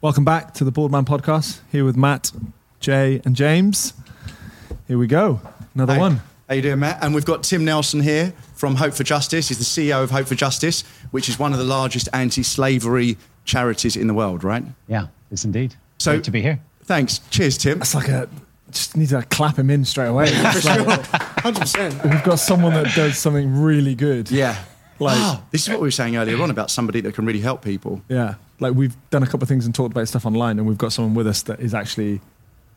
Welcome 0.00 0.24
back 0.24 0.54
to 0.54 0.64
the 0.64 0.70
BoredMan 0.72 1.04
podcast. 1.06 1.60
Here 1.72 1.84
with 1.84 1.96
Matt, 1.96 2.30
Jay, 2.80 3.20
and 3.24 3.34
James. 3.34 3.94
Here 4.86 4.96
we 4.98 5.06
go. 5.06 5.40
Another 5.74 5.94
Hey, 5.94 6.00
one. 6.00 6.20
How 6.48 6.54
you 6.54 6.62
doing, 6.62 6.78
Matt? 6.78 7.02
And 7.02 7.14
we've 7.14 7.24
got 7.24 7.42
Tim 7.42 7.64
Nelson 7.64 8.00
here 8.00 8.32
from 8.54 8.76
Hope 8.76 8.94
for 8.94 9.02
Justice. 9.04 9.48
He's 9.48 9.58
the 9.58 9.64
CEO 9.64 10.02
of 10.02 10.10
Hope 10.10 10.26
for 10.28 10.34
Justice, 10.36 10.82
which 11.10 11.28
is 11.28 11.38
one 11.38 11.52
of 11.52 11.58
the 11.58 11.64
largest 11.64 12.08
anti-slavery 12.12 13.18
charities 13.44 13.96
in 13.96 14.06
the 14.06 14.14
world, 14.14 14.44
right? 14.44 14.62
Yeah, 14.86 15.08
it's 15.30 15.44
indeed. 15.44 15.74
So- 15.98 16.12
Great 16.12 16.24
to 16.24 16.30
be 16.30 16.42
here. 16.42 16.60
Thanks. 16.84 17.18
Cheers, 17.30 17.58
Tim. 17.58 17.78
That's 17.78 17.94
like 17.94 18.08
a 18.08 18.28
just 18.70 18.96
need 18.96 19.08
to 19.08 19.22
clap 19.22 19.58
him 19.58 19.70
in 19.70 19.84
straight 19.84 20.06
away. 20.08 20.26
It's 20.30 20.64
like, 20.64 21.06
Hundred 21.40 21.60
percent. 21.60 22.04
we've 22.04 22.22
got 22.24 22.38
someone 22.38 22.72
that 22.74 22.94
does 22.94 23.18
something 23.18 23.60
really 23.60 23.94
good. 23.94 24.30
Yeah. 24.30 24.56
Like- 25.00 25.16
oh, 25.18 25.42
this 25.50 25.62
is 25.62 25.68
what 25.68 25.80
we 25.80 25.86
were 25.86 25.90
saying 25.90 26.16
earlier 26.16 26.40
on 26.40 26.50
about 26.50 26.70
somebody 26.70 27.00
that 27.02 27.14
can 27.14 27.26
really 27.26 27.40
help 27.40 27.62
people. 27.62 28.00
Yeah. 28.08 28.34
Like 28.60 28.74
we've 28.74 28.96
done 29.10 29.22
a 29.22 29.26
couple 29.26 29.42
of 29.42 29.48
things 29.48 29.66
and 29.66 29.74
talked 29.74 29.92
about 29.92 30.08
stuff 30.08 30.26
online, 30.26 30.58
and 30.58 30.66
we've 30.66 30.78
got 30.78 30.92
someone 30.92 31.14
with 31.14 31.26
us 31.26 31.42
that 31.42 31.60
is 31.60 31.74
actually 31.74 32.20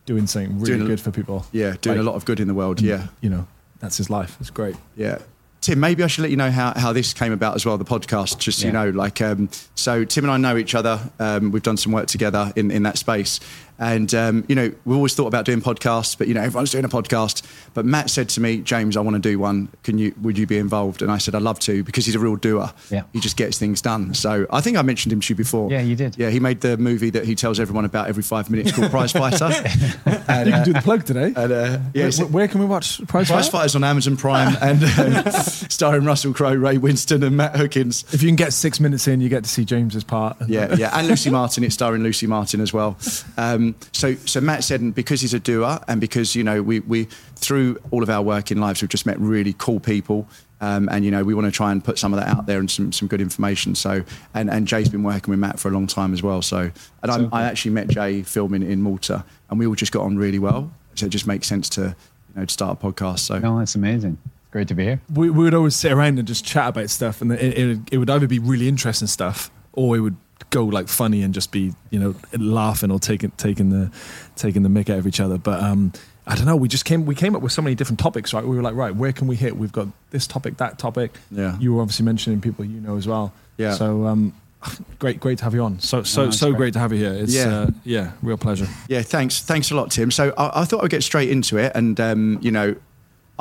doing 0.05 0.27
something 0.27 0.59
really 0.59 0.73
Doing 0.73 0.81
a- 0.83 0.87
good 0.87 0.99
for 1.01 1.11
people. 1.11 1.45
Yeah, 1.51 1.75
doing 1.81 1.97
Like, 1.97 2.05
a 2.05 2.09
lot 2.09 2.15
of 2.15 2.25
good 2.25 2.39
in 2.39 2.47
the 2.47 2.53
world. 2.53 2.81
Yeah, 2.81 3.07
You 3.21 3.29
know, 3.29 3.47
that's 3.79 3.97
his 3.97 4.09
life. 4.09 4.37
It's 4.39 4.49
great. 4.49 4.75
yeah. 4.95 5.19
Tim, 5.61 5.79
maybe 5.79 6.03
I 6.03 6.07
should 6.07 6.23
let 6.23 6.31
you 6.31 6.37
know 6.37 6.49
how, 6.49 6.73
how 6.75 6.91
this 6.91 7.13
came 7.13 7.31
about 7.31 7.53
as 7.53 7.67
well, 7.67 7.77
the 7.77 7.85
podcast, 7.85 8.39
just 8.39 8.57
so 8.61 8.65
you 8.65 8.73
know. 8.73 8.89
Like, 8.89 9.21
um, 9.21 9.47
so 9.75 10.03
Tim 10.03 10.23
and 10.25 10.31
I 10.31 10.37
know 10.37 10.57
each 10.57 10.73
other. 10.73 10.99
Um, 11.19 11.51
we've 11.51 11.61
done 11.61 11.77
some 11.77 11.91
work 11.91 12.07
together 12.07 12.51
in, 12.55 12.71
in 12.71 12.81
that 12.81 12.97
space. 12.97 13.39
And, 13.81 14.13
um, 14.13 14.45
you 14.47 14.53
know, 14.53 14.71
we 14.85 14.95
always 14.95 15.15
thought 15.15 15.25
about 15.25 15.43
doing 15.43 15.59
podcasts, 15.59 16.15
but, 16.15 16.27
you 16.27 16.35
know, 16.35 16.41
everyone's 16.41 16.69
doing 16.71 16.85
a 16.85 16.89
podcast. 16.89 17.41
But 17.73 17.83
Matt 17.83 18.11
said 18.11 18.29
to 18.29 18.39
me, 18.39 18.59
James, 18.59 18.95
I 18.95 19.01
want 19.01 19.15
to 19.15 19.19
do 19.19 19.39
one. 19.39 19.69
Can 19.83 19.97
you, 19.97 20.13
would 20.21 20.37
you 20.37 20.45
be 20.45 20.59
involved? 20.59 21.01
And 21.01 21.11
I 21.11 21.17
said, 21.17 21.33
I'd 21.33 21.41
love 21.41 21.59
to 21.61 21.83
because 21.83 22.05
he's 22.05 22.13
a 22.13 22.19
real 22.19 22.35
doer. 22.35 22.71
Yeah. 22.91 23.03
He 23.11 23.19
just 23.19 23.37
gets 23.37 23.57
things 23.57 23.81
done. 23.81 24.13
So 24.13 24.45
I 24.51 24.61
think 24.61 24.77
I 24.77 24.83
mentioned 24.83 25.11
him 25.11 25.19
to 25.19 25.33
you 25.33 25.35
before. 25.35 25.71
Yeah, 25.71 25.81
you 25.81 25.95
did. 25.95 26.15
Yeah, 26.15 26.29
he 26.29 26.39
made 26.39 26.61
the 26.61 26.77
movie 26.77 27.09
that 27.09 27.25
he 27.25 27.33
tells 27.33 27.59
everyone 27.59 27.85
about 27.85 28.07
every 28.07 28.21
five 28.23 28.51
minutes 28.51 28.71
called 28.71 28.91
Prize 28.91 29.13
Fighter. 29.13 29.45
and, 29.45 30.45
You 30.51 30.53
can 30.53 30.61
uh, 30.61 30.63
do 30.63 30.73
the 30.73 30.81
plug 30.81 31.03
today. 31.05 31.33
and, 31.35 31.37
uh, 31.37 31.43
yeah, 31.43 31.79
where, 32.03 32.07
it's- 32.07 32.19
where 32.29 32.47
can 32.47 32.59
we 32.59 32.67
watch 32.67 33.03
Prize 33.07 33.29
Prize 33.29 33.49
Fighters 33.49 33.75
on 33.75 33.83
Amazon 33.83 34.15
Prime 34.15 34.55
and 34.61 34.83
um, 35.25 35.31
starring 35.69 36.05
Russell 36.05 36.33
Crowe, 36.33 36.53
Ray 36.53 36.77
Winstone, 36.77 37.25
and 37.25 37.35
Matt 37.35 37.55
Hookings. 37.55 38.03
If 38.13 38.21
you 38.21 38.29
can 38.29 38.35
get 38.35 38.53
six 38.53 38.79
minutes 38.79 39.07
in, 39.07 39.21
you 39.21 39.29
get 39.29 39.43
to 39.43 39.49
see 39.49 39.65
James's 39.65 40.03
part. 40.03 40.37
Yeah, 40.47 40.75
yeah, 40.75 40.95
and 40.97 41.07
Lucy 41.07 41.31
Martin. 41.31 41.63
It's 41.63 41.73
starring 41.73 42.03
Lucy 42.03 42.27
Martin 42.27 42.61
as 42.61 42.71
well. 42.73 42.95
Um, 43.37 43.70
so, 43.91 44.15
so 44.15 44.41
Matt 44.41 44.63
said, 44.63 44.81
and 44.81 44.93
because 44.93 45.21
he's 45.21 45.33
a 45.33 45.39
doer, 45.39 45.79
and 45.87 45.99
because 45.99 46.35
you 46.35 46.43
know 46.43 46.61
we 46.61 46.79
we 46.81 47.05
through 47.35 47.77
all 47.91 48.03
of 48.03 48.09
our 48.09 48.21
working 48.21 48.59
lives, 48.59 48.81
we've 48.81 48.89
just 48.89 49.05
met 49.05 49.19
really 49.19 49.53
cool 49.57 49.79
people. 49.79 50.27
Um, 50.63 50.89
and 50.91 51.03
you 51.03 51.09
know 51.09 51.23
we 51.23 51.33
want 51.33 51.45
to 51.45 51.51
try 51.51 51.71
and 51.71 51.83
put 51.83 51.97
some 51.97 52.13
of 52.13 52.19
that 52.19 52.27
out 52.27 52.45
there 52.45 52.59
and 52.59 52.69
some, 52.69 52.91
some 52.91 53.07
good 53.07 53.19
information. 53.19 53.73
So 53.73 54.03
and, 54.35 54.47
and 54.49 54.67
Jay's 54.67 54.89
been 54.89 55.01
working 55.01 55.31
with 55.31 55.39
Matt 55.39 55.59
for 55.59 55.69
a 55.69 55.71
long 55.71 55.87
time 55.87 56.13
as 56.13 56.21
well. 56.21 56.43
So 56.43 56.69
and 57.01 57.11
I'm, 57.11 57.33
I 57.33 57.43
actually 57.43 57.71
met 57.71 57.87
Jay 57.87 58.21
filming 58.21 58.61
in 58.61 58.81
Malta, 58.81 59.25
and 59.49 59.57
we 59.57 59.65
all 59.65 59.73
just 59.73 59.91
got 59.91 60.03
on 60.03 60.17
really 60.17 60.37
well. 60.37 60.71
So 60.93 61.07
it 61.07 61.09
just 61.09 61.25
makes 61.25 61.47
sense 61.47 61.67
to 61.69 61.81
you 61.81 61.95
know 62.35 62.45
to 62.45 62.53
start 62.53 62.77
a 62.79 62.85
podcast. 62.85 63.19
So 63.19 63.39
No, 63.39 63.57
that's 63.57 63.73
amazing. 63.73 64.19
It's 64.23 64.51
great 64.51 64.67
to 64.67 64.75
be 64.75 64.83
here. 64.83 65.01
we, 65.11 65.31
we 65.31 65.43
would 65.45 65.55
always 65.55 65.75
sit 65.75 65.91
around 65.91 66.19
and 66.19 66.27
just 66.27 66.45
chat 66.45 66.69
about 66.69 66.91
stuff, 66.91 67.21
and 67.21 67.31
it, 67.31 67.57
it, 67.57 67.79
it 67.93 67.97
would 67.97 68.09
either 68.11 68.27
be 68.27 68.37
really 68.37 68.67
interesting 68.67 69.07
stuff, 69.07 69.49
or 69.73 69.95
it 69.95 70.01
would 70.01 70.17
go 70.49 70.65
like 70.65 70.87
funny 70.87 71.21
and 71.23 71.33
just 71.33 71.51
be 71.51 71.73
you 71.89 71.99
know 71.99 72.15
laughing 72.37 72.91
or 72.91 72.99
taking 72.99 73.31
taking 73.37 73.69
the 73.69 73.91
taking 74.35 74.63
the 74.63 74.69
mick 74.69 74.89
out 74.89 74.99
of 74.99 75.07
each 75.07 75.19
other. 75.19 75.37
But 75.37 75.61
um, 75.63 75.93
I 76.27 76.35
don't 76.35 76.45
know. 76.45 76.55
We 76.55 76.67
just 76.67 76.85
came 76.85 77.05
we 77.05 77.15
came 77.15 77.35
up 77.35 77.41
with 77.41 77.51
so 77.51 77.61
many 77.61 77.75
different 77.75 77.99
topics, 77.99 78.33
right? 78.33 78.45
We 78.45 78.55
were 78.55 78.61
like, 78.61 78.75
right, 78.75 78.95
where 78.95 79.11
can 79.13 79.27
we 79.27 79.35
hit? 79.35 79.55
We've 79.57 79.71
got 79.71 79.87
this 80.11 80.27
topic, 80.27 80.57
that 80.57 80.77
topic. 80.79 81.11
Yeah. 81.31 81.57
You 81.59 81.73
were 81.73 81.81
obviously 81.81 82.05
mentioning 82.05 82.41
people 82.41 82.65
you 82.65 82.79
know 82.81 82.97
as 82.97 83.07
well. 83.07 83.33
Yeah. 83.57 83.73
So 83.73 84.05
um, 84.07 84.33
great, 84.99 85.19
great 85.19 85.39
to 85.39 85.43
have 85.43 85.53
you 85.53 85.63
on. 85.63 85.79
So 85.79 86.03
so 86.03 86.25
No, 86.25 86.31
so 86.31 86.47
great. 86.49 86.57
great. 86.57 86.73
to 86.73 86.79
have 86.79 86.91
you 86.93 86.99
here. 86.99 87.13
It's 87.13 87.33
Yeah. 87.33 87.59
uh, 87.61 87.67
yeah, 87.83 88.11
real 88.21 88.37
pleasure. 88.37 88.67
Yeah, 88.87 89.01
thanks. 89.01 89.41
Thanks 89.41 89.71
a 89.71 89.75
lot, 89.75 89.91
Tim. 89.91 90.11
So 90.11 90.33
I, 90.37 90.61
I 90.61 90.65
thought 90.65 90.83
I'd 90.83 90.89
get 90.91 91.03
straight 91.03 91.29
into 91.29 91.57
it. 91.57 91.71
And, 91.75 91.99
um, 91.99 92.37
you 92.41 92.51
know, 92.51 92.75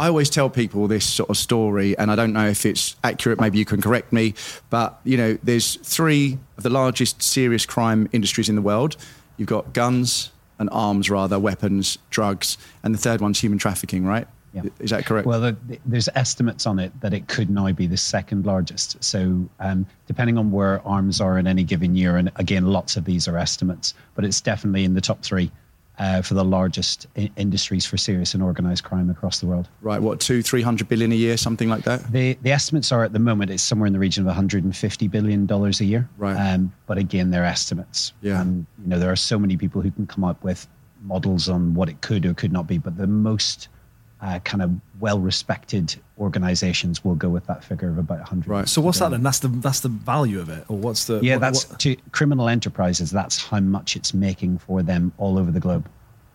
I 0.01 0.09
always 0.09 0.31
tell 0.31 0.49
people 0.49 0.89
this 0.89 1.05
sort 1.05 1.29
of 1.29 1.37
story, 1.37 1.97
and 1.99 2.11
I 2.11 2.17
don't 2.17 2.33
know 2.33 2.49
if 2.49 2.65
it's 2.65 2.97
accurate. 3.05 3.39
Maybe 3.39 3.59
you 3.59 3.67
can 3.67 3.83
correct 3.83 4.15
me. 4.15 4.33
But, 4.71 4.99
you 5.05 5.19
know, 5.19 5.37
there's 5.43 5.77
three 5.77 6.39
of 6.57 6.63
the 6.63 6.71
largest 6.71 7.23
serious 7.23 7.67
crime 7.67 8.09
industries 8.11 8.49
in 8.49 8.55
the 8.55 8.63
world. 8.63 8.97
You've 9.37 9.51
got 9.51 9.75
guns 9.75 10.31
and 10.59 10.71
arms, 10.73 11.11
rather, 11.11 11.39
weapons, 11.39 11.99
drugs. 12.09 12.57
And 12.83 12.95
the 12.95 12.99
third 12.99 13.21
one's 13.21 13.41
human 13.41 13.59
trafficking, 13.59 14.07
right? 14.07 14.27
Yeah. 14.55 14.63
Is 14.79 14.89
that 14.89 15.05
correct? 15.05 15.27
Well, 15.27 15.41
the, 15.43 15.57
there's 15.85 16.09
estimates 16.15 16.67
on 16.67 16.79
it 16.79 16.99
that 17.03 17.13
it 17.13 17.29
could 17.29 17.51
now 17.51 17.71
be 17.71 17.87
the 17.87 17.99
second 17.99 18.47
largest. 18.47 19.05
So, 19.05 19.51
um, 19.61 19.87
depending 20.07 20.39
on 20.39 20.51
where 20.51 20.81
arms 20.89 21.21
are 21.21 21.39
in 21.39 21.47
any 21.47 21.63
given 21.63 21.95
year, 21.95 22.17
and 22.17 22.33
again, 22.37 22.65
lots 22.65 22.97
of 22.97 23.05
these 23.05 23.29
are 23.29 23.37
estimates, 23.37 23.93
but 24.15 24.25
it's 24.25 24.41
definitely 24.41 24.85
in 24.85 24.95
the 24.95 25.03
top 25.03 25.23
three 25.23 25.51
uh, 26.01 26.23
for 26.23 26.35
the 26.35 26.45
largest 26.45 27.07
I- 27.17 27.31
industries 27.37 27.85
for 27.85 27.97
serious 27.97 28.35
and 28.35 28.43
organized 28.43 28.83
crime 28.85 29.11
across 29.11 29.39
the 29.39 29.47
world. 29.47 29.69
right, 29.83 30.01
what, 30.01 30.19
two, 30.19 30.43
300 30.43 30.89
billion 30.89 31.13
a 31.13 31.15
year, 31.15 31.37
something 31.37 31.69
like 31.69 31.85
that? 31.85 32.11
The 32.11 32.37
the 32.43 32.51
estimates 32.51 32.91
are 32.91 33.05
at 33.05 33.13
the 33.13 33.19
moment 33.19 33.51
it's 33.51 33.63
somewhere 33.63 33.87
in 33.87 33.93
the 33.93 33.99
region 33.99 34.23
of 34.23 34.27
150 34.27 35.09
billion 35.09 35.47
dollars 35.47 35.81
a 35.81 35.85
year. 35.85 36.09
Right. 36.17 36.35
Um, 36.35 36.73
but 36.87 36.99
again, 36.99 37.31
they're 37.31 37.45
estimates. 37.45 38.15
Yeah. 38.23 38.41
And 38.41 38.67
you 38.83 38.89
know 38.89 38.99
there 38.99 39.13
are 39.13 39.17
so 39.17 39.39
many 39.39 39.57
people 39.57 39.83
who 39.83 39.91
can 39.91 40.07
come 40.07 40.25
up 40.25 40.43
with 40.43 40.67
models 41.03 41.49
on 41.49 41.75
what 41.75 41.89
it 41.89 42.01
could 42.01 42.25
or 42.27 42.35
could 42.35 42.53
not 42.53 42.67
be, 42.67 42.79
but 42.79 42.97
the 42.97 43.07
most 43.07 43.69
uh, 44.23 44.39
kind 44.41 44.63
of 44.63 44.71
well 45.01 45.19
respected 45.19 45.97
organizations 46.19 47.03
will 47.05 47.15
go 47.15 47.29
with 47.31 47.47
that 47.47 47.65
figure 47.65 47.89
of 47.89 47.99
about 47.99 48.19
100. 48.19 48.47
Right. 48.49 48.69
So 48.69 48.81
what's 48.83 48.99
that 48.99 49.11
then? 49.11 49.23
That's 49.23 49.39
the 49.39 49.49
that's 49.49 49.81
the 49.81 49.89
value 49.89 50.41
of 50.41 50.49
it, 50.51 50.65
or 50.69 50.77
what's 50.77 51.07
the 51.07 51.21
Yeah, 51.23 51.35
what- 51.37 51.41
that's 51.41 51.69
what- 51.71 51.79
to 51.81 51.97
criminal 52.13 52.49
enterprises. 52.49 53.11
That's 53.11 53.43
how 53.43 53.61
much 53.61 53.97
it's 53.97 54.13
making 54.13 54.59
for 54.59 54.83
them 54.83 55.13
all 55.19 55.39
over 55.39 55.51
the 55.51 55.61
globe. 55.61 55.89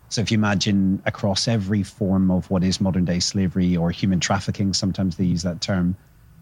So 0.10 0.22
if 0.22 0.32
you 0.32 0.38
imagine 0.38 1.02
across 1.06 1.48
every 1.48 1.84
form 1.84 2.32
of 2.32 2.50
what 2.50 2.64
is 2.64 2.80
modern 2.82 3.06
day 3.06 3.20
slavery 3.20 3.76
or 3.78 3.92
human 3.92 4.20
trafficking, 4.20 4.74
sometimes 4.74 5.18
they 5.18 5.26
use 5.26 5.44
that 5.44 5.62
term, 5.62 5.96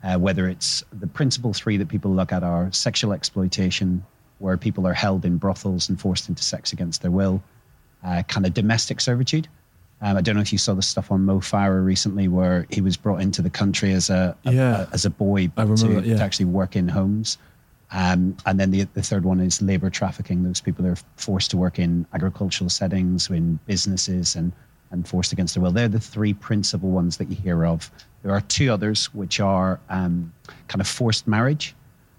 uh, 0.03 0.17
whether 0.17 0.47
it's 0.47 0.83
the 0.97 1.07
principal 1.07 1.53
three 1.53 1.77
that 1.77 1.87
people 1.87 2.11
look 2.13 2.31
at 2.31 2.43
are 2.43 2.71
sexual 2.71 3.13
exploitation, 3.13 4.05
where 4.39 4.57
people 4.57 4.85
are 4.85 4.93
held 4.93 5.23
in 5.25 5.37
brothels 5.37 5.89
and 5.89 5.99
forced 5.99 6.29
into 6.29 6.43
sex 6.43 6.71
against 6.73 7.01
their 7.01 7.11
will, 7.11 7.41
uh, 8.03 8.21
kind 8.27 8.45
of 8.45 8.53
domestic 8.53 8.99
servitude. 9.01 9.47
Um, 10.03 10.17
I 10.17 10.21
don't 10.21 10.35
know 10.35 10.41
if 10.41 10.51
you 10.51 10.57
saw 10.57 10.73
the 10.73 10.81
stuff 10.81 11.11
on 11.11 11.23
Mo 11.23 11.39
Farah 11.39 11.83
recently, 11.83 12.27
where 12.27 12.67
he 12.69 12.81
was 12.81 12.97
brought 12.97 13.21
into 13.21 13.41
the 13.41 13.49
country 13.49 13.93
as 13.93 14.09
a, 14.09 14.35
a- 14.45 14.51
Yeah. 14.53 14.81
a- 14.83 14.87
as 14.93 15.05
a 15.05 15.09
boy 15.09 15.47
to, 15.47 15.65
that, 15.65 16.05
yeah. 16.05 16.17
to 16.17 16.23
actually 16.23 16.45
work 16.47 16.75
in 16.75 16.89
homes. 16.89 17.37
Um, 17.91 18.35
and 18.45 18.59
then 18.59 18.71
the, 18.71 18.83
the 18.95 19.01
third 19.01 19.23
one 19.23 19.39
is 19.39 19.61
labor 19.61 19.89
trafficking. 19.89 20.43
Those 20.43 20.59
people 20.59 20.85
are 20.87 20.97
forced 21.15 21.51
to 21.51 21.57
work 21.57 21.79
in 21.79 22.05
agricultural 22.13 22.69
settings, 22.69 23.29
in 23.29 23.59
businesses, 23.65 24.35
and, 24.35 24.51
and 24.91 25.07
forced 25.07 25.31
against 25.31 25.53
their 25.53 25.63
will. 25.63 25.71
They're 25.71 25.87
the 25.87 25.99
three 25.99 26.33
principal 26.33 26.89
ones 26.89 27.15
that 27.17 27.29
you 27.29 27.35
hear 27.37 27.65
of. 27.65 27.89
There 28.23 28.31
are 28.33 28.41
two 28.41 28.73
others, 28.73 29.05
which 29.13 29.39
are 29.39 29.79
um, 29.89 30.33
kind 30.67 30.81
of 30.81 30.87
forced 30.87 31.27
marriage. 31.27 31.75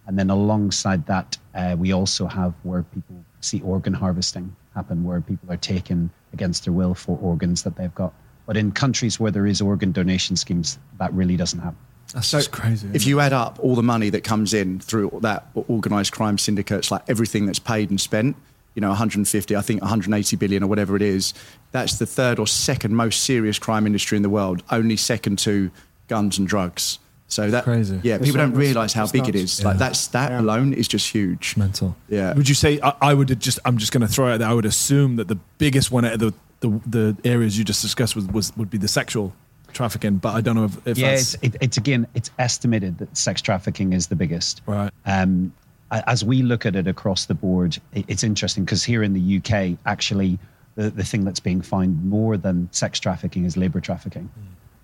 And 0.06 0.18
then 0.18 0.30
alongside 0.30 1.04
that, 1.06 1.36
uh, 1.54 1.76
we 1.78 1.92
also 1.92 2.26
have 2.28 2.54
where 2.62 2.82
people 2.84 3.16
see 3.40 3.60
organ 3.60 3.92
harvesting 3.94 4.54
happen, 4.74 5.02
where 5.04 5.20
people 5.20 5.50
are 5.52 5.56
taken 5.58 6.10
against 6.34 6.64
their 6.64 6.74
will 6.74 6.94
for 6.94 7.18
organs 7.22 7.62
that 7.62 7.76
they've 7.76 7.94
got. 7.94 8.12
But 8.46 8.58
in 8.58 8.72
countries 8.72 9.18
where 9.18 9.30
there 9.30 9.46
is 9.46 9.62
organ 9.62 9.92
donation 9.92 10.36
schemes, 10.36 10.78
that 10.98 11.10
really 11.14 11.36
doesn't 11.36 11.60
happen. 11.60 11.78
that's 12.12 12.28
So 12.28 12.38
just 12.38 12.52
crazy. 12.52 12.88
If 12.92 13.06
you 13.06 13.20
add 13.20 13.32
up 13.32 13.58
all 13.62 13.74
the 13.74 13.82
money 13.82 14.10
that 14.10 14.22
comes 14.22 14.52
in 14.52 14.80
through 14.80 15.18
that 15.22 15.46
organised 15.56 16.12
crime 16.12 16.36
syndicates, 16.36 16.90
like 16.90 17.02
everything 17.08 17.46
that's 17.46 17.58
paid 17.58 17.88
and 17.88 17.98
spent, 17.98 18.36
you 18.74 18.80
know, 18.82 18.88
150, 18.88 19.56
I 19.56 19.60
think 19.62 19.80
180 19.80 20.36
billion 20.36 20.62
or 20.62 20.66
whatever 20.66 20.96
it 20.96 21.02
is, 21.02 21.32
that's 21.70 21.98
the 21.98 22.06
third 22.06 22.38
or 22.38 22.46
second 22.46 22.94
most 22.94 23.22
serious 23.22 23.58
crime 23.58 23.86
industry 23.86 24.16
in 24.16 24.22
the 24.22 24.28
world, 24.28 24.62
only 24.70 24.96
second 24.96 25.38
to 25.40 25.70
guns 26.08 26.38
and 26.38 26.46
drugs. 26.46 26.98
So 27.28 27.50
that, 27.50 27.64
Crazy. 27.64 27.98
yeah, 28.02 28.16
It's 28.16 28.26
people 28.26 28.38
don't 28.40 28.54
realise 28.54 28.92
how 28.92 29.06
big 29.06 29.28
it 29.28 29.34
nuts. 29.34 29.58
is. 29.58 29.64
Like 29.64 29.74
Yeah. 29.74 29.78
that 29.78 29.96
stat 29.96 30.30
Yeah. 30.30 30.40
alone 30.40 30.72
is 30.72 30.86
just 30.86 31.10
huge. 31.10 31.56
mental. 31.56 31.96
Yeah. 32.08 32.34
Would 32.34 32.48
you 32.48 32.54
say 32.54 32.78
I, 32.82 32.92
I 33.00 33.14
would 33.14 33.40
just? 33.40 33.58
I'm 33.64 33.78
just 33.78 33.92
going 33.92 34.02
to 34.06 34.12
throw 34.12 34.32
out 34.32 34.38
that 34.38 34.48
I 34.48 34.52
would 34.54 34.66
assume 34.66 35.16
that 35.16 35.28
the 35.28 35.38
biggest 35.58 35.90
one 35.90 36.04
out 36.04 36.12
of 36.14 36.18
the 36.20 36.34
the, 36.60 36.80
the 36.86 37.16
areas 37.28 37.58
you 37.58 37.64
just 37.64 37.82
discussed 37.82 38.14
was, 38.16 38.26
was 38.28 38.56
would 38.56 38.70
be 38.70 38.78
the 38.78 38.88
sexual 38.88 39.34
trafficking, 39.72 40.16
but 40.18 40.34
I 40.34 40.40
don't 40.40 40.54
know 40.54 40.64
if, 40.66 40.86
if 40.86 40.96
yeah, 40.98 41.10
that's 41.10 41.34
it's, 41.34 41.42
it, 41.42 41.56
it's 41.60 41.76
again, 41.76 42.06
it's 42.14 42.30
estimated 42.38 42.98
that 42.98 43.16
sex 43.16 43.42
trafficking 43.42 43.92
is 43.92 44.06
the 44.06 44.16
biggest. 44.16 44.62
right. 44.66 44.90
Um, 45.04 45.52
as 45.90 46.24
we 46.24 46.42
look 46.42 46.64
at 46.66 46.74
it 46.76 46.86
across 46.86 47.26
the 47.26 47.34
board, 47.34 47.78
it, 47.92 48.04
it's 48.08 48.22
interesting 48.24 48.64
because 48.64 48.82
here 48.84 49.02
in 49.02 49.12
the 49.12 49.38
UK, 49.38 49.76
actually, 49.84 50.38
the, 50.76 50.90
the 50.90 51.04
thing 51.04 51.24
that's 51.24 51.40
being 51.40 51.60
found 51.60 52.02
more 52.04 52.36
than 52.36 52.68
sex 52.72 52.98
trafficking 53.00 53.44
is 53.44 53.56
labor 53.56 53.80
trafficking. 53.80 54.30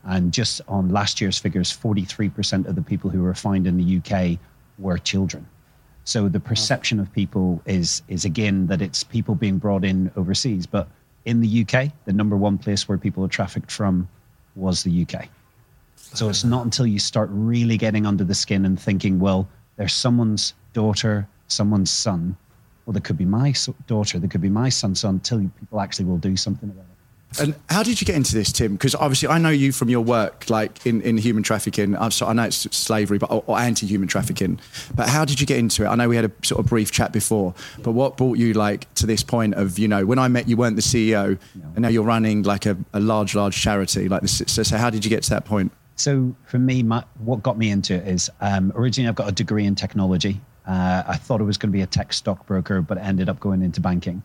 And 0.05 0.33
just 0.33 0.61
on 0.69 0.89
last 0.89 1.21
year's 1.21 1.39
figures, 1.39 1.77
43% 1.77 2.67
of 2.67 2.75
the 2.75 2.83
people 2.83 3.11
who 3.11 3.23
were 3.23 3.35
fined 3.35 3.67
in 3.67 3.77
the 3.77 3.99
UK 3.99 4.39
were 4.79 4.99
children. 4.99 5.47
So 6.05 6.29
the 6.29 6.41
perception 6.41 6.99
of 6.99 7.13
people 7.13 7.63
is 7.67 8.03
is 8.09 8.25
again 8.25 8.67
that 8.69 8.81
it's 8.81 9.05
people 9.05 9.35
being 9.35 9.59
brought 9.59 9.85
in 9.85 10.11
overseas, 10.17 10.67
but 10.67 10.89
in 11.27 11.41
the 11.41 11.63
UK, 11.63 11.93
the 12.07 12.13
number 12.13 12.37
one 12.37 12.57
place 12.57 12.89
where 12.89 12.97
people 12.97 13.23
are 13.25 13.29
trafficked 13.29 13.71
from 13.71 14.09
was 14.57 14.83
the 14.83 15.03
UK. 15.03 15.29
So 15.97 16.31
it's 16.31 16.43
not 16.43 16.65
until 16.65 16.87
you 16.87 16.99
start 16.99 17.29
really 17.31 17.77
getting 17.77 18.07
under 18.07 18.25
the 18.25 18.35
skin 18.35 18.65
and 18.65 18.81
thinking, 18.81 19.21
well, 19.21 19.47
there's 19.77 19.93
someone's 19.93 20.55
daughter, 20.73 21.29
someone's 21.47 21.91
son 21.91 22.37
well, 22.91 22.93
there 22.93 23.03
could 23.03 23.19
be 23.19 23.25
my 23.25 23.55
daughter, 23.87 24.19
there 24.19 24.29
could 24.29 24.41
be 24.41 24.49
my 24.49 24.69
son. 24.69 24.97
So 24.97 25.09
until 25.09 25.39
people 25.39 25.81
actually 25.81 26.07
will 26.07 26.19
do 26.19 26.37
something 26.37 26.69
about 26.69 26.81
it. 26.81 27.00
And 27.39 27.55
how 27.69 27.83
did 27.83 28.01
you 28.01 28.05
get 28.05 28.17
into 28.17 28.35
this, 28.35 28.51
Tim? 28.51 28.73
Because 28.73 28.95
obviously 28.95 29.29
I 29.29 29.39
know 29.39 29.51
you 29.51 29.71
from 29.71 29.89
your 29.89 30.01
work, 30.01 30.51
like 30.51 30.85
in, 30.85 31.01
in 31.03 31.17
human 31.17 31.43
trafficking. 31.43 31.97
I'm 31.97 32.11
sorry, 32.11 32.31
I 32.31 32.33
know 32.35 32.45
it's 32.45 32.77
slavery, 32.77 33.19
but 33.19 33.31
or, 33.31 33.45
or 33.47 33.59
anti-human 33.59 34.09
trafficking. 34.09 34.59
But 34.95 35.09
how 35.09 35.25
did 35.25 35.41
you 35.41 35.47
get 35.47 35.59
into 35.59 35.85
it? 35.85 35.89
I 35.89 35.95
know 35.95 36.09
we 36.09 36.17
had 36.17 36.25
a 36.25 36.33
sort 36.43 36.59
of 36.59 36.67
brief 36.67 36.91
chat 36.91 37.13
before, 37.13 37.55
but 37.83 37.93
what 37.93 38.17
brought 38.17 38.39
you 38.39 38.53
like 38.55 38.93
to 38.95 39.07
this 39.07 39.23
point 39.23 39.55
of 39.55 39.79
you 39.79 39.87
know 39.87 40.05
when 40.05 40.19
I 40.19 40.29
met 40.29 40.49
you 40.49 40.57
weren't 40.57 40.77
the 40.77 40.83
CEO, 40.83 41.39
no. 41.55 41.65
and 41.75 41.81
now 41.81 41.89
you're 41.89 42.03
running 42.03 42.43
like 42.43 42.67
a, 42.67 42.77
a 42.93 43.01
large, 43.01 43.35
large 43.35 43.57
charity 43.61 44.09
like 44.09 44.23
this. 44.23 44.43
So, 44.47 44.63
so 44.63 44.77
how 44.77 44.91
did 44.91 45.05
you 45.05 45.11
get 45.11 45.23
to 45.25 45.31
that 45.31 45.45
point? 45.45 45.73
So 45.97 46.35
for 46.47 46.59
me, 46.59 46.83
my, 46.83 47.05
what 47.19 47.43
got 47.43 47.59
me 47.59 47.71
into 47.71 47.95
it 47.95 48.09
is 48.09 48.31
um, 48.41 48.73
originally 48.75 49.09
I've 49.09 49.15
got 49.15 49.29
a 49.29 49.33
degree 49.33 49.67
in 49.67 49.75
technology. 49.75 50.41
Uh, 50.67 51.03
I 51.07 51.17
thought 51.17 51.41
it 51.41 51.45
was 51.45 51.59
going 51.59 51.71
to 51.71 51.77
be 51.77 51.83
a 51.83 51.87
tech 51.87 52.13
stockbroker, 52.13 52.81
but 52.81 52.97
ended 52.99 53.29
up 53.29 53.39
going 53.39 53.63
into 53.63 53.81
banking. 53.81 54.23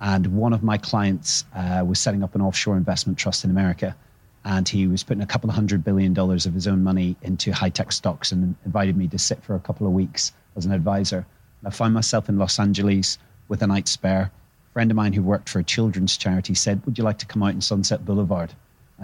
And 0.00 0.26
one 0.28 0.52
of 0.52 0.62
my 0.62 0.78
clients 0.78 1.44
uh, 1.54 1.84
was 1.86 1.98
setting 1.98 2.22
up 2.22 2.34
an 2.34 2.40
offshore 2.40 2.76
investment 2.76 3.18
trust 3.18 3.44
in 3.44 3.50
America. 3.50 3.96
And 4.44 4.68
he 4.68 4.86
was 4.86 5.02
putting 5.02 5.22
a 5.22 5.26
couple 5.26 5.50
of 5.50 5.56
hundred 5.56 5.84
billion 5.84 6.14
dollars 6.14 6.46
of 6.46 6.54
his 6.54 6.66
own 6.66 6.82
money 6.82 7.16
into 7.22 7.52
high 7.52 7.70
tech 7.70 7.92
stocks 7.92 8.32
and 8.32 8.54
invited 8.64 8.96
me 8.96 9.08
to 9.08 9.18
sit 9.18 9.42
for 9.42 9.54
a 9.54 9.60
couple 9.60 9.86
of 9.86 9.92
weeks 9.92 10.32
as 10.56 10.64
an 10.64 10.72
advisor. 10.72 11.26
And 11.60 11.68
I 11.68 11.70
found 11.70 11.94
myself 11.94 12.28
in 12.28 12.38
Los 12.38 12.58
Angeles 12.58 13.18
with 13.48 13.62
a 13.62 13.66
night 13.66 13.88
spare. 13.88 14.30
A 14.70 14.72
friend 14.72 14.90
of 14.90 14.96
mine 14.96 15.12
who 15.12 15.22
worked 15.22 15.48
for 15.48 15.58
a 15.58 15.64
children's 15.64 16.16
charity 16.16 16.54
said, 16.54 16.84
Would 16.86 16.96
you 16.98 17.04
like 17.04 17.18
to 17.18 17.26
come 17.26 17.42
out 17.42 17.54
in 17.54 17.60
Sunset 17.60 18.04
Boulevard? 18.04 18.54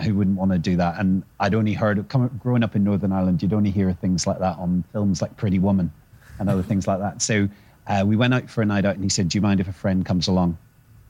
Who 0.02 0.14
wouldn't 0.14 0.36
want 0.36 0.52
to 0.52 0.58
do 0.58 0.76
that? 0.76 0.98
And 0.98 1.22
I'd 1.38 1.54
only 1.54 1.72
heard, 1.72 2.08
growing 2.40 2.64
up 2.64 2.74
in 2.74 2.84
Northern 2.84 3.12
Ireland, 3.12 3.42
you'd 3.42 3.52
only 3.52 3.70
hear 3.70 3.92
things 3.92 4.26
like 4.26 4.38
that 4.40 4.58
on 4.58 4.84
films 4.92 5.22
like 5.22 5.36
Pretty 5.36 5.58
Woman 5.58 5.92
and 6.38 6.48
other 6.48 6.62
things 6.62 6.86
like 6.86 6.98
that. 6.98 7.22
So 7.22 7.48
uh, 7.86 8.04
we 8.06 8.16
went 8.16 8.34
out 8.34 8.50
for 8.50 8.62
a 8.62 8.66
night 8.66 8.84
out 8.84 8.94
and 8.94 9.04
he 9.04 9.10
said, 9.10 9.28
Do 9.28 9.38
you 9.38 9.42
mind 9.42 9.60
if 9.60 9.68
a 9.68 9.72
friend 9.72 10.04
comes 10.04 10.26
along? 10.26 10.58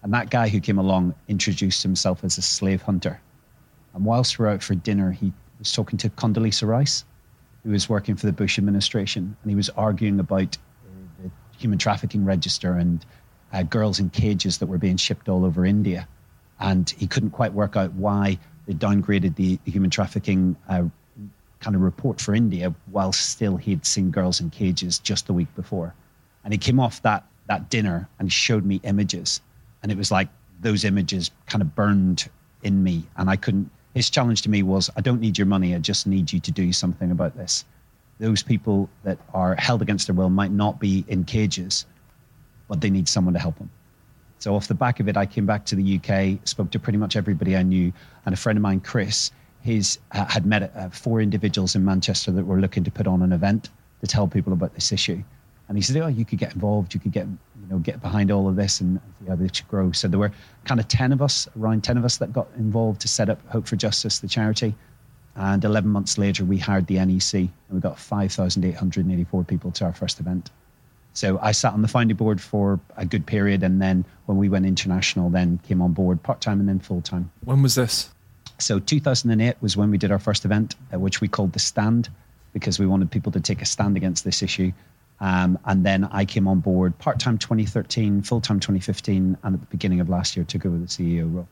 And 0.05 0.13
that 0.13 0.29
guy 0.29 0.51
who 0.51 0.61
came 0.61 0.79
along 0.79 1.15
introduced 1.29 1.83
himself 1.83 2.23
as 2.25 2.37
a 2.37 2.43
slave 2.43 2.83
hunter. 2.83 3.19
And 3.95 4.05
whilst 4.05 4.39
we 4.39 4.45
were 4.45 4.51
out 4.51 4.63
for 4.63 4.75
dinner, 4.75 5.11
he 5.11 5.33
was 5.59 5.73
talking 5.73 5.97
to 6.01 6.11
Condoleezza 6.11 6.69
Rice, 6.69 7.07
who 7.63 7.71
was 7.71 7.89
working 7.89 8.15
for 8.15 8.27
the 8.27 8.33
Bush 8.33 8.59
administration, 8.59 9.35
and 9.43 9.51
he 9.51 9.57
was 9.57 9.71
arguing 9.71 10.21
about 10.21 10.59
the 11.23 11.31
human 11.57 11.79
trafficking 11.79 12.23
register 12.23 12.73
and 12.73 13.07
uh, 13.55 13.63
girls 13.63 13.99
in 13.99 14.11
cages 14.11 14.59
that 14.59 14.67
were 14.67 14.77
being 14.77 14.99
shipped 14.99 15.31
all 15.31 15.43
over 15.43 15.65
India. 15.65 16.07
And 16.61 16.91
he 16.91 17.07
couldn't 17.07 17.31
quite 17.31 17.55
work 17.55 17.75
out 17.75 17.95
why 17.95 18.39
they 18.67 18.75
downgraded 18.75 19.37
the, 19.37 19.59
the 19.65 19.71
human 19.71 19.89
trafficking 19.89 20.55
uh, 20.69 20.85
kind 21.61 21.75
of 21.75 21.81
report 21.81 22.21
for 22.21 22.35
India, 22.35 22.75
while 22.91 23.13
still 23.13 23.57
he'd 23.57 23.87
seen 23.87 24.11
girls 24.11 24.39
in 24.39 24.51
cages 24.51 24.99
just 24.99 25.27
the 25.27 25.33
week 25.33 25.53
before. 25.57 25.95
And 26.45 26.53
he 26.53 26.59
came 26.59 26.79
off 26.79 27.01
that 27.03 27.25
that 27.47 27.71
dinner 27.71 28.07
and 28.19 28.31
showed 28.31 28.67
me 28.67 28.81
images 28.85 29.41
and 29.85 29.93
it 29.93 29.99
was 29.99 30.11
like 30.11 30.29
those 30.63 30.83
images 30.83 31.31
kind 31.47 31.63
of 31.63 31.77
burned 31.77 32.29
in 32.65 32.83
me 32.83 33.05
and 33.19 33.31
i 33.31 33.37
couldn't 33.37 33.71
his 33.95 34.11
challenge 34.11 34.43
to 34.43 34.51
me 34.51 34.63
was 34.65 34.91
i 34.97 35.01
don't 35.01 35.21
need 35.21 35.39
your 35.39 35.47
money 35.47 35.75
i 35.75 35.79
just 35.79 36.07
need 36.09 36.33
you 36.33 36.41
to 36.41 36.51
do 36.51 36.73
something 36.73 37.13
about 37.13 37.37
this 37.37 37.65
those 38.19 38.43
people 38.43 38.89
that 39.05 39.19
are 39.35 39.55
held 39.57 39.83
against 39.83 40.09
their 40.09 40.17
will 40.17 40.31
might 40.31 40.51
not 40.51 40.81
be 40.81 41.05
in 41.07 41.23
cages 41.23 41.87
but 42.67 42.81
they 42.81 42.91
need 42.91 43.09
someone 43.09 43.35
to 43.35 43.41
help 43.41 43.57
them 43.59 43.71
so 44.39 44.57
off 44.57 44.67
the 44.67 44.75
back 44.75 44.99
of 44.99 45.09
it 45.09 45.17
i 45.17 45.27
came 45.27 45.47
back 45.47 45.67
to 45.67 45.77
the 45.77 45.97
uk 45.97 46.39
spoke 46.49 46.71
to 46.71 46.79
pretty 46.79 46.99
much 46.99 47.15
everybody 47.15 47.55
i 47.55 47.63
knew 47.63 47.93
and 48.25 48.33
a 48.33 48.37
friend 48.37 48.57
of 48.57 48.63
mine 48.63 48.81
chris 48.81 49.31
his 49.61 49.99
uh, 50.13 50.25
had 50.27 50.45
met 50.47 50.75
uh, 50.77 50.89
four 50.89 51.21
individuals 51.21 51.75
in 51.75 51.85
manchester 51.85 52.33
that 52.33 52.47
were 52.47 52.59
looking 52.59 52.83
to 52.83 52.91
put 52.91 53.07
on 53.07 53.21
an 53.21 53.33
event 53.33 53.69
to 54.01 54.07
tell 54.07 54.27
people 54.27 54.53
about 54.53 54.75
this 54.75 54.93
issue 54.93 55.23
and 55.69 55.79
he 55.79 55.83
said, 55.83 55.97
"Oh, 55.97 56.09
you 56.09 56.25
could 56.25 56.39
get 56.39 56.55
involved. 56.55 56.95
You 56.95 57.01
could 57.01 57.13
get, 57.13 57.27
you 57.67 57.75
know, 57.75 57.79
get 57.79 58.01
behind 58.01 58.31
all 58.31 58.49
of 58.49 58.57
this 58.57 58.81
and 58.81 59.01
see 59.21 59.29
how 59.29 59.37
should 59.53 59.69
grow." 59.69 59.93
So 59.93 60.09
there 60.09 60.21
were 60.21 60.33
kind 60.65 60.81
of 60.81 60.89
ten 60.89 61.13
of 61.13 61.23
us, 61.23 61.49
around 61.59 61.83
ten 61.85 61.97
of 61.97 62.05
us, 62.05 62.19
that 62.19 62.33
got 62.33 62.49
involved 62.57 63.01
to 63.01 63.09
set 63.09 63.29
up 63.29 63.41
Hope 63.49 63.67
for 63.67 63.77
Justice, 63.77 64.19
the 64.19 64.29
charity. 64.29 64.75
And 65.37 65.65
11 65.65 65.91
months 65.91 66.17
later, 66.17 66.45
we 66.45 66.59
hired 66.59 66.87
the 66.87 66.99
NEC, 67.05 67.35
and 67.35 67.51
we 67.71 67.81
got 67.81 67.99
5,884 67.99 69.45
people 69.45 69.73
to 69.73 69.85
our 69.85 69.93
first 69.93 70.21
event. 70.21 70.51
So 71.13 71.39
I 71.41 71.53
sat 71.53 71.73
on 71.73 71.83
the 71.83 71.89
founding 71.89 72.17
board 72.17 72.41
for 72.41 72.79
a 72.97 73.05
good 73.05 73.27
period, 73.27 73.63
and 73.63 73.83
then 73.83 74.05
when 74.27 74.39
we 74.39 74.49
went 74.49 74.65
international, 74.65 75.31
then 75.31 75.59
came 75.67 75.83
on 75.83 75.93
board 75.93 76.23
part 76.23 76.41
time 76.41 76.61
and 76.61 76.69
then 76.69 76.79
full 76.79 77.01
time. 77.01 77.31
When 77.45 77.63
was 77.63 77.75
this? 77.75 78.11
So 78.59 78.79
2008 78.79 79.57
was 79.61 79.77
when 79.77 79.91
we 79.91 79.99
did 79.99 80.13
our 80.13 80.21
first 80.21 80.45
event, 80.45 80.77
which 80.93 81.21
we 81.21 81.27
called 81.27 81.53
the 81.53 81.59
Stand, 81.59 82.09
because 82.53 82.79
we 82.79 82.87
wanted 82.87 83.11
people 83.11 83.33
to 83.33 83.41
take 83.41 83.61
a 83.61 83.65
stand 83.65 83.97
against 83.97 84.25
this 84.25 84.41
issue. 84.41 84.71
Um, 85.21 85.59
and 85.65 85.85
then 85.85 86.05
I 86.05 86.25
came 86.25 86.49
on 86.49 86.61
board 86.61 86.99
part 86.99 87.19
time 87.19 87.39
2013, 87.39 88.23
full 88.23 88.41
time 88.41 88.61
2015, 88.61 89.39
and 89.43 89.55
at 89.55 89.61
the 89.61 89.67
beginning 89.67 90.01
of 90.01 90.09
last 90.09 90.37
year 90.37 90.45
took 90.45 90.67
over 90.67 90.77
the 90.77 90.87
CEO 90.87 91.33
role. 91.33 91.49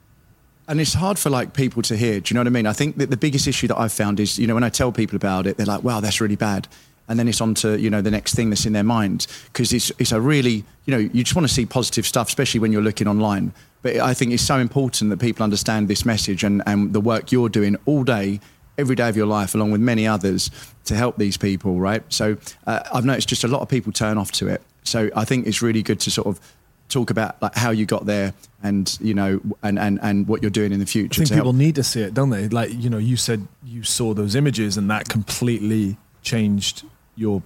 And 0.68 0.80
it's 0.80 0.94
hard 0.94 1.18
for 1.18 1.30
like 1.30 1.54
people 1.54 1.82
to 1.82 1.96
hear. 1.96 2.20
Do 2.20 2.32
you 2.32 2.34
know 2.34 2.40
what 2.40 2.46
I 2.46 2.50
mean? 2.50 2.66
I 2.66 2.72
think 2.72 2.96
that 2.98 3.10
the 3.10 3.16
biggest 3.16 3.46
issue 3.46 3.66
that 3.68 3.78
I've 3.78 3.92
found 3.92 4.20
is, 4.20 4.38
you 4.38 4.46
know, 4.46 4.54
when 4.54 4.64
I 4.64 4.68
tell 4.68 4.92
people 4.92 5.16
about 5.16 5.46
it, 5.46 5.56
they're 5.56 5.66
like, 5.66 5.82
"Wow, 5.82 6.00
that's 6.00 6.20
really 6.20 6.36
bad," 6.36 6.68
and 7.08 7.18
then 7.18 7.28
it's 7.28 7.40
on 7.40 7.54
to 7.54 7.78
you 7.78 7.90
know 7.90 8.00
the 8.00 8.10
next 8.10 8.34
thing 8.34 8.50
that's 8.50 8.66
in 8.66 8.72
their 8.72 8.84
mind 8.84 9.26
because 9.52 9.72
it's 9.72 9.90
it's 9.98 10.12
a 10.12 10.20
really 10.20 10.64
you 10.84 10.92
know 10.92 10.98
you 10.98 11.24
just 11.24 11.34
want 11.34 11.46
to 11.48 11.52
see 11.52 11.66
positive 11.66 12.06
stuff, 12.06 12.28
especially 12.28 12.60
when 12.60 12.72
you're 12.72 12.82
looking 12.82 13.08
online. 13.08 13.52
But 13.82 13.96
I 13.96 14.14
think 14.14 14.32
it's 14.32 14.42
so 14.42 14.58
important 14.58 15.10
that 15.10 15.18
people 15.18 15.42
understand 15.42 15.88
this 15.88 16.04
message 16.04 16.44
and 16.44 16.62
and 16.66 16.92
the 16.92 17.00
work 17.00 17.32
you're 17.32 17.48
doing 17.48 17.76
all 17.86 18.04
day 18.04 18.40
every 18.78 18.96
day 18.96 19.08
of 19.08 19.16
your 19.16 19.26
life, 19.26 19.54
along 19.54 19.70
with 19.70 19.80
many 19.80 20.06
others, 20.06 20.50
to 20.84 20.94
help 20.94 21.18
these 21.18 21.36
people, 21.36 21.78
right? 21.78 22.02
So 22.08 22.36
uh, 22.66 22.82
I've 22.92 23.04
noticed 23.04 23.28
just 23.28 23.44
a 23.44 23.48
lot 23.48 23.62
of 23.62 23.68
people 23.68 23.92
turn 23.92 24.18
off 24.18 24.32
to 24.32 24.48
it. 24.48 24.62
So 24.84 25.10
I 25.14 25.24
think 25.24 25.46
it's 25.46 25.62
really 25.62 25.82
good 25.82 26.00
to 26.00 26.10
sort 26.10 26.26
of 26.26 26.40
talk 26.88 27.10
about 27.10 27.40
like 27.40 27.54
how 27.54 27.70
you 27.70 27.86
got 27.86 28.04
there 28.04 28.34
and 28.62 28.98
you 29.00 29.14
know 29.14 29.40
and 29.62 29.78
and 29.78 29.98
and 30.02 30.28
what 30.28 30.42
you're 30.42 30.50
doing 30.50 30.72
in 30.72 30.80
the 30.80 30.86
future. 30.86 31.22
I 31.22 31.24
think 31.24 31.30
people 31.30 31.52
help. 31.52 31.56
need 31.56 31.74
to 31.76 31.84
see 31.84 32.02
it, 32.02 32.14
don't 32.14 32.30
they? 32.30 32.48
Like 32.48 32.70
you 32.72 32.90
know, 32.90 32.98
you 32.98 33.16
said 33.16 33.46
you 33.64 33.82
saw 33.82 34.14
those 34.14 34.34
images 34.34 34.76
and 34.76 34.90
that 34.90 35.08
completely 35.08 35.96
changed 36.22 36.84
your 37.16 37.42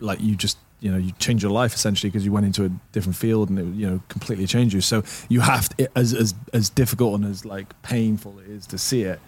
like 0.00 0.20
you 0.20 0.36
just 0.36 0.58
you 0.80 0.90
know 0.90 0.98
you 0.98 1.12
changed 1.12 1.42
your 1.42 1.52
life 1.52 1.74
essentially 1.74 2.10
because 2.10 2.24
you 2.24 2.32
went 2.32 2.46
into 2.46 2.64
a 2.64 2.70
different 2.92 3.16
field 3.16 3.50
and 3.50 3.58
it 3.58 3.66
you 3.74 3.88
know 3.88 4.02
completely 4.08 4.46
changed 4.46 4.74
you. 4.74 4.80
So 4.80 5.02
you 5.28 5.40
have 5.40 5.68
to, 5.76 5.88
as 5.96 6.12
as 6.14 6.34
as 6.52 6.68
difficult 6.68 7.14
and 7.14 7.24
as 7.24 7.44
like 7.44 7.80
painful 7.82 8.38
it 8.40 8.48
is 8.48 8.66
to 8.68 8.78
see 8.78 9.02
it 9.02 9.20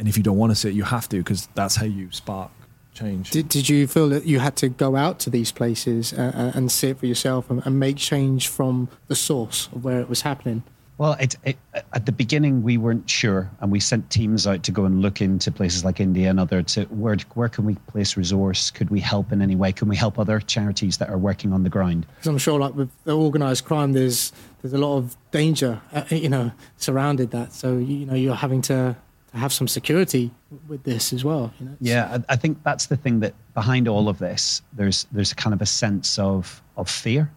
and 0.00 0.08
if 0.08 0.16
you 0.16 0.22
don't 0.22 0.38
want 0.38 0.50
to 0.50 0.56
see 0.56 0.70
it, 0.70 0.74
you 0.74 0.82
have 0.82 1.08
to 1.10 1.18
because 1.18 1.46
that's 1.54 1.76
how 1.76 1.84
you 1.84 2.10
spark 2.10 2.50
change. 2.94 3.30
Did, 3.30 3.48
did 3.50 3.68
you 3.68 3.86
feel 3.86 4.08
that 4.08 4.24
you 4.24 4.40
had 4.40 4.56
to 4.56 4.70
go 4.70 4.96
out 4.96 5.20
to 5.20 5.30
these 5.30 5.52
places 5.52 6.14
uh, 6.14 6.32
uh, 6.34 6.58
and 6.58 6.72
see 6.72 6.88
it 6.88 6.98
for 6.98 7.06
yourself 7.06 7.50
and, 7.50 7.62
and, 7.66 7.78
make 7.78 7.98
change 7.98 8.48
from 8.48 8.88
the 9.08 9.14
source 9.14 9.68
of 9.72 9.84
where 9.84 10.00
it 10.00 10.08
was 10.08 10.22
happening? 10.22 10.64
Well, 10.96 11.12
it, 11.20 11.36
it, 11.44 11.58
at 11.92 12.06
the 12.06 12.12
beginning 12.12 12.62
we 12.62 12.78
weren't 12.78 13.08
sure, 13.08 13.50
and 13.60 13.70
we 13.70 13.78
sent 13.78 14.08
teams 14.10 14.46
out 14.46 14.62
to 14.64 14.72
go 14.72 14.86
and 14.86 15.02
look 15.02 15.20
into 15.20 15.52
places 15.52 15.84
like 15.84 16.00
India 16.00 16.30
and 16.30 16.40
other 16.40 16.62
to 16.62 16.84
where 16.84 17.16
where 17.34 17.48
can 17.50 17.66
we 17.66 17.74
place 17.74 18.16
resource? 18.16 18.70
Could 18.70 18.88
we 18.88 19.00
help 19.00 19.32
in 19.32 19.42
any 19.42 19.56
way? 19.56 19.72
Can 19.72 19.88
we 19.88 19.96
help 19.96 20.18
other 20.18 20.40
charities 20.40 20.96
that 20.98 21.10
are 21.10 21.18
working 21.18 21.52
on 21.52 21.62
the 21.62 21.70
ground? 21.70 22.06
Because 22.16 22.26
I'm 22.26 22.38
sure, 22.38 22.58
like 22.58 22.74
with 22.74 22.90
the 23.04 23.16
organised 23.16 23.66
crime, 23.66 23.92
there's 23.92 24.32
there's 24.60 24.74
a 24.74 24.78
lot 24.78 24.98
of 24.98 25.16
danger, 25.30 25.80
uh, 25.92 26.04
you 26.10 26.28
know, 26.28 26.52
surrounded 26.76 27.30
that. 27.30 27.52
So 27.54 27.78
you 27.78 28.04
know 28.04 28.14
you're 28.14 28.34
having 28.34 28.60
to 28.62 28.94
to 28.94 28.96
have 29.34 29.52
some 29.52 29.68
security 29.68 30.30
with 30.68 30.82
this 30.82 31.12
as 31.12 31.24
well. 31.24 31.52
You 31.60 31.66
know? 31.66 31.76
Yeah, 31.80 32.18
I, 32.28 32.32
I 32.32 32.36
think 32.36 32.62
that's 32.64 32.86
the 32.86 32.96
thing 32.96 33.20
that 33.20 33.34
behind 33.54 33.88
all 33.88 34.08
of 34.08 34.18
this, 34.18 34.62
there's 34.72 35.06
there's 35.12 35.32
kind 35.32 35.54
of 35.54 35.62
a 35.62 35.66
sense 35.66 36.18
of 36.18 36.62
of 36.76 36.90
fear. 36.90 37.30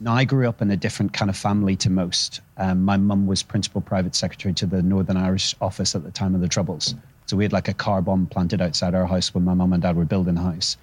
Now, 0.00 0.14
I 0.14 0.24
grew 0.24 0.48
up 0.48 0.62
in 0.62 0.70
a 0.70 0.76
different 0.76 1.12
kind 1.12 1.28
of 1.28 1.36
family 1.36 1.74
to 1.76 1.90
most. 1.90 2.40
Um, 2.56 2.84
my 2.84 2.96
mum 2.96 3.26
was 3.26 3.42
principal 3.42 3.80
private 3.80 4.14
secretary 4.14 4.54
to 4.54 4.66
the 4.66 4.80
Northern 4.80 5.16
Irish 5.16 5.56
office 5.60 5.96
at 5.96 6.04
the 6.04 6.12
time 6.12 6.36
of 6.36 6.40
the 6.40 6.46
Troubles. 6.46 6.94
So 7.26 7.36
we 7.36 7.44
had 7.44 7.52
like 7.52 7.66
a 7.66 7.74
car 7.74 8.00
bomb 8.00 8.26
planted 8.26 8.62
outside 8.62 8.94
our 8.94 9.06
house 9.06 9.34
when 9.34 9.44
my 9.44 9.54
mum 9.54 9.72
and 9.72 9.82
dad 9.82 9.96
were 9.96 10.04
building 10.04 10.36
a 10.38 10.42
house. 10.42 10.76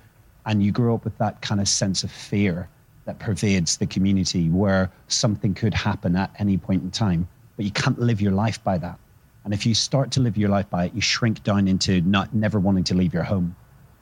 And 0.45 0.61
you 0.61 0.71
grow 0.71 0.95
up 0.95 1.05
with 1.05 1.17
that 1.17 1.41
kind 1.41 1.61
of 1.61 1.67
sense 1.69 2.03
of 2.03 2.11
fear 2.11 2.67
that 3.05 3.19
pervades 3.19 3.77
the 3.77 3.87
community 3.87 4.49
where 4.49 4.91
something 5.07 5.53
could 5.53 5.73
happen 5.73 6.15
at 6.15 6.31
any 6.37 6.57
point 6.57 6.83
in 6.83 6.91
time, 6.91 7.27
but 7.55 7.65
you 7.65 7.71
can't 7.71 7.99
live 7.99 8.19
your 8.19 8.33
life 8.33 8.61
by 8.63 8.77
that. 8.79 8.99
And 9.45 9.53
if 9.53 9.63
you 9.65 9.75
start 9.75 10.09
to 10.11 10.19
live 10.19 10.37
your 10.37 10.49
life 10.49 10.67
by 10.71 10.85
it, 10.85 10.95
you 10.95 11.01
shrink 11.01 11.43
down 11.43 11.67
into 11.67 12.01
not 12.01 12.33
never 12.33 12.59
wanting 12.59 12.83
to 12.85 12.95
leave 12.95 13.13
your 13.13 13.23
home. 13.23 13.55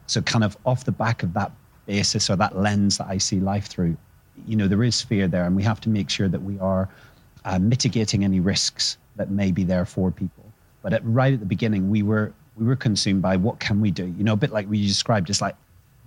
So 0.08 0.22
kind 0.22 0.44
of 0.44 0.58
off 0.66 0.86
the 0.86 0.92
back 0.94 1.22
of 1.22 1.34
that 1.34 1.52
basis 1.86 2.30
or 2.30 2.38
that 2.38 2.58
lens 2.58 2.98
that 2.98 3.08
I 3.08 3.18
see 3.18 3.42
life 3.42 3.68
through, 3.68 3.98
you 4.48 4.56
know, 4.56 4.70
there 4.70 4.84
is 4.84 5.02
fear 5.02 5.28
there, 5.28 5.46
and 5.46 5.54
we 5.54 5.64
have 5.64 5.82
to 5.82 5.90
make 5.90 6.10
sure 6.10 6.30
that 6.30 6.42
we 6.42 6.58
are 6.60 6.88
uh, 7.44 7.60
mitigating 7.60 8.24
any 8.24 8.40
risks 8.40 8.98
that 9.18 9.30
may 9.30 9.52
be 9.52 9.66
there 9.66 9.86
for 9.86 10.12
people. 10.12 10.46
But 10.82 10.94
at, 10.94 11.06
right 11.06 11.34
at 11.34 11.42
the 11.42 11.46
beginning, 11.46 11.90
we 11.90 12.04
were 12.04 12.34
we 12.56 12.66
were 12.66 12.76
consumed 12.78 13.22
by 13.22 13.36
what 13.36 13.60
can 13.60 13.82
we 13.82 13.92
do? 13.92 14.14
You 14.18 14.24
know, 14.24 14.34
a 14.34 14.38
bit 14.38 14.52
like 14.52 14.70
we 14.70 14.86
described, 14.86 15.30
it's 15.30 15.42
like 15.42 15.56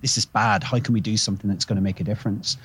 this 0.01 0.17
is 0.17 0.25
bad. 0.25 0.63
How 0.63 0.81
can 0.81 0.95
we 0.95 1.01
do 1.01 1.17
something 1.17 1.51
that's 1.51 1.65
going 1.65 1.77
to 1.77 1.83
make 1.83 2.01
a 2.01 2.05
difference? 2.05 2.57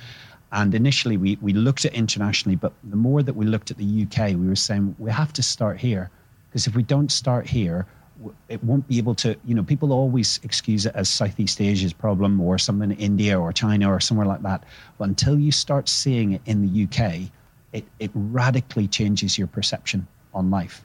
And 0.52 0.74
initially, 0.74 1.18
we 1.18 1.36
we 1.42 1.52
looked 1.52 1.84
at 1.84 1.92
internationally, 1.92 2.56
but 2.56 2.72
the 2.82 2.96
more 2.96 3.22
that 3.22 3.34
we 3.34 3.44
looked 3.44 3.70
at 3.70 3.76
the 3.76 4.06
UK, 4.06 4.30
we 4.30 4.48
were 4.48 4.56
saying 4.56 4.96
we 4.98 5.10
have 5.10 5.34
to 5.34 5.42
start 5.42 5.78
here 5.78 6.10
because 6.52 6.66
if 6.66 6.76
we 6.76 6.82
don't 6.82 7.10
start 7.10 7.46
here, 7.46 7.86
it 8.50 8.62
won't 8.62 8.86
be 8.86 8.98
able 8.98 9.14
to, 9.14 9.34
you 9.46 9.54
know, 9.54 9.62
people 9.62 9.90
always 9.90 10.38
excuse 10.42 10.84
it 10.84 10.94
as 10.94 11.08
Southeast 11.08 11.62
Asia's 11.62 11.94
problem 11.94 12.38
or 12.42 12.58
something 12.58 12.90
in 12.90 12.96
India 12.98 13.40
or 13.40 13.54
China 13.54 13.90
or 13.90 14.00
somewhere 14.00 14.26
like 14.26 14.42
that. 14.42 14.64
But 14.98 15.08
until 15.08 15.38
you 15.38 15.50
start 15.50 15.88
seeing 15.88 16.32
it 16.32 16.42
in 16.44 16.60
the 16.60 16.84
UK, 16.84 17.30
it, 17.72 17.84
it 17.98 18.10
radically 18.14 18.86
changes 18.86 19.38
your 19.38 19.46
perception 19.46 20.06
on 20.34 20.50
life. 20.50 20.84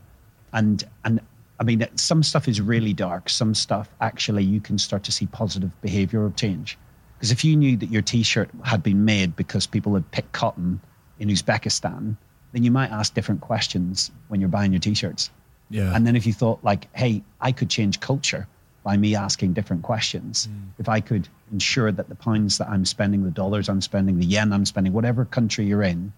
And, 0.54 0.86
and 1.04 1.20
I 1.60 1.66
mean, 1.66 1.86
some 1.96 2.24
stuff 2.24 2.48
is 2.48 2.62
really 2.62 2.94
dark. 2.94 3.30
Some 3.30 3.54
stuff, 3.54 3.90
actually, 4.00 4.46
you 4.46 4.62
can 4.62 4.78
start 4.78 5.04
to 5.04 5.12
see 5.12 5.26
positive 5.26 5.72
behavioral 5.84 6.34
change. 6.34 6.78
Because 7.18 7.32
if 7.32 7.44
you 7.44 7.58
knew 7.58 7.76
that 7.78 7.92
your 7.92 8.02
t 8.02 8.24
shirt 8.24 8.50
had 8.64 8.84
been 8.84 9.04
made 9.04 9.36
because 9.36 9.68
people 9.68 9.94
had 9.96 10.10
picked 10.12 10.32
cotton 10.32 10.80
in 11.20 11.28
Uzbekistan, 11.28 12.16
then 12.54 12.64
you 12.64 12.72
might 12.72 12.92
ask 12.92 13.14
different 13.14 13.42
questions 13.42 14.12
when 14.30 14.40
you're 14.40 14.50
buying 14.50 14.72
your 14.72 14.80
t 14.80 14.94
shirts. 14.94 15.30
Yeah. 15.70 15.94
And 15.94 16.08
then 16.08 16.16
if 16.16 16.26
you 16.26 16.34
thought, 16.34 16.60
like, 16.64 16.88
hey, 16.96 17.24
I 17.42 17.52
could 17.52 17.70
change 17.70 18.00
culture 18.00 18.48
by 18.84 18.96
me 18.96 19.16
asking 19.16 19.54
different 19.54 19.84
questions, 19.84 20.48
mm. 20.48 20.70
if 20.80 20.88
I 20.88 21.02
could 21.02 21.28
ensure 21.52 21.92
that 21.92 22.10
the 22.10 22.16
pounds 22.16 22.58
that 22.58 22.70
I'm 22.70 22.86
spending, 22.86 23.24
the 23.24 23.32
dollars 23.32 23.68
I'm 23.70 23.82
spending, 23.82 24.20
the 24.20 24.26
yen 24.26 24.54
I'm 24.54 24.66
spending, 24.66 24.94
whatever 24.94 25.26
country 25.26 25.66
you're 25.66 25.84
in, 25.84 26.14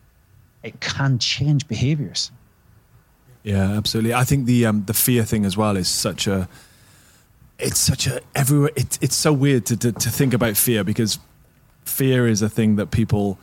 it 0.64 0.80
can 0.80 1.20
change 1.20 1.68
behaviors. 1.68 2.32
Yeah, 3.44 3.72
absolutely. 3.72 4.14
I 4.14 4.24
think 4.24 4.46
the 4.46 4.66
um, 4.66 4.84
the 4.86 4.94
fear 4.94 5.24
thing 5.24 5.46
as 5.46 5.56
well 5.56 5.78
is 5.78 5.88
such 5.88 6.28
a 6.28 6.50
it's 7.58 7.80
such 7.80 8.06
a 8.06 8.22
everywhere. 8.36 8.72
It's 8.76 9.00
it's 9.02 9.16
so 9.16 9.32
weird 9.32 9.66
to, 9.68 9.78
to 9.78 9.92
to 9.94 10.10
think 10.10 10.34
about 10.34 10.58
fear 10.58 10.84
because 10.84 11.20
fear 11.86 12.28
is 12.28 12.42
a 12.42 12.50
thing 12.50 12.76
that 12.76 12.92
people 12.92 13.40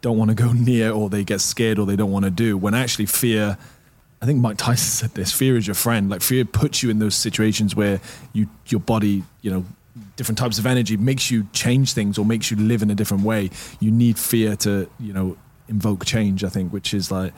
don't 0.00 0.16
want 0.16 0.30
to 0.30 0.34
go 0.34 0.52
near 0.52 0.92
or 0.92 1.10
they 1.10 1.24
get 1.24 1.40
scared 1.40 1.78
or 1.78 1.86
they 1.86 1.96
don't 1.96 2.12
want 2.12 2.24
to 2.24 2.30
do. 2.30 2.56
When 2.56 2.74
actually 2.74 3.06
fear, 3.06 3.58
I 4.22 4.24
think 4.24 4.40
Mike 4.40 4.56
Tyson 4.56 5.08
said 5.08 5.14
this: 5.16 5.32
fear 5.32 5.56
is 5.56 5.66
your 5.66 5.74
friend. 5.74 6.08
Like 6.08 6.22
fear 6.22 6.44
puts 6.44 6.82
you 6.82 6.90
in 6.90 7.00
those 7.00 7.16
situations 7.16 7.74
where 7.74 8.00
you 8.32 8.48
your 8.68 8.80
body, 8.80 9.24
you 9.40 9.50
know, 9.50 9.64
different 10.14 10.38
types 10.38 10.58
of 10.58 10.64
energy 10.64 10.96
makes 10.96 11.28
you 11.28 11.48
change 11.52 11.92
things 11.92 12.18
or 12.18 12.24
makes 12.24 12.48
you 12.48 12.56
live 12.56 12.82
in 12.82 12.90
a 12.90 12.94
different 12.94 13.24
way. 13.24 13.50
You 13.80 13.90
need 13.90 14.16
fear 14.16 14.54
to 14.56 14.88
you 15.00 15.12
know 15.12 15.36
invoke 15.68 16.04
change. 16.04 16.44
I 16.44 16.48
think, 16.50 16.72
which 16.72 16.94
is 16.94 17.10
like 17.10 17.32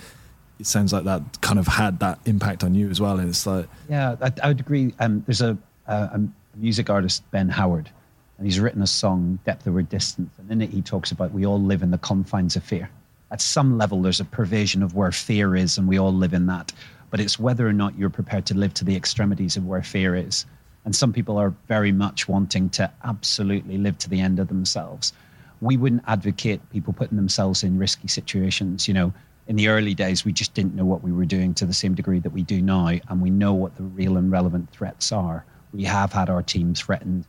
it 0.61 0.67
sounds 0.67 0.93
like 0.93 1.05
that 1.05 1.41
kind 1.41 1.59
of 1.59 1.67
had 1.67 2.01
that 2.01 2.19
impact 2.27 2.63
on 2.63 2.75
you 2.75 2.91
as 2.91 3.01
well. 3.01 3.19
And 3.19 3.31
it's 3.31 3.47
like 3.47 3.67
yeah, 3.89 4.17
I, 4.21 4.33
I 4.43 4.49
would 4.49 4.61
agree. 4.61 4.93
Um, 5.01 5.25
there's 5.27 5.41
a 5.41 5.57
uh, 5.89 6.09
a 6.13 6.21
music 6.55 6.91
artist, 6.91 7.23
Ben 7.31 7.49
Howard, 7.49 7.89
and 8.37 8.47
he's 8.47 8.61
written 8.61 8.83
a 8.83 8.87
song, 8.87 9.39
Depth 9.47 9.67
Over 9.67 9.81
Distance, 9.81 10.35
and 10.39 10.51
in 10.51 10.61
it 10.61 10.69
he 10.69 10.83
talks 10.83 11.13
about 11.13 11.33
we 11.33 11.47
all 11.47 11.63
live 11.63 11.83
in 11.83 11.91
the 11.91 11.99
confines 11.99 12.57
of 12.57 12.63
fear. 12.63 12.91
At 13.35 13.41
some 13.41 13.77
level, 13.77 14.01
there's 14.01 14.21
a 14.21 14.25
pervasion 14.25 14.81
of 14.81 14.95
where 14.95 15.11
fear 15.11 15.57
is, 15.57 15.77
and 15.77 15.89
we 15.89 15.99
all 15.99 16.13
live 16.13 16.35
in 16.35 16.47
that. 16.47 16.73
But 17.11 17.19
it's 17.19 17.37
whether 17.37 17.67
or 17.67 17.73
not 17.73 17.99
you're 17.99 18.09
prepared 18.09 18.47
to 18.47 18.55
live 18.55 18.73
to 18.75 18.85
the 18.85 18.95
extremities 18.95 19.57
of 19.57 19.67
where 19.67 19.83
fear 19.83 20.15
is. 20.15 20.47
And 20.85 20.95
some 20.95 21.13
people 21.13 21.37
are 21.37 21.53
very 21.67 21.91
much 21.91 22.29
wanting 22.29 22.71
to 22.71 22.93
absolutely 23.03 23.77
live 23.77 23.99
to 23.99 24.09
the 24.09 24.21
end 24.21 24.39
of 24.39 24.47
themselves. 24.47 25.13
We 25.61 25.77
wouldn't 25.77 26.05
advocate 26.07 26.71
people 26.71 26.93
putting 26.93 27.17
themselves 27.17 27.65
in 27.65 27.77
risky 27.77 28.07
situations. 28.07 28.87
You 28.87 28.95
know, 28.95 29.13
in 29.49 29.57
the 29.57 29.67
early 29.67 29.95
days, 29.95 30.25
we 30.25 30.33
just 30.33 30.55
didn't 30.55 30.77
know 30.77 30.85
what 30.85 31.03
we 31.03 31.11
were 31.11 31.25
doing 31.25 31.55
to 31.55 31.67
the 31.67 31.73
same 31.73 31.97
degree 31.97 32.21
that 32.21 32.33
we 32.33 32.45
do 32.45 32.63
now, 32.63 32.87
and 32.87 33.21
we 33.21 33.31
know 33.31 33.53
what 33.53 33.75
the 33.75 33.83
real 33.83 34.17
and 34.17 34.31
relevant 34.31 34.71
threats 34.71 35.11
are 35.11 35.45
we 35.75 35.83
have 35.83 36.13
had 36.13 36.31
our 36.31 36.43
team 36.43 36.73
threatened 36.73 37.27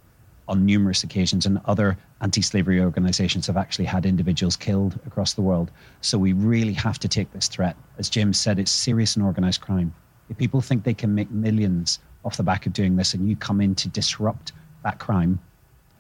on 0.47 0.65
numerous 0.65 1.03
occasions, 1.03 1.45
and 1.45 1.59
other 1.65 1.97
anti 2.21 2.41
slavery 2.41 2.79
organizations 2.79 3.47
have 3.47 3.57
actually 3.57 3.85
had 3.85 4.05
individuals 4.05 4.55
killed 4.55 4.99
across 5.05 5.33
the 5.33 5.41
world. 5.41 5.71
So 6.01 6.17
we 6.17 6.33
really 6.33 6.73
have 6.73 6.99
to 6.99 7.07
take 7.07 7.31
this 7.31 7.47
threat. 7.47 7.75
As 7.97 8.09
Jim 8.09 8.33
said, 8.33 8.59
it's 8.59 8.71
serious 8.71 9.15
and 9.15 9.25
organized 9.25 9.61
crime. 9.61 9.93
If 10.29 10.37
people 10.37 10.61
think 10.61 10.83
they 10.83 10.93
can 10.93 11.13
make 11.13 11.29
millions 11.31 11.99
off 12.23 12.37
the 12.37 12.43
back 12.43 12.65
of 12.65 12.73
doing 12.73 12.95
this 12.95 13.13
and 13.13 13.29
you 13.29 13.35
come 13.35 13.61
in 13.61 13.75
to 13.75 13.87
disrupt 13.87 14.51
that 14.83 14.99
crime, 14.99 15.39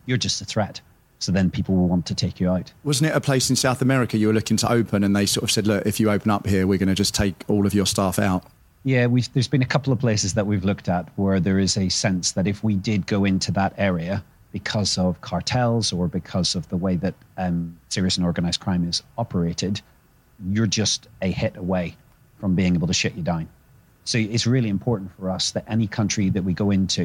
you're 0.05 0.17
just 0.17 0.41
a 0.41 0.45
threat. 0.45 0.81
So 1.19 1.31
then 1.31 1.49
people 1.49 1.75
will 1.75 1.87
want 1.87 2.05
to 2.07 2.15
take 2.15 2.39
you 2.39 2.49
out. 2.49 2.71
Wasn't 2.83 3.09
it 3.09 3.15
a 3.15 3.21
place 3.21 3.49
in 3.49 3.55
South 3.55 3.81
America 3.81 4.17
you 4.17 4.27
were 4.27 4.33
looking 4.33 4.57
to 4.57 4.71
open 4.71 5.03
and 5.03 5.15
they 5.15 5.25
sort 5.25 5.43
of 5.43 5.51
said, 5.51 5.65
look, 5.65 5.85
if 5.85 5.99
you 5.99 6.11
open 6.11 6.29
up 6.29 6.45
here, 6.45 6.67
we're 6.67 6.77
going 6.77 6.89
to 6.89 6.95
just 6.95 7.15
take 7.15 7.43
all 7.47 7.65
of 7.65 7.73
your 7.73 7.85
staff 7.85 8.19
out? 8.19 8.43
Yeah, 8.83 9.07
there's 9.33 9.47
been 9.47 9.63
a 9.63 9.67
couple 9.67 9.91
of 9.91 9.99
places 9.99 10.35
that 10.35 10.45
we've 10.45 10.63
looked 10.63 10.89
at 10.89 11.09
where 11.15 11.39
there 11.39 11.57
is 11.57 11.77
a 11.77 11.89
sense 11.89 12.33
that 12.33 12.45
if 12.45 12.63
we 12.63 12.75
did 12.75 13.07
go 13.07 13.25
into 13.25 13.51
that 13.53 13.73
area 13.77 14.23
because 14.55 14.97
of 14.97 15.19
cartels 15.19 15.91
or 15.91 16.07
because 16.07 16.55
of 16.55 16.65
the 16.69 16.77
way 16.77 16.95
that 16.95 17.13
um, 17.35 17.77
serious 17.89 18.15
and 18.15 18.25
organized 18.25 18.61
crime 18.61 18.87
is 18.87 19.03
operated, 19.17 19.81
you're 20.49 20.65
just 20.65 21.09
a 21.21 21.29
hit 21.29 21.57
away 21.57 21.93
from 22.39 22.55
being 22.55 22.73
able 22.73 22.87
to 22.87 22.93
shut 22.93 23.13
you 23.17 23.21
down. 23.21 23.49
So 24.05 24.17
it's 24.17 24.47
really 24.47 24.69
important 24.69 25.11
for 25.19 25.29
us 25.29 25.51
that 25.51 25.65
any 25.67 25.87
country 25.87 26.29
that 26.29 26.41
we 26.41 26.53
go 26.53 26.71
into, 26.71 27.03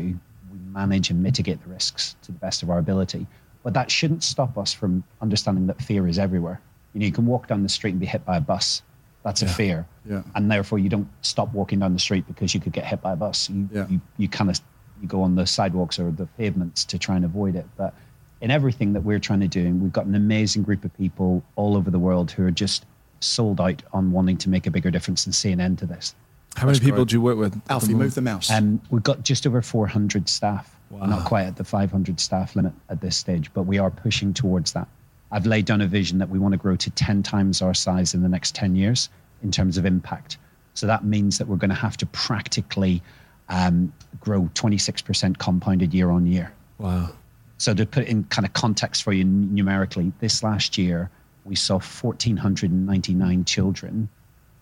we 0.53 0.59
manage 0.69 1.11
and 1.11 1.21
mitigate 1.25 1.61
the 1.65 1.71
risks 1.71 2.15
to 2.23 2.31
the 2.31 2.39
best 2.39 2.63
of 2.63 2.71
our 2.71 2.79
ability. 2.79 3.27
But 3.65 3.75
that 3.75 3.91
shouldn't 3.91 4.23
stop 4.23 4.57
us 4.57 4.73
from 4.73 5.03
understanding 5.21 5.67
that 5.67 5.83
fear 5.83 6.07
is 6.07 6.21
everywhere. 6.21 6.61
You 6.95 7.01
know, 7.01 7.07
you 7.07 7.13
can 7.13 7.27
walk 7.27 7.49
down 7.49 7.65
the 7.65 7.69
street 7.69 7.91
and 7.91 7.99
be 7.99 8.07
hit 8.07 8.25
by 8.25 8.37
a 8.37 8.41
bus 8.41 8.83
that's 9.23 9.43
yeah. 9.43 9.49
a 9.49 9.53
fear. 9.53 9.87
Yeah. 10.09 10.23
And 10.35 10.51
therefore 10.51 10.79
you 10.79 10.89
don't 10.89 11.09
stop 11.23 11.53
walking 11.53 11.79
down 11.81 11.93
the 11.93 11.99
street 11.99 12.27
because 12.27 12.55
you 12.55 12.61
could 12.61 12.73
get 12.73 12.85
hit 12.87 13.03
by 13.03 13.13
a 13.13 13.17
bus. 13.17 13.51
You, 13.51 13.69
yeah. 13.73 13.87
you, 13.89 14.01
you 14.17 14.29
kind 14.29 14.51
of 14.51 14.61
you 15.01 15.09
go 15.09 15.23
on 15.23 15.35
the 15.35 15.47
sidewalks 15.47 15.99
or 15.99 16.11
the 16.11 16.27
pavements 16.27 16.85
to 16.87 16.99
try 16.99 17.17
and 17.17 17.25
avoid 17.25 17.57
it. 17.57 17.67
But 17.77 17.95
in 18.41 18.51
everything 18.51 18.93
that 18.95 19.03
we're 19.03 19.19
trying 19.19 19.41
to 19.41 19.49
do, 19.49 19.75
we've 19.75 19.93
got 19.93 20.07
an 20.07 20.15
amazing 20.15 20.63
group 20.63 20.85
of 20.85 20.97
people 20.97 21.43
all 21.57 21.77
over 21.77 21.91
the 21.91 21.99
world 21.99 22.31
who 22.31 22.45
are 22.45 22.51
just 22.51 22.85
sold 23.21 23.61
out 23.61 23.83
on 23.93 24.13
wanting 24.13 24.37
to 24.39 24.49
make 24.49 24.67
a 24.67 24.71
bigger 24.71 24.91
difference 24.91 25.27
and 25.27 25.35
see 25.35 25.53
an 25.53 25.61
end 25.61 25.79
to 25.79 25.87
this. 25.87 26.15
How 26.57 26.67
That's 26.67 26.81
many 26.81 26.91
people 26.91 27.05
great. 27.05 27.09
do 27.11 27.17
you 27.17 27.21
work 27.21 27.39
with? 27.39 27.61
Alfie, 27.71 27.95
move 27.95 28.15
the 28.15 28.23
mouse. 28.23 28.51
Um, 28.51 28.81
we've 28.91 29.03
got 29.03 29.23
just 29.23 29.47
over 29.47 29.63
400 29.63 30.29
staff. 30.29 30.77
Wow. 30.91 31.07
Not 31.07 31.25
quite 31.25 31.45
at 31.45 31.57
the 31.57 31.65
500 31.65 32.19
staff 32.19 32.57
limit 32.57 32.73
at 32.89 33.01
this 33.01 33.17
stage, 33.17 33.53
but 33.55 33.63
we 33.63 33.79
are 33.79 33.91
pushing 33.91 34.35
towards 34.35 34.73
that. 34.73 34.89
I've 35.31 35.47
laid 35.47 35.67
down 35.67 35.81
a 35.81 35.87
vision 35.87 36.19
that 36.19 36.29
we 36.29 36.41
want 36.41 36.53
to 36.53 36.59
grow 36.59 36.75
to 36.75 36.91
10 36.91 37.23
times 37.23 37.63
our 37.63 37.75
size 37.75 38.15
in 38.15 38.23
the 38.23 38.29
next 38.29 38.57
10 38.57 38.75
years 38.75 39.09
in 39.45 39.53
terms 39.53 39.79
of 39.79 39.87
impact. 39.87 40.39
So 40.75 40.89
that 40.89 41.05
means 41.05 41.39
that 41.39 41.47
we're 41.47 41.57
going 41.57 41.71
to 41.71 41.77
have 41.77 41.97
to 41.99 42.07
practically 42.07 43.03
um, 43.51 43.93
grow 44.21 44.49
26% 44.55 45.39
compounded 45.39 45.93
year 45.93 46.11
on 46.11 46.27
year. 46.27 46.53
Wow. 46.79 47.11
So 47.59 47.75
to 47.75 47.85
put 47.85 48.07
in 48.07 48.25
kind 48.25 48.47
of 48.47 48.55
context 48.55 49.03
for 49.03 49.13
you 49.13 49.25
numerically, 49.25 50.13
this 50.21 50.43
last 50.43 50.79
year 50.79 51.11
we 51.45 51.57
saw 51.57 51.75
1,499 51.75 53.45
children 53.45 54.09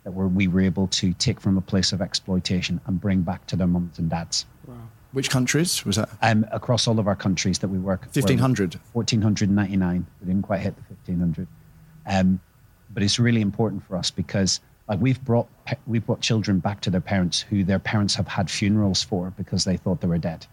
that 0.03 0.13
were, 0.13 0.27
we 0.27 0.49
were 0.49 0.63
able 0.63 0.89
to 0.89 1.13
take 1.15 1.41
from 1.41 1.57
a 1.57 1.61
place 1.61 1.93
of 1.93 2.01
exploitation 2.01 2.81
and 2.87 3.01
bring 3.01 3.23
back 3.23 3.47
to 3.47 3.57
their 3.57 3.67
mums 3.67 3.99
and 3.99 4.11
dads. 4.11 4.47
Wow. 4.67 4.75
Which 5.13 5.31
countries 5.31 5.85
was 5.85 5.97
that? 5.97 6.09
Um, 6.23 6.45
across 6.51 6.87
all 6.87 6.99
of 6.99 7.07
our 7.07 7.17
countries 7.17 7.61
that 7.61 7.69
we 7.69 7.79
work. 7.79 8.03
1,500? 8.15 8.75
1,499. 8.93 10.07
We 10.21 10.27
didn't 10.27 10.43
quite 10.43 10.61
hit 10.61 10.75
the 10.77 10.83
1,500. 11.13 11.47
Um, 12.07 12.41
but 12.91 13.03
it's 13.03 13.19
really 13.19 13.41
important 13.41 13.85
for 13.87 13.97
us 13.97 14.11
because 14.11 14.61
like 14.89 15.01
we've 15.01 15.23
brought 15.25 15.49
we've 15.87 16.05
brought 16.05 16.21
children 16.21 16.59
back 16.59 16.81
to 16.81 16.91
their 16.91 17.01
parents 17.01 17.41
who 17.41 17.63
their 17.63 17.79
parents 17.79 18.15
have 18.15 18.27
had 18.27 18.51
funerals 18.51 19.03
for 19.03 19.33
because 19.37 19.65
they 19.65 19.77
thought 19.77 20.01
they 20.01 20.09
were 20.09 20.19
dead. 20.19 20.47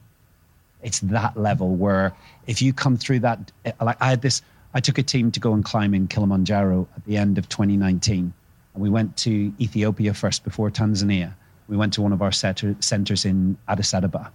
It's 0.84 1.00
that 1.00 1.38
level 1.38 1.76
where 1.76 2.14
if 2.46 2.62
you 2.62 2.74
come 2.74 2.98
through 2.98 3.20
that, 3.20 3.52
eh, 3.64 3.72
like 3.82 3.98
I 4.02 4.10
had 4.10 4.22
this, 4.22 4.42
I 4.74 4.82
took 4.82 4.98
a 4.98 5.04
team 5.04 5.32
to 5.32 5.40
go 5.40 5.54
and 5.54 5.64
climb 5.64 5.94
in 5.94 6.08
Kilimanjaro 6.08 6.88
at 6.96 7.06
the 7.06 7.18
end 7.18 7.38
of 7.38 7.48
2019, 7.50 8.34
and 8.74 8.84
we 8.84 8.90
went 8.90 9.16
to 9.18 9.54
Ethiopia 9.60 10.14
first 10.14 10.44
before 10.44 10.70
Tanzania. 10.70 11.34
We 11.68 11.78
went 11.78 11.94
to 11.94 12.02
one 12.02 12.12
of 12.12 12.22
our 12.22 12.32
centers 12.32 13.26
in 13.26 13.58
Addis 13.68 13.94
Ababa, 13.94 14.32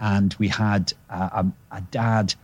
and 0.00 0.34
we 0.38 0.48
had 0.48 0.92
a, 1.10 1.44
a 1.72 1.80
dad 1.90 2.34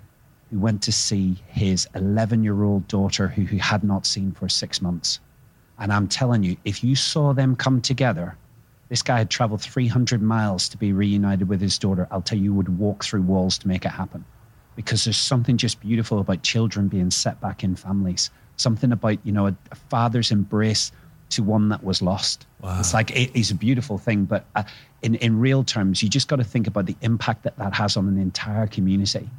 who 0.51 0.59
went 0.59 0.83
to 0.83 0.93
see 0.93 1.37
his 1.47 1.89
11 1.95 2.43
year 2.43 2.63
old 2.65 2.87
daughter 2.89 3.29
who 3.29 3.45
he 3.45 3.59
had 3.59 3.85
not 3.85 4.05
seen 4.05 4.33
for 4.33 4.49
six 4.49 4.83
months. 4.83 5.21
And 5.81 5.93
I'm 5.93 6.07
telling 6.07 6.43
you, 6.43 6.57
if 6.65 6.85
you 6.85 6.95
saw 6.95 7.33
them 7.33 7.57
come 7.57 7.81
together, 7.81 8.37
this 8.91 9.03
guy 9.03 9.19
had 9.19 9.31
traveled 9.31 9.63
300 9.63 10.21
miles 10.21 10.69
to 10.69 10.77
be 10.77 10.93
reunited 10.93 11.49
with 11.49 11.61
his 11.61 11.79
daughter. 11.79 12.07
I'll 12.11 12.21
tell 12.21 12.37
you, 12.37 12.45
you 12.45 12.55
would 12.55 12.79
walk 12.79 13.03
through 13.03 13.23
walls 13.23 13.57
to 13.59 13.69
make 13.69 13.85
it 13.87 13.91
happen 13.91 14.25
because 14.77 15.05
there's 15.05 15.17
something 15.17 15.57
just 15.57 15.81
beautiful 15.81 16.19
about 16.19 16.43
children 16.43 16.89
being 16.89 17.11
set 17.11 17.41
back 17.41 17.65
in 17.65 17.77
families. 17.77 18.31
Something 18.57 18.93
about, 18.93 19.19
you 19.25 19.33
know, 19.33 19.47
a, 19.47 19.57
a 19.71 19.75
father's 19.75 20.31
embrace 20.31 20.93
to 21.31 21.43
one 21.43 21.69
that 21.71 21.83
was 21.83 22.03
lost. 22.03 22.47
Wow. 22.61 22.79
It's 22.81 22.93
like, 22.93 23.11
it, 23.13 23.31
it's 23.35 23.51
a 23.51 23.55
beautiful 23.55 23.97
thing. 23.97 24.25
But 24.25 24.45
uh, 24.57 24.65
in, 25.01 25.15
in 25.17 25.39
real 25.39 25.65
terms, 25.65 26.03
you 26.03 26.09
just 26.09 26.29
got 26.29 26.37
to 26.37 26.45
think 26.45 26.67
about 26.67 26.87
the 26.87 26.97
impact 27.01 27.45
that 27.45 27.57
that 27.57 27.73
has 27.75 27.97
on 27.97 28.07
an 28.09 28.19
entire 28.19 28.67
community. 28.67 29.31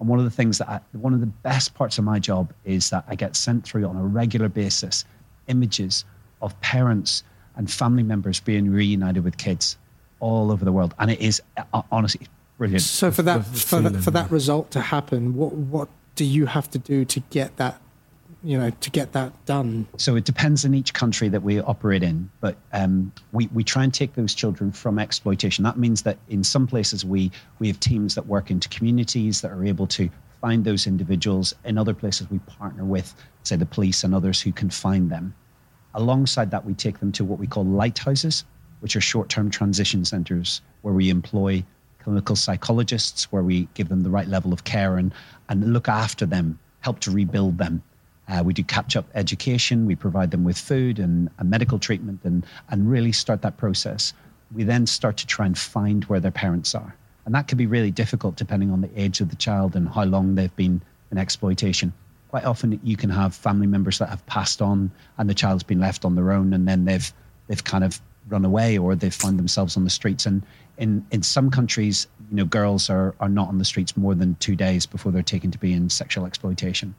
And 0.00 0.08
one 0.08 0.18
of 0.18 0.24
the 0.24 0.30
things 0.30 0.58
that 0.58 0.68
I, 0.68 0.80
one 0.92 1.12
of 1.12 1.20
the 1.20 1.26
best 1.26 1.74
parts 1.74 1.98
of 1.98 2.04
my 2.04 2.18
job 2.18 2.52
is 2.64 2.90
that 2.90 3.04
I 3.08 3.14
get 3.14 3.36
sent 3.36 3.64
through 3.64 3.84
on 3.86 3.96
a 3.96 4.04
regular 4.04 4.48
basis 4.48 5.04
images 5.48 6.04
of 6.40 6.58
parents 6.60 7.24
and 7.56 7.70
family 7.70 8.02
members 8.02 8.40
being 8.40 8.70
reunited 8.70 9.24
with 9.24 9.36
kids 9.36 9.76
all 10.20 10.50
over 10.52 10.64
the 10.64 10.72
world, 10.72 10.94
and 10.98 11.10
it 11.10 11.20
is 11.20 11.42
uh, 11.56 11.82
honestly 11.90 12.26
brilliant. 12.58 12.82
So 12.82 13.10
for 13.10 13.22
that 13.22 13.44
for, 13.44 13.80
that, 13.80 14.02
for 14.02 14.10
that 14.12 14.30
result 14.30 14.70
to 14.72 14.80
happen, 14.80 15.34
what 15.34 15.52
what 15.52 15.88
do 16.14 16.24
you 16.24 16.46
have 16.46 16.70
to 16.70 16.78
do 16.78 17.04
to 17.04 17.20
get 17.30 17.56
that 17.56 17.80
you 18.44 18.58
know 18.58 18.70
to 18.70 18.90
get 18.90 19.12
that 19.12 19.32
done? 19.46 19.86
So 19.96 20.16
it 20.16 20.24
depends 20.24 20.64
on 20.64 20.74
each 20.74 20.94
country 20.94 21.28
that 21.28 21.42
we 21.42 21.60
operate 21.60 22.02
in, 22.02 22.30
but 22.40 22.56
um, 22.72 23.12
we 23.32 23.48
we 23.48 23.64
try 23.64 23.84
and 23.84 23.92
take 23.92 24.14
those 24.14 24.34
children 24.34 24.72
from 24.72 24.98
exploitation. 24.98 25.64
That 25.64 25.76
means 25.76 26.02
that 26.02 26.18
in 26.28 26.44
some 26.44 26.66
places 26.66 27.04
we 27.04 27.30
we 27.58 27.66
have 27.66 27.80
teams 27.80 28.14
that 28.14 28.26
work 28.26 28.50
into 28.50 28.68
communities 28.68 29.40
that 29.40 29.50
are 29.50 29.64
able 29.64 29.86
to 29.88 30.08
find 30.42 30.64
those 30.64 30.86
individuals. 30.86 31.54
In 31.64 31.78
other 31.78 31.94
places 31.94 32.30
we 32.30 32.38
partner 32.40 32.84
with, 32.84 33.14
say, 33.44 33.56
the 33.56 33.64
police 33.64 34.04
and 34.04 34.14
others 34.14 34.42
who 34.42 34.52
can 34.52 34.68
find 34.68 35.10
them. 35.10 35.34
Alongside 35.94 36.50
that, 36.50 36.66
we 36.66 36.74
take 36.74 37.00
them 37.00 37.12
to 37.12 37.24
what 37.24 37.38
we 37.38 37.46
call 37.46 37.64
lighthouses, 37.64 38.44
which 38.80 38.94
are 38.96 39.00
short-term 39.00 39.50
transition 39.50 40.04
centres 40.04 40.60
where 40.82 40.92
we 40.92 41.08
employ 41.08 41.64
clinical 42.02 42.36
psychologists, 42.36 43.32
where 43.32 43.42
we 43.42 43.68
give 43.72 43.88
them 43.88 44.02
the 44.02 44.10
right 44.10 44.28
level 44.28 44.52
of 44.52 44.64
care 44.64 44.98
and 44.98 45.14
and 45.48 45.72
look 45.72 45.88
after 45.88 46.26
them, 46.26 46.58
help 46.80 46.98
to 47.00 47.10
rebuild 47.10 47.56
them 47.56 47.82
uh, 48.28 48.42
we 48.44 48.52
do 48.52 48.62
catch 48.62 48.96
up 48.96 49.06
education. 49.14 49.86
We 49.86 49.96
provide 49.96 50.30
them 50.30 50.44
with 50.44 50.58
food 50.58 50.98
and, 50.98 51.28
and 51.38 51.50
medical 51.50 51.78
treatment 51.78 52.20
and, 52.24 52.46
and 52.70 52.90
really 52.90 53.12
start 53.12 53.42
that 53.42 53.56
process. 53.56 54.12
We 54.54 54.64
then 54.64 54.86
start 54.86 55.16
to 55.18 55.26
try 55.26 55.46
and 55.46 55.58
find 55.58 56.04
where 56.04 56.20
their 56.20 56.30
parents 56.30 56.74
are. 56.74 56.96
And 57.24 57.34
that 57.34 57.48
can 57.48 57.58
be 57.58 57.66
really 57.66 57.90
difficult 57.90 58.36
depending 58.36 58.70
on 58.70 58.80
the 58.80 58.90
age 58.96 59.20
of 59.20 59.30
the 59.30 59.36
child 59.36 59.76
and 59.76 59.88
how 59.88 60.04
long 60.04 60.34
they've 60.34 60.54
been 60.56 60.82
in 61.10 61.18
exploitation. 61.18 61.92
Quite 62.30 62.44
often, 62.44 62.80
you 62.82 62.96
can 62.96 63.10
have 63.10 63.34
family 63.34 63.66
members 63.66 63.98
that 63.98 64.08
have 64.08 64.24
passed 64.26 64.62
on 64.62 64.90
and 65.18 65.28
the 65.28 65.34
child's 65.34 65.62
been 65.62 65.80
left 65.80 66.04
on 66.04 66.14
their 66.14 66.32
own 66.32 66.52
and 66.52 66.66
then 66.66 66.84
they've, 66.84 67.12
they've 67.46 67.62
kind 67.62 67.84
of 67.84 68.00
run 68.28 68.44
away 68.44 68.78
or 68.78 68.94
they've 68.94 69.14
found 69.14 69.38
themselves 69.38 69.76
on 69.76 69.84
the 69.84 69.90
streets. 69.90 70.26
And 70.26 70.42
in, 70.78 71.04
in 71.10 71.22
some 71.22 71.50
countries, 71.50 72.06
you 72.30 72.36
know, 72.36 72.44
girls 72.44 72.88
are, 72.88 73.14
are 73.20 73.28
not 73.28 73.48
on 73.48 73.58
the 73.58 73.64
streets 73.64 73.96
more 73.96 74.14
than 74.14 74.34
two 74.36 74.56
days 74.56 74.86
before 74.86 75.12
they're 75.12 75.22
taken 75.22 75.50
to 75.50 75.58
be 75.58 75.72
in 75.72 75.90
sexual 75.90 76.24
exploitation 76.24 76.94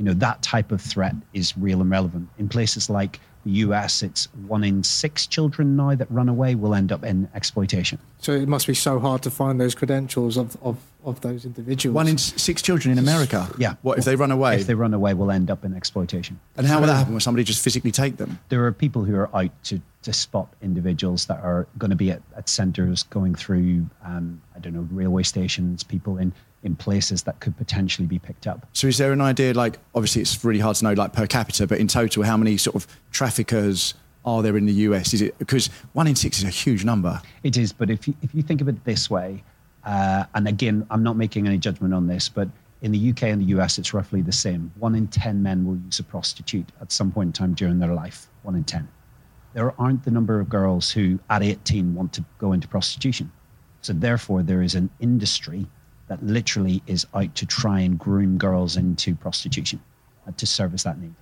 you 0.00 0.06
know 0.06 0.14
that 0.14 0.40
type 0.40 0.72
of 0.72 0.80
threat 0.80 1.14
is 1.34 1.56
real 1.58 1.82
and 1.82 1.90
relevant 1.90 2.26
in 2.38 2.48
places 2.48 2.88
like 2.88 3.20
US 3.44 4.02
it's 4.02 4.26
one 4.46 4.64
in 4.64 4.82
six 4.82 5.26
children 5.26 5.76
now 5.76 5.94
that 5.94 6.10
run 6.10 6.28
away 6.28 6.54
will 6.54 6.74
end 6.74 6.92
up 6.92 7.04
in 7.04 7.28
exploitation. 7.34 7.98
So 8.18 8.32
it 8.32 8.48
must 8.48 8.66
be 8.66 8.74
so 8.74 8.98
hard 8.98 9.22
to 9.22 9.30
find 9.30 9.60
those 9.60 9.74
credentials 9.74 10.36
of, 10.36 10.56
of, 10.62 10.76
of 11.04 11.20
those 11.22 11.44
individuals. 11.44 11.94
One 11.94 12.06
in 12.06 12.18
six 12.18 12.60
children 12.60 12.92
in 12.92 12.98
America? 12.98 13.48
Yeah. 13.58 13.74
What 13.82 13.98
if 13.98 14.04
they 14.04 14.16
run 14.16 14.30
away? 14.30 14.56
If 14.56 14.66
they 14.66 14.74
run 14.74 14.92
away 14.92 15.14
will 15.14 15.30
end 15.30 15.50
up 15.50 15.64
in 15.64 15.74
exploitation. 15.74 16.38
And 16.56 16.66
how 16.66 16.80
will 16.80 16.86
that 16.86 16.96
happen? 16.96 17.14
Will 17.14 17.20
somebody 17.20 17.44
just 17.44 17.62
physically 17.62 17.92
take 17.92 18.18
them? 18.18 18.38
There 18.50 18.64
are 18.66 18.72
people 18.72 19.04
who 19.04 19.16
are 19.16 19.34
out 19.34 19.50
to 19.64 19.80
to 20.02 20.12
spot 20.14 20.48
individuals 20.62 21.26
that 21.26 21.40
are 21.42 21.66
going 21.76 21.90
to 21.90 21.96
be 21.96 22.10
at, 22.10 22.22
at 22.34 22.48
centres 22.48 23.02
going 23.04 23.34
through 23.34 23.86
um, 24.02 24.40
I 24.56 24.58
don't 24.58 24.72
know 24.72 24.88
railway 24.90 25.24
stations 25.24 25.82
people 25.82 26.16
in 26.16 26.32
in 26.62 26.76
places 26.76 27.22
that 27.22 27.40
could 27.40 27.56
potentially 27.56 28.06
be 28.06 28.18
picked 28.18 28.46
up. 28.46 28.66
So, 28.72 28.86
is 28.86 28.98
there 28.98 29.12
an 29.12 29.20
idea, 29.20 29.54
like, 29.54 29.78
obviously 29.94 30.22
it's 30.22 30.44
really 30.44 30.60
hard 30.60 30.76
to 30.76 30.84
know, 30.84 30.92
like 30.92 31.12
per 31.12 31.26
capita, 31.26 31.66
but 31.66 31.78
in 31.78 31.88
total, 31.88 32.22
how 32.22 32.36
many 32.36 32.56
sort 32.56 32.76
of 32.76 32.86
traffickers 33.10 33.94
are 34.24 34.42
there 34.42 34.56
in 34.56 34.66
the 34.66 34.72
US? 34.72 35.14
Is 35.14 35.22
it 35.22 35.38
because 35.38 35.68
one 35.92 36.06
in 36.06 36.14
six 36.14 36.38
is 36.38 36.44
a 36.44 36.50
huge 36.50 36.84
number? 36.84 37.20
It 37.42 37.56
is, 37.56 37.72
but 37.72 37.90
if 37.90 38.06
you, 38.06 38.14
if 38.22 38.34
you 38.34 38.42
think 38.42 38.60
of 38.60 38.68
it 38.68 38.84
this 38.84 39.08
way, 39.08 39.42
uh, 39.84 40.24
and 40.34 40.46
again, 40.46 40.86
I'm 40.90 41.02
not 41.02 41.16
making 41.16 41.46
any 41.46 41.58
judgment 41.58 41.94
on 41.94 42.06
this, 42.06 42.28
but 42.28 42.48
in 42.82 42.92
the 42.92 43.10
UK 43.10 43.24
and 43.24 43.40
the 43.40 43.46
US, 43.56 43.78
it's 43.78 43.92
roughly 43.92 44.22
the 44.22 44.32
same. 44.32 44.72
One 44.78 44.94
in 44.94 45.06
10 45.08 45.42
men 45.42 45.66
will 45.66 45.76
use 45.76 45.98
a 45.98 46.04
prostitute 46.04 46.70
at 46.80 46.92
some 46.92 47.10
point 47.10 47.28
in 47.28 47.32
time 47.32 47.54
during 47.54 47.78
their 47.78 47.94
life. 47.94 48.28
One 48.42 48.54
in 48.54 48.64
10. 48.64 48.88
There 49.52 49.78
aren't 49.80 50.04
the 50.04 50.10
number 50.10 50.40
of 50.40 50.48
girls 50.48 50.90
who 50.90 51.18
at 51.28 51.42
18 51.42 51.94
want 51.94 52.12
to 52.14 52.24
go 52.38 52.52
into 52.52 52.68
prostitution. 52.68 53.32
So, 53.82 53.92
therefore, 53.92 54.42
there 54.42 54.62
is 54.62 54.74
an 54.74 54.90
industry 55.00 55.66
that 56.10 56.20
literally 56.24 56.82
is 56.88 57.06
out 57.14 57.32
to 57.36 57.46
try 57.46 57.78
and 57.78 57.96
groom 57.96 58.36
girls 58.36 58.76
into 58.76 59.14
prostitution 59.14 59.80
uh, 60.26 60.32
to 60.36 60.44
service 60.44 60.82
that 60.82 60.98
need. 60.98 61.14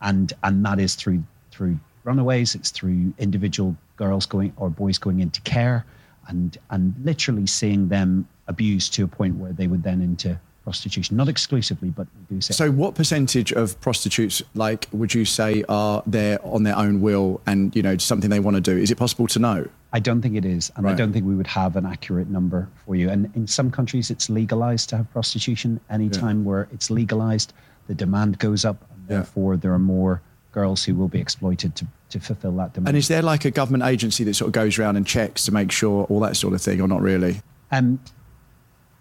And, 0.00 0.32
and 0.42 0.64
that 0.64 0.80
is 0.80 0.94
through, 0.94 1.22
through 1.50 1.78
runaways, 2.02 2.54
it's 2.54 2.70
through 2.70 3.12
individual 3.18 3.76
girls 3.96 4.24
going 4.24 4.54
or 4.56 4.70
boys 4.70 4.96
going 4.96 5.20
into 5.20 5.42
care 5.42 5.84
and, 6.28 6.56
and 6.70 6.94
literally 7.04 7.46
seeing 7.46 7.88
them 7.88 8.26
abused 8.48 8.94
to 8.94 9.04
a 9.04 9.06
point 9.06 9.36
where 9.36 9.52
they 9.52 9.66
would 9.66 9.82
then 9.82 10.00
into 10.00 10.40
prostitution. 10.62 11.16
Not 11.16 11.28
exclusively, 11.28 11.90
but 11.90 12.06
we 12.30 12.36
do 12.36 12.40
say. 12.40 12.54
So, 12.54 12.70
what 12.70 12.94
percentage 12.94 13.52
of 13.52 13.80
prostitutes, 13.80 14.42
like, 14.54 14.88
would 14.92 15.14
you 15.14 15.24
say 15.24 15.64
are 15.68 16.02
there 16.06 16.38
on 16.44 16.62
their 16.62 16.76
own 16.76 17.00
will 17.00 17.40
and 17.46 17.74
you 17.74 17.82
know 17.82 17.96
something 17.98 18.30
they 18.30 18.40
want 18.40 18.56
to 18.56 18.60
do? 18.60 18.76
Is 18.76 18.90
it 18.90 18.96
possible 18.96 19.26
to 19.28 19.38
know? 19.38 19.68
I 19.92 20.00
don't 20.00 20.22
think 20.22 20.36
it 20.36 20.44
is, 20.44 20.72
and 20.76 20.84
right. 20.84 20.92
I 20.92 20.94
don't 20.94 21.12
think 21.12 21.26
we 21.26 21.34
would 21.34 21.46
have 21.46 21.76
an 21.76 21.84
accurate 21.84 22.28
number 22.28 22.68
for 22.86 22.96
you. 22.96 23.10
And 23.10 23.30
in 23.36 23.46
some 23.46 23.70
countries, 23.70 24.10
it's 24.10 24.30
legalized 24.30 24.88
to 24.90 24.96
have 24.96 25.10
prostitution. 25.12 25.80
Anytime 25.90 26.40
yeah. 26.40 26.48
where 26.48 26.68
it's 26.72 26.90
legalized, 26.90 27.52
the 27.88 27.94
demand 27.94 28.38
goes 28.38 28.64
up, 28.64 28.82
and 28.90 29.08
therefore 29.08 29.56
there 29.56 29.72
are 29.72 29.78
more 29.78 30.22
girls 30.52 30.84
who 30.84 30.94
will 30.94 31.08
be 31.08 31.18
exploited 31.18 31.74
to, 31.76 31.86
to 32.10 32.20
fulfill 32.20 32.52
that 32.52 32.74
demand. 32.74 32.88
And 32.88 32.96
is 32.96 33.08
there 33.08 33.22
like 33.22 33.44
a 33.44 33.50
government 33.50 33.84
agency 33.84 34.22
that 34.24 34.34
sort 34.34 34.48
of 34.48 34.52
goes 34.52 34.78
around 34.78 34.96
and 34.96 35.06
checks 35.06 35.44
to 35.46 35.52
make 35.52 35.72
sure 35.72 36.04
all 36.04 36.20
that 36.20 36.36
sort 36.36 36.54
of 36.54 36.60
thing, 36.60 36.80
or 36.80 36.88
not 36.88 37.00
really? 37.00 37.42
Um, 37.70 37.98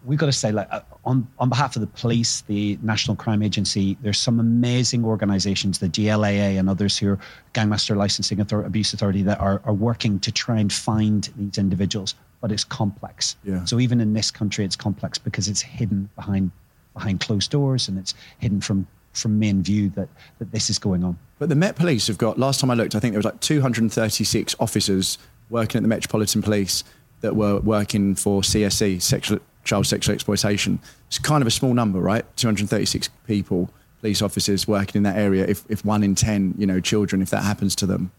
we've 0.06 0.20
got 0.20 0.26
to 0.28 0.32
say, 0.32 0.52
like, 0.52 0.68
uh, 0.72 0.82
on, 1.06 1.28
on 1.40 1.50
behalf 1.50 1.76
of 1.76 1.82
the 1.82 1.88
police, 1.88 2.42
the 2.42 2.78
National 2.82 3.16
Crime 3.16 3.42
Agency, 3.42 3.98
there's 4.02 4.18
some 4.18 4.40
amazing 4.40 5.06
organizations, 5.06 5.80
the 5.80 5.90
GLAA 5.90 6.60
and 6.60 6.70
others 6.70 6.98
who 6.98 7.10
are 7.10 7.20
Gangmaster 7.54 7.96
Licensing 7.96 8.40
Authority, 8.40 8.68
Abuse 8.68 8.94
Authority, 8.94 9.24
that 9.24 9.40
are, 9.40 9.62
are 9.66 9.74
working 9.74 10.20
to 10.20 10.32
try 10.32 10.60
and 10.60 10.72
find 10.72 11.30
these 11.38 11.58
individuals. 11.58 12.16
But 12.40 12.52
it's 12.52 12.64
complex. 12.64 13.36
Yeah. 13.44 13.64
So 13.66 13.80
even 13.80 14.02
in 14.02 14.14
this 14.14 14.32
country, 14.32 14.66
it's 14.66 14.76
complex 14.76 15.18
because 15.20 15.48
it's 15.48 15.62
hidden 15.62 16.10
behind 16.16 16.52
behind 16.94 17.22
closed 17.22 17.52
doors 17.52 17.88
and 17.88 17.98
it's 17.98 18.14
hidden 18.40 18.60
from 18.60 18.86
from 19.14 19.40
main 19.40 19.62
view 19.62 19.90
that, 19.90 20.08
that 20.40 20.52
this 20.52 20.70
is 20.70 20.80
going 20.80 21.04
on. 21.04 21.18
But 21.38 21.50
the 21.50 21.56
Met 21.56 21.76
Police 21.76 22.08
have 22.08 22.18
got, 22.18 22.40
last 22.40 22.60
time 22.60 22.72
I 22.72 22.76
looked, 22.76 22.96
I 22.96 23.00
think 23.00 23.12
there 23.12 23.20
was 23.20 23.26
like 23.26 23.42
236 23.42 24.56
officers 24.60 25.18
working 25.50 25.80
at 25.80 25.82
the 25.82 25.90
Metropolitan 25.90 26.42
Police 26.42 26.84
that 27.20 27.36
were 27.36 27.60
working 27.60 28.16
for 28.16 28.42
CSE, 28.42 29.02
sexual 29.02 29.40
child 29.64 29.86
sexual 29.88 30.14
exploitation. 30.14 30.80
It's 31.08 31.20
kind 31.20 31.42
of 31.42 31.48
a 31.48 31.52
small 31.52 31.74
number, 31.74 32.00
right? 32.00 32.26
236 32.38 33.10
people, 33.28 33.70
police 34.00 34.22
officers 34.22 34.68
working 34.68 35.00
in 35.00 35.04
that 35.04 35.18
area. 35.18 35.46
If, 35.46 35.64
if 35.70 35.86
one 35.86 36.04
in 36.04 36.16
10, 36.16 36.56
you 36.58 36.66
know, 36.66 36.80
children, 36.80 37.22
if 37.22 37.30
that 37.30 37.44
happens 37.44 37.76
to 37.78 37.86
them. 37.86 38.12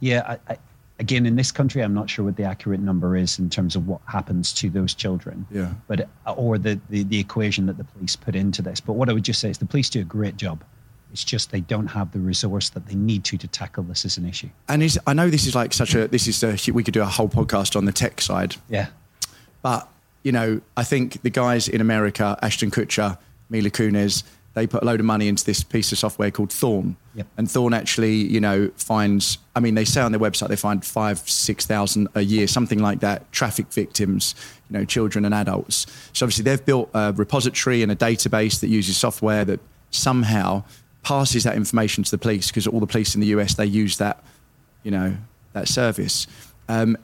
Yeah, 0.00 0.36
I, 0.48 0.52
I, 0.52 0.58
again, 0.98 1.26
in 1.26 1.36
this 1.36 1.50
country, 1.50 1.82
I'm 1.82 1.94
not 1.94 2.10
sure 2.10 2.24
what 2.24 2.36
the 2.36 2.44
accurate 2.44 2.80
number 2.80 3.16
is 3.16 3.38
in 3.38 3.50
terms 3.50 3.76
of 3.76 3.88
what 3.88 4.00
happens 4.06 4.52
to 4.54 4.68
those 4.68 4.94
children. 4.94 5.46
Yeah. 5.50 5.72
But, 5.88 6.08
uh, 6.26 6.32
or 6.32 6.58
the, 6.58 6.78
the, 6.90 7.02
the 7.04 7.18
equation 7.18 7.66
that 7.66 7.78
the 7.78 7.84
police 7.84 8.16
put 8.16 8.36
into 8.36 8.62
this. 8.62 8.80
But 8.80 8.92
what 8.94 9.08
I 9.08 9.12
would 9.12 9.24
just 9.24 9.40
say 9.40 9.50
is 9.50 9.58
the 9.58 9.66
police 9.66 9.88
do 9.90 10.00
a 10.00 10.04
great 10.04 10.36
job. 10.36 10.62
It's 11.12 11.24
just 11.24 11.50
they 11.50 11.60
don't 11.60 11.88
have 11.88 12.12
the 12.12 12.20
resource 12.20 12.68
that 12.70 12.86
they 12.86 12.94
need 12.94 13.24
to 13.24 13.36
to 13.38 13.48
tackle 13.48 13.82
this 13.82 14.04
as 14.04 14.16
an 14.16 14.28
issue. 14.28 14.48
And 14.68 14.82
is 14.82 14.98
I 15.06 15.12
know 15.12 15.28
this 15.28 15.44
is 15.44 15.56
like 15.56 15.72
such 15.72 15.94
a 15.94 16.06
this 16.06 16.28
is 16.28 16.42
a 16.44 16.56
we 16.72 16.84
could 16.84 16.94
do 16.94 17.02
a 17.02 17.06
whole 17.06 17.28
podcast 17.28 17.74
on 17.74 17.84
the 17.84 17.92
tech 17.92 18.20
side. 18.20 18.56
Yeah. 18.68 18.86
But 19.62 19.88
you 20.22 20.32
know, 20.32 20.60
I 20.76 20.84
think 20.84 21.22
the 21.22 21.30
guys 21.30 21.68
in 21.68 21.80
America, 21.80 22.38
Ashton 22.42 22.70
Kutcher, 22.70 23.18
Mila 23.48 23.70
Kunis, 23.70 24.22
they 24.54 24.66
put 24.66 24.82
a 24.82 24.84
load 24.84 24.98
of 24.98 25.06
money 25.06 25.28
into 25.28 25.44
this 25.44 25.62
piece 25.62 25.92
of 25.92 25.98
software 25.98 26.30
called 26.30 26.52
Thorn. 26.52 26.96
Yep. 27.14 27.26
And 27.36 27.50
Thorn 27.50 27.72
actually, 27.72 28.14
you 28.14 28.40
know, 28.40 28.70
finds, 28.76 29.38
I 29.54 29.60
mean, 29.60 29.76
they 29.76 29.84
say 29.84 30.00
on 30.00 30.10
their 30.10 30.20
website 30.20 30.48
they 30.48 30.56
find 30.56 30.84
five, 30.84 31.18
6,000 31.18 32.08
a 32.14 32.22
year, 32.22 32.48
something 32.48 32.80
like 32.80 33.00
that, 33.00 33.30
traffic 33.30 33.72
victims, 33.72 34.34
you 34.68 34.78
know, 34.78 34.84
children 34.84 35.24
and 35.24 35.34
adults. 35.34 35.86
So 36.12 36.26
obviously 36.26 36.44
they've 36.44 36.64
built 36.64 36.90
a 36.94 37.12
repository 37.12 37.82
and 37.82 37.92
a 37.92 37.96
database 37.96 38.60
that 38.60 38.68
uses 38.68 38.96
software 38.96 39.44
that 39.44 39.60
somehow 39.90 40.64
passes 41.02 41.44
that 41.44 41.54
information 41.54 42.02
to 42.04 42.10
the 42.10 42.18
police 42.18 42.48
because 42.48 42.66
all 42.66 42.80
the 42.80 42.86
police 42.86 43.14
in 43.14 43.20
the 43.20 43.28
US, 43.28 43.54
they 43.54 43.66
use 43.66 43.98
that, 43.98 44.22
you 44.82 44.90
know, 44.90 45.16
that 45.52 45.68
service. 45.68 46.26
Um, 46.68 46.96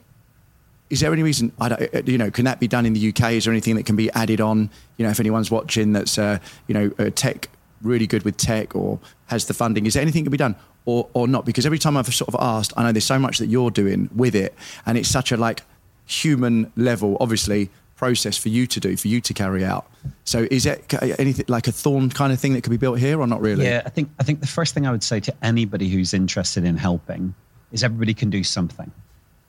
is 0.89 1.01
there 1.01 1.11
any 1.11 1.23
reason 1.23 1.51
I 1.59 1.69
don't, 1.69 1.95
uh, 1.95 2.01
you 2.05 2.17
know 2.17 2.31
can 2.31 2.45
that 2.45 2.59
be 2.59 2.67
done 2.67 2.85
in 2.85 2.93
the 2.93 3.09
UK? 3.09 3.33
Is 3.33 3.45
there 3.45 3.53
anything 3.53 3.75
that 3.75 3.85
can 3.85 3.95
be 3.95 4.11
added 4.11 4.41
on? 4.41 4.69
You 4.97 5.05
know, 5.05 5.11
if 5.11 5.19
anyone's 5.19 5.51
watching 5.51 5.93
that's 5.93 6.17
uh, 6.17 6.39
you 6.67 6.73
know 6.73 6.91
uh, 6.99 7.09
tech 7.13 7.49
really 7.81 8.07
good 8.07 8.23
with 8.23 8.37
tech 8.37 8.75
or 8.75 8.99
has 9.27 9.45
the 9.45 9.53
funding, 9.53 9.85
is 9.85 9.93
there 9.93 10.01
anything 10.01 10.23
can 10.23 10.31
be 10.31 10.37
done 10.37 10.55
or 10.85 11.09
or 11.13 11.27
not? 11.27 11.45
Because 11.45 11.65
every 11.65 11.79
time 11.79 11.97
I've 11.97 12.13
sort 12.13 12.33
of 12.33 12.37
asked, 12.39 12.73
I 12.77 12.83
know 12.83 12.91
there's 12.91 13.05
so 13.05 13.19
much 13.19 13.37
that 13.39 13.47
you're 13.47 13.71
doing 13.71 14.09
with 14.15 14.35
it, 14.35 14.55
and 14.85 14.97
it's 14.97 15.09
such 15.09 15.31
a 15.31 15.37
like 15.37 15.63
human 16.05 16.71
level, 16.75 17.17
obviously 17.19 17.69
process 17.97 18.37
for 18.37 18.49
you 18.49 18.67
to 18.67 18.79
do 18.79 18.95
for 18.95 19.07
you 19.07 19.19
to 19.19 19.33
carry 19.33 19.65
out. 19.65 19.89
So 20.23 20.47
is 20.51 20.65
it 20.65 20.93
anything 21.19 21.45
like 21.47 21.67
a 21.67 21.71
thorn 21.71 22.09
kind 22.11 22.31
of 22.31 22.39
thing 22.39 22.53
that 22.53 22.61
could 22.61 22.69
be 22.69 22.77
built 22.77 22.99
here 22.99 23.19
or 23.19 23.27
not 23.27 23.41
really? 23.41 23.65
Yeah, 23.65 23.81
I 23.85 23.89
think 23.89 24.09
I 24.19 24.23
think 24.23 24.39
the 24.39 24.47
first 24.47 24.73
thing 24.73 24.87
I 24.87 24.91
would 24.91 25.03
say 25.03 25.19
to 25.19 25.33
anybody 25.41 25.89
who's 25.89 26.13
interested 26.13 26.63
in 26.63 26.77
helping 26.77 27.33
is 27.71 27.83
everybody 27.83 28.13
can 28.13 28.29
do 28.29 28.43
something 28.43 28.91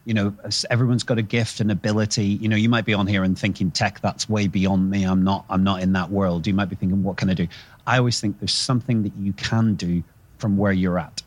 you 0.09 0.14
know 0.14 0.35
everyone's 0.71 1.03
got 1.03 1.18
a 1.18 1.23
gift 1.23 1.61
and 1.61 1.71
ability. 1.71 2.25
You 2.25 2.49
know 2.49 2.57
you 2.57 2.71
might 2.71 2.87
be 2.87 2.94
on 2.94 3.07
here 3.07 3.25
and 3.25 3.38
thinking 3.38 3.71
tech 3.71 4.01
that's 4.01 4.27
way 4.27 4.49
beyond 4.49 4.90
me. 4.90 5.05
I'm 5.05 5.23
not 5.23 5.44
i'm 5.51 5.62
not 5.62 5.83
in 5.83 5.92
that 5.92 6.11
world. 6.11 6.47
You 6.47 6.55
might 6.55 6.71
be 6.71 6.77
thinking 6.77 7.03
what 7.03 7.18
can 7.18 7.29
i 7.29 7.35
do? 7.35 7.47
I 7.87 7.99
always 7.99 8.18
think 8.18 8.40
there's 8.40 8.55
something 8.55 9.03
that 9.03 9.12
you 9.18 9.35
can 9.35 9.75
do 9.75 10.03
from 10.38 10.57
where 10.57 10.73
you're 10.73 10.99
at. 10.99 11.23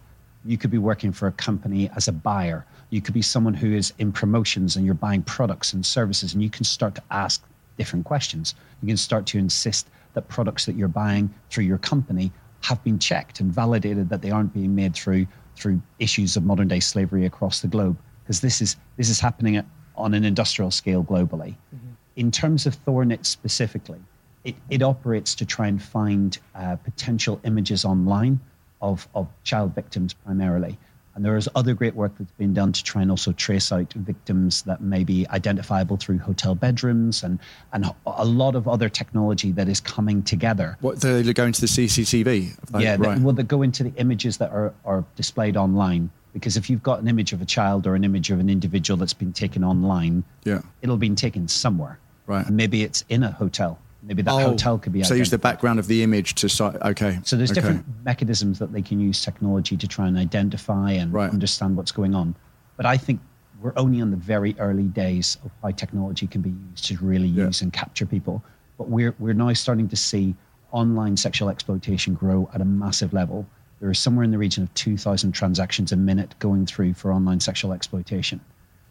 You 0.45 0.57
could 0.57 0.71
be 0.71 0.79
working 0.79 1.11
for 1.11 1.27
a 1.27 1.31
company 1.31 1.91
as 1.95 2.07
a 2.07 2.11
buyer. 2.11 2.65
You 2.89 3.01
could 3.01 3.13
be 3.13 3.21
someone 3.21 3.53
who 3.53 3.71
is 3.71 3.93
in 3.99 4.11
promotions 4.11 4.75
and 4.75 4.83
you're 4.83 4.95
buying 4.95 5.21
products 5.21 5.73
and 5.73 5.85
services 5.85 6.33
and 6.33 6.41
you 6.41 6.49
can 6.49 6.63
start 6.63 6.95
to 6.95 7.03
ask 7.11 7.43
different 7.77 8.05
questions. 8.05 8.55
You 8.81 8.87
can 8.87 8.97
start 8.97 9.27
to 9.27 9.37
insist 9.37 9.91
that 10.15 10.27
products 10.27 10.65
that 10.65 10.75
you're 10.75 10.87
buying 10.87 11.31
through 11.51 11.65
your 11.65 11.77
company 11.77 12.31
have 12.61 12.83
been 12.83 12.97
checked 12.97 13.41
and 13.41 13.53
validated 13.53 14.09
that 14.09 14.23
they 14.23 14.31
aren't 14.31 14.55
being 14.55 14.73
made 14.73 14.95
through 14.95 15.27
through 15.55 15.79
issues 15.99 16.35
of 16.35 16.43
modern 16.43 16.67
day 16.67 16.79
slavery 16.79 17.27
across 17.27 17.61
the 17.61 17.67
globe 17.67 17.95
because 18.31 18.39
this 18.39 18.61
is 18.61 18.77
this 18.95 19.09
is 19.09 19.19
happening 19.19 19.57
at, 19.57 19.65
on 19.97 20.13
an 20.13 20.23
industrial 20.23 20.71
scale 20.71 21.03
globally. 21.03 21.53
Mm-hmm. 21.75 21.91
In 22.15 22.31
terms 22.31 22.65
of 22.65 22.81
Thornit 22.85 23.25
specifically, 23.25 23.99
it, 24.45 24.55
it 24.69 24.81
operates 24.81 25.35
to 25.35 25.45
try 25.45 25.67
and 25.67 25.83
find 25.83 26.37
uh, 26.55 26.77
potential 26.77 27.41
images 27.43 27.83
online 27.83 28.39
of, 28.81 29.05
of 29.15 29.27
child 29.43 29.75
victims 29.75 30.13
primarily. 30.13 30.77
And 31.13 31.25
there 31.25 31.35
is 31.35 31.49
other 31.55 31.73
great 31.73 31.93
work 31.93 32.13
that's 32.17 32.31
been 32.31 32.53
done 32.53 32.71
to 32.71 32.81
try 32.81 33.01
and 33.01 33.11
also 33.11 33.33
trace 33.33 33.69
out 33.73 33.91
victims 33.93 34.61
that 34.61 34.79
may 34.79 35.03
be 35.03 35.27
identifiable 35.29 35.97
through 35.97 36.19
hotel 36.19 36.55
bedrooms 36.55 37.21
and, 37.21 37.37
and 37.73 37.85
a 38.05 38.23
lot 38.23 38.55
of 38.55 38.65
other 38.65 38.87
technology 38.87 39.51
that 39.51 39.67
is 39.67 39.81
coming 39.81 40.23
together. 40.23 40.77
What, 40.79 41.01
they 41.01 41.33
go 41.33 41.45
into 41.45 41.59
the 41.59 41.67
CCTV? 41.67 42.71
Like, 42.71 42.83
yeah, 42.83 42.95
right. 42.97 43.17
they, 43.17 43.23
well, 43.23 43.33
they 43.33 43.43
go 43.43 43.61
into 43.61 43.83
the 43.83 43.93
images 43.97 44.37
that 44.37 44.51
are, 44.51 44.73
are 44.85 45.03
displayed 45.17 45.57
online. 45.57 46.09
Because 46.33 46.55
if 46.55 46.69
you've 46.69 46.83
got 46.83 47.01
an 47.01 47.07
image 47.07 47.33
of 47.33 47.41
a 47.41 47.45
child 47.45 47.85
or 47.85 47.95
an 47.95 48.03
image 48.03 48.31
of 48.31 48.39
an 48.39 48.49
individual 48.49 48.97
that's 48.97 49.13
been 49.13 49.33
taken 49.33 49.63
online, 49.63 50.23
yeah. 50.43 50.61
it'll 50.81 50.97
be 50.97 51.09
taken 51.09 51.47
somewhere. 51.47 51.99
Right. 52.25 52.45
And 52.45 52.55
maybe 52.55 52.83
it's 52.83 53.03
in 53.09 53.23
a 53.23 53.31
hotel 53.31 53.79
maybe 54.03 54.21
that 54.21 54.31
oh, 54.31 54.39
hotel 54.39 54.77
could 54.77 54.93
be. 54.93 55.03
So 55.03 55.13
use 55.13 55.29
the 55.29 55.37
background 55.37 55.79
of 55.79 55.87
the 55.87 56.03
image 56.03 56.35
to 56.35 56.79
okay. 56.83 57.19
So 57.23 57.35
there's 57.35 57.51
okay. 57.51 57.61
different 57.61 57.85
mechanisms 58.03 58.59
that 58.59 58.71
they 58.71 58.81
can 58.81 58.99
use 58.99 59.21
technology 59.23 59.77
to 59.77 59.87
try 59.87 60.07
and 60.07 60.17
identify 60.17 60.91
and 60.91 61.13
right. 61.13 61.29
understand 61.29 61.77
what's 61.77 61.91
going 61.91 62.15
on. 62.15 62.35
But 62.77 62.85
I 62.85 62.97
think 62.97 63.21
we're 63.61 63.73
only 63.75 63.99
in 63.99 64.11
the 64.11 64.17
very 64.17 64.55
early 64.57 64.85
days 64.85 65.37
of 65.45 65.51
how 65.61 65.71
technology 65.71 66.27
can 66.27 66.41
be 66.41 66.53
used 66.71 66.85
to 66.85 66.97
really 66.97 67.27
yeah. 67.27 67.45
use 67.45 67.61
and 67.61 67.71
capture 67.71 68.05
people. 68.05 68.43
But 68.77 68.89
we're 68.89 69.15
we're 69.19 69.33
now 69.33 69.53
starting 69.53 69.87
to 69.89 69.95
see 69.95 70.35
online 70.71 71.17
sexual 71.17 71.49
exploitation 71.49 72.13
grow 72.13 72.49
at 72.53 72.61
a 72.61 72.65
massive 72.65 73.13
level. 73.13 73.45
There 73.81 73.89
is 73.89 73.97
somewhere 73.97 74.23
in 74.23 74.29
the 74.29 74.37
region 74.37 74.61
of 74.61 74.73
2,000 74.75 75.31
transactions 75.31 75.91
a 75.91 75.95
minute 75.95 76.35
going 76.37 76.67
through 76.67 76.93
for 76.93 77.11
online 77.11 77.39
sexual 77.39 77.73
exploitation. 77.73 78.39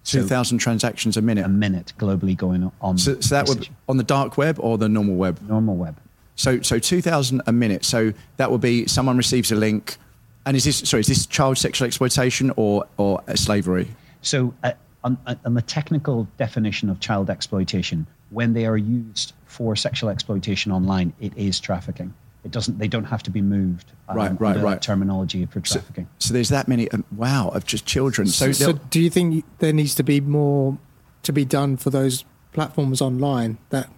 2,000 0.05 0.59
so 0.59 0.63
transactions 0.63 1.17
a 1.17 1.23
minute. 1.23 1.45
A 1.45 1.49
minute 1.49 1.93
globally 1.97 2.37
going 2.37 2.71
on. 2.81 2.99
So, 2.99 3.21
so 3.21 3.37
that 3.37 3.49
would 3.49 3.69
on 3.89 3.99
the 3.99 4.03
dark 4.03 4.37
web 4.37 4.59
or 4.59 4.79
the 4.79 4.89
normal 4.89 5.15
web? 5.15 5.41
Normal 5.49 5.77
web. 5.77 5.97
So, 6.35 6.61
so 6.63 6.81
2,000 6.81 7.43
a 7.47 7.53
minute. 7.53 7.85
So 7.85 8.13
that 8.39 8.51
would 8.51 8.61
be 8.61 8.89
someone 8.89 9.17
receives 9.17 9.53
a 9.53 9.55
link. 9.55 9.97
And 10.45 10.57
is 10.57 10.65
this, 10.65 10.79
sorry, 10.79 11.03
is 11.03 11.07
this 11.07 11.25
child 11.27 11.59
sexual 11.59 11.87
exploitation 11.87 12.51
or, 12.57 12.87
or 12.97 13.23
slavery? 13.37 13.89
So, 14.23 14.53
uh, 14.65 14.73
on, 15.05 15.19
uh, 15.27 15.37
on 15.45 15.55
the 15.55 15.63
technical 15.63 16.27
definition 16.37 16.91
of 16.91 16.99
child 16.99 17.31
exploitation, 17.31 18.07
when 18.31 18.55
they 18.55 18.67
are 18.67 18.77
used 18.77 19.35
for 19.47 19.77
sexual 19.77 20.11
exploitation 20.11 20.73
online, 20.73 21.13
it 21.21 21.33
is 21.37 21.61
trafficking. 21.61 22.13
It 22.45 22.51
doesn't. 22.51 22.79
They 22.79 22.89
don't 22.89 23.05
have 23.05 23.23
to 23.25 23.31
be 23.31 23.43
moved. 23.43 23.93
Um, 24.09 24.17
right, 24.17 24.41
right, 24.41 24.57
right. 24.57 24.81
Terminology 24.83 25.45
for 25.47 25.61
trafficking. 25.61 26.09
So, 26.19 26.29
so 26.29 26.35
there's 26.35 26.49
that 26.49 26.69
many. 26.69 26.91
Um, 26.91 27.05
wow, 27.15 27.51
of 27.51 27.67
just 27.67 27.85
children. 27.85 28.29
So, 28.29 28.53
so, 28.53 28.73
do 28.73 29.01
you 29.01 29.11
think 29.11 29.45
there 29.59 29.73
needs 29.73 29.95
to 29.97 30.03
be 30.03 30.21
more 30.21 30.79
to 31.23 31.33
be 31.33 31.45
done 31.45 31.77
for 31.77 31.91
those 31.91 32.25
platforms 32.53 33.01
online 33.01 33.59
that 33.69 33.89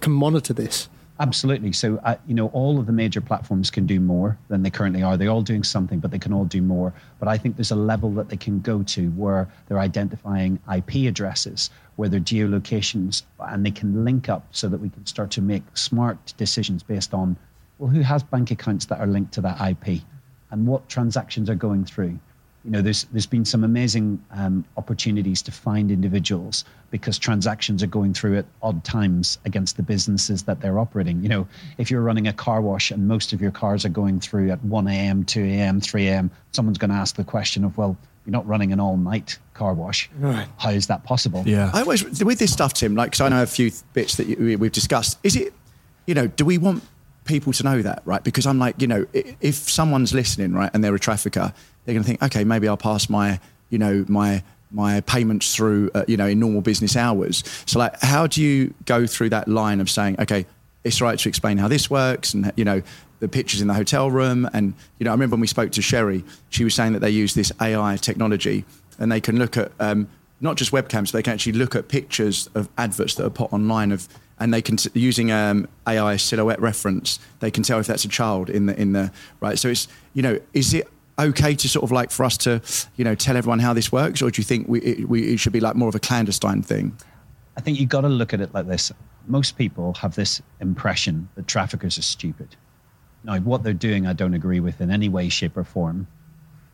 can 0.00 0.12
monitor 0.12 0.52
this? 0.52 0.88
Absolutely. 1.20 1.72
So, 1.72 2.00
uh, 2.02 2.16
you 2.26 2.34
know, 2.34 2.48
all 2.48 2.80
of 2.80 2.86
the 2.86 2.92
major 2.92 3.20
platforms 3.20 3.70
can 3.70 3.86
do 3.86 4.00
more 4.00 4.36
than 4.48 4.64
they 4.64 4.70
currently 4.70 5.02
are. 5.02 5.16
They're 5.16 5.28
all 5.28 5.42
doing 5.42 5.62
something, 5.62 6.00
but 6.00 6.10
they 6.10 6.18
can 6.18 6.32
all 6.32 6.44
do 6.44 6.60
more. 6.60 6.92
But 7.20 7.28
I 7.28 7.38
think 7.38 7.56
there's 7.56 7.70
a 7.70 7.76
level 7.76 8.10
that 8.14 8.30
they 8.30 8.36
can 8.36 8.60
go 8.60 8.82
to 8.82 9.10
where 9.10 9.48
they're 9.66 9.78
identifying 9.78 10.58
IP 10.74 11.06
addresses, 11.06 11.70
where 11.94 12.08
they're 12.08 12.18
geolocations, 12.18 13.22
and 13.38 13.64
they 13.64 13.70
can 13.70 14.04
link 14.04 14.28
up 14.28 14.44
so 14.50 14.68
that 14.68 14.80
we 14.80 14.88
can 14.88 15.06
start 15.06 15.30
to 15.32 15.42
make 15.42 15.62
smart 15.74 16.34
decisions 16.36 16.82
based 16.82 17.14
on 17.14 17.36
well, 17.78 17.90
who 17.90 18.00
has 18.00 18.22
bank 18.22 18.50
accounts 18.50 18.86
that 18.86 19.00
are 19.00 19.06
linked 19.06 19.32
to 19.34 19.40
that 19.42 19.60
IP 19.60 20.02
and 20.50 20.66
what 20.66 20.88
transactions 20.88 21.50
are 21.50 21.54
going 21.54 21.84
through? 21.84 22.18
You 22.64 22.70
know, 22.70 22.80
there's, 22.80 23.04
there's 23.12 23.26
been 23.26 23.44
some 23.44 23.62
amazing 23.62 24.24
um, 24.30 24.64
opportunities 24.78 25.42
to 25.42 25.52
find 25.52 25.90
individuals 25.90 26.64
because 26.90 27.18
transactions 27.18 27.82
are 27.82 27.88
going 27.88 28.14
through 28.14 28.38
at 28.38 28.46
odd 28.62 28.82
times 28.84 29.38
against 29.44 29.76
the 29.76 29.82
businesses 29.82 30.44
that 30.44 30.62
they're 30.62 30.78
operating. 30.78 31.22
You 31.22 31.28
know, 31.28 31.48
if 31.76 31.90
you're 31.90 32.00
running 32.00 32.26
a 32.26 32.32
car 32.32 32.62
wash 32.62 32.90
and 32.90 33.06
most 33.06 33.34
of 33.34 33.42
your 33.42 33.50
cars 33.50 33.84
are 33.84 33.90
going 33.90 34.18
through 34.18 34.50
at 34.50 34.64
1 34.64 34.88
a.m., 34.88 35.24
2 35.24 35.44
a.m., 35.44 35.80
3 35.80 36.08
a.m., 36.08 36.30
someone's 36.52 36.78
going 36.78 36.90
to 36.90 36.96
ask 36.96 37.16
the 37.16 37.24
question 37.24 37.64
of, 37.64 37.76
well, 37.76 37.98
you're 38.24 38.32
not 38.32 38.46
running 38.46 38.72
an 38.72 38.80
all 38.80 38.96
night 38.96 39.38
car 39.52 39.74
wash. 39.74 40.08
Right. 40.18 40.46
How 40.56 40.70
is 40.70 40.86
that 40.86 41.04
possible? 41.04 41.42
Yeah. 41.44 41.70
I 41.74 41.80
always, 41.80 42.24
with 42.24 42.38
this 42.38 42.52
stuff, 42.52 42.72
Tim, 42.72 42.94
like, 42.94 43.10
because 43.10 43.20
I 43.20 43.28
know 43.28 43.42
a 43.42 43.46
few 43.46 43.72
bits 43.92 44.16
that 44.16 44.26
you, 44.26 44.56
we've 44.56 44.72
discussed, 44.72 45.18
is 45.22 45.36
it, 45.36 45.52
you 46.06 46.14
know, 46.14 46.28
do 46.28 46.46
we 46.46 46.56
want 46.56 46.82
people 47.24 47.52
to 47.52 47.62
know 47.62 47.82
that, 47.82 48.02
right? 48.04 48.22
Because 48.22 48.46
I'm 48.46 48.58
like, 48.58 48.80
you 48.80 48.86
know, 48.86 49.06
if 49.12 49.54
someone's 49.54 50.12
listening, 50.14 50.52
right, 50.52 50.70
and 50.74 50.82
they're 50.82 50.94
a 50.94 51.00
trafficker, 51.00 51.52
they're 51.84 51.94
going 51.94 52.02
to 52.02 52.08
think, 52.08 52.22
okay, 52.22 52.44
maybe 52.44 52.68
I'll 52.68 52.76
pass 52.76 53.08
my, 53.08 53.40
you 53.70 53.78
know, 53.78 54.04
my 54.08 54.42
my 54.70 55.00
payments 55.02 55.54
through, 55.54 55.88
uh, 55.94 56.04
you 56.08 56.16
know, 56.16 56.26
in 56.26 56.40
normal 56.40 56.60
business 56.60 56.96
hours. 56.96 57.44
So, 57.64 57.78
like, 57.78 58.00
how 58.00 58.26
do 58.26 58.42
you 58.42 58.74
go 58.86 59.06
through 59.06 59.30
that 59.30 59.46
line 59.46 59.80
of 59.80 59.88
saying, 59.88 60.16
okay, 60.18 60.46
it's 60.82 61.00
right 61.00 61.16
to 61.16 61.28
explain 61.28 61.58
how 61.58 61.68
this 61.68 61.88
works, 61.88 62.34
and 62.34 62.52
you 62.56 62.64
know, 62.64 62.82
the 63.20 63.28
pictures 63.28 63.60
in 63.60 63.68
the 63.68 63.74
hotel 63.74 64.10
room, 64.10 64.48
and 64.52 64.74
you 64.98 65.04
know, 65.04 65.10
I 65.10 65.14
remember 65.14 65.34
when 65.34 65.40
we 65.40 65.46
spoke 65.46 65.72
to 65.72 65.82
Sherry, 65.82 66.24
she 66.50 66.64
was 66.64 66.74
saying 66.74 66.92
that 66.92 67.00
they 67.00 67.10
use 67.10 67.34
this 67.34 67.52
AI 67.60 67.96
technology, 67.96 68.64
and 68.98 69.10
they 69.10 69.20
can 69.20 69.38
look 69.38 69.56
at 69.56 69.72
um, 69.80 70.08
not 70.40 70.56
just 70.56 70.72
webcams, 70.72 71.10
but 71.10 71.12
they 71.12 71.22
can 71.22 71.32
actually 71.32 71.52
look 71.52 71.74
at 71.74 71.88
pictures 71.88 72.48
of 72.54 72.68
adverts 72.76 73.14
that 73.14 73.24
are 73.24 73.30
put 73.30 73.52
online 73.52 73.92
of 73.92 74.08
and 74.38 74.52
they 74.52 74.62
can 74.62 74.76
using 74.94 75.30
um, 75.30 75.68
AI 75.86 76.16
silhouette 76.16 76.60
reference, 76.60 77.18
they 77.40 77.50
can 77.50 77.62
tell 77.62 77.78
if 77.78 77.86
that's 77.86 78.04
a 78.04 78.08
child 78.08 78.50
in 78.50 78.66
the 78.66 78.80
in 78.80 78.92
the 78.92 79.12
right. 79.40 79.58
So 79.58 79.68
it's 79.68 79.88
you 80.12 80.22
know, 80.22 80.38
is 80.52 80.74
it 80.74 80.88
okay 81.18 81.54
to 81.54 81.68
sort 81.68 81.84
of 81.84 81.92
like 81.92 82.10
for 82.10 82.24
us 82.24 82.36
to 82.38 82.60
you 82.96 83.04
know 83.04 83.14
tell 83.14 83.36
everyone 83.36 83.60
how 83.60 83.72
this 83.72 83.92
works, 83.92 84.22
or 84.22 84.30
do 84.30 84.40
you 84.40 84.44
think 84.44 84.68
we 84.68 84.80
it, 84.80 85.08
we, 85.08 85.34
it 85.34 85.40
should 85.40 85.52
be 85.52 85.60
like 85.60 85.76
more 85.76 85.88
of 85.88 85.94
a 85.94 86.00
clandestine 86.00 86.62
thing? 86.62 86.96
I 87.56 87.60
think 87.60 87.78
you've 87.78 87.88
got 87.88 88.00
to 88.00 88.08
look 88.08 88.34
at 88.34 88.40
it 88.40 88.52
like 88.52 88.66
this. 88.66 88.90
Most 89.26 89.56
people 89.56 89.94
have 89.94 90.16
this 90.16 90.42
impression 90.60 91.28
that 91.36 91.46
traffickers 91.46 91.98
are 91.98 92.02
stupid. 92.02 92.56
Now, 93.22 93.38
what 93.38 93.62
they're 93.62 93.72
doing, 93.72 94.06
I 94.06 94.12
don't 94.12 94.34
agree 94.34 94.60
with 94.60 94.80
in 94.80 94.90
any 94.90 95.08
way, 95.08 95.28
shape, 95.30 95.56
or 95.56 95.64
form 95.64 96.06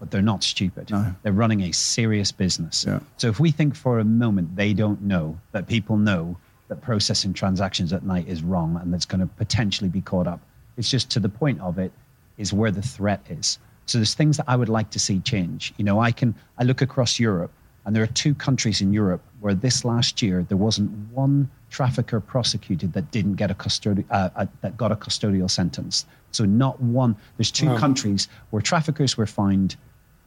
but 0.01 0.11
they're 0.11 0.23
not 0.23 0.43
stupid. 0.43 0.91
No. 0.91 1.15
They're 1.23 1.33
running 1.33 1.61
a 1.61 1.73
serious 1.73 2.33
business. 2.33 2.85
Yeah. 2.89 3.01
So 3.19 3.29
if 3.29 3.39
we 3.39 3.53
think 3.53 3.77
for 3.77 4.01
a 4.01 4.05
moment 4.05 4.57
they 4.57 4.73
don't 4.73 5.03
know 5.03 5.39
that 5.53 5.69
people 5.69 5.99
know 5.99 6.39
that 6.71 6.81
processing 6.81 7.35
transactions 7.35 7.93
at 7.93 8.05
night 8.05 8.27
is 8.29 8.43
wrong 8.43 8.79
and 8.81 8.95
that's 8.95 9.05
going 9.05 9.21
to 9.21 9.27
potentially 9.27 9.91
be 9.91 10.01
caught 10.01 10.29
up. 10.29 10.41
It's 10.77 10.89
just 10.89 11.11
to 11.11 11.21
the 11.21 11.29
point 11.29 11.61
of 11.61 11.79
it 11.79 11.93
is 12.39 12.53
where 12.53 12.71
the 12.71 12.81
threat 12.81 13.21
is. 13.29 13.59
So 13.87 13.99
there's 13.99 14.15
things 14.15 14.37
that 14.37 14.45
I 14.47 14.55
would 14.55 14.69
like 14.69 14.91
to 14.91 15.01
see 15.01 15.19
change. 15.19 15.75
You 15.77 15.85
know, 15.85 16.01
I 16.01 16.13
can 16.13 16.33
I 16.59 16.63
look 16.63 16.81
across 16.81 17.19
Europe 17.19 17.51
and 17.85 17.95
there 17.95 18.05
are 18.05 18.15
two 18.25 18.37
countries 18.37 18.81
in 18.81 18.93
Europe 18.93 19.21
where 19.41 19.53
this 19.53 19.85
last 19.85 20.23
year 20.23 20.47
there 20.49 20.57
wasn't 20.57 20.91
one 21.13 21.51
trafficker 21.71 22.21
prosecuted 22.21 22.93
that 22.93 23.11
didn't 23.11 23.35
get 23.35 23.51
a 23.51 23.55
custodial 23.55 24.05
uh, 24.11 24.31
uh, 24.37 24.47
that 24.61 24.77
got 24.77 24.93
a 24.93 24.97
custodial 24.97 25.51
sentence. 25.51 26.07
So 26.31 26.45
not 26.45 26.81
one. 26.81 27.17
There's 27.37 27.51
two 27.51 27.67
wow. 27.67 27.79
countries 27.79 28.29
where 28.51 28.63
traffickers 28.63 29.17
were 29.17 29.27
fined 29.27 29.75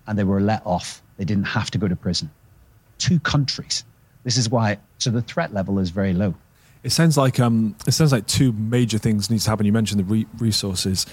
and 0.08 0.20
they 0.20 0.26
were 0.26 0.42
let 0.42 0.62
off. 0.66 1.02
They 1.16 1.24
didn't 1.24 1.48
have 1.48 1.72
to 1.72 1.78
go 1.78 1.88
to 1.88 1.96
prison. 1.96 2.30
Two 2.98 3.20
countries. 3.22 3.86
This 4.24 4.38
is 4.38 4.50
why. 4.50 4.80
So 4.98 5.10
the 5.10 5.22
threat 5.22 5.54
level 5.54 5.80
is 5.80 5.90
very 5.90 6.14
low. 6.14 6.36
It 6.84 6.92
sounds 6.92 7.18
like 7.18 7.40
um, 7.40 7.76
it 7.88 7.94
sounds 7.94 8.12
like 8.12 8.28
two 8.28 8.52
major 8.52 8.98
things 8.98 9.30
need 9.30 9.40
to 9.40 9.50
happen. 9.50 9.66
You 9.66 9.72
mentioned 9.72 10.02
the 10.02 10.04
re- 10.04 10.28
resources. 10.38 11.06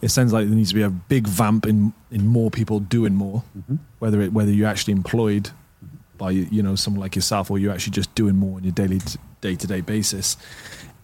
It 0.00 0.08
sounds 0.08 0.32
like 0.32 0.46
there 0.46 0.56
needs 0.56 0.70
to 0.70 0.74
be 0.74 0.82
a 0.82 0.90
big 0.90 1.26
vamp 1.26 1.66
in 1.66 1.92
in 2.10 2.26
more 2.26 2.50
people 2.50 2.80
doing 2.80 3.14
more, 3.14 3.42
mm-hmm. 3.56 3.76
whether 3.98 4.22
it 4.22 4.32
whether 4.32 4.50
you're 4.50 4.68
actually 4.68 4.92
employed 4.92 5.50
by 6.16 6.30
you 6.30 6.62
know 6.62 6.74
someone 6.76 7.00
like 7.00 7.14
yourself 7.14 7.50
or 7.50 7.58
you're 7.58 7.72
actually 7.72 7.92
just 7.92 8.14
doing 8.14 8.36
more 8.36 8.56
on 8.56 8.64
your 8.64 8.72
daily 8.72 9.00
day 9.42 9.54
to 9.54 9.66
day 9.66 9.82
basis. 9.82 10.38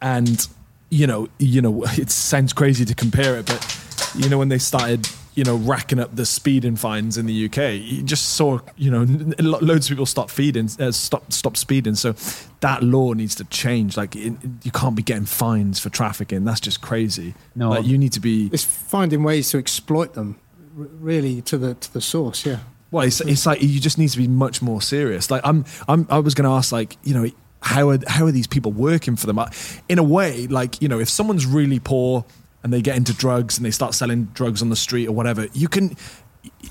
And 0.01 0.47
you 0.89 1.07
know, 1.07 1.29
you 1.39 1.61
know, 1.61 1.85
it 1.99 2.11
sounds 2.11 2.55
crazy 2.55 2.87
to 2.87 2.95
compare 2.95 3.37
it, 3.37 3.47
but 3.47 3.79
you 4.15 4.31
know 4.31 4.39
when 4.39 4.49
they 4.49 4.59
started 4.59 5.07
you 5.35 5.43
know, 5.43 5.57
racking 5.57 5.99
up 5.99 6.15
the 6.15 6.25
speeding 6.25 6.77
fines 6.77 7.19
in 7.19 7.27
the 7.27 7.47
UK. 7.47 7.75
You 7.75 8.03
just 8.03 8.31
saw, 8.31 8.61
you 8.77 8.91
know, 8.91 9.05
loads 9.41 9.87
of 9.87 9.91
people 9.91 10.07
stop 10.07 10.31
feeding, 10.31 10.69
uh, 10.79 10.93
stop 10.93 11.33
stop 11.33 11.57
speeding. 11.57 11.95
So 11.97 12.15
that 12.61 12.83
law 12.83 13.13
needs 13.13 13.35
to 13.37 13.45
change. 13.45 13.97
Like 13.97 14.15
it, 14.15 14.33
you 14.63 14.71
can't 14.71 14.95
be 14.95 15.03
getting 15.03 15.27
fines 15.27 15.81
for 15.81 15.91
trafficking. 15.91 16.45
That's 16.45 16.61
just 16.61 16.81
crazy. 16.81 17.35
No, 17.57 17.71
like, 17.71 17.85
you 17.85 17.99
need 17.99 18.13
to 18.13 18.21
be. 18.21 18.49
It's 18.53 18.65
finding 18.65 19.25
ways 19.25 19.51
to 19.51 19.59
exploit 19.59 20.15
them, 20.15 20.39
really, 20.75 21.43
to 21.43 21.59
the 21.59 21.75
to 21.75 21.93
the 21.93 22.01
source. 22.01 22.47
Yeah. 22.47 22.61
Well, 22.91 23.05
it's, 23.05 23.21
it's 23.21 23.45
like 23.45 23.61
you 23.61 23.81
just 23.81 23.99
need 23.99 24.11
to 24.11 24.19
be 24.19 24.29
much 24.29 24.63
more 24.63 24.81
serious. 24.81 25.29
Like 25.29 25.43
I'm, 25.45 25.65
I'm 25.89 26.07
I 26.11 26.21
was 26.21 26.35
going 26.35 26.49
to 26.49 26.55
ask, 26.55 26.71
like 26.71 26.97
you 27.03 27.13
know, 27.13 27.29
how 27.61 27.89
are 27.89 27.99
how 28.07 28.27
are 28.27 28.31
these 28.31 28.47
people 28.47 28.71
working 28.71 29.17
for 29.17 29.27
them? 29.27 29.41
In 29.89 29.99
a 29.99 30.03
way, 30.05 30.47
like 30.47 30.81
you 30.81 30.87
know, 30.87 31.01
if 31.01 31.09
someone's 31.09 31.45
really 31.45 31.81
poor 31.81 32.25
and 32.65 32.73
they 32.73 32.83
get 32.83 32.97
into 32.97 33.13
drugs 33.15 33.57
and 33.59 33.65
they 33.65 33.71
start 33.71 33.95
selling 33.95 34.25
drugs 34.35 34.61
on 34.63 34.71
the 34.71 34.77
street 34.77 35.07
or 35.07 35.13
whatever, 35.13 35.47
you 35.53 35.69
can 35.69 35.97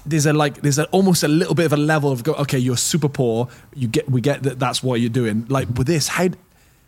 there's 0.06 0.26
a 0.26 0.34
like 0.34 0.62
there's 0.62 0.78
a, 0.80 0.86
almost 0.88 1.24
a 1.24 1.28
little 1.28 1.56
bit 1.56 1.66
of 1.66 1.74
a 1.74 1.78
level 1.78 2.12
of 2.12 2.24
go 2.24 2.34
okay 2.34 2.60
you're 2.60 2.78
super 2.78 3.10
poor 3.10 3.48
you 3.74 3.88
get 3.88 4.08
we 4.10 4.22
get 4.22 4.44
that 4.44 4.60
that's 4.60 4.84
what 4.84 5.00
you're 5.02 5.10
doing 5.10 5.46
like 5.50 5.68
with 5.78 5.88
this 5.88 6.08
how 6.08 6.26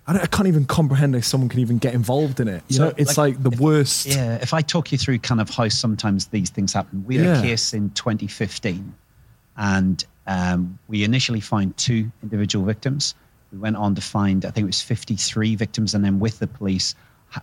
I, 0.07 0.13
don't, 0.13 0.21
I 0.21 0.27
can't 0.27 0.47
even 0.47 0.65
comprehend 0.65 1.15
if 1.15 1.25
someone 1.25 1.49
can 1.49 1.61
even 1.61 1.79
get 1.79 1.95
involved 1.95 2.39
in 2.39 2.47
it. 2.47 2.61
You 2.67 2.75
So, 2.75 2.85
know, 2.89 2.93
it's 2.95 3.17
like, 3.17 3.33
like, 3.35 3.43
the 3.43 3.49
if- 3.49 3.59
worst. 3.59 4.05
Yeah, 4.05 4.35
if 4.39 4.53
I 4.53 4.61
talk 4.61 4.91
you 4.91 4.99
through 4.99 5.17
kind 5.17 5.41
of 5.41 5.49
how 5.49 5.67
sometimes 5.67 6.27
these 6.27 6.51
things 6.51 6.73
happen, 6.73 7.03
we 7.07 7.15
had 7.15 7.25
Yeah. 7.25 7.39
a 7.39 7.41
case 7.41 7.73
in 7.73 7.89
2015, 7.89 8.93
and 9.57 10.05
um, 10.27 10.77
we 10.87 11.03
initially 11.03 11.39
found 11.39 11.75
two 11.77 12.11
individual 12.21 12.65
victims. 12.65 13.15
We 13.51 13.57
went 13.57 13.77
on 13.77 13.95
to 13.95 14.01
find, 14.01 14.45
I 14.45 14.51
think 14.51 14.65
it 14.65 14.67
was 14.67 14.81
53 14.83 15.55
victims, 15.55 15.95
and 15.95 16.05
then 16.05 16.19
with 16.19 16.37
the 16.37 16.45
police, 16.45 16.93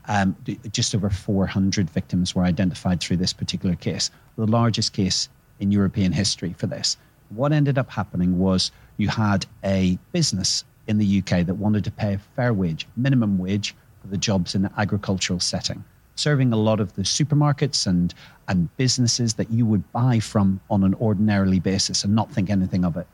um, 0.07 0.37
just 0.71 0.95
over 0.95 1.11
400 1.11 1.91
victims 1.91 2.35
were 2.35 2.45
identified 2.45 3.01
through 3.01 3.19
this 3.19 3.33
particular 3.33 3.75
case, 3.75 4.11
the 4.37 4.47
largest 4.47 4.93
case 4.93 5.29
in 5.61 5.71
European 5.71 6.13
history 6.13 6.55
for 6.59 6.67
this. 6.67 6.97
What 7.31 7.53
ended 7.53 7.79
up 7.79 7.91
happening 7.91 8.39
was 8.39 8.71
you 8.97 9.09
had 9.09 9.47
a 9.65 9.99
business 10.13 10.65
in 10.87 10.99
the 10.99 11.19
UK 11.19 11.47
that 11.47 11.55
wanted 11.55 11.85
to 11.85 11.91
pay 11.91 12.15
a 12.15 12.19
fair 12.19 12.53
wage, 12.53 12.87
minimum 12.97 13.39
wage, 13.39 13.75
for 14.01 14.09
the 14.09 14.17
jobs 14.17 14.55
in 14.55 14.63
the 14.63 14.73
agricultural 14.77 15.41
setting, 15.41 15.85
serving 16.17 16.53
a 16.53 16.57
lot 16.57 16.81
of 16.81 16.95
the 16.95 17.03
supermarkets 17.03 17.87
and, 17.87 18.13
and 18.49 18.75
businesses 18.77 19.35
that 19.35 19.51
you 19.51 19.65
would 19.65 19.91
buy 19.93 20.19
from 20.19 20.61
on 20.71 20.83
an 20.83 20.95
ordinarily 20.95 21.61
basis 21.61 22.05
and 22.05 22.15
not 22.15 22.31
think 22.31 22.51
anything 22.51 22.85
of 22.85 22.97
it. 22.97 23.07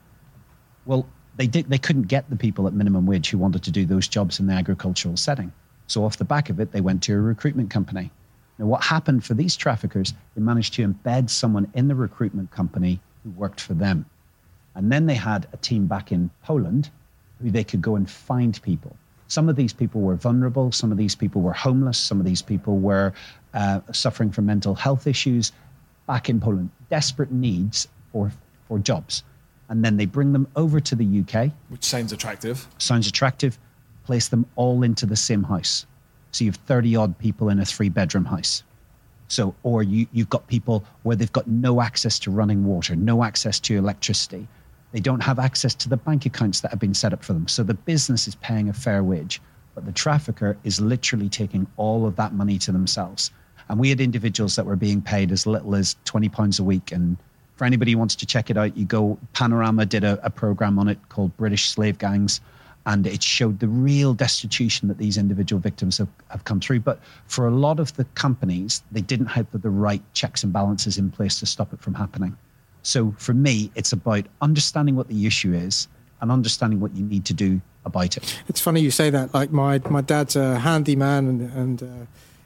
Well, 0.87 1.07
they 1.37 1.47
did. 1.47 1.69
They 1.69 1.79
couldn't 1.79 2.09
get 2.09 2.29
the 2.31 2.37
people 2.37 2.67
at 2.67 2.73
minimum 2.73 3.07
wage 3.07 3.31
who 3.31 3.39
wanted 3.39 3.63
to 3.65 3.71
do 3.71 3.85
those 3.85 4.09
jobs 4.09 4.41
in 4.41 4.47
the 4.47 4.55
agricultural 4.55 5.17
setting. 5.17 5.53
So 5.89 6.05
off 6.05 6.17
the 6.17 6.25
back 6.25 6.49
of 6.51 6.61
it, 6.61 6.71
they 6.71 6.81
went 6.81 7.03
to 7.05 7.15
a 7.15 7.21
recruitment 7.21 7.71
company. 7.71 8.11
Now, 8.59 8.67
what 8.67 8.85
happened 8.85 9.25
for 9.25 9.35
these 9.35 9.57
traffickers? 9.57 10.15
They 10.35 10.43
managed 10.43 10.75
to 10.75 10.87
embed 10.87 11.31
someone 11.31 11.71
in 11.75 11.89
the 11.89 11.95
recruitment 11.95 12.51
company 12.51 13.01
who 13.25 13.31
worked 13.31 13.61
for 13.61 13.75
them, 13.75 14.05
and 14.75 14.93
then 14.93 15.07
they 15.07 15.15
had 15.15 15.47
a 15.53 15.57
team 15.57 15.87
back 15.87 16.13
in 16.13 16.31
Poland 16.45 16.91
who 17.43 17.51
they 17.51 17.65
could 17.65 17.83
go 17.83 17.97
and 17.97 18.09
find 18.09 18.61
people. 18.63 18.97
Some 19.29 19.49
of 19.49 19.57
these 19.57 19.73
people 19.73 20.01
were 20.01 20.15
vulnerable. 20.17 20.73
Some 20.73 20.91
of 20.91 20.99
these 20.99 21.15
people 21.15 21.43
were 21.43 21.53
homeless. 21.53 21.99
Some 21.99 22.19
of 22.19 22.25
these 22.27 22.43
people 22.43 22.79
were 22.79 23.13
uh, 23.55 23.81
suffering 23.93 24.31
from 24.31 24.47
mental 24.47 24.75
health 24.75 25.07
issues 25.07 25.53
back 26.07 26.29
in 26.31 26.41
Poland, 26.41 26.71
desperate 26.89 27.31
needs 27.31 27.87
for, 28.11 28.33
for 28.67 28.79
jobs. 28.79 29.23
And 29.69 29.85
then 29.85 29.99
they 29.99 30.07
bring 30.07 30.33
them 30.33 30.49
over 30.57 30.81
to 30.81 30.95
the 30.97 31.21
UK, 31.21 31.53
Which 31.69 31.85
sounds 31.85 32.13
attractive. 32.13 32.67
sounds 32.79 33.07
attractive, 33.07 33.59
place 34.09 34.29
them 34.29 34.47
all 34.57 34.83
into 34.83 35.05
the 35.05 35.17
same 35.17 35.43
house. 35.43 35.85
So 36.33 36.43
you 36.43 36.51
have 36.51 36.57
30 36.57 36.97
odd 36.97 37.19
people 37.19 37.51
in 37.51 37.61
a 37.61 37.65
three 37.67 37.91
bedroom 37.91 38.25
house. 38.25 38.63
So, 39.29 39.55
or 39.65 39.83
you, 39.83 40.07
you've 40.13 40.31
got 40.31 40.47
people 40.47 40.83
where 41.03 41.15
they've 41.15 41.31
got 41.31 41.47
no 41.47 41.83
access 41.83 42.19
to 42.21 42.31
running 42.31 42.65
water, 42.65 42.97
no 42.97 43.23
access 43.23 43.61
to 43.61 43.77
electricity. 43.77 44.49
They 44.93 45.01
don't 45.01 45.21
have 45.21 45.39
access 45.39 45.75
to 45.75 45.91
the 45.91 45.99
bank 45.99 46.25
accounts 46.25 46.63
that 46.63 46.71
have 46.71 46.81
been 46.81 46.95
set 46.95 47.13
up 47.13 47.23
for 47.23 47.35
them. 47.35 47.47
So 47.49 47.63
the 47.63 47.75
business 47.75 48.27
is 48.27 48.35
paying 48.37 48.71
a 48.71 48.73
fair 48.73 49.05
wage, 49.05 49.43
but 49.75 49.85
the 49.85 49.93
trafficker 49.93 50.57
is 50.65 50.81
literally 50.81 51.29
taking 51.29 51.67
all 51.77 52.07
of 52.07 52.17
that 52.17 52.33
money 52.33 52.57
to 52.61 52.73
themselves. 52.73 53.31
And 53.69 53.79
we 53.79 53.91
had 53.91 54.01
individuals 54.01 54.57
that 54.57 54.65
were 54.65 54.77
being 54.77 55.03
paid 55.03 55.31
as 55.33 55.47
little 55.47 55.75
as 55.75 55.97
£20 56.07 56.59
a 56.59 56.63
week. 56.63 56.93
And 56.93 57.19
for 57.57 57.67
anybody 57.67 57.93
who 57.93 57.99
wants 57.99 58.15
to 58.15 58.25
check 58.25 58.49
it 58.49 58.57
out, 58.57 58.75
you 58.75 58.87
go, 58.87 59.19
Panorama 59.35 59.85
did 59.85 60.03
a, 60.03 60.19
a 60.25 60.31
program 60.31 60.79
on 60.79 60.89
it 60.89 60.99
called 61.11 61.37
British 61.37 61.69
Slave 61.69 61.99
Gangs 61.99 62.41
and 62.87 63.07
it 63.07 63.23
showed 63.23 63.61
the 63.61 63.69
real 63.69 64.15
destitution 64.15 64.89
that 64.89 64.99
these 64.99 65.19
individual 65.19 65.61
victims 65.61 65.99
have, 65.99 66.09
have 66.31 66.45
come 66.45 66.61
through. 66.61 66.81
But 66.81 67.01
for 67.27 67.47
a 67.47 67.51
lot 67.51 67.81
of 67.81 67.95
the 67.97 68.05
companies, 68.15 68.83
they 68.91 69.03
didn't 69.03 69.27
have 69.27 69.47
the, 69.53 69.69
right 69.69 70.03
checks 70.15 70.43
and 70.43 70.53
balances 70.53 70.97
in 70.97 71.11
place 71.11 71.39
to 71.41 71.47
stop 71.47 71.73
it 71.75 71.81
from 71.81 71.95
happening. 71.95 72.37
So 72.83 73.15
for 73.19 73.35
me, 73.35 73.71
it's 73.75 73.93
about 73.93 74.25
understanding 74.41 74.97
what 74.97 75.09
the 75.09 75.27
issue 75.27 75.53
is 75.53 75.89
and 76.21 76.33
understanding 76.33 76.81
what 76.81 76.95
you 76.95 77.05
need 77.05 77.27
to 77.27 77.35
do 77.35 77.61
about 77.85 78.17
it. 78.17 78.43
It's 78.49 78.61
funny 78.61 78.81
you 78.81 78.91
say 78.91 79.11
that. 79.11 79.35
Like 79.35 79.51
my 79.51 79.81
my 79.91 80.01
dad's 80.01 80.37
a 80.37 80.59
handyman 80.59 81.27
and 81.27 81.41
and 81.53 81.83
uh, 81.83 81.87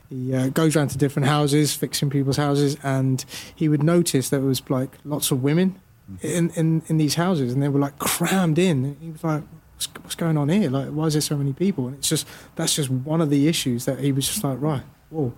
he 0.09 0.35
uh, 0.35 0.49
goes 0.49 0.77
around 0.77 0.89
to 0.89 0.99
different 0.99 1.29
houses 1.29 1.75
fixing 1.75 2.11
people's 2.11 2.37
houses, 2.37 2.77
and 2.83 3.25
he 3.55 3.69
would 3.69 3.83
notice 3.83 4.29
that 4.31 4.39
there 4.39 4.47
was 4.47 4.69
like 4.69 4.99
lots 5.05 5.31
of 5.31 5.43
women 5.43 5.81
in 6.21 6.51
in, 6.51 6.83
in 6.89 6.99
these 6.99 7.15
houses, 7.15 7.53
and 7.53 7.63
they 7.63 7.69
were 7.69 7.81
like 7.81 7.99
crammed 7.99 8.59
in. 8.59 8.97
He 9.01 9.11
was 9.11 9.23
like. 9.23 9.43
What's, 9.87 10.05
what's 10.05 10.15
going 10.15 10.37
on 10.37 10.49
here? 10.49 10.71
Like, 10.71 10.89
why 10.89 11.07
is 11.07 11.15
there 11.15 11.23
so 11.23 11.37
many 11.37 11.53
people? 11.53 11.87
And 11.87 11.97
it's 11.97 12.09
just 12.09 12.27
that's 12.57 12.77
just 12.77 12.91
one 12.91 13.21
of 13.21 13.31
the 13.31 13.49
issues 13.49 13.85
that 13.87 13.99
he 13.99 14.13
was 14.13 14.27
just 14.27 14.45
like, 14.45 14.61
right, 14.61 14.83
whoa, 15.11 15.33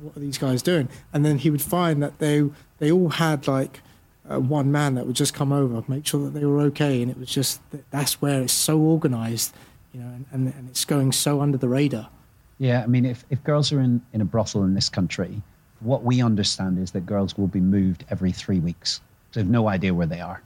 what 0.00 0.16
are 0.16 0.20
these 0.20 0.38
guys 0.38 0.62
doing? 0.62 0.88
And 1.12 1.24
then 1.24 1.38
he 1.38 1.50
would 1.50 1.62
find 1.62 2.02
that 2.02 2.18
they 2.18 2.48
they 2.78 2.90
all 2.90 3.10
had 3.10 3.48
like 3.48 3.80
uh, 4.30 4.38
one 4.38 4.70
man 4.70 4.94
that 4.94 5.06
would 5.06 5.16
just 5.16 5.34
come 5.34 5.52
over, 5.52 5.82
make 5.88 6.06
sure 6.06 6.24
that 6.24 6.38
they 6.38 6.44
were 6.44 6.60
okay, 6.62 7.02
and 7.02 7.10
it 7.10 7.18
was 7.18 7.28
just 7.28 7.60
that's 7.90 8.20
where 8.20 8.42
it's 8.42 8.52
so 8.52 8.78
organised, 8.80 9.54
you 9.92 10.00
know, 10.00 10.08
and, 10.08 10.26
and, 10.32 10.54
and 10.54 10.68
it's 10.68 10.84
going 10.84 11.12
so 11.12 11.40
under 11.40 11.58
the 11.58 11.68
radar. 11.68 12.10
Yeah, 12.58 12.82
I 12.82 12.86
mean, 12.86 13.06
if, 13.06 13.24
if 13.30 13.42
girls 13.42 13.72
are 13.72 13.80
in, 13.80 14.02
in 14.12 14.20
a 14.20 14.24
brothel 14.26 14.64
in 14.64 14.74
this 14.74 14.90
country, 14.90 15.40
what 15.80 16.02
we 16.02 16.22
understand 16.22 16.78
is 16.78 16.90
that 16.90 17.06
girls 17.06 17.38
will 17.38 17.46
be 17.46 17.60
moved 17.60 18.04
every 18.10 18.32
three 18.32 18.60
weeks. 18.60 19.00
So 19.30 19.40
they 19.40 19.44
have 19.44 19.50
no 19.50 19.68
idea 19.68 19.94
where 19.94 20.06
they 20.06 20.20
are. 20.20 20.42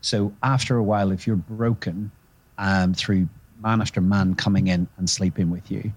So 0.00 0.32
after 0.44 0.76
a 0.76 0.84
while, 0.84 1.10
if 1.10 1.26
you're 1.26 1.34
broken 1.34 2.12
um, 2.58 2.94
through 2.94 3.28
man 3.62 3.80
after 3.80 4.00
man 4.00 4.34
coming 4.34 4.68
in 4.68 4.86
and 4.96 5.08
sleeping 5.08 5.50
with 5.50 5.70
you, 5.70 5.92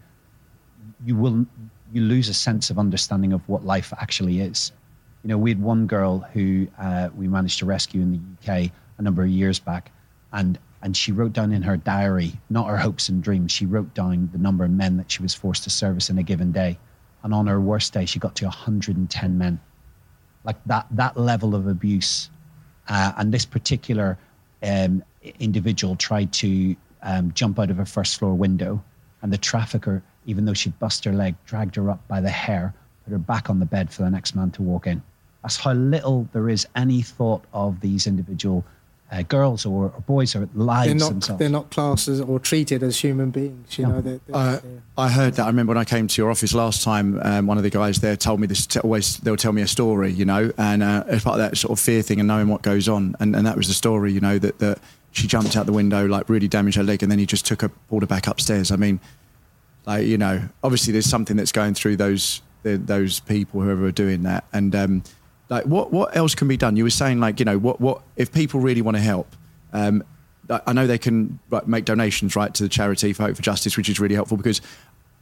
you 1.05 1.15
will 1.15 1.45
you 1.91 2.01
lose 2.01 2.29
a 2.29 2.33
sense 2.33 2.69
of 2.69 2.77
understanding 2.77 3.33
of 3.33 3.47
what 3.49 3.65
life 3.65 3.93
actually 3.99 4.41
is. 4.41 4.71
You 5.23 5.29
know, 5.29 5.37
we 5.37 5.49
had 5.49 5.61
one 5.61 5.87
girl 5.87 6.19
who 6.19 6.67
uh, 6.77 7.09
we 7.15 7.27
managed 7.27 7.59
to 7.59 7.65
rescue 7.65 8.01
in 8.01 8.11
the 8.11 8.19
UK 8.63 8.71
a 8.97 9.01
number 9.01 9.23
of 9.23 9.29
years 9.29 9.59
back, 9.59 9.91
and 10.31 10.57
and 10.81 10.95
she 10.95 11.11
wrote 11.11 11.33
down 11.33 11.51
in 11.51 11.61
her 11.61 11.75
diary 11.75 12.33
not 12.49 12.67
her 12.67 12.77
hopes 12.77 13.09
and 13.09 13.21
dreams. 13.21 13.51
She 13.51 13.65
wrote 13.65 13.93
down 13.93 14.29
the 14.31 14.37
number 14.37 14.63
of 14.63 14.71
men 14.71 14.97
that 14.97 15.11
she 15.11 15.21
was 15.21 15.33
forced 15.33 15.63
to 15.63 15.69
service 15.69 16.09
in 16.09 16.17
a 16.17 16.23
given 16.23 16.51
day, 16.51 16.77
and 17.23 17.33
on 17.33 17.47
her 17.47 17.59
worst 17.59 17.93
day, 17.93 18.05
she 18.05 18.19
got 18.19 18.35
to 18.35 18.45
110 18.45 19.37
men. 19.37 19.59
Like 20.43 20.57
that 20.65 20.87
that 20.91 21.17
level 21.17 21.53
of 21.55 21.67
abuse, 21.67 22.29
uh, 22.87 23.11
and 23.17 23.33
this 23.33 23.45
particular 23.45 24.17
um, 24.63 25.03
individual 25.39 25.95
tried 25.95 26.31
to 26.33 26.75
um, 27.03 27.31
jump 27.33 27.59
out 27.59 27.69
of 27.69 27.79
a 27.79 27.85
first 27.85 28.19
floor 28.19 28.33
window, 28.33 28.83
and 29.21 29.31
the 29.31 29.37
trafficker, 29.37 30.01
even 30.25 30.45
though 30.45 30.53
she'd 30.53 30.77
bust 30.79 31.03
her 31.05 31.13
leg, 31.13 31.35
dragged 31.45 31.75
her 31.75 31.89
up 31.89 32.05
by 32.07 32.21
the 32.21 32.29
hair, 32.29 32.73
put 33.03 33.11
her 33.11 33.17
back 33.17 33.49
on 33.49 33.59
the 33.59 33.65
bed 33.65 33.91
for 33.91 34.03
the 34.03 34.09
next 34.09 34.35
man 34.35 34.51
to 34.51 34.61
walk 34.61 34.87
in. 34.87 35.01
That's 35.41 35.57
how 35.57 35.73
little 35.73 36.27
there 36.33 36.49
is 36.49 36.67
any 36.75 37.01
thought 37.01 37.43
of 37.53 37.79
these 37.79 38.07
individual 38.07 38.65
uh, 39.11 39.23
girls 39.23 39.65
or, 39.65 39.85
or 39.85 40.01
boys 40.01 40.35
or 40.35 40.47
lives 40.53 40.87
They're 40.87 40.95
not 40.95 41.09
themselves. 41.09 41.39
they're 41.39 41.49
not 41.49 41.71
classed 41.71 42.07
as 42.07 42.21
or 42.21 42.39
treated 42.39 42.83
as 42.83 42.99
human 42.99 43.31
beings. 43.31 43.77
You 43.77 43.85
No. 43.87 43.91
know, 43.93 44.01
they're, 44.01 44.19
they're, 44.27 44.35
I, 44.35 45.05
I 45.05 45.09
heard 45.09 45.33
that. 45.35 45.43
I 45.43 45.47
remember 45.47 45.71
when 45.71 45.77
I 45.79 45.83
came 45.85 46.07
to 46.07 46.21
your 46.21 46.29
office 46.29 46.53
last 46.53 46.83
time. 46.83 47.19
Um, 47.23 47.47
one 47.47 47.57
of 47.57 47.63
the 47.63 47.69
guys 47.71 47.99
there 48.01 48.15
told 48.15 48.39
me 48.39 48.45
this. 48.47 48.67
T- 48.67 48.79
always 48.81 49.17
they'll 49.17 49.35
tell 49.37 49.53
me 49.53 49.61
a 49.63 49.67
story, 49.67 50.11
you 50.11 50.25
know, 50.25 50.51
and 50.57 50.83
uh, 50.83 51.03
as 51.07 51.23
part 51.23 51.39
of 51.39 51.49
that 51.49 51.57
sort 51.57 51.71
of 51.71 51.79
fear 51.83 52.01
thing 52.01 52.19
and 52.19 52.27
knowing 52.27 52.47
what 52.49 52.61
goes 52.61 52.87
on, 52.87 53.15
and, 53.19 53.35
and 53.35 53.47
that 53.47 53.57
was 53.57 53.67
the 53.67 53.73
story, 53.73 54.11
you 54.13 54.19
know, 54.19 54.37
that 54.37 54.59
that 54.59 54.79
she 55.11 55.25
jumped 55.27 55.57
out 55.57 55.65
the 55.65 55.73
window, 55.73 56.05
like 56.05 56.29
really 56.29 56.47
damaged 56.47 56.77
her 56.77 56.83
leg, 56.83 57.01
and 57.01 57.11
then 57.11 57.17
he 57.17 57.25
just 57.25 57.45
took 57.47 57.61
her, 57.63 57.69
pulled 57.89 58.03
her 58.03 58.07
back 58.07 58.27
upstairs. 58.27 58.71
I 58.71 58.75
mean, 58.75 58.99
like 59.87 60.05
you 60.05 60.19
know, 60.19 60.47
obviously 60.63 60.93
there's 60.93 61.07
something 61.09 61.35
that's 61.35 61.51
going 61.51 61.73
through 61.73 61.95
those 61.95 62.41
the, 62.61 62.77
those 62.77 63.21
people, 63.21 63.61
whoever 63.61 63.85
are 63.85 63.91
doing 63.91 64.21
that, 64.23 64.43
and 64.53 64.75
um, 64.75 65.03
like 65.49 65.65
what 65.65 65.91
what 65.91 66.15
else 66.15 66.35
can 66.35 66.47
be 66.47 66.57
done? 66.57 66.75
You 66.75 66.83
were 66.83 66.89
saying 66.89 67.19
like 67.19 67.39
you 67.39 67.45
know 67.45 67.57
what 67.57 67.81
what 67.81 68.01
if 68.15 68.31
people 68.31 68.59
really 68.59 68.81
want 68.81 68.97
to 68.97 69.03
help. 69.03 69.35
Um, 69.73 70.03
I 70.49 70.73
know 70.73 70.87
they 70.87 70.97
can 70.97 71.39
like, 71.51 71.67
make 71.67 71.85
donations 71.85 72.35
right 72.35 72.51
to 72.55 72.63
the 72.63 72.69
charity 72.69 73.13
for 73.13 73.23
Hope 73.23 73.35
for 73.35 73.41
Justice, 73.41 73.77
which 73.77 73.87
is 73.87 73.99
really 73.99 74.15
helpful 74.15 74.35
because, 74.35 74.61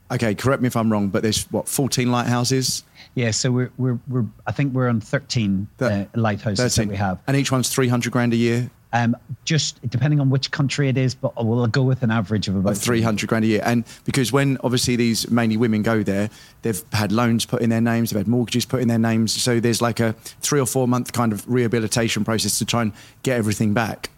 okay, 0.09 0.33
correct 0.33 0.61
me 0.61 0.67
if 0.67 0.77
I'm 0.77 0.89
wrong, 0.89 1.09
but 1.09 1.21
there's 1.21 1.43
what 1.51 1.67
14 1.67 2.09
lighthouses, 2.09 2.83
yeah, 3.15 3.31
so 3.31 3.51
we're, 3.51 3.71
we're, 3.77 3.99
we're 4.07 4.25
I 4.45 4.51
think 4.51 4.73
we're 4.73 4.87
on 4.87 5.01
13 5.01 5.67
uh, 5.79 6.05
lighthouses 6.15 6.75
that 6.75 6.87
we 6.87 6.95
have. 6.95 7.19
and 7.27 7.35
each 7.35 7.51
one's 7.51 7.69
300 7.69 8.11
grand 8.11 8.31
a 8.33 8.37
year, 8.37 8.69
Um, 8.93 9.17
just 9.43 9.81
depending 9.89 10.21
on 10.21 10.29
which 10.29 10.49
country 10.49 10.87
it 10.87 10.97
is, 10.97 11.13
but 11.13 11.33
we'll 11.43 11.67
go 11.67 11.83
with 11.83 12.03
an 12.03 12.11
average 12.11 12.47
of 12.47 12.55
about 12.55 12.71
of 12.71 12.77
300 12.77 13.27
grand 13.27 13.43
a 13.43 13.47
year. 13.47 13.61
And 13.65 13.83
because 14.05 14.31
when 14.31 14.57
obviously 14.63 14.95
these 14.95 15.29
mainly 15.29 15.57
women 15.57 15.83
go 15.83 16.03
there, 16.03 16.29
they've 16.61 16.81
had 16.93 17.11
loans 17.11 17.45
put 17.45 17.61
in 17.61 17.69
their 17.69 17.81
names, 17.81 18.11
they've 18.11 18.17
had 18.17 18.29
mortgages 18.29 18.65
put 18.65 18.81
in 18.81 18.87
their 18.87 18.97
names, 18.97 19.33
so 19.33 19.59
there's 19.59 19.81
like 19.81 19.99
a 19.99 20.13
three 20.41 20.59
or 20.59 20.65
four 20.65 20.87
month 20.87 21.11
kind 21.11 21.33
of 21.33 21.45
rehabilitation 21.49 22.23
process 22.23 22.59
to 22.59 22.65
try 22.65 22.81
and 22.81 22.93
get 23.23 23.37
everything 23.37 23.73
back. 23.73 24.09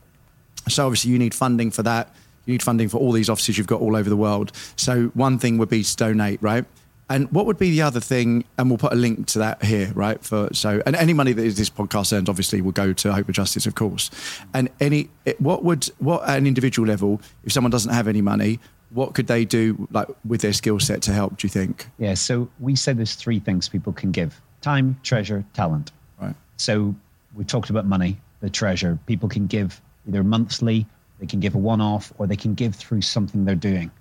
So 0.67 0.85
obviously 0.85 1.11
you 1.11 1.17
need 1.17 1.33
funding 1.33 1.71
for 1.71 1.81
that. 1.83 2.13
You 2.45 2.53
need 2.53 2.63
funding 2.63 2.89
for 2.89 2.97
all 2.97 3.11
these 3.11 3.29
offices 3.29 3.57
you've 3.57 3.67
got 3.67 3.81
all 3.81 3.95
over 3.95 4.09
the 4.09 4.17
world. 4.17 4.51
So 4.75 5.07
one 5.13 5.39
thing 5.39 5.57
would 5.57 5.69
be 5.69 5.83
to 5.83 5.95
donate, 5.95 6.41
right? 6.41 6.65
And 7.09 7.31
what 7.31 7.47
would 7.47 7.57
be 7.57 7.71
the 7.71 7.81
other 7.81 7.99
thing? 7.99 8.45
And 8.57 8.69
we'll 8.69 8.77
put 8.77 8.93
a 8.93 8.95
link 8.95 9.25
to 9.27 9.39
that 9.39 9.63
here, 9.63 9.91
right? 9.95 10.23
For 10.23 10.49
so, 10.53 10.81
and 10.85 10.95
any 10.95 11.13
money 11.13 11.33
that 11.33 11.43
is 11.43 11.57
this 11.57 11.69
podcast 11.69 12.15
earns, 12.15 12.29
obviously, 12.29 12.61
will 12.61 12.71
go 12.71 12.93
to 12.93 13.11
Hope 13.11 13.25
for 13.25 13.31
Justice, 13.31 13.65
of 13.65 13.75
course. 13.75 14.11
And 14.53 14.69
any, 14.79 15.09
what 15.39 15.63
would, 15.63 15.85
what 15.97 16.21
at 16.29 16.37
an 16.37 16.45
individual 16.45 16.87
level, 16.87 17.19
if 17.43 17.51
someone 17.51 17.71
doesn't 17.71 17.93
have 17.93 18.07
any 18.07 18.21
money, 18.21 18.59
what 18.91 19.13
could 19.13 19.27
they 19.27 19.45
do, 19.45 19.87
like 19.91 20.07
with 20.23 20.41
their 20.41 20.53
skill 20.53 20.79
set, 20.79 21.01
to 21.03 21.13
help? 21.13 21.37
Do 21.37 21.45
you 21.45 21.49
think? 21.49 21.87
Yeah, 21.97 22.13
so 22.13 22.49
we 22.59 22.75
said 22.75 22.97
there's 22.97 23.15
three 23.15 23.39
things 23.39 23.69
people 23.69 23.93
can 23.93 24.11
give 24.11 24.39
time, 24.61 24.99
treasure, 25.03 25.45
talent. 25.53 25.91
Right. 26.21 26.35
So 26.57 26.95
we 27.33 27.43
talked 27.43 27.69
about 27.69 27.85
money, 27.85 28.19
the 28.41 28.49
treasure. 28.49 28.99
People 29.05 29.29
can 29.29 29.47
give 29.47 29.81
either 30.07 30.23
monthly, 30.23 30.85
they 31.19 31.25
can 31.27 31.39
give 31.39 31.55
a 31.55 31.57
one 31.57 31.81
off, 31.81 32.13
or 32.17 32.27
they 32.27 32.35
can 32.35 32.53
give 32.53 32.75
through 32.75 33.01
something 33.01 33.45
they're 33.45 33.55
doing. 33.55 33.91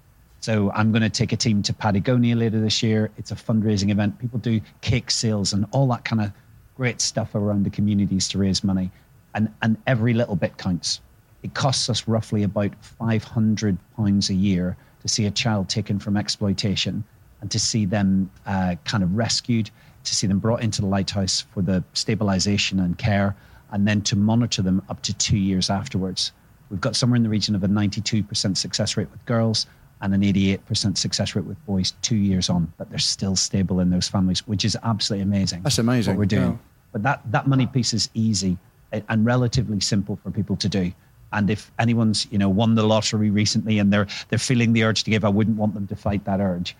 So 0.40 0.70
I'm 0.72 0.92
going 0.92 1.02
to 1.02 1.10
take 1.10 1.32
a 1.32 1.36
team 1.36 1.62
to 1.64 1.74
Patagonia 1.74 2.36
later 2.36 2.60
this 2.60 2.82
year. 2.82 3.10
It's 3.16 3.32
a 3.32 3.34
fundraising 3.34 3.90
event. 3.90 4.18
People 4.18 4.38
do 4.38 4.60
cake 4.80 5.10
sales 5.10 5.52
and 5.52 5.66
all 5.72 5.88
that 5.88 6.04
kind 6.04 6.22
of 6.22 6.32
great 6.76 7.00
stuff 7.00 7.34
around 7.34 7.64
the 7.64 7.70
communities 7.70 8.28
to 8.28 8.38
raise 8.38 8.62
money. 8.62 8.90
And, 9.34 9.52
and 9.62 9.76
every 9.86 10.14
little 10.14 10.36
bit 10.36 10.56
counts. 10.56 11.00
It 11.42 11.54
costs 11.54 11.88
us 11.88 12.08
roughly 12.08 12.42
about 12.42 12.72
500 12.80 13.78
pounds 13.96 14.30
a 14.30 14.34
year 14.34 14.76
to 15.02 15.08
see 15.08 15.26
a 15.26 15.30
child 15.30 15.68
taken 15.68 15.98
from 15.98 16.16
exploitation 16.16 17.04
and 17.40 17.50
to 17.50 17.58
see 17.58 17.84
them 17.84 18.30
uh, 18.46 18.76
kind 18.84 19.04
of 19.04 19.16
rescued, 19.16 19.70
to 20.04 20.14
see 20.14 20.26
them 20.26 20.38
brought 20.38 20.62
into 20.62 20.80
the 20.80 20.88
lighthouse 20.88 21.44
for 21.54 21.62
the 21.62 21.84
stabilization 21.92 22.80
and 22.80 22.98
care, 22.98 23.36
and 23.70 23.86
then 23.86 24.02
to 24.02 24.16
monitor 24.16 24.62
them 24.62 24.82
up 24.88 25.02
to 25.02 25.14
two 25.14 25.36
years 25.36 25.70
afterwards. 25.70 26.32
We've 26.70 26.80
got 26.80 26.96
somewhere 26.96 27.16
in 27.16 27.22
the 27.22 27.28
region 27.28 27.54
of 27.54 27.62
a 27.62 27.68
92% 27.68 28.56
success 28.56 28.96
rate 28.96 29.10
with 29.10 29.24
girls 29.24 29.66
and 30.00 30.14
an 30.14 30.20
88% 30.22 30.96
success 30.96 31.34
rate 31.34 31.44
with 31.44 31.64
boys 31.66 31.92
two 32.02 32.16
years 32.16 32.48
on, 32.48 32.72
but 32.78 32.88
they're 32.90 32.98
still 32.98 33.36
stable 33.36 33.80
in 33.80 33.90
those 33.90 34.08
families, 34.08 34.46
which 34.46 34.64
is 34.64 34.76
absolutely 34.84 35.22
amazing. 35.22 35.62
That's 35.62 35.78
amazing. 35.78 36.14
What 36.14 36.20
we're 36.20 36.26
doing. 36.26 36.52
Yeah. 36.52 36.56
But 36.92 37.02
that, 37.02 37.32
that 37.32 37.46
money 37.48 37.66
piece 37.66 37.92
is 37.92 38.08
easy 38.14 38.56
and 38.92 39.26
relatively 39.26 39.80
simple 39.80 40.16
for 40.22 40.30
people 40.30 40.56
to 40.56 40.68
do. 40.68 40.92
And 41.32 41.50
if 41.50 41.70
anyone's, 41.78 42.26
you 42.30 42.38
know, 42.38 42.48
won 42.48 42.74
the 42.74 42.84
lottery 42.84 43.30
recently 43.30 43.78
and 43.78 43.92
they're 43.92 44.06
they're 44.28 44.38
feeling 44.38 44.72
the 44.72 44.84
urge 44.84 45.04
to 45.04 45.10
give, 45.10 45.24
I 45.24 45.28
wouldn't 45.28 45.58
want 45.58 45.74
them 45.74 45.86
to 45.88 45.96
fight 45.96 46.24
that 46.24 46.40
urge. 46.40 46.74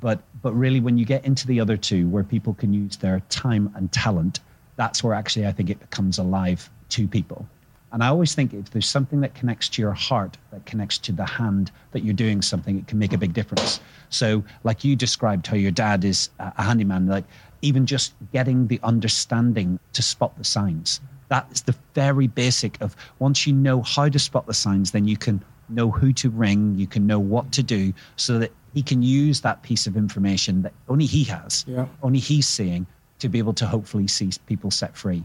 But 0.00 0.20
but 0.40 0.52
really 0.52 0.80
when 0.80 0.98
you 0.98 1.04
get 1.04 1.24
into 1.24 1.46
the 1.46 1.58
other 1.58 1.76
two 1.76 2.08
where 2.08 2.22
people 2.22 2.54
can 2.54 2.72
use 2.72 2.96
their 2.98 3.20
time 3.28 3.72
and 3.74 3.90
talent, 3.90 4.38
that's 4.76 5.02
where 5.02 5.14
actually 5.14 5.46
I 5.46 5.52
think 5.52 5.70
it 5.70 5.80
becomes 5.80 6.18
alive 6.18 6.70
to 6.90 7.08
people. 7.08 7.48
And 7.92 8.02
I 8.02 8.08
always 8.08 8.34
think 8.34 8.52
if 8.52 8.70
there's 8.70 8.86
something 8.86 9.20
that 9.22 9.34
connects 9.34 9.68
to 9.70 9.82
your 9.82 9.92
heart, 9.92 10.36
that 10.50 10.66
connects 10.66 10.98
to 10.98 11.12
the 11.12 11.24
hand 11.24 11.70
that 11.92 12.04
you're 12.04 12.14
doing 12.14 12.42
something, 12.42 12.78
it 12.78 12.86
can 12.86 12.98
make 12.98 13.12
a 13.12 13.18
big 13.18 13.32
difference. 13.32 13.80
So, 14.10 14.44
like 14.64 14.84
you 14.84 14.94
described 14.94 15.46
how 15.46 15.56
your 15.56 15.70
dad 15.70 16.04
is 16.04 16.28
a 16.38 16.62
handyman, 16.62 17.06
like 17.06 17.24
even 17.62 17.86
just 17.86 18.14
getting 18.32 18.66
the 18.66 18.78
understanding 18.82 19.78
to 19.94 20.02
spot 20.02 20.36
the 20.36 20.44
signs. 20.44 21.00
That 21.28 21.46
is 21.50 21.62
the 21.62 21.74
very 21.94 22.26
basic 22.26 22.80
of 22.80 22.94
once 23.18 23.46
you 23.46 23.52
know 23.52 23.82
how 23.82 24.08
to 24.08 24.18
spot 24.18 24.46
the 24.46 24.54
signs, 24.54 24.92
then 24.92 25.06
you 25.06 25.16
can 25.16 25.42
know 25.68 25.90
who 25.90 26.12
to 26.14 26.30
ring, 26.30 26.74
you 26.76 26.86
can 26.86 27.06
know 27.06 27.18
what 27.20 27.52
to 27.52 27.62
do 27.62 27.92
so 28.16 28.38
that 28.38 28.52
he 28.74 28.82
can 28.82 29.02
use 29.02 29.40
that 29.42 29.62
piece 29.62 29.86
of 29.86 29.96
information 29.96 30.62
that 30.62 30.72
only 30.88 31.04
he 31.06 31.24
has, 31.24 31.64
Yeah. 31.66 31.86
only 32.02 32.18
he's 32.18 32.46
seeing 32.46 32.86
to 33.18 33.28
be 33.28 33.38
able 33.38 33.54
to 33.54 33.66
hopefully 33.66 34.06
see 34.06 34.30
people 34.46 34.70
set 34.70 34.96
free 34.96 35.24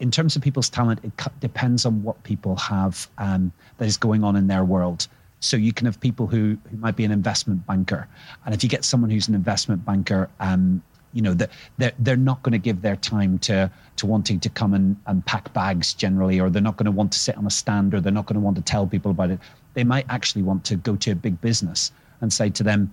in 0.00 0.10
terms 0.10 0.34
of 0.34 0.42
people's 0.42 0.68
talent, 0.68 1.00
it 1.04 1.12
depends 1.40 1.86
on 1.86 2.02
what 2.02 2.22
people 2.24 2.56
have 2.56 3.08
um, 3.18 3.52
that 3.78 3.86
is 3.86 3.96
going 3.96 4.24
on 4.24 4.34
in 4.34 4.46
their 4.46 4.64
world. 4.64 5.06
So 5.40 5.56
you 5.56 5.72
can 5.72 5.86
have 5.86 6.00
people 6.00 6.26
who, 6.26 6.58
who 6.70 6.76
might 6.78 6.96
be 6.96 7.04
an 7.04 7.12
investment 7.12 7.66
banker, 7.66 8.08
and 8.44 8.54
if 8.54 8.62
you 8.62 8.68
get 8.68 8.84
someone 8.84 9.10
who's 9.10 9.28
an 9.28 9.34
investment 9.34 9.84
banker, 9.84 10.28
um, 10.40 10.82
you 11.12 11.22
know 11.22 11.34
that 11.34 11.50
they're, 11.78 11.92
they're 11.98 12.16
not 12.16 12.42
going 12.42 12.52
to 12.52 12.58
give 12.58 12.82
their 12.82 12.96
time 12.96 13.38
to 13.40 13.70
to 13.96 14.06
wanting 14.06 14.38
to 14.40 14.48
come 14.48 14.74
and, 14.74 14.96
and 15.06 15.24
pack 15.24 15.52
bags 15.54 15.94
generally, 15.94 16.40
or 16.40 16.50
they're 16.50 16.62
not 16.62 16.76
going 16.76 16.86
to 16.86 16.90
want 16.90 17.12
to 17.12 17.18
sit 17.18 17.36
on 17.36 17.46
a 17.46 17.50
stand, 17.50 17.94
or 17.94 18.00
they're 18.00 18.12
not 18.12 18.26
going 18.26 18.34
to 18.34 18.40
want 18.40 18.56
to 18.56 18.62
tell 18.62 18.86
people 18.86 19.10
about 19.10 19.30
it. 19.30 19.40
They 19.74 19.84
might 19.84 20.06
actually 20.08 20.42
want 20.42 20.64
to 20.66 20.76
go 20.76 20.96
to 20.96 21.10
a 21.12 21.14
big 21.14 21.40
business 21.40 21.90
and 22.20 22.32
say 22.32 22.50
to 22.50 22.62
them, 22.62 22.92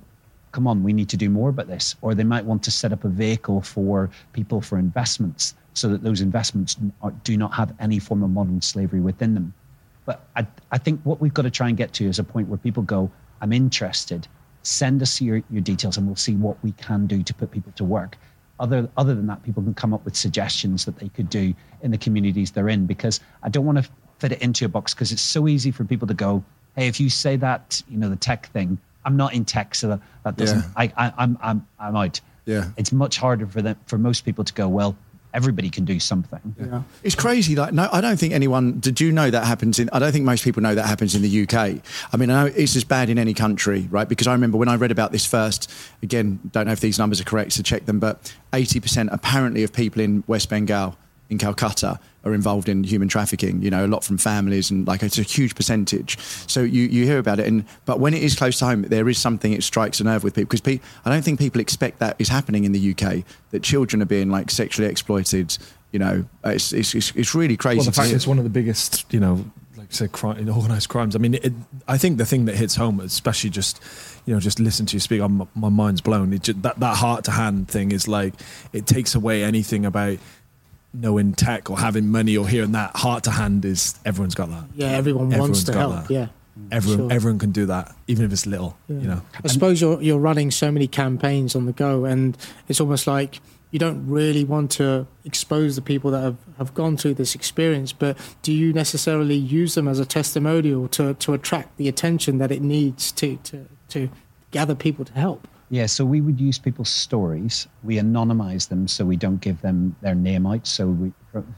come 0.52 0.68
on, 0.68 0.84
we 0.84 0.94
need 0.94 1.10
to 1.10 1.18
do 1.18 1.30
more 1.30 1.50
about 1.50 1.68
this. 1.68 1.96
Or 2.02 2.16
they 2.16 2.24
might 2.24 2.46
want 2.46 2.64
to 2.64 2.72
set 2.72 2.94
up 2.94 3.04
a 3.04 3.10
vehicle 3.10 3.62
for 3.62 4.10
people 4.34 4.62
for 4.62 4.78
investments 4.78 5.56
so 5.74 5.88
that 5.90 6.04
those 6.04 6.22
investments 6.22 6.78
are, 7.02 7.12
do 7.24 7.38
not 7.38 7.54
have 7.54 7.74
any 7.80 8.00
form 8.00 8.24
of 8.24 8.32
modern 8.32 8.62
slavery 8.62 9.00
within 9.00 9.34
them. 9.34 9.54
But 10.06 10.26
I, 10.36 10.48
I 10.72 10.78
think 10.78 11.02
what 11.04 11.20
we've 11.22 11.34
got 11.34 11.44
to 11.44 11.52
try 11.52 11.68
and 11.68 11.78
get 11.78 11.94
to 11.94 12.06
is 12.06 12.18
a 12.18 12.24
point 12.24 12.48
where 12.48 12.58
people 12.58 12.82
go, 12.82 13.12
I'm 13.42 13.54
interested. 13.54 14.28
Send 14.64 15.02
us 15.02 15.22
your, 15.22 15.44
your 15.50 15.62
details 15.62 15.98
and 15.98 16.08
we'll 16.08 16.16
see 16.16 16.36
what 16.36 16.58
we 16.64 16.72
can 16.74 17.08
do 17.08 17.22
to 17.22 17.34
put 17.34 17.52
people 17.52 17.72
to 17.74 17.84
work. 17.84 18.18
Other, 18.60 18.90
other 18.98 19.14
than 19.14 19.28
that, 19.28 19.44
people 19.44 19.62
can 19.62 19.76
come 19.76 19.94
up 19.94 20.04
with 20.04 20.16
suggestions 20.16 20.86
that 20.86 20.98
they 20.98 21.10
could 21.10 21.30
do 21.30 21.54
in 21.82 21.92
the 21.92 21.98
communities 21.98 22.52
they're 22.52 22.70
in 22.70 22.88
because 22.88 23.20
I 23.44 23.50
don't 23.50 23.66
want 23.66 23.84
to 23.84 23.90
fit 24.18 24.32
it 24.32 24.42
into 24.42 24.66
a 24.66 24.70
box 24.70 24.94
because 24.94 25.12
it's 25.12 25.22
so 25.22 25.48
easy 25.48 25.70
for 25.70 25.84
people 25.84 26.08
to 26.08 26.14
go, 26.14 26.44
hey, 26.76 26.88
if 26.88 27.00
you 27.00 27.10
say 27.10 27.36
that, 27.36 27.84
you 27.88 27.98
know, 27.98 28.10
the 28.10 28.16
tech 28.16 28.48
thing, 28.48 28.80
I'm 29.08 29.16
not 29.18 29.34
in 29.34 29.46
tech, 29.46 29.74
so 29.74 29.88
that, 29.88 30.00
that 30.24 30.36
doesn't, 30.36 30.60
Yeah. 30.60 30.70
I, 30.76 30.94
I, 30.98 31.14
I'm, 31.18 31.38
I'm, 31.42 31.68
I'm 31.80 31.96
out. 31.96 32.20
Yeah. 32.46 32.70
It's 32.76 32.92
much 32.92 33.18
harder 33.18 33.48
for 33.48 33.62
them, 33.62 33.78
for 33.88 33.98
most 33.98 34.26
people 34.26 34.44
to 34.44 34.54
go, 34.54 34.68
well, 34.68 34.98
everybody 35.34 35.70
can 35.70 35.86
do 35.86 36.00
something. 36.00 36.56
Yeah. 36.60 36.82
It's 37.04 37.16
crazy. 37.16 37.56
Like, 37.56 37.72
no, 37.74 37.88
I 37.92 38.02
don't 38.02 38.20
think 38.20 38.34
anyone. 38.34 38.80
Did 38.80 39.00
you 39.00 39.12
know 39.12 39.30
that 39.30 39.46
happens 39.46 39.80
in? 39.80 39.90
I 39.94 40.00
don't 40.00 40.12
think 40.12 40.26
most 40.26 40.44
people 40.44 40.62
know 40.62 40.76
that 40.76 40.86
happens 40.88 41.16
in 41.16 41.22
the 41.22 41.44
UK. 41.44 41.82
I 42.12 42.18
mean, 42.18 42.30
I 42.30 42.44
know 42.44 42.54
it's 42.54 42.76
as 42.76 42.84
bad 42.84 43.10
in 43.10 43.18
any 43.18 43.34
country, 43.34 43.88
right? 43.92 44.10
Because 44.10 44.28
I 44.28 44.34
remember 44.34 44.58
when 44.58 44.68
I 44.68 44.76
read 44.76 44.92
about 44.92 45.12
this 45.14 45.26
first. 45.26 45.72
Again, 46.04 46.40
don't 46.52 46.66
know 46.66 46.74
if 46.74 46.80
these 46.82 47.00
numbers 47.00 47.22
are 47.22 47.26
correct, 47.26 47.54
so 47.54 47.64
check 47.64 47.86
them. 47.86 48.00
But 48.00 48.34
eighty 48.54 48.80
percent 48.80 49.10
apparently 49.12 49.64
of 49.64 49.72
people 49.72 50.02
in 50.02 50.24
West 50.28 50.50
Bengal, 50.50 50.98
in 51.30 51.38
Calcutta, 51.38 52.00
are 52.28 52.34
involved 52.34 52.70
in 52.70 52.84
human 52.84 53.08
trafficking. 53.08 53.62
You 53.62 53.70
know, 53.70 53.86
a 53.86 53.88
lot 53.88 54.04
from 54.04 54.18
families, 54.18 54.70
and 54.72 54.88
like 54.88 55.04
it's 55.04 55.18
a 55.18 55.24
huge 55.24 55.56
percentage. 55.56 56.18
So 56.48 56.62
you 56.62 56.84
you 56.84 57.06
hear 57.06 57.20
about 57.20 57.40
it, 57.40 57.48
and 57.48 57.66
but 57.86 58.00
when 58.00 58.14
it 58.14 58.24
is 58.24 58.36
close 58.36 58.60
to 58.60 58.66
home, 58.66 58.84
there 58.84 59.10
is 59.10 59.18
something 59.18 59.54
it 59.54 59.64
strikes 59.64 60.00
a 60.00 60.04
nerve 60.04 60.24
with 60.24 60.36
people 60.36 60.50
because 60.50 60.62
pe- 60.62 60.80
I 61.06 61.10
don't 61.10 61.24
think 61.24 61.40
people 61.40 61.62
expect 61.62 62.00
that 62.00 62.16
is 62.20 62.30
happening 62.30 62.64
in 62.64 62.72
the 62.72 62.92
UK. 62.92 63.24
That 63.52 63.64
children 63.64 64.02
are 64.02 64.06
being 64.06 64.30
like 64.30 64.52
sexually 64.52 64.90
exploited. 64.90 65.58
You 65.92 66.00
know, 66.00 66.26
it's 66.44 66.74
it's 66.74 66.94
it's, 66.94 67.12
it's 67.16 67.34
really 67.34 67.58
crazy. 67.58 67.78
Well, 67.78 67.86
the 67.86 67.92
fact 67.94 68.12
it's 68.12 68.28
one 68.28 68.38
of 68.38 68.44
the 68.44 68.50
biggest, 68.50 69.06
you 69.12 69.20
know, 69.20 69.46
like 69.88 69.94
said, 69.94 70.12
crime, 70.12 70.50
organized 70.50 70.90
crimes. 70.90 71.16
I 71.16 71.20
mean, 71.20 71.36
it, 71.36 71.54
I 71.88 71.98
think 71.98 72.18
the 72.18 72.26
thing 72.26 72.46
that 72.46 72.56
hits 72.56 72.76
home, 72.76 73.00
especially 73.00 73.50
just, 73.50 73.82
you 74.26 74.34
know, 74.34 74.40
just 74.40 74.60
listen 74.60 74.86
to 74.88 74.96
you 74.96 75.00
speak, 75.00 75.22
I'm, 75.22 75.48
my 75.56 75.70
mind's 75.70 76.02
blown. 76.02 76.34
It 76.34 76.44
just, 76.44 76.62
that 76.64 76.80
that 76.80 76.98
heart 76.98 77.24
to 77.26 77.32
hand 77.32 77.70
thing 77.70 77.92
is 77.92 78.08
like 78.08 78.34
it 78.74 78.86
takes 78.86 79.16
away 79.16 79.44
anything 79.44 79.86
about 79.86 80.18
knowing 81.00 81.34
tech 81.34 81.70
or 81.70 81.78
having 81.78 82.10
money 82.10 82.36
or 82.38 82.48
hearing 82.48 82.72
that. 82.74 82.96
Heart 82.96 83.26
to 83.26 83.32
hand 83.32 83.64
is 83.66 83.96
everyone's 84.06 84.36
got 84.36 84.50
that. 84.50 84.66
Yeah, 84.76 84.88
everyone 84.92 85.28
Everyone's 85.28 85.50
wants 85.50 85.64
to 85.66 85.74
help. 85.74 85.94
that. 86.08 86.12
Yeah. 86.12 86.28
Everyone, 86.72 87.00
Sure. 87.10 87.14
everyone 87.16 87.40
can 87.40 87.52
do 87.52 87.68
that, 87.68 87.96
even 88.08 88.26
if 88.26 88.32
it's 88.34 88.48
little. 88.48 88.76
Yeah. 88.88 88.98
You 89.00 89.08
know, 89.08 89.22
I 89.44 89.48
suppose 89.48 89.80
you're 89.80 90.02
you're 90.02 90.18
running 90.18 90.50
so 90.50 90.72
many 90.72 90.88
campaigns 90.88 91.56
on 91.56 91.66
the 91.66 91.72
go, 91.74 92.06
and 92.06 92.36
it's 92.68 92.82
almost 92.82 93.06
like 93.06 93.40
you 93.70 93.78
don't 93.80 94.08
really 94.08 94.44
want 94.44 94.72
to 94.72 95.06
expose 95.26 95.76
the 95.76 95.82
people 95.82 96.10
that 96.12 96.22
have, 96.22 96.38
have 96.58 96.74
gone 96.74 96.96
through 96.98 97.14
this 97.14 97.36
experience, 97.36 97.92
but 97.94 98.18
do 98.42 98.54
you 98.54 98.72
necessarily 98.74 99.36
use 99.36 99.76
them 99.76 99.90
as 99.90 100.00
a 100.00 100.06
testimonial 100.06 100.88
to, 100.88 101.14
to 101.16 101.34
attract 101.34 101.76
the 101.76 101.90
attention 101.90 102.38
that 102.38 102.50
it 102.50 102.62
needs 102.62 103.12
to, 103.12 103.36
to, 103.44 103.68
to 103.90 104.10
gather 104.52 104.74
people 104.74 105.04
to 105.04 105.12
help? 105.14 105.50
Yeah, 105.70 105.86
so 105.86 106.06
we 106.06 106.22
would 106.22 106.40
use 106.40 106.58
people's 106.58 106.90
stories. 106.90 107.68
We 107.84 107.98
anonymize 107.98 108.70
them 108.70 108.88
so 108.88 109.04
we 109.06 109.18
don't 109.18 109.42
give 109.42 109.62
them 109.62 109.96
their 110.02 110.16
name 110.16 110.46
out, 110.46 110.66
so 110.66 110.88
we, 110.88 111.12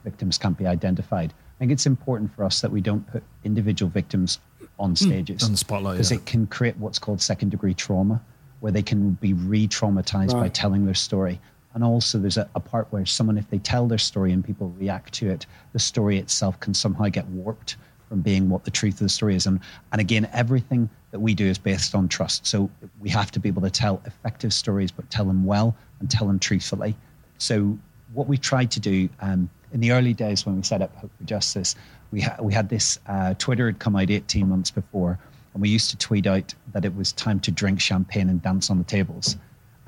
victims 0.04 0.38
can't 0.38 0.58
be 0.58 0.66
identified. 0.66 1.32
I 1.32 1.60
think 1.60 1.72
it's 1.72 1.86
important 1.86 2.34
for 2.36 2.44
us 2.44 2.62
that 2.62 2.72
we 2.72 2.82
don't 2.82 3.06
put 3.08 3.24
individual 3.44 3.90
victims 3.92 4.40
on 4.80 4.92
hmm. 4.92 4.96
stages 4.96 5.44
on 5.44 5.52
the 5.52 5.58
spotlight. 5.58 5.96
because 5.96 6.12
Yeah. 6.12 6.18
it 6.18 6.26
can 6.26 6.48
create 6.48 6.78
what's 6.78 6.98
called 6.98 7.22
second 7.22 7.50
degree 7.50 7.74
trauma, 7.74 8.22
where 8.62 8.72
they 8.72 8.82
can 8.82 9.12
be 9.12 9.34
re 9.34 9.68
traumatized 9.68 10.34
by 10.34 10.50
telling 10.50 10.86
their 10.86 10.96
story. 10.96 11.40
And 11.76 11.84
also, 11.84 12.18
there's 12.18 12.38
a, 12.38 12.50
a 12.56 12.60
part 12.60 12.88
where 12.90 13.06
someone, 13.06 13.38
if 13.38 13.50
they 13.50 13.60
tell 13.60 13.88
their 13.88 14.00
story 14.00 14.32
and 14.32 14.44
people 14.44 14.74
react 14.80 15.14
to 15.16 15.30
it, 15.30 15.46
the 15.74 15.80
story 15.80 16.18
itself 16.18 16.60
can 16.60 16.74
somehow 16.74 17.10
get 17.10 17.28
warped 17.28 17.76
from 18.08 18.22
being 18.22 18.50
what 18.50 18.64
the 18.64 18.72
truth 18.72 18.96
of 18.96 19.00
the 19.02 19.10
story 19.10 19.36
is. 19.36 19.46
And, 19.46 19.60
and 19.92 20.02
again, 20.02 20.28
everything 20.34 20.90
that 21.12 21.20
we 21.20 21.34
do 21.34 21.46
is 21.46 21.58
based 21.58 21.96
on 21.96 22.08
trust. 22.08 22.46
So 22.46 22.70
we 23.00 23.10
have 23.10 23.32
to 23.32 23.40
be 23.40 23.50
able 23.50 23.64
to 23.64 23.70
tell 23.70 24.02
effective 24.06 24.54
stories, 24.54 24.92
but 24.92 25.10
tell 25.10 25.26
them 25.26 25.46
well 25.46 25.76
and 26.00 26.10
tell 26.10 26.28
them 26.28 26.40
truthfully. 26.40 26.96
So 27.38 27.78
what 28.14 28.28
we 28.28 28.38
tried 28.38 28.72
to 28.72 28.80
do 28.80 29.10
um, 29.22 29.50
in 29.72 29.80
the 29.80 29.92
early 29.92 30.14
days 30.14 30.46
when 30.46 30.56
we 30.58 30.64
set 30.64 30.82
up 30.82 30.96
Hope 30.96 31.12
for 31.18 31.24
Justice, 31.24 31.76
we, 32.12 32.22
ha- 32.22 32.38
we 32.42 32.54
had 32.54 32.70
this 32.70 33.00
uh, 33.08 33.34
Twitter 33.38 33.68
had 33.68 33.80
come 33.80 33.96
out 33.96 34.10
18 34.10 34.48
months 34.48 34.72
before, 34.72 35.20
and 35.54 35.62
we 35.62 35.70
used 35.70 35.90
to 35.92 35.98
tweet 35.98 36.28
out 36.28 36.54
that 36.74 36.86
it 36.86 36.96
was 36.96 37.12
time 37.14 37.40
to 37.42 37.52
drink 37.52 37.80
champagne 37.80 38.30
and 38.30 38.42
dance 38.42 38.70
on 38.70 38.78
the 38.78 38.84
tables. 38.84 39.36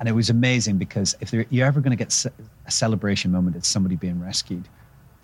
And 0.00 0.08
it 0.08 0.12
was 0.12 0.30
amazing 0.30 0.78
because 0.78 1.14
if 1.20 1.30
there, 1.30 1.46
you're 1.50 1.66
ever 1.66 1.80
going 1.80 1.96
to 1.96 2.04
get 2.04 2.26
a 2.66 2.70
celebration 2.70 3.30
moment, 3.30 3.56
it's 3.56 3.68
somebody 3.68 3.94
being 3.94 4.20
rescued. 4.20 4.68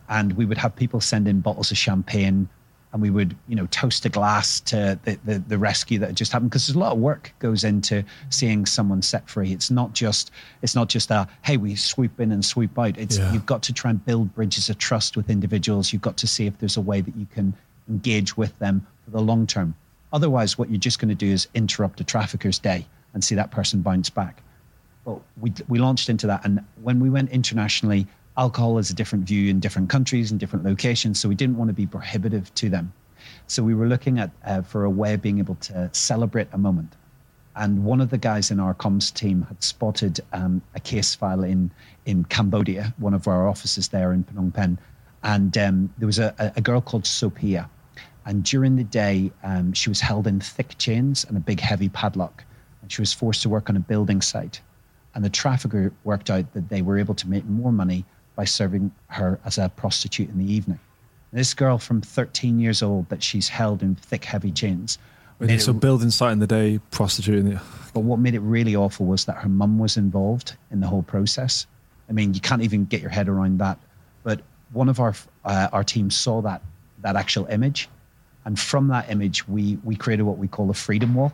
And 0.09 0.33
we 0.35 0.45
would 0.45 0.59
have 0.59 0.75
people 0.75 1.01
send 1.01 1.27
in 1.27 1.41
bottles 1.41 1.71
of 1.71 1.77
champagne 1.77 2.49
and 2.93 3.03
we 3.03 3.11
would, 3.11 3.37
you 3.49 3.55
know, 3.55 3.67
toast 3.67 4.05
a 4.07 4.09
glass 4.09 4.61
to 4.61 4.99
the, 5.05 5.19
the, 5.25 5.39
the 5.41 5.59
rescue 5.59 5.99
that 5.99 6.07
had 6.07 6.17
just 6.17 6.33
happened 6.33 6.51
because 6.51 6.67
there's 6.67 6.77
a 6.77 6.79
lot 6.79 6.93
of 6.93 6.99
work 6.99 7.33
goes 7.39 7.63
into 7.65 8.03
seeing 8.31 8.65
someone 8.65 9.03
set 9.03 9.29
free. 9.29 9.53
It's 9.53 9.71
not 9.71 9.93
just 9.93 10.31
it's 10.63 10.75
not 10.75 10.89
just 10.89 11.11
a 11.11 11.29
hey 11.43 11.57
we 11.59 11.75
sweep 11.75 12.19
in 12.19 12.33
and 12.33 12.45
sweep 12.45 12.79
out. 12.79 12.97
It's 12.97 13.19
Yeah. 13.19 13.33
you've 13.33 13.47
got 13.47 13.63
to 13.65 13.73
try 13.73 13.91
and 13.91 14.05
build 14.05 14.35
bridges 14.35 14.71
of 14.71 14.79
trust 14.79 15.17
with 15.17 15.29
individuals. 15.29 15.93
You've 15.93 16.03
got 16.03 16.17
to 16.19 16.27
see 16.27 16.47
if 16.47 16.59
there's 16.59 16.77
a 16.79 16.81
way 16.81 17.01
that 17.03 17.15
you 17.17 17.27
can 17.35 17.55
engage 17.89 18.37
with 18.37 18.59
them 18.59 18.87
for 19.05 19.11
the 19.11 19.21
long 19.21 19.47
term. 19.47 19.75
Otherwise, 20.13 20.57
what 20.57 20.71
you're 20.71 20.79
just 20.79 20.99
going 20.99 21.11
to 21.11 21.15
do 21.15 21.31
is 21.31 21.47
interrupt 21.55 22.01
a 22.01 22.05
trafficker's 22.05 22.59
day 22.59 22.87
and 23.13 23.23
see 23.23 23.35
that 23.35 23.51
person 23.51 23.83
bounce 23.83 24.09
back. 24.09 24.43
But 25.05 25.21
we, 25.41 25.53
we 25.69 25.79
launched 25.79 26.09
into 26.09 26.27
that. 26.27 26.45
And 26.45 26.65
when 26.83 27.01
we 27.01 27.11
went 27.11 27.31
internationally, 27.31 28.07
alcohol 28.39 28.79
is 28.79 28.89
a 28.89 28.95
different 28.95 29.25
view 29.25 29.51
in 29.51 29.61
different 29.61 29.91
countries 29.91 30.31
and 30.31 30.39
different 30.41 30.65
locations. 30.65 31.21
So 31.21 31.29
we 31.29 31.35
didn't 31.35 31.59
want 31.59 31.69
to 31.69 31.75
be 31.75 31.87
prohibitive 31.87 32.55
to 32.55 32.71
them. 32.71 32.93
So 33.49 33.63
we 33.63 33.75
were 33.75 33.89
looking 33.89 34.19
at 34.19 34.31
uh, 34.47 34.63
for 34.63 34.85
a 34.85 34.91
way 34.91 35.15
of 35.15 35.21
being 35.21 35.41
able 35.41 35.57
to 35.57 35.91
celebrate 35.93 36.49
a 36.53 36.59
moment. 36.59 36.95
And 37.57 37.85
one 37.85 38.01
of 38.01 38.11
the 38.11 38.19
guys 38.19 38.53
in 38.53 38.61
our 38.61 38.73
comms 38.73 39.13
team 39.13 39.43
had 39.43 39.63
spotted 39.65 40.21
um, 40.33 40.63
a 40.77 40.81
case 40.81 41.17
file 41.17 41.43
in 41.43 41.71
in 42.07 42.25
Cambodia, 42.25 42.95
one 42.99 43.15
of 43.15 43.27
our 43.27 43.49
offices 43.49 43.89
there 43.89 44.13
in 44.13 44.25
Phnom 44.25 44.55
Penh, 44.55 44.79
and 45.25 45.59
um, 45.59 45.93
there 45.99 46.07
was 46.07 46.21
a, 46.21 46.53
a 46.57 46.61
girl 46.61 46.81
called 46.81 47.05
Sophia, 47.05 47.69
and 48.25 48.45
during 48.45 48.77
the 48.77 48.85
day 48.85 49.33
um, 49.43 49.73
she 49.73 49.91
was 49.91 50.01
held 50.01 50.27
in 50.29 50.41
thick 50.41 50.79
chains 50.79 51.25
and 51.25 51.37
a 51.37 51.41
big 51.41 51.59
heavy 51.59 51.89
padlock, 51.89 52.45
and 52.81 52.93
she 52.93 53.03
was 53.03 53.13
forced 53.13 53.43
to 53.43 53.49
work 53.49 53.69
on 53.69 53.77
a 53.77 53.81
building 53.81 54.23
site, 54.23 54.61
and 55.15 55.25
the 55.25 55.29
trafficker 55.29 55.93
worked 56.05 56.31
out 56.31 56.55
that 56.55 56.69
they 56.69 56.81
were 56.81 56.97
able 56.97 57.15
to 57.17 57.29
make 57.29 57.45
more 57.45 57.73
money 57.73 58.05
by 58.39 58.45
serving 58.45 58.93
her 59.09 59.41
as 59.45 59.59
a 59.59 59.69
prostitute 59.69 60.29
in 60.29 60.39
the 60.39 60.51
evening. 60.51 60.79
This 61.33 61.55
girl 61.55 61.77
from 61.77 62.01
13 62.01 62.61
years 62.61 62.85
old 62.85 63.09
that 63.09 63.21
she's 63.21 63.49
held 63.49 63.83
in 63.83 63.97
thick, 63.97 64.25
heavy 64.25 64.53
chains. 64.53 64.97
Okay, 65.43 65.59
so 65.59 65.73
building 65.73 66.11
site 66.11 66.31
in 66.31 66.39
the 66.39 66.47
day, 66.47 66.79
prostitute 66.93 67.35
in 67.35 67.51
the. 67.51 67.61
But 67.93 68.01
what 68.01 68.21
made 68.21 68.37
it 68.37 68.41
really 68.41 68.77
awful 68.77 69.07
was 69.07 69.25
that 69.25 69.39
her 69.39 69.49
mum 69.49 69.81
was 69.81 69.97
involved 69.97 70.57
in 70.71 70.79
the 70.79 70.87
whole 70.87 71.03
process. 71.03 71.67
I 72.09 72.13
mean, 72.13 72.33
you 72.33 72.41
can't 72.41 72.63
even 72.63 72.85
get 72.85 73.01
your 73.01 73.11
head 73.11 73.29
around 73.29 73.59
that. 73.59 73.77
But 74.23 74.43
one 74.73 74.89
of 74.89 75.01
our 75.01 75.15
uh, 75.45 75.69
our 75.73 75.83
team 75.83 76.09
saw 76.09 76.41
that 76.43 76.63
that 77.01 77.17
actual 77.17 77.47
image, 77.47 77.89
and 78.45 78.57
from 78.59 78.87
that 78.89 79.11
image, 79.11 79.49
we 79.49 79.79
we 79.83 79.97
created 79.97 80.23
what 80.23 80.39
we 80.39 80.47
call 80.47 80.71
a 80.71 80.75
freedom 80.75 81.15
wall, 81.15 81.33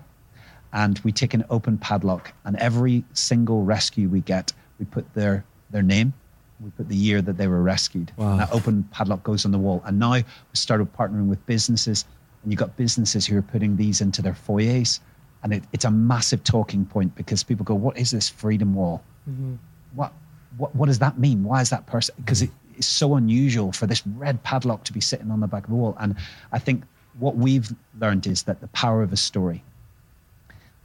and 0.73 0.99
we 1.05 1.13
take 1.13 1.35
an 1.35 1.45
open 1.51 1.77
padlock, 1.77 2.33
and 2.47 2.57
every 2.57 3.05
single 3.13 3.63
rescue 3.63 4.09
we 4.09 4.23
get, 4.23 4.55
we 4.79 4.87
put 4.87 5.13
their 5.13 5.45
their 5.71 5.83
name, 5.83 6.15
we 6.61 6.71
put 6.71 6.89
the 6.89 6.97
year 6.97 7.21
that 7.21 7.37
they 7.37 7.49
were 7.49 7.63
rescued. 7.63 8.13
Wow. 8.17 8.37
That 8.37 8.53
open 8.53 8.85
padlock 8.85 9.23
goes 9.23 9.45
on 9.45 9.51
the 9.51 9.59
wall. 9.59 9.83
And 9.85 9.99
now 9.99 10.13
we 10.13 10.25
started 10.53 10.93
partnering 10.95 11.27
with 11.27 11.45
businesses, 11.47 12.05
and 12.43 12.53
you've 12.53 12.59
got 12.59 12.77
businesses 12.77 13.27
who 13.27 13.37
are 13.37 13.43
putting 13.43 13.77
these 13.77 14.01
into 14.01 14.23
their 14.23 14.35
foyers. 14.35 15.01
And 15.43 15.53
it, 15.53 15.65
it's 15.73 15.85
a 15.85 15.91
massive 15.91 16.43
talking 16.45 16.87
point 16.87 17.15
because 17.17 17.43
people 17.43 17.65
go, 17.65 17.75
What 17.75 17.99
is 17.99 18.11
this 18.11 18.29
freedom 18.29 18.75
wall? 18.75 19.03
Mm-hmm. 19.29 19.55
What, 19.95 20.13
what, 20.57 20.75
what 20.75 20.87
does 20.87 21.01
that 21.01 21.19
mean? 21.19 21.45
Why 21.45 21.61
is 21.61 21.71
that 21.71 21.87
person? 21.87 22.15
Because 22.19 22.43
it 22.43 22.51
is 22.77 22.87
so 22.87 23.15
unusual 23.15 23.73
for 23.73 23.87
this 23.87 24.07
red 24.07 24.43
padlock 24.43 24.85
to 24.85 24.93
be 24.93 25.01
sitting 25.01 25.31
on 25.31 25.41
the 25.41 25.47
back 25.47 25.65
of 25.65 25.71
the 25.71 25.77
wall. 25.77 25.97
And 26.01 26.17
I 26.53 26.59
think 26.59 26.85
what 27.19 27.37
we've 27.37 27.73
learned 28.01 28.27
is 28.27 28.45
that 28.45 28.61
the 28.61 28.69
power 28.69 29.03
of 29.03 29.13
a 29.13 29.17
story. 29.17 29.63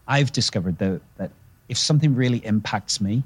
I've 0.07 0.31
discovered 0.31 0.77
that, 0.79 1.01
that 1.17 1.31
if 1.69 1.77
something 1.77 2.15
really 2.15 2.43
impacts 2.45 2.99
me, 2.99 3.23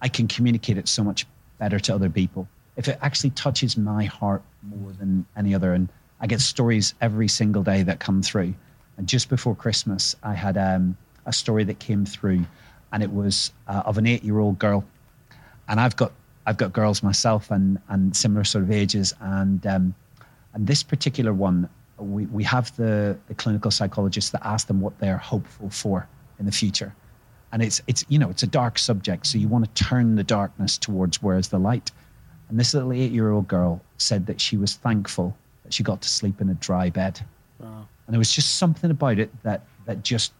I 0.00 0.08
can 0.08 0.28
communicate 0.28 0.76
it 0.78 0.88
so 0.88 1.02
much 1.02 1.26
better 1.62 1.78
to 1.78 1.94
other 1.94 2.10
people. 2.10 2.48
If 2.76 2.88
it 2.88 2.98
actually 3.02 3.30
touches 3.30 3.76
my 3.76 4.04
heart 4.06 4.42
more 4.64 4.90
than 4.98 5.24
any 5.36 5.54
other, 5.54 5.72
and 5.74 5.88
I 6.20 6.26
get 6.26 6.40
stories 6.40 6.92
every 7.00 7.28
single 7.28 7.62
day 7.62 7.84
that 7.84 8.00
come 8.00 8.20
through. 8.20 8.54
And 8.96 9.06
just 9.06 9.28
before 9.28 9.54
Christmas, 9.54 10.16
I 10.24 10.34
had 10.34 10.56
um, 10.58 10.96
a 11.24 11.32
story 11.32 11.62
that 11.64 11.78
came 11.78 12.04
through, 12.04 12.44
and 12.92 13.00
it 13.00 13.12
was 13.12 13.52
uh, 13.68 13.82
of 13.86 13.96
an 13.96 14.08
eight-year-old 14.08 14.58
girl. 14.58 14.84
And 15.68 15.78
I've 15.78 15.94
got 15.94 16.10
I've 16.46 16.56
got 16.56 16.72
girls 16.72 17.00
myself, 17.00 17.52
and 17.52 17.78
and 17.88 18.16
similar 18.16 18.42
sort 18.42 18.64
of 18.64 18.72
ages, 18.72 19.14
and 19.20 19.64
um, 19.64 19.94
and 20.54 20.66
this 20.66 20.82
particular 20.82 21.32
one, 21.32 21.68
we 21.96 22.26
we 22.26 22.42
have 22.42 22.74
the 22.74 23.16
the 23.28 23.34
clinical 23.34 23.70
psychologists 23.70 24.30
that 24.32 24.44
ask 24.44 24.66
them 24.66 24.80
what 24.80 24.98
they're 24.98 25.24
hopeful 25.32 25.70
for 25.70 26.08
in 26.40 26.46
the 26.46 26.52
future 26.52 26.92
and 27.52 27.62
it's 27.62 27.82
it's 27.86 28.04
you 28.08 28.18
know 28.18 28.30
it's 28.30 28.42
a 28.42 28.46
dark 28.46 28.78
subject 28.78 29.26
so 29.26 29.38
you 29.38 29.46
want 29.46 29.64
to 29.64 29.84
turn 29.84 30.16
the 30.16 30.24
darkness 30.24 30.78
towards 30.78 31.22
where's 31.22 31.48
the 31.48 31.58
light. 31.58 31.90
And 32.48 32.58
this 32.58 32.74
little 32.74 32.92
eight 32.92 33.12
year 33.12 33.30
old 33.30 33.48
girl 33.48 33.80
said 33.98 34.26
that 34.26 34.40
she 34.40 34.56
was 34.56 34.74
thankful 34.74 35.36
that 35.64 35.72
she 35.72 35.82
got 35.82 36.02
to 36.02 36.08
sleep 36.08 36.40
in 36.40 36.48
a 36.48 36.54
dry 36.54 36.90
bed. 36.90 37.20
Wow. 37.58 37.86
and 38.06 38.14
there 38.14 38.18
was 38.18 38.32
just 38.32 38.56
something 38.56 38.90
about 38.90 39.18
it 39.18 39.30
that 39.42 39.62
that 39.86 40.02
just 40.02 40.32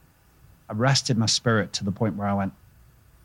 arrested 0.71 1.17
my 1.17 1.27
spirit 1.27 1.73
to 1.75 1.85
the 1.85 1.93
point 1.93 2.17
where 2.17 2.27
i 2.27 2.35
went 2.35 2.53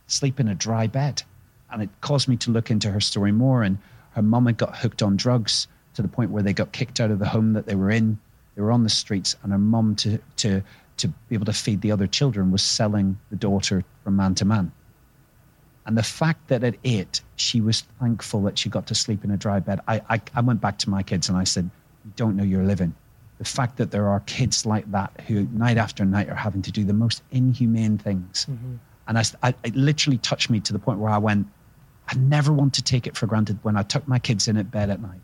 sleep 0.07 0.39
in 0.39 0.47
a 0.47 0.55
dry 0.55 0.87
bed. 0.87 1.23
And 1.71 1.81
it 1.83 1.89
caused 2.01 2.27
me 2.27 2.37
to 2.37 2.51
look 2.51 2.71
into 2.71 2.89
her 2.91 3.01
story 3.01 3.31
more 3.31 3.63
and 3.63 3.77
her 4.11 4.21
mum 4.21 4.45
had 4.45 4.57
got 4.57 4.75
hooked 4.75 5.03
on 5.03 5.17
drugs 5.17 5.67
to 5.93 6.01
the 6.01 6.07
point 6.07 6.31
where 6.31 6.43
they 6.43 6.53
got 6.53 6.71
kicked 6.71 6.99
out 6.99 7.11
of 7.11 7.19
the 7.19 7.27
home 7.27 7.53
that 7.53 7.65
they 7.65 7.75
were 7.75 7.91
in. 7.91 8.17
They 8.55 8.61
were 8.61 8.71
on 8.71 8.83
the 8.83 8.89
streets 8.89 9.35
and 9.43 9.51
her 9.51 9.57
mum 9.57 9.95
to 9.97 10.17
to 10.37 10.63
to 10.97 11.07
be 11.07 11.35
able 11.35 11.45
to 11.45 11.53
feed 11.53 11.81
the 11.81 11.91
other 11.91 12.07
children 12.07 12.51
was 12.51 12.61
selling 12.61 13.17
the 13.29 13.35
daughter 13.35 13.83
from 14.03 14.15
man 14.15 14.35
to 14.35 14.45
man. 14.45 14.71
And 15.85 15.97
the 15.97 16.03
fact 16.03 16.49
that 16.49 16.63
at 16.63 16.75
eight, 16.83 17.21
she 17.37 17.61
was 17.61 17.81
thankful 17.99 18.41
that 18.43 18.57
she 18.57 18.67
got 18.69 18.87
to 18.87 18.95
sleep 18.95 19.23
in 19.23 19.31
a 19.31 19.37
dry 19.37 19.59
bed. 19.59 19.79
I, 19.87 20.01
I, 20.09 20.21
I 20.35 20.41
went 20.41 20.59
back 20.59 20.77
to 20.79 20.89
my 20.89 21.01
kids 21.01 21.29
and 21.29 21.37
I 21.37 21.45
said, 21.45 21.69
You 22.03 22.11
don't 22.15 22.35
know 22.35 22.43
you're 22.43 22.63
living. 22.63 22.93
The 23.37 23.45
fact 23.45 23.77
that 23.77 23.91
there 23.91 24.07
are 24.07 24.19
kids 24.21 24.65
like 24.65 24.89
that 24.91 25.21
who 25.27 25.47
night 25.53 25.77
after 25.77 26.03
night 26.03 26.27
are 26.29 26.35
having 26.35 26.61
to 26.63 26.71
do 26.71 26.83
the 26.83 26.93
most 26.93 27.21
inhumane 27.31 27.97
things. 27.97 28.47
Mm-hmm. 28.49 28.75
And 29.07 29.17
I, 29.17 29.23
I, 29.43 29.53
it 29.63 29.75
literally 29.75 30.17
touched 30.17 30.49
me 30.49 30.59
to 30.59 30.73
the 30.73 30.79
point 30.79 30.99
where 30.99 31.11
I 31.11 31.19
went, 31.19 31.47
I 32.09 32.15
never 32.15 32.51
want 32.51 32.73
to 32.73 32.81
take 32.81 33.07
it 33.07 33.15
for 33.15 33.25
granted 33.25 33.59
when 33.61 33.77
I 33.77 33.83
tuck 33.83 34.07
my 34.07 34.19
kids 34.19 34.47
in 34.47 34.57
at 34.57 34.69
bed 34.71 34.89
at 34.89 35.01
night 35.01 35.21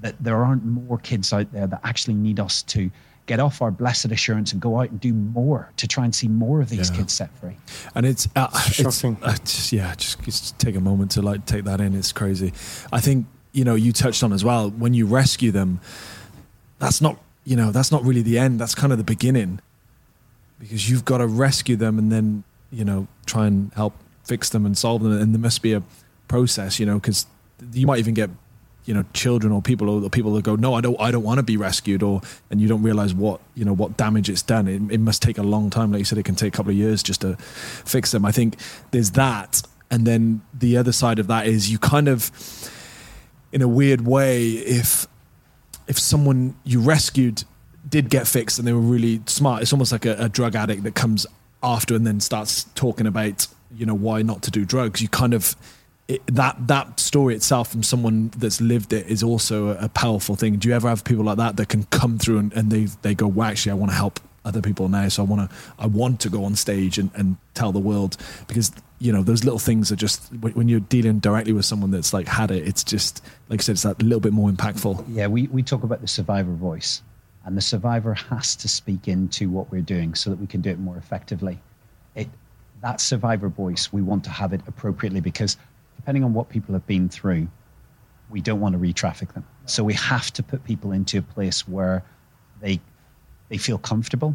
that 0.00 0.14
there 0.20 0.44
aren't 0.44 0.64
more 0.64 0.98
kids 0.98 1.32
out 1.32 1.52
there 1.52 1.66
that 1.66 1.80
actually 1.84 2.14
need 2.14 2.40
us 2.40 2.62
to 2.62 2.90
get 3.26 3.38
off 3.38 3.62
our 3.62 3.70
blessed 3.70 4.06
assurance 4.06 4.52
and 4.52 4.60
go 4.60 4.80
out 4.80 4.90
and 4.90 4.98
do 5.00 5.12
more 5.12 5.70
to 5.76 5.86
try 5.86 6.04
and 6.04 6.14
see 6.14 6.26
more 6.28 6.60
of 6.60 6.68
these 6.68 6.90
Yeah. 6.90 6.96
kids 6.96 7.12
set 7.12 7.30
free. 7.38 7.56
and 7.94 8.04
it's, 8.06 8.26
uh, 8.34 8.48
it's 8.66 8.74
Shocking. 8.98 9.16
uh, 9.22 9.36
just, 9.38 9.72
yeah 9.72 9.94
just, 9.94 10.20
just 10.24 10.58
take 10.58 10.74
a 10.74 10.80
moment 10.80 11.12
to 11.12 11.22
like 11.22 11.46
take 11.46 11.64
that 11.64 11.80
in 11.80 11.94
it's 11.94 12.10
crazy 12.12 12.52
i 12.92 13.00
think 13.00 13.26
you 13.52 13.64
know 13.64 13.74
you 13.76 13.92
touched 13.92 14.22
on 14.24 14.32
as 14.32 14.44
well 14.44 14.70
when 14.70 14.94
you 14.94 15.06
rescue 15.06 15.52
them 15.52 15.80
that's 16.80 17.00
not 17.00 17.18
you 17.44 17.54
know 17.56 17.70
that's 17.70 17.92
not 17.92 18.02
really 18.04 18.22
the 18.22 18.38
end 18.38 18.58
that's 18.60 18.74
kind 18.74 18.90
of 18.92 18.98
the 18.98 19.04
beginning 19.04 19.60
because 20.58 20.90
you've 20.90 21.04
got 21.04 21.18
to 21.18 21.26
rescue 21.26 21.76
them 21.76 21.98
and 21.98 22.10
then 22.10 22.42
you 22.72 22.84
know 22.84 23.06
try 23.26 23.46
and 23.46 23.72
help 23.74 23.94
fix 24.24 24.48
them 24.50 24.66
and 24.66 24.76
solve 24.76 25.02
them 25.02 25.12
and 25.12 25.32
there 25.34 25.40
must 25.40 25.62
be 25.62 25.72
a 25.72 25.82
process 26.28 26.78
you 26.80 26.86
know 26.86 26.94
because 26.98 27.26
you 27.72 27.86
might 27.86 27.98
even 27.98 28.14
get 28.14 28.30
you 28.84 28.94
know 28.94 29.04
children 29.12 29.52
or 29.52 29.60
people 29.60 29.88
or 29.88 30.00
the 30.00 30.10
people 30.10 30.32
that 30.34 30.42
go 30.42 30.56
no 30.56 30.74
i 30.74 30.80
don't 30.80 30.98
i 31.00 31.10
don't 31.10 31.22
want 31.22 31.38
to 31.38 31.42
be 31.42 31.56
rescued 31.56 32.02
or 32.02 32.20
and 32.50 32.60
you 32.60 32.68
don't 32.68 32.82
realize 32.82 33.14
what 33.14 33.40
you 33.54 33.64
know 33.64 33.72
what 33.72 33.96
damage 33.96 34.28
it's 34.30 34.42
done. 34.42 34.66
It, 34.68 34.82
it 34.90 34.98
must 34.98 35.22
take 35.22 35.38
a 35.38 35.42
long 35.42 35.70
time. 35.70 35.92
Like 35.92 35.98
you 36.00 36.04
said 36.04 36.18
it 36.18 36.24
can 36.24 36.34
take 36.34 36.54
a 36.54 36.56
couple 36.56 36.70
of 36.70 36.76
years 36.76 37.02
just 37.02 37.20
to 37.20 37.36
fix 37.36 38.10
them. 38.10 38.24
I 38.24 38.32
think 38.32 38.56
there's 38.90 39.12
that. 39.12 39.62
And 39.90 40.06
then 40.06 40.42
the 40.54 40.76
other 40.76 40.92
side 40.92 41.18
of 41.18 41.26
that 41.26 41.46
is 41.46 41.70
you 41.70 41.78
kind 41.78 42.08
of 42.08 42.30
in 43.52 43.62
a 43.62 43.68
weird 43.68 44.06
way 44.06 44.50
if 44.50 45.06
if 45.86 45.98
someone 45.98 46.54
you 46.64 46.80
rescued 46.80 47.44
did 47.88 48.08
get 48.08 48.26
fixed 48.26 48.58
and 48.58 48.68
they 48.68 48.72
were 48.72 48.78
really 48.78 49.20
smart 49.26 49.62
it's 49.62 49.72
almost 49.72 49.90
like 49.90 50.06
a, 50.06 50.14
a 50.18 50.28
drug 50.28 50.54
addict 50.54 50.84
that 50.84 50.94
comes 50.94 51.26
after 51.62 51.94
and 51.94 52.06
then 52.06 52.20
starts 52.20 52.64
talking 52.74 53.06
about 53.06 53.46
you 53.74 53.86
know 53.86 53.94
why 53.94 54.22
not 54.22 54.42
to 54.42 54.50
do 54.50 54.64
drugs. 54.64 55.00
You 55.00 55.08
kind 55.08 55.34
of 55.34 55.56
it, 56.10 56.26
that 56.26 56.66
that 56.66 56.98
story 56.98 57.36
itself 57.36 57.70
from 57.70 57.84
someone 57.84 58.32
that's 58.36 58.60
lived 58.60 58.92
it 58.92 59.06
is 59.06 59.22
also 59.22 59.68
a, 59.68 59.84
a 59.84 59.88
powerful 59.88 60.34
thing. 60.34 60.56
Do 60.56 60.68
you 60.68 60.74
ever 60.74 60.88
have 60.88 61.04
people 61.04 61.24
like 61.24 61.36
that 61.36 61.56
that 61.56 61.68
can 61.68 61.84
come 61.84 62.18
through 62.18 62.38
and, 62.38 62.52
and 62.52 62.70
they 62.70 62.86
they 63.02 63.14
go 63.14 63.28
well 63.28 63.48
actually 63.48 63.70
i 63.70 63.74
want 63.74 63.92
to 63.92 63.96
help 63.96 64.18
other 64.44 64.62
people 64.62 64.88
now 64.88 65.06
so 65.08 65.22
i 65.22 65.26
want 65.26 65.48
to 65.48 65.56
i 65.78 65.86
want 65.86 66.18
to 66.18 66.30
go 66.30 66.44
on 66.44 66.56
stage 66.56 66.98
and, 66.98 67.10
and 67.14 67.36
tell 67.54 67.70
the 67.70 67.78
world. 67.78 68.16
Because 68.48 68.72
you 68.98 69.12
know 69.12 69.22
those 69.22 69.44
little 69.44 69.60
things 69.60 69.92
are 69.92 69.96
just 69.96 70.32
when 70.40 70.68
you're 70.68 70.80
dealing 70.80 71.20
directly 71.20 71.52
with 71.52 71.64
someone 71.64 71.90
that's 71.90 72.12
like 72.12 72.26
had 72.26 72.50
it 72.50 72.66
it's 72.66 72.82
just 72.82 73.24
like 73.48 73.60
i 73.60 73.62
said 73.62 73.72
it's 73.72 73.82
that 73.82 74.02
little 74.02 74.20
bit 74.20 74.32
more 74.32 74.50
impactful. 74.50 75.04
Yeah, 75.08 75.28
we, 75.28 75.46
we 75.48 75.62
talk 75.62 75.84
about 75.84 76.00
the 76.00 76.08
survivor 76.08 76.52
voice, 76.52 77.02
and 77.44 77.56
the 77.56 77.62
survivor 77.62 78.14
has 78.14 78.56
to 78.56 78.68
speak 78.68 79.06
into 79.06 79.48
what 79.48 79.70
we're 79.70 79.80
doing 79.80 80.14
so 80.16 80.28
that 80.30 80.40
we 80.40 80.48
can 80.48 80.60
do 80.60 80.70
it 80.70 80.80
more 80.80 80.96
effectively. 80.96 81.60
It 82.16 82.28
that 82.82 83.00
survivor 83.00 83.48
voice, 83.48 83.92
we 83.92 84.02
want 84.02 84.24
to 84.24 84.30
have 84.30 84.52
it 84.52 84.60
appropriately 84.66 85.20
because 85.20 85.56
depending 86.00 86.24
on 86.24 86.32
what 86.32 86.48
people 86.48 86.72
have 86.72 86.86
been 86.86 87.08
through, 87.08 87.46
we 88.30 88.40
don't 88.40 88.60
want 88.60 88.72
to 88.72 88.78
re-traffic 88.78 89.34
them. 89.34 89.44
So 89.66 89.84
we 89.84 89.94
have 89.94 90.32
to 90.32 90.42
put 90.42 90.64
people 90.64 90.92
into 90.92 91.18
a 91.18 91.22
place 91.22 91.68
where 91.68 92.02
they 92.60 92.80
they 93.50 93.58
feel 93.58 93.78
comfortable. 93.78 94.34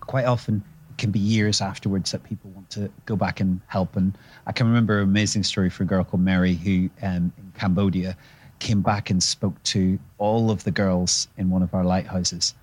Quite 0.00 0.26
often, 0.26 0.62
it 0.90 0.98
can 0.98 1.10
be 1.10 1.18
years 1.18 1.60
afterwards 1.60 2.10
that 2.10 2.22
people 2.24 2.50
want 2.50 2.68
to 2.70 2.90
go 3.06 3.16
back 3.16 3.40
and 3.40 3.60
help. 3.68 3.96
And 3.96 4.18
I 4.46 4.52
can 4.52 4.66
remember 4.66 4.98
an 4.98 5.04
amazing 5.04 5.44
story 5.44 5.70
for 5.70 5.84
a 5.84 5.86
girl 5.86 6.04
called 6.04 6.22
Mary 6.22 6.54
who 6.54 6.90
um, 7.02 7.32
in 7.38 7.52
Cambodia 7.56 8.16
came 8.58 8.82
back 8.82 9.10
and 9.10 9.22
spoke 9.22 9.62
to 9.64 9.98
all 10.18 10.50
of 10.50 10.64
the 10.64 10.70
girls 10.70 11.28
in 11.36 11.50
one 11.50 11.62
of 11.62 11.72
our 11.72 11.84
lighthouses, 11.84 12.54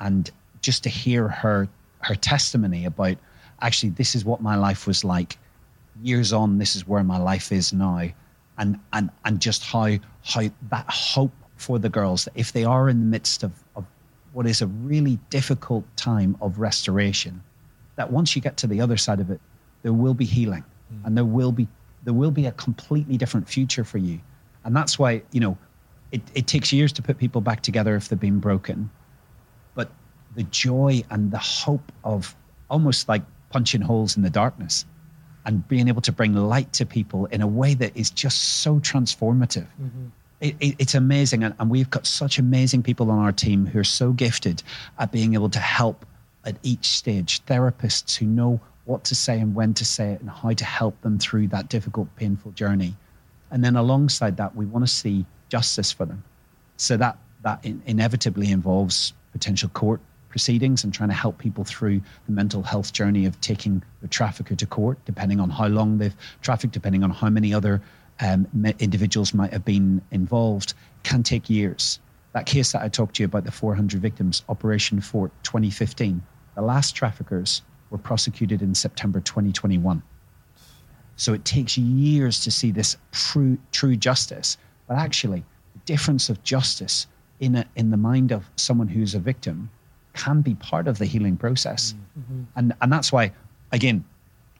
and 0.00 0.30
just 0.62 0.82
to 0.84 0.88
hear 0.88 1.28
her 1.28 1.68
her 2.00 2.14
testimony 2.14 2.84
about 2.86 3.16
actually 3.60 3.90
this 3.90 4.14
is 4.14 4.24
what 4.24 4.40
my 4.40 4.56
life 4.56 4.86
was 4.86 5.04
like 5.04 5.38
years 6.02 6.32
on 6.32 6.58
this 6.58 6.76
is 6.76 6.86
where 6.86 7.04
my 7.04 7.18
life 7.18 7.52
is 7.52 7.72
now. 7.72 8.08
And 8.58 8.78
and 8.92 9.10
and 9.24 9.40
just 9.40 9.64
how 9.64 9.98
how 10.24 10.42
that 10.70 10.86
hope 10.88 11.32
for 11.56 11.78
the 11.78 11.88
girls 11.88 12.24
that 12.24 12.32
if 12.34 12.52
they 12.52 12.64
are 12.64 12.88
in 12.88 13.00
the 13.00 13.06
midst 13.06 13.42
of, 13.42 13.52
of 13.74 13.84
what 14.32 14.46
is 14.46 14.62
a 14.62 14.66
really 14.66 15.18
difficult 15.30 15.84
time 15.96 16.36
of 16.40 16.58
restoration 16.58 17.42
that 17.96 18.12
once 18.12 18.36
you 18.36 18.42
get 18.42 18.58
to 18.58 18.66
the 18.66 18.80
other 18.80 18.96
side 18.96 19.20
of 19.20 19.30
it 19.30 19.40
there 19.82 19.92
will 19.92 20.14
be 20.14 20.24
healing. 20.24 20.64
Mm. 20.92 21.06
And 21.06 21.16
there 21.16 21.24
will 21.24 21.52
be 21.52 21.68
there 22.04 22.14
will 22.14 22.30
be 22.30 22.46
a 22.46 22.52
completely 22.52 23.16
different 23.16 23.48
future 23.48 23.84
for 23.84 23.98
you. 23.98 24.20
And 24.64 24.74
that's 24.74 24.98
why 24.98 25.22
you 25.32 25.40
know 25.40 25.58
it, 26.12 26.22
it 26.34 26.46
takes 26.46 26.72
years 26.72 26.92
to 26.94 27.02
put 27.02 27.18
people 27.18 27.40
back 27.40 27.62
together 27.62 27.94
if 27.96 28.08
they've 28.08 28.18
been 28.18 28.40
broken. 28.40 28.90
But 29.74 29.90
the 30.34 30.44
joy 30.44 31.02
and 31.10 31.30
the 31.30 31.38
hope 31.38 31.92
of 32.04 32.34
almost 32.70 33.08
like 33.08 33.22
punching 33.50 33.80
holes 33.80 34.16
in 34.16 34.22
the 34.22 34.30
darkness 34.30 34.84
and 35.46 35.66
being 35.68 35.88
able 35.88 36.02
to 36.02 36.12
bring 36.12 36.34
light 36.34 36.72
to 36.74 36.84
people 36.84 37.26
in 37.26 37.40
a 37.40 37.46
way 37.46 37.72
that 37.74 37.96
is 37.96 38.10
just 38.10 38.60
so 38.62 38.78
transformative. 38.80 39.66
Mm-hmm. 39.80 40.06
It, 40.40 40.56
it, 40.60 40.74
it's 40.78 40.94
amazing. 40.94 41.44
And, 41.44 41.54
and 41.58 41.70
we've 41.70 41.88
got 41.88 42.06
such 42.06 42.38
amazing 42.38 42.82
people 42.82 43.10
on 43.10 43.18
our 43.18 43.32
team 43.32 43.64
who 43.64 43.78
are 43.78 43.84
so 43.84 44.12
gifted 44.12 44.62
at 44.98 45.12
being 45.12 45.34
able 45.34 45.48
to 45.50 45.60
help 45.60 46.04
at 46.44 46.56
each 46.62 46.88
stage, 46.88 47.44
therapists 47.46 48.16
who 48.16 48.26
know 48.26 48.60
what 48.84 49.04
to 49.04 49.14
say 49.14 49.40
and 49.40 49.54
when 49.54 49.72
to 49.74 49.84
say 49.84 50.12
it 50.12 50.20
and 50.20 50.28
how 50.28 50.52
to 50.52 50.64
help 50.64 51.00
them 51.00 51.18
through 51.18 51.48
that 51.48 51.68
difficult, 51.68 52.14
painful 52.16 52.52
journey. 52.52 52.94
And 53.50 53.64
then 53.64 53.76
alongside 53.76 54.36
that, 54.36 54.54
we 54.54 54.66
want 54.66 54.86
to 54.86 54.92
see 54.92 55.24
justice 55.48 55.92
for 55.92 56.04
them. 56.04 56.22
So 56.76 56.96
that 56.96 57.16
that 57.42 57.64
in, 57.64 57.80
inevitably 57.86 58.50
involves 58.50 59.12
potential 59.32 59.68
court 59.68 60.00
proceedings 60.36 60.84
and 60.84 60.92
trying 60.92 61.08
to 61.08 61.14
help 61.14 61.38
people 61.38 61.64
through 61.64 61.98
the 62.26 62.32
mental 62.32 62.62
health 62.62 62.92
journey 62.92 63.24
of 63.24 63.40
taking 63.40 63.82
the 64.02 64.08
trafficker 64.08 64.54
to 64.54 64.66
court, 64.66 64.98
depending 65.06 65.40
on 65.40 65.48
how 65.48 65.66
long 65.66 65.96
they've 65.96 66.14
trafficked, 66.42 66.74
depending 66.74 67.02
on 67.02 67.08
how 67.08 67.30
many 67.30 67.54
other 67.54 67.80
um, 68.20 68.46
individuals 68.78 69.32
might 69.32 69.50
have 69.50 69.64
been 69.64 70.02
involved, 70.10 70.74
can 71.04 71.22
take 71.22 71.48
years. 71.48 72.00
That 72.34 72.44
case 72.44 72.72
that 72.72 72.82
I 72.82 72.88
talked 72.90 73.16
to 73.16 73.22
you 73.22 73.24
about, 73.24 73.44
the 73.44 73.50
400 73.50 73.98
victims, 73.98 74.42
Operation 74.50 75.00
Fort 75.00 75.32
2015, 75.42 76.22
the 76.54 76.60
last 76.60 76.94
traffickers 76.94 77.62
were 77.88 77.96
prosecuted 77.96 78.60
in 78.60 78.74
September 78.74 79.20
2021. 79.20 80.02
So 81.16 81.32
it 81.32 81.46
takes 81.46 81.78
years 81.78 82.44
to 82.44 82.50
see 82.50 82.72
this 82.72 82.98
true, 83.12 83.56
true 83.72 83.96
justice. 83.96 84.58
But 84.86 84.98
actually, 84.98 85.46
the 85.72 85.80
difference 85.86 86.28
of 86.28 86.42
justice 86.42 87.06
in, 87.40 87.56
a, 87.56 87.64
in 87.74 87.90
the 87.90 87.96
mind 87.96 88.32
of 88.32 88.50
someone 88.56 88.88
who's 88.88 89.14
a 89.14 89.18
victim 89.18 89.70
can 90.16 90.40
be 90.40 90.54
part 90.54 90.88
of 90.88 90.98
the 90.98 91.04
healing 91.04 91.36
process. 91.36 91.94
Mm-hmm. 92.18 92.42
And, 92.56 92.72
and 92.80 92.92
that's 92.92 93.12
why, 93.12 93.32
again, 93.72 94.04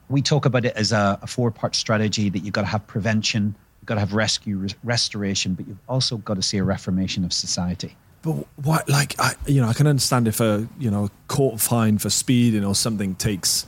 we 0.09 0.21
talk 0.21 0.45
about 0.45 0.63
it 0.65 0.73
as 0.75 0.91
a, 0.91 1.19
a 1.21 1.27
four 1.27 1.51
part 1.51 1.75
strategy 1.75 2.29
that 2.29 2.39
you've 2.39 2.53
got 2.53 2.61
to 2.61 2.67
have 2.67 2.85
prevention, 2.87 3.55
you've 3.81 3.87
got 3.87 3.95
to 3.95 3.99
have 3.99 4.13
rescue, 4.13 4.57
res- 4.57 4.75
restoration, 4.83 5.53
but 5.53 5.67
you've 5.67 5.79
also 5.89 6.17
got 6.17 6.35
to 6.35 6.41
see 6.41 6.57
a 6.57 6.63
reformation 6.63 7.25
of 7.25 7.33
society. 7.33 7.95
But 8.21 8.45
what, 8.63 8.89
like, 8.89 9.19
I, 9.19 9.33
you 9.45 9.61
know, 9.61 9.67
I 9.67 9.73
can 9.73 9.87
understand 9.87 10.27
if 10.27 10.39
a, 10.39 10.67
you 10.79 10.89
know, 10.89 11.05
a 11.05 11.11
court 11.27 11.59
fine 11.59 11.97
for 11.97 12.09
speeding 12.09 12.65
or 12.65 12.75
something 12.75 13.15
takes 13.15 13.65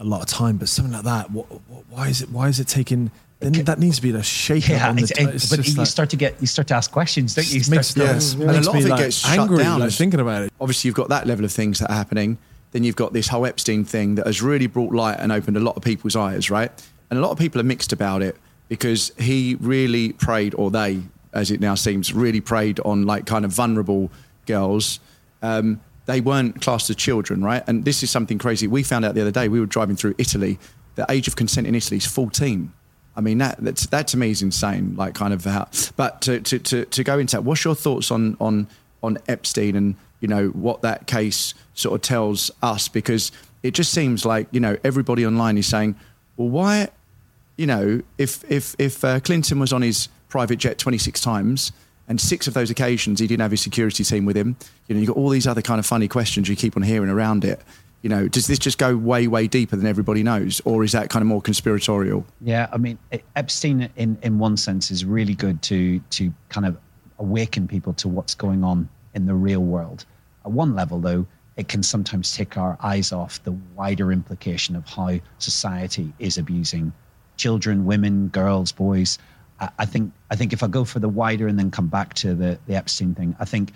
a 0.00 0.04
lot 0.04 0.22
of 0.22 0.28
time, 0.28 0.56
but 0.56 0.68
something 0.68 0.92
like 0.92 1.04
that, 1.04 1.30
what, 1.30 1.46
what, 1.68 1.84
why 1.88 2.08
is 2.08 2.20
it, 2.22 2.30
why 2.30 2.48
is 2.48 2.58
it 2.58 2.66
taking 2.66 3.10
then 3.40 3.64
that 3.64 3.78
needs 3.78 3.96
to 3.96 4.02
be 4.02 4.10
the 4.10 4.22
shake 4.22 4.68
yeah, 4.68 4.88
on 4.88 4.96
the, 4.96 5.02
it's, 5.02 5.50
but 5.50 5.66
you 5.66 5.74
like, 5.74 5.86
start 5.86 6.10
to 6.10 6.16
get 6.16 6.40
you 6.40 6.46
start 6.46 6.68
to 6.68 6.74
ask 6.74 6.90
questions, 6.90 7.34
don't 7.34 7.46
you? 7.52 7.60
you 7.60 7.70
makes, 7.70 7.96
yes. 7.96 8.34
and 8.34 8.42
a 8.42 8.60
lot 8.60 8.76
of 8.76 8.86
it 8.86 8.88
like 8.88 9.00
gets 9.00 9.26
angry, 9.26 9.58
shut 9.58 9.64
down. 9.64 9.80
Like 9.80 9.92
thinking 9.92 10.20
about 10.20 10.42
it. 10.42 10.52
Obviously, 10.60 10.88
you've 10.88 10.94
got 10.94 11.08
that 11.08 11.26
level 11.26 11.44
of 11.44 11.52
things 11.52 11.80
that 11.80 11.90
are 11.90 11.94
happening. 11.94 12.38
Then 12.72 12.84
you've 12.84 12.96
got 12.96 13.12
this 13.12 13.28
whole 13.28 13.46
Epstein 13.46 13.84
thing 13.84 14.16
that 14.16 14.26
has 14.26 14.42
really 14.42 14.66
brought 14.66 14.92
light 14.92 15.18
and 15.20 15.30
opened 15.30 15.56
a 15.56 15.60
lot 15.60 15.76
of 15.76 15.82
people's 15.82 16.16
eyes, 16.16 16.50
right? 16.50 16.70
And 17.10 17.18
a 17.18 17.22
lot 17.22 17.30
of 17.30 17.38
people 17.38 17.60
are 17.60 17.64
mixed 17.64 17.92
about 17.92 18.22
it 18.22 18.36
because 18.68 19.12
he 19.18 19.56
really 19.60 20.12
preyed, 20.12 20.54
or 20.54 20.70
they, 20.70 21.02
as 21.32 21.50
it 21.50 21.60
now 21.60 21.74
seems, 21.74 22.12
really 22.12 22.40
preyed 22.40 22.80
on 22.80 23.06
like 23.06 23.26
kind 23.26 23.44
of 23.44 23.52
vulnerable 23.52 24.10
girls. 24.46 25.00
Um, 25.42 25.80
they 26.06 26.20
weren't 26.20 26.60
classed 26.60 26.90
as 26.90 26.96
children, 26.96 27.42
right? 27.42 27.62
And 27.66 27.84
this 27.84 28.02
is 28.02 28.10
something 28.10 28.38
crazy. 28.38 28.66
We 28.66 28.82
found 28.82 29.04
out 29.04 29.14
the 29.14 29.20
other 29.20 29.30
day. 29.30 29.48
We 29.48 29.60
were 29.60 29.66
driving 29.66 29.96
through 29.96 30.14
Italy. 30.18 30.58
The 30.96 31.06
age 31.08 31.28
of 31.28 31.36
consent 31.36 31.66
in 31.66 31.74
Italy 31.74 31.98
is 31.98 32.06
14. 32.06 32.72
I 33.16 33.20
mean, 33.20 33.38
that, 33.38 33.58
that's, 33.58 33.86
that 33.86 34.08
to 34.08 34.16
me 34.16 34.30
is 34.30 34.42
insane, 34.42 34.96
like 34.96 35.14
kind 35.14 35.32
of 35.32 35.44
how, 35.44 35.68
but 35.96 36.20
to, 36.22 36.40
to, 36.40 36.58
to, 36.58 36.84
to 36.84 37.04
go 37.04 37.18
into 37.18 37.36
that, 37.36 37.42
what's 37.42 37.64
your 37.64 37.74
thoughts 37.74 38.10
on, 38.10 38.36
on, 38.40 38.66
on 39.02 39.18
Epstein 39.28 39.76
and, 39.76 39.94
you 40.20 40.28
know, 40.28 40.48
what 40.48 40.82
that 40.82 41.06
case 41.06 41.54
sort 41.74 41.94
of 41.94 42.02
tells 42.02 42.50
us? 42.62 42.88
Because 42.88 43.30
it 43.62 43.72
just 43.72 43.92
seems 43.92 44.24
like, 44.24 44.48
you 44.50 44.60
know, 44.60 44.76
everybody 44.82 45.24
online 45.24 45.58
is 45.58 45.66
saying, 45.66 45.94
well, 46.36 46.48
why, 46.48 46.88
you 47.56 47.66
know, 47.66 48.02
if, 48.18 48.42
if, 48.50 48.74
if 48.78 49.04
uh, 49.04 49.20
Clinton 49.20 49.60
was 49.60 49.72
on 49.72 49.82
his 49.82 50.08
private 50.28 50.56
jet 50.56 50.78
26 50.78 51.20
times 51.20 51.72
and 52.08 52.20
six 52.20 52.48
of 52.48 52.54
those 52.54 52.70
occasions 52.70 53.20
he 53.20 53.26
didn't 53.26 53.42
have 53.42 53.52
his 53.52 53.62
security 53.62 54.02
team 54.02 54.24
with 54.24 54.36
him, 54.36 54.56
you 54.88 54.94
know, 54.94 55.00
you've 55.00 55.08
got 55.08 55.16
all 55.16 55.28
these 55.28 55.46
other 55.46 55.62
kind 55.62 55.78
of 55.78 55.86
funny 55.86 56.08
questions 56.08 56.48
you 56.48 56.56
keep 56.56 56.76
on 56.76 56.82
hearing 56.82 57.10
around 57.10 57.44
it 57.44 57.60
you 58.04 58.10
know, 58.10 58.28
does 58.28 58.46
this 58.48 58.58
just 58.58 58.76
go 58.76 58.98
way, 58.98 59.26
way 59.26 59.46
deeper 59.46 59.76
than 59.76 59.86
everybody 59.86 60.22
knows, 60.22 60.60
or 60.66 60.84
is 60.84 60.92
that 60.92 61.08
kind 61.08 61.22
of 61.22 61.26
more 61.26 61.40
conspiratorial? 61.40 62.26
Yeah, 62.42 62.68
I 62.70 62.76
mean, 62.76 62.98
Epstein, 63.34 63.88
in 63.96 64.18
in 64.20 64.38
one 64.38 64.58
sense, 64.58 64.90
is 64.90 65.06
really 65.06 65.34
good 65.34 65.62
to 65.62 66.00
to 66.10 66.30
kind 66.50 66.66
of 66.66 66.76
awaken 67.18 67.66
people 67.66 67.94
to 67.94 68.08
what's 68.08 68.34
going 68.34 68.62
on 68.62 68.90
in 69.14 69.24
the 69.24 69.34
real 69.34 69.62
world. 69.62 70.04
At 70.44 70.52
one 70.52 70.74
level, 70.74 71.00
though, 71.00 71.26
it 71.56 71.68
can 71.68 71.82
sometimes 71.82 72.36
take 72.36 72.58
our 72.58 72.76
eyes 72.82 73.10
off 73.10 73.42
the 73.42 73.52
wider 73.74 74.12
implication 74.12 74.76
of 74.76 74.86
how 74.86 75.18
society 75.38 76.12
is 76.18 76.36
abusing 76.36 76.92
children, 77.38 77.86
women, 77.86 78.28
girls, 78.28 78.70
boys. 78.70 79.18
I 79.78 79.86
think 79.86 80.12
I 80.30 80.36
think 80.36 80.52
if 80.52 80.62
I 80.62 80.66
go 80.66 80.84
for 80.84 80.98
the 80.98 81.08
wider 81.08 81.48
and 81.48 81.58
then 81.58 81.70
come 81.70 81.88
back 81.88 82.12
to 82.14 82.34
the 82.34 82.58
the 82.66 82.74
Epstein 82.74 83.14
thing, 83.14 83.34
I 83.40 83.46
think 83.46 83.72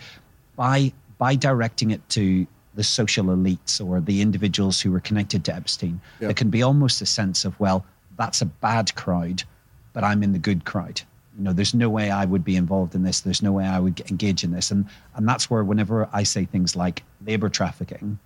by 0.54 0.92
by 1.16 1.34
directing 1.34 1.92
it 1.92 2.06
to 2.10 2.46
the 2.78 2.84
social 2.84 3.24
elites 3.26 3.84
or 3.84 4.00
the 4.00 4.22
individuals 4.22 4.80
who 4.80 4.92
were 4.92 5.00
connected 5.00 5.44
to 5.44 5.52
Epstein. 5.52 6.00
There 6.20 6.32
can 6.32 6.48
be 6.48 6.62
almost 6.62 7.02
a 7.02 7.06
sense 7.06 7.44
of, 7.44 7.58
well, 7.58 7.84
that's 8.16 8.40
a 8.40 8.46
bad 8.46 8.94
crowd, 8.94 9.42
but 9.92 10.04
I'm 10.04 10.22
in 10.22 10.32
the 10.32 10.38
good 10.38 10.64
crowd. 10.64 11.00
You 11.36 11.42
know, 11.42 11.52
there's 11.52 11.74
no 11.74 11.90
way 11.90 12.12
I 12.12 12.24
would 12.24 12.44
be 12.44 12.54
involved 12.54 12.94
in 12.94 13.02
this. 13.02 13.22
There's 13.22 13.42
no 13.42 13.50
way 13.50 13.66
I 13.66 13.80
would 13.80 14.00
engage 14.12 14.44
in 14.44 14.52
this. 14.52 14.70
And 14.70 14.86
and 15.16 15.28
that's 15.28 15.50
where 15.50 15.64
whenever 15.64 16.08
I 16.12 16.22
say 16.22 16.44
things 16.44 16.76
like 16.76 17.02
labor 17.26 17.48
trafficking 17.48 18.16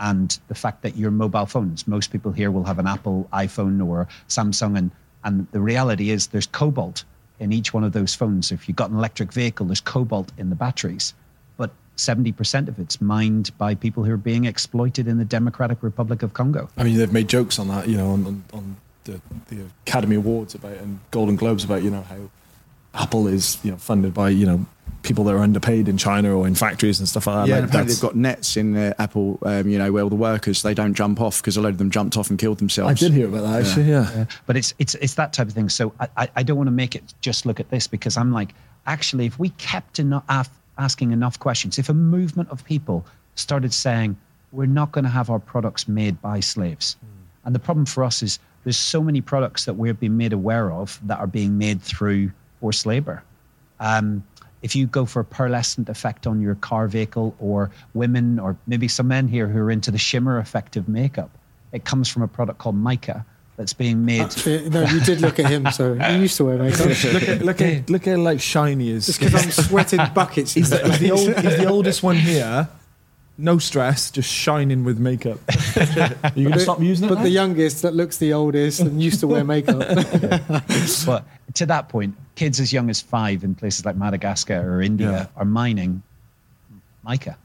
and 0.00 0.36
the 0.48 0.56
fact 0.56 0.82
that 0.82 0.96
your 0.96 1.12
mobile 1.12 1.46
phones, 1.46 1.86
most 1.86 2.10
people 2.10 2.32
here 2.32 2.50
will 2.50 2.64
have 2.64 2.80
an 2.80 2.88
Apple 2.88 3.28
iPhone 3.32 3.86
or 3.86 4.08
Samsung 4.28 4.76
and 4.76 4.90
and 5.22 5.46
the 5.52 5.60
reality 5.60 6.10
is 6.10 6.26
there's 6.28 6.48
cobalt 6.48 7.04
in 7.38 7.52
each 7.52 7.72
one 7.72 7.84
of 7.84 7.92
those 7.92 8.12
phones. 8.12 8.50
If 8.50 8.68
you've 8.68 8.76
got 8.76 8.90
an 8.90 8.96
electric 8.96 9.32
vehicle, 9.32 9.66
there's 9.66 9.80
cobalt 9.80 10.32
in 10.36 10.50
the 10.50 10.56
batteries. 10.56 11.14
70% 11.96 12.68
of 12.68 12.78
it's 12.78 13.00
mined 13.00 13.56
by 13.58 13.74
people 13.74 14.04
who 14.04 14.12
are 14.12 14.16
being 14.16 14.44
exploited 14.44 15.06
in 15.06 15.18
the 15.18 15.24
Democratic 15.24 15.82
Republic 15.82 16.22
of 16.22 16.32
Congo. 16.32 16.68
I 16.76 16.84
mean, 16.84 16.96
they've 16.96 17.12
made 17.12 17.28
jokes 17.28 17.58
on 17.58 17.68
that, 17.68 17.88
you 17.88 17.96
know, 17.96 18.10
on, 18.10 18.26
on, 18.26 18.44
on 18.52 18.76
the, 19.04 19.20
the 19.48 19.64
Academy 19.86 20.16
Awards 20.16 20.54
about 20.54 20.78
and 20.78 21.00
Golden 21.10 21.36
Globes 21.36 21.64
about, 21.64 21.82
you 21.82 21.90
know, 21.90 22.02
how 22.02 22.30
Apple 22.94 23.28
is, 23.28 23.58
you 23.62 23.70
know, 23.70 23.76
funded 23.76 24.14
by, 24.14 24.30
you 24.30 24.46
know, 24.46 24.66
people 25.02 25.24
that 25.24 25.34
are 25.34 25.38
underpaid 25.38 25.88
in 25.88 25.96
China 25.96 26.36
or 26.36 26.46
in 26.46 26.54
factories 26.54 26.98
and 26.98 27.08
stuff 27.08 27.26
like 27.26 27.36
that. 27.36 27.48
Yeah, 27.48 27.60
like 27.60 27.68
apparently 27.68 27.94
they've 27.94 28.02
got 28.02 28.16
nets 28.16 28.56
in 28.56 28.76
uh, 28.76 28.94
Apple, 28.98 29.38
um, 29.42 29.68
you 29.68 29.78
know, 29.78 29.92
where 29.92 30.02
all 30.02 30.10
the 30.10 30.16
workers 30.16 30.62
they 30.62 30.74
don't 30.74 30.94
jump 30.94 31.20
off 31.20 31.40
because 31.40 31.56
a 31.56 31.60
load 31.60 31.70
of 31.70 31.78
them 31.78 31.90
jumped 31.90 32.16
off 32.16 32.30
and 32.30 32.38
killed 32.38 32.58
themselves. 32.58 33.02
I 33.02 33.06
did 33.06 33.14
hear 33.14 33.28
about 33.28 33.42
that 33.42 33.66
actually. 33.66 33.84
Yeah, 33.84 34.10
yeah. 34.10 34.18
yeah. 34.18 34.24
but 34.46 34.56
it's 34.56 34.74
it's 34.78 34.94
it's 34.96 35.14
that 35.14 35.32
type 35.32 35.48
of 35.48 35.54
thing. 35.54 35.68
So 35.68 35.92
I, 35.98 36.08
I, 36.16 36.28
I 36.36 36.42
don't 36.42 36.56
want 36.56 36.68
to 36.68 36.72
make 36.72 36.94
it 36.94 37.14
just 37.20 37.46
look 37.46 37.60
at 37.60 37.70
this 37.70 37.86
because 37.86 38.16
I'm 38.16 38.32
like, 38.32 38.54
actually, 38.86 39.26
if 39.26 39.38
we 39.38 39.50
kept 39.50 39.98
enough 39.98 40.50
asking 40.78 41.12
enough 41.12 41.38
questions, 41.38 41.78
if 41.78 41.88
a 41.88 41.94
movement 41.94 42.48
of 42.50 42.64
people 42.64 43.04
started 43.34 43.72
saying, 43.72 44.16
we're 44.52 44.66
not 44.66 44.92
going 44.92 45.04
to 45.04 45.10
have 45.10 45.30
our 45.30 45.38
products 45.38 45.86
made 45.86 46.20
by 46.20 46.40
slaves. 46.40 46.96
Mm. 47.04 47.08
And 47.44 47.54
the 47.54 47.58
problem 47.58 47.86
for 47.86 48.02
us 48.04 48.22
is 48.22 48.38
there's 48.64 48.78
so 48.78 49.02
many 49.02 49.20
products 49.20 49.64
that 49.64 49.74
we're 49.74 49.94
being 49.94 50.16
made 50.16 50.32
aware 50.32 50.70
of 50.72 50.98
that 51.04 51.18
are 51.18 51.26
being 51.26 51.56
made 51.56 51.80
through 51.80 52.32
forced 52.60 52.86
labor. 52.86 53.22
Um, 53.78 54.22
if 54.62 54.76
you 54.76 54.86
go 54.86 55.06
for 55.06 55.20
a 55.20 55.24
pearlescent 55.24 55.88
effect 55.88 56.26
on 56.26 56.40
your 56.40 56.54
car 56.56 56.86
vehicle, 56.86 57.34
or 57.38 57.70
women, 57.94 58.38
or 58.38 58.56
maybe 58.66 58.88
some 58.88 59.08
men 59.08 59.26
here 59.26 59.48
who 59.48 59.58
are 59.60 59.70
into 59.70 59.90
the 59.90 59.98
shimmer 59.98 60.38
effect 60.38 60.76
of 60.76 60.88
makeup, 60.88 61.30
it 61.72 61.84
comes 61.84 62.08
from 62.08 62.22
a 62.22 62.28
product 62.28 62.58
called 62.58 62.76
mica 62.76 63.24
that's 63.60 63.74
being 63.74 64.06
made. 64.06 64.22
Actually, 64.22 64.70
no, 64.70 64.86
you 64.86 65.00
did 65.00 65.20
look 65.20 65.38
at 65.38 65.44
him, 65.44 65.70
so 65.70 65.92
he 66.08 66.16
used 66.16 66.38
to 66.38 66.46
wear 66.46 66.56
makeup. 66.56 66.86
look 66.86 67.28
at 67.28 67.42
look 67.42 67.60
at 67.60 67.90
look 67.90 68.06
at 68.06 68.18
like 68.18 68.40
shiny 68.40 68.90
as. 68.90 69.04
Just 69.04 69.20
because 69.20 69.34
I'm 69.34 69.50
sweating 69.66 70.00
buckets. 70.14 70.54
He's 70.54 70.70
the, 70.70 70.78
he's, 70.88 70.98
the 70.98 71.10
old, 71.10 71.38
he's 71.44 71.56
the 71.58 71.66
oldest 71.66 72.02
one 72.02 72.16
here. 72.16 72.68
No 73.36 73.58
stress, 73.58 74.10
just 74.10 74.32
shining 74.32 74.82
with 74.82 74.98
makeup. 74.98 75.38
Are 75.76 76.32
you 76.34 76.48
gonna 76.48 76.58
stop 76.58 76.80
using 76.80 77.04
it? 77.04 77.08
But 77.10 77.16
now? 77.16 77.24
the 77.24 77.30
youngest 77.30 77.82
that 77.82 77.94
looks 77.94 78.16
the 78.16 78.32
oldest 78.32 78.80
and 78.80 79.02
used 79.02 79.20
to 79.20 79.26
wear 79.26 79.44
makeup. 79.44 79.78
but 81.04 81.24
to 81.54 81.66
that 81.66 81.90
point, 81.90 82.14
kids 82.36 82.60
as 82.60 82.72
young 82.72 82.88
as 82.88 83.02
five 83.02 83.44
in 83.44 83.54
places 83.54 83.84
like 83.84 83.94
Madagascar 83.94 84.74
or 84.74 84.80
India 84.80 85.10
yeah. 85.10 85.26
are 85.36 85.44
mining 85.44 86.02
mica, 87.04 87.36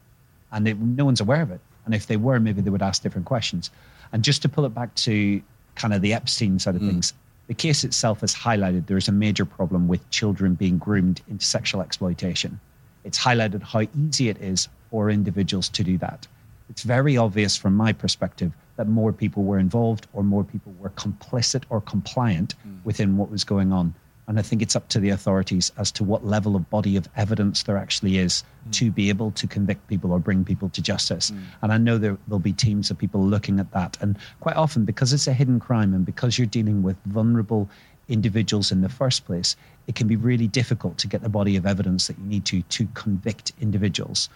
and 0.50 0.66
it, 0.66 0.78
no 0.78 1.04
one's 1.04 1.20
aware 1.20 1.42
of 1.42 1.50
it. 1.50 1.60
And 1.84 1.94
if 1.94 2.06
they 2.06 2.16
were, 2.16 2.40
maybe 2.40 2.62
they 2.62 2.70
would 2.70 2.82
ask 2.82 3.02
different 3.02 3.26
questions. 3.26 3.70
And 4.12 4.24
just 4.24 4.40
to 4.42 4.48
pull 4.48 4.64
it 4.64 4.74
back 4.74 4.94
to 4.94 5.42
kind 5.76 5.94
of 5.94 6.02
the 6.02 6.12
Epstein 6.12 6.58
side 6.58 6.76
of 6.76 6.82
mm. 6.82 6.88
things, 6.88 7.12
the 7.46 7.54
case 7.54 7.84
itself 7.84 8.20
has 8.20 8.34
highlighted 8.34 8.86
there 8.86 8.96
is 8.96 9.08
a 9.08 9.12
major 9.12 9.44
problem 9.44 9.86
with 9.86 10.08
children 10.10 10.54
being 10.54 10.78
groomed 10.78 11.22
into 11.28 11.44
sexual 11.44 11.80
exploitation. 11.80 12.58
It's 13.04 13.18
highlighted 13.18 13.62
how 13.62 13.82
easy 13.96 14.28
it 14.28 14.38
is 14.40 14.68
for 14.90 15.10
individuals 15.10 15.68
to 15.70 15.84
do 15.84 15.96
that. 15.98 16.26
It's 16.68 16.82
very 16.82 17.16
obvious 17.16 17.56
from 17.56 17.74
my 17.74 17.92
perspective 17.92 18.52
that 18.76 18.88
more 18.88 19.12
people 19.12 19.44
were 19.44 19.58
involved 19.58 20.06
or 20.12 20.24
more 20.24 20.44
people 20.44 20.74
were 20.80 20.90
complicit 20.90 21.62
or 21.70 21.80
compliant 21.80 22.54
mm. 22.66 22.84
within 22.84 23.16
what 23.16 23.30
was 23.30 23.44
going 23.44 23.72
on. 23.72 23.94
And 24.28 24.38
I 24.38 24.42
think 24.42 24.60
it's 24.60 24.74
up 24.74 24.88
to 24.88 24.98
the 24.98 25.10
authorities 25.10 25.70
as 25.76 25.92
to 25.92 26.04
what 26.04 26.26
level 26.26 26.56
of 26.56 26.68
body 26.68 26.96
of 26.96 27.08
evidence 27.16 27.62
there 27.62 27.76
actually 27.76 28.18
is 28.18 28.42
mm. 28.68 28.72
to 28.72 28.90
be 28.90 29.08
able 29.08 29.30
to 29.32 29.46
convict 29.46 29.86
people 29.86 30.12
or 30.12 30.18
bring 30.18 30.44
people 30.44 30.68
to 30.70 30.82
justice. 30.82 31.30
Mm. 31.30 31.42
And 31.62 31.72
I 31.72 31.78
know 31.78 31.96
there, 31.96 32.18
there'll 32.26 32.40
be 32.40 32.52
teams 32.52 32.90
of 32.90 32.98
people 32.98 33.22
looking 33.22 33.60
at 33.60 33.70
that. 33.72 33.96
And 34.00 34.18
quite 34.40 34.56
often, 34.56 34.84
because 34.84 35.12
it's 35.12 35.28
a 35.28 35.32
hidden 35.32 35.60
crime 35.60 35.94
and 35.94 36.04
because 36.04 36.38
you're 36.38 36.46
dealing 36.46 36.82
with 36.82 36.96
vulnerable 37.06 37.68
individuals 38.08 38.72
in 38.72 38.80
the 38.80 38.88
first 38.88 39.26
place, 39.26 39.56
it 39.86 39.94
can 39.94 40.08
be 40.08 40.16
really 40.16 40.48
difficult 40.48 40.98
to 40.98 41.06
get 41.06 41.22
the 41.22 41.28
body 41.28 41.56
of 41.56 41.66
evidence 41.66 42.06
that 42.08 42.18
you 42.18 42.24
need 42.24 42.44
to 42.46 42.62
to 42.62 42.86
convict 42.94 43.52
individuals. 43.60 44.28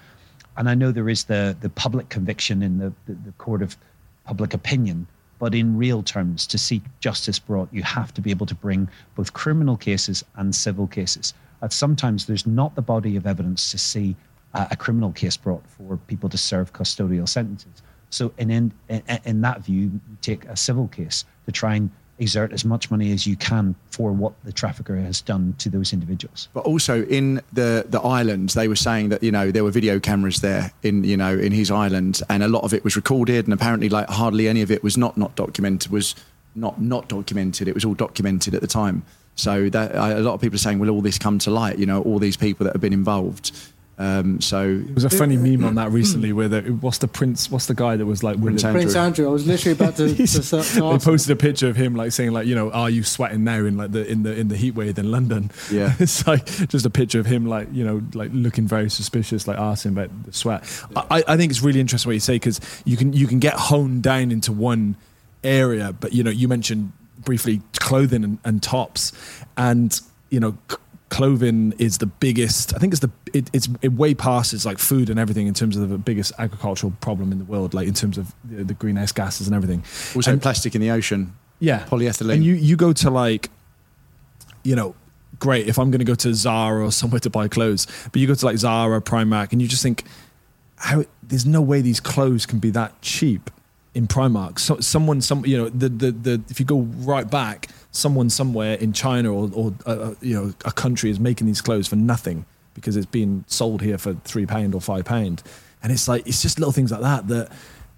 And 0.57 0.69
I 0.69 0.75
know 0.75 0.93
there 0.93 1.09
is 1.09 1.25
the, 1.25 1.57
the 1.61 1.71
public 1.71 2.09
conviction 2.09 2.63
in 2.63 2.79
the, 2.79 2.93
the, 3.07 3.15
the 3.15 3.33
court 3.39 3.63
of 3.63 3.77
public 4.25 4.55
opinion 4.55 5.07
but 5.41 5.55
in 5.55 5.77
real 5.77 6.03
terms, 6.03 6.47
to 6.47 6.59
seek 6.59 6.83
justice 7.01 7.39
brought, 7.39 7.73
you 7.73 7.83
have 7.83 8.15
to 8.15 8.21
be 8.21 8.31
able 8.31 8.47
to 8.47 8.55
bring 8.55 8.89
both 9.17 9.33
criminal 9.33 9.77
cases 9.77 10.23
and 10.37 10.55
civil 10.55 10.87
cases. 10.87 11.35
At 11.63 11.73
sometimes 11.73 12.27
there's 12.27 12.47
not 12.47 12.75
the 12.75 12.83
body 12.83 13.17
of 13.17 13.27
evidence 13.27 13.71
to 13.73 13.79
see 13.79 14.15
a 14.55 14.77
criminal 14.77 15.13
case 15.13 15.37
brought 15.37 15.67
for 15.67 15.97
people 16.09 16.29
to 16.29 16.39
serve 16.39 16.73
custodial 16.73 17.29
sentences. 17.29 17.83
So, 18.11 18.33
in, 18.39 18.51
in, 18.51 18.73
in 19.25 19.41
that 19.41 19.65
view, 19.65 19.83
you 19.83 20.01
take 20.21 20.45
a 20.47 20.57
civil 20.57 20.89
case 20.89 21.25
to 21.47 21.53
try 21.53 21.77
and 21.77 21.91
exert 22.21 22.53
as 22.53 22.65
much 22.65 22.91
money 22.91 23.13
as 23.13 23.27
you 23.27 23.37
can 23.37 23.75
for 23.91 24.13
what 24.13 24.33
the 24.45 24.53
trafficker 24.53 24.97
has 24.97 25.21
done 25.21 25.55
to 25.59 25.69
those 25.69 25.93
individuals. 25.93 26.49
But 26.53 26.65
also 26.65 27.03
in 27.05 27.41
the 27.53 27.85
the 27.89 28.01
islands, 28.01 28.55
they 28.55 28.69
were 28.69 28.77
saying 28.77 29.09
that 29.09 29.23
you 29.23 29.33
know 29.33 29.51
there 29.51 29.65
were 29.65 29.71
video 29.71 29.99
cameras 29.99 30.41
there 30.41 30.73
in 30.83 31.03
you 31.05 31.17
know 31.17 31.37
in 31.37 31.53
his 31.53 31.71
island, 31.71 32.21
and 32.29 32.43
a 32.43 32.49
lot 32.49 32.63
of 32.63 32.73
it 32.73 32.85
was 32.85 32.97
recorded, 32.97 33.47
and 33.47 33.55
apparently 33.55 33.89
like 33.89 34.09
hardly 34.09 34.49
any 34.49 34.63
of 34.63 34.71
it 34.71 34.83
was 34.83 34.97
not 34.97 35.17
not 35.17 35.35
documented 35.35 35.91
was 35.91 36.15
not 36.55 36.81
not 36.81 37.09
documented. 37.09 37.69
It 37.69 37.75
was 37.75 37.85
all 37.85 37.95
documented 37.95 38.55
at 38.55 38.61
the 38.61 38.67
time. 38.67 39.03
So 39.37 39.71
that 39.71 39.95
a 39.95 40.21
lot 40.21 40.35
of 40.35 40.41
people 40.41 40.57
are 40.57 40.59
saying, 40.59 40.81
will 40.81 40.91
all 40.91 41.01
this 41.01 41.19
come 41.19 41.39
to 41.41 41.51
light? 41.51 41.79
You 41.79 41.87
know, 41.87 42.03
all 42.03 42.19
these 42.19 42.37
people 42.37 42.65
that 42.65 42.75
have 42.75 42.83
been 42.83 42.93
involved. 42.93 43.53
Um, 44.01 44.41
so 44.41 44.67
it 44.67 44.95
was 44.95 45.05
a 45.05 45.11
funny 45.11 45.37
meme 45.37 45.63
on 45.63 45.75
that 45.75 45.91
recently 45.91 46.33
where 46.33 46.49
the, 46.49 46.63
what's 46.63 46.97
the 46.97 47.07
prince 47.07 47.51
what's 47.51 47.67
the 47.67 47.75
guy 47.75 47.97
that 47.97 48.07
was 48.07 48.23
like 48.23 48.41
Prince 48.41 48.65
Andrew. 48.65 48.81
Prince 48.81 48.97
Andrew. 48.97 49.29
I 49.29 49.31
was 49.31 49.47
literally 49.47 49.75
about 49.75 49.97
to, 49.97 50.15
to, 50.27 50.27
to 50.27 50.57
they 50.57 50.99
posted 50.99 51.31
a 51.31 51.37
picture 51.37 51.69
of 51.69 51.77
him 51.77 51.95
like 51.95 52.11
saying 52.13 52.33
like 52.33 52.47
you 52.47 52.55
know 52.55 52.71
are 52.71 52.89
you 52.89 53.03
sweating 53.03 53.45
now 53.45 53.59
in 53.59 53.77
like 53.77 53.93
the 53.93 54.11
in 54.11 54.23
the 54.23 54.35
in 54.35 54.49
the 54.49 54.57
heat 54.57 54.75
wave 54.75 54.99
in 54.99 55.11
London? 55.11 55.51
Yeah. 55.71 55.95
It's 56.01 56.27
like 56.27 56.47
just 56.47 56.87
a 56.87 56.91
picture 56.91 57.21
of 57.21 57.27
him 57.27 57.45
like 57.45 57.69
you 57.73 57.85
know 57.85 58.01
like 58.15 58.31
looking 58.33 58.67
very 58.67 58.89
suspicious 58.89 59.47
like 59.47 59.59
asking 59.59 59.93
about 59.93 60.25
the 60.25 60.33
sweat. 60.33 60.65
I, 60.97 61.23
I 61.29 61.37
think 61.37 61.51
it's 61.51 61.61
really 61.61 61.81
interesting 61.81 62.09
what 62.09 62.15
you 62.15 62.21
say 62.21 62.37
because 62.37 62.59
you 62.87 62.97
can 62.97 63.13
you 63.13 63.27
can 63.27 63.39
get 63.39 63.53
honed 63.53 64.03
down 64.03 64.33
into 64.33 64.51
one 64.51 64.97
area 65.45 65.93
but 65.93 66.15
you 66.15 66.25
know 66.25 66.31
you 66.31 66.49
mentioned 66.49 66.93
briefly 67.19 67.61
clothing 67.79 68.25
and, 68.25 68.39
and 68.47 68.63
tops. 68.63 69.13
And 69.59 70.01
you 70.31 70.41
know 70.41 70.57
clothing 71.11 71.75
is 71.79 71.99
the 71.99 72.07
biggest. 72.07 72.75
I 72.75 72.79
think 72.79 72.95
it's 72.95 73.01
the 73.01 73.11
it, 73.35 73.51
it's 73.53 73.69
it 73.83 73.93
way 73.93 74.15
passes 74.15 74.65
like 74.65 74.79
food 74.79 75.11
and 75.11 75.19
everything 75.19 75.47
in 75.47 75.55
terms 75.55 75.77
of 75.77 75.89
the 75.89 75.99
biggest 75.99 76.33
agricultural 76.39 76.93
problem 77.01 77.33
in 77.33 77.39
the 77.39 77.45
world, 77.45 77.75
like 77.75 77.87
in 77.87 77.95
terms 77.95 78.17
of 78.17 78.33
the, 78.45 78.65
the 78.65 78.75
greenhouse 78.75 79.13
gases 79.13 79.47
and 79.47 79.55
everything. 79.55 79.85
Also, 80.17 80.33
and, 80.33 80.41
plastic 80.41 80.75
in 80.75 80.81
the 80.81 80.91
ocean. 80.91 81.35
Yeah, 81.59 81.85
polyethylene. 81.85 82.35
And 82.35 82.45
you 82.45 82.55
you 82.55 82.77
go 82.77 82.93
to 82.95 83.11
like, 83.11 83.51
you 84.63 84.75
know, 84.75 84.95
great 85.39 85.69
if 85.69 85.79
I'm 85.79 85.91
going 85.91 85.99
to 85.99 86.05
go 86.05 86.15
to 86.15 86.33
Zara 86.33 86.87
or 86.87 86.93
somewhere 86.93 87.21
to 87.21 87.31
buy 87.31 87.49
clothes, 87.49 87.87
but 88.11 88.21
you 88.21 88.27
go 88.27 88.35
to 88.35 88.47
like 88.47 88.57
Zara, 88.57 89.03
Primark, 89.03 89.53
and 89.53 89.61
you 89.61 89.69
just 89.69 89.83
think, 89.83 90.05
how 90.77 91.05
there's 91.23 91.45
no 91.45 91.61
way 91.61 91.83
these 91.83 92.01
clothes 92.01 92.47
can 92.47 92.61
be 92.61 92.71
that 92.71 93.03
cheap 93.03 93.51
in 93.95 94.07
Primark. 94.07 94.59
So 94.59 94.79
someone, 94.81 95.21
some 95.21 95.45
you 95.45 95.57
know, 95.57 95.69
the 95.69 95.89
the 95.89 96.13
the 96.13 96.43
if 96.49 96.61
you 96.61 96.67
go 96.67 96.81
right 96.81 97.29
back 97.29 97.69
someone 97.93 98.31
somewhere 98.31 98.75
in 98.75 98.93
China 98.93 99.33
or, 99.35 99.51
or 99.53 99.75
uh, 99.87 99.91
uh, 99.91 100.15
you 100.21 100.35
know 100.35 100.53
a 100.65 100.73
country 100.73 101.11
is 101.11 101.19
making 101.19 101.47
these 101.47 101.61
clothes 101.61 101.89
for 101.89 101.97
nothing 101.97 102.45
because 102.75 102.97
it's 102.97 103.07
being 103.07 103.45
sold 103.49 103.83
here 103.83 103.99
for 103.99 104.15
three 104.25 104.47
pound 104.47 104.75
or 104.75 104.81
five 104.81 105.05
pound, 105.05 105.43
and 105.83 105.93
it's 105.93 106.07
like 106.09 106.27
it's 106.27 106.43
just 106.43 106.59
little 106.59 106.73
things 106.73 106.93
like 106.93 107.01
that 107.01 107.29
that 107.29 107.53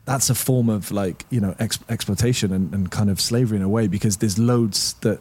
that's 0.04 0.30
a 0.30 0.34
form 0.34 0.68
of 0.68 0.90
like 0.90 1.24
you 1.30 1.40
know 1.40 1.54
ex- 1.58 1.78
exploitation 1.88 2.52
and, 2.52 2.72
and 2.74 2.90
kind 2.90 3.10
of 3.10 3.20
slavery 3.20 3.56
in 3.56 3.62
a 3.62 3.68
way 3.68 3.86
because 3.86 4.16
there's 4.18 4.38
loads 4.38 4.94
that 4.94 5.20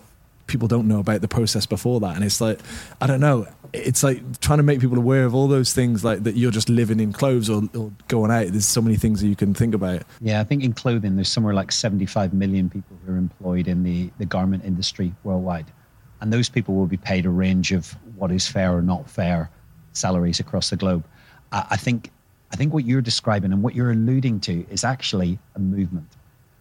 people 0.51 0.67
don't 0.67 0.87
know 0.87 0.99
about 0.99 1.21
the 1.21 1.27
process 1.27 1.65
before 1.65 1.99
that. 2.01 2.15
And 2.15 2.23
it's 2.23 2.41
like 2.41 2.59
i 2.99 3.07
don't 3.07 3.21
know. 3.21 3.47
It's 3.73 4.03
like 4.03 4.39
trying 4.41 4.57
to 4.57 4.63
make 4.63 4.81
people 4.81 4.97
aware 4.97 5.23
of 5.23 5.33
all 5.33 5.47
those 5.47 5.71
things 5.71 6.03
like 6.03 6.23
that 6.23 6.35
you're 6.35 6.51
just 6.51 6.67
living 6.67 6.99
in 6.99 7.13
clothes 7.13 7.49
or, 7.49 7.63
or, 7.73 7.89
going 8.09 8.29
out. 8.29 8.47
There's 8.47 8.65
so 8.65 8.81
many 8.81 8.97
things 8.97 9.21
that 9.21 9.27
you 9.27 9.35
can 9.35 9.53
think 9.53 9.73
about. 9.73 10.03
Yeah 10.19 10.41
i 10.41 10.43
think 10.43 10.63
in 10.63 10.73
clothing 10.73 11.15
there's 11.15 11.31
somewhere 11.31 11.53
like 11.53 11.71
75 11.71 12.33
million 12.33 12.69
people 12.69 12.97
who 13.05 13.13
are 13.13 13.17
employed 13.17 13.67
in 13.67 13.83
the, 13.83 14.11
the 14.17 14.25
garment 14.25 14.65
industry 14.65 15.13
worldwide. 15.23 15.71
And 16.19 16.31
those 16.31 16.49
people 16.49 16.75
will 16.75 16.85
be 16.85 16.97
paid 16.97 17.25
a 17.25 17.29
range 17.29 17.71
of 17.71 17.95
what 18.15 18.31
is 18.31 18.47
fair 18.47 18.75
or 18.75 18.81
not 18.81 19.09
fair 19.09 19.49
salaries 19.93 20.39
across 20.39 20.69
the 20.69 20.75
globe. 20.75 21.03
I, 21.51 21.65
I 21.71 21.77
think 21.77 22.11
i 22.51 22.57
think 22.57 22.73
what 22.73 22.83
you're 22.83 23.01
describing 23.01 23.53
and 23.53 23.63
what 23.63 23.73
you're 23.73 23.91
alluding 23.91 24.41
to 24.41 24.65
is 24.69 24.83
actually 24.83 25.39
a 25.55 25.59
movement. 25.59 26.09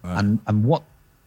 Right. 0.04 0.18
and 0.18 0.38
and 0.46 0.64
what 0.64 0.84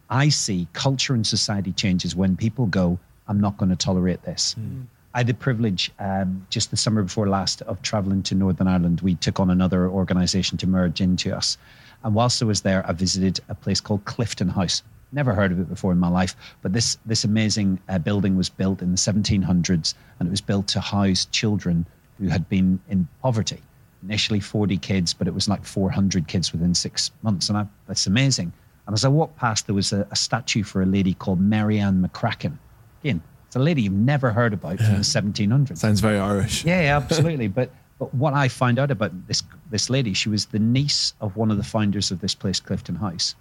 I 0.09 0.29
see 0.29 0.67
culture 0.73 1.13
and 1.13 1.25
society 1.25 1.71
changes 1.71 2.15
when 2.15 2.35
people 2.35 2.65
go, 2.65 2.99
I'm 3.27 3.39
not 3.39 3.57
going 3.57 3.69
to 3.69 3.75
tolerate 3.75 4.21
this. 4.23 4.55
Mm. 4.59 4.85
I 5.13 5.19
had 5.19 5.27
the 5.27 5.33
privilege 5.33 5.91
um, 5.99 6.45
just 6.49 6.71
the 6.71 6.77
summer 6.77 7.03
before 7.03 7.27
last 7.27 7.61
of 7.63 7.81
traveling 7.83 8.23
to 8.23 8.35
Northern 8.35 8.67
Ireland. 8.67 9.01
We 9.01 9.15
took 9.15 9.39
on 9.39 9.51
another 9.51 9.87
organization 9.87 10.57
to 10.59 10.67
merge 10.67 11.01
into 11.01 11.35
us. 11.35 11.57
And 12.03 12.15
whilst 12.15 12.41
I 12.41 12.45
was 12.45 12.61
there, 12.61 12.85
I 12.87 12.93
visited 12.93 13.39
a 13.47 13.55
place 13.55 13.79
called 13.79 14.05
Clifton 14.05 14.49
House. 14.49 14.81
Never 15.11 15.35
heard 15.35 15.51
of 15.51 15.59
it 15.59 15.69
before 15.69 15.91
in 15.91 15.99
my 15.99 16.07
life, 16.07 16.35
but 16.63 16.73
this, 16.73 16.97
this 17.05 17.23
amazing 17.23 17.79
uh, 17.87 17.99
building 17.99 18.35
was 18.35 18.49
built 18.49 18.81
in 18.81 18.91
the 18.91 18.97
1700s 18.97 19.93
and 20.19 20.27
it 20.27 20.31
was 20.31 20.41
built 20.41 20.67
to 20.69 20.79
house 20.79 21.25
children 21.25 21.85
who 22.17 22.27
had 22.29 22.49
been 22.49 22.79
in 22.89 23.07
poverty. 23.21 23.61
Initially 24.01 24.39
40 24.39 24.77
kids, 24.77 25.13
but 25.13 25.27
it 25.27 25.33
was 25.33 25.47
like 25.47 25.63
400 25.63 26.27
kids 26.27 26.51
within 26.51 26.73
six 26.73 27.11
months. 27.21 27.49
And 27.49 27.57
I, 27.57 27.67
that's 27.87 28.07
amazing. 28.07 28.51
And 28.85 28.93
as 28.93 29.05
I 29.05 29.07
walked 29.07 29.37
past, 29.37 29.65
there 29.67 29.75
was 29.75 29.93
a, 29.93 30.07
a 30.11 30.15
statue 30.15 30.63
for 30.63 30.81
a 30.81 30.85
lady 30.85 31.13
called 31.13 31.39
Mary 31.39 31.79
Ann 31.79 32.05
McCracken. 32.05 32.57
Again, 33.01 33.21
it's 33.47 33.55
a 33.55 33.59
lady 33.59 33.83
you've 33.83 33.93
never 33.93 34.31
heard 34.31 34.53
about 34.53 34.79
yeah. 34.79 34.87
from 34.87 34.95
the 34.95 35.01
1700s. 35.01 35.77
Sounds 35.77 35.99
very 35.99 36.17
Irish. 36.19 36.65
Yeah, 36.65 36.81
yeah 36.81 36.97
absolutely. 36.97 37.47
but 37.47 37.71
but 37.99 38.13
what 38.15 38.33
I 38.33 38.47
found 38.47 38.79
out 38.79 38.91
about 38.91 39.27
this 39.27 39.43
this 39.69 39.89
lady, 39.89 40.13
she 40.13 40.27
was 40.27 40.47
the 40.47 40.59
niece 40.59 41.13
of 41.21 41.37
one 41.37 41.51
of 41.51 41.57
the 41.57 41.63
founders 41.63 42.11
of 42.11 42.19
this 42.19 42.35
place, 42.35 42.59
Clifton 42.59 42.95
House. 42.95 43.35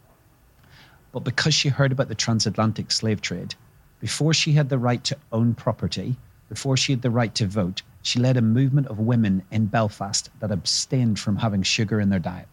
But 1.11 1.20
because 1.20 1.55
she 1.55 1.68
heard 1.68 1.93
about 1.93 2.09
the 2.09 2.14
transatlantic 2.14 2.90
slave 2.90 3.20
trade, 3.20 3.55
before 4.01 4.34
she 4.34 4.53
had 4.53 4.68
the 4.68 4.78
right 4.78 5.03
to 5.05 5.16
own 5.32 5.55
property, 5.55 6.16
before 6.49 6.76
she 6.76 6.93
had 6.93 7.03
the 7.03 7.11
right 7.11 7.34
to 7.34 7.47
vote, 7.47 7.82
she 8.03 8.18
led 8.18 8.36
a 8.36 8.43
movement 8.43 8.88
of 8.88 8.99
women 8.99 9.43
in 9.51 9.66
Belfast 9.66 10.30
that 10.40 10.51
abstained 10.51 11.18
from 11.18 11.36
having 11.36 11.62
sugar 11.62 12.01
in 12.01 12.11
their 12.11 12.18
diet. 12.18 12.49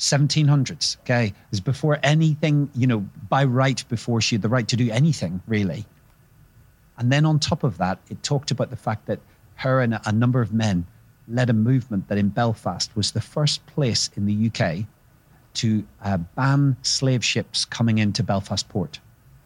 1700s. 0.00 0.96
Okay, 1.00 1.32
was 1.50 1.60
before 1.60 1.98
anything, 2.02 2.70
you 2.74 2.86
know, 2.86 3.00
by 3.28 3.44
right, 3.44 3.84
before 3.88 4.20
she 4.20 4.34
had 4.34 4.42
the 4.42 4.48
right 4.48 4.66
to 4.68 4.76
do 4.76 4.90
anything 4.90 5.40
really. 5.46 5.86
And 6.98 7.12
then 7.12 7.24
on 7.24 7.38
top 7.38 7.62
of 7.64 7.78
that, 7.78 7.98
it 8.10 8.22
talked 8.22 8.50
about 8.50 8.70
the 8.70 8.76
fact 8.76 9.06
that 9.06 9.20
her 9.54 9.80
and 9.80 9.98
a 10.04 10.12
number 10.12 10.40
of 10.40 10.52
men 10.52 10.86
led 11.28 11.48
a 11.48 11.52
movement 11.52 12.08
that 12.08 12.18
in 12.18 12.28
Belfast 12.28 12.94
was 12.96 13.12
the 13.12 13.20
first 13.20 13.64
place 13.66 14.10
in 14.16 14.26
the 14.26 14.50
UK 14.50 14.86
to 15.54 15.84
uh, 16.02 16.16
ban 16.16 16.76
slave 16.82 17.24
ships 17.24 17.64
coming 17.64 17.98
into 17.98 18.22
Belfast 18.22 18.68
port. 18.68 19.00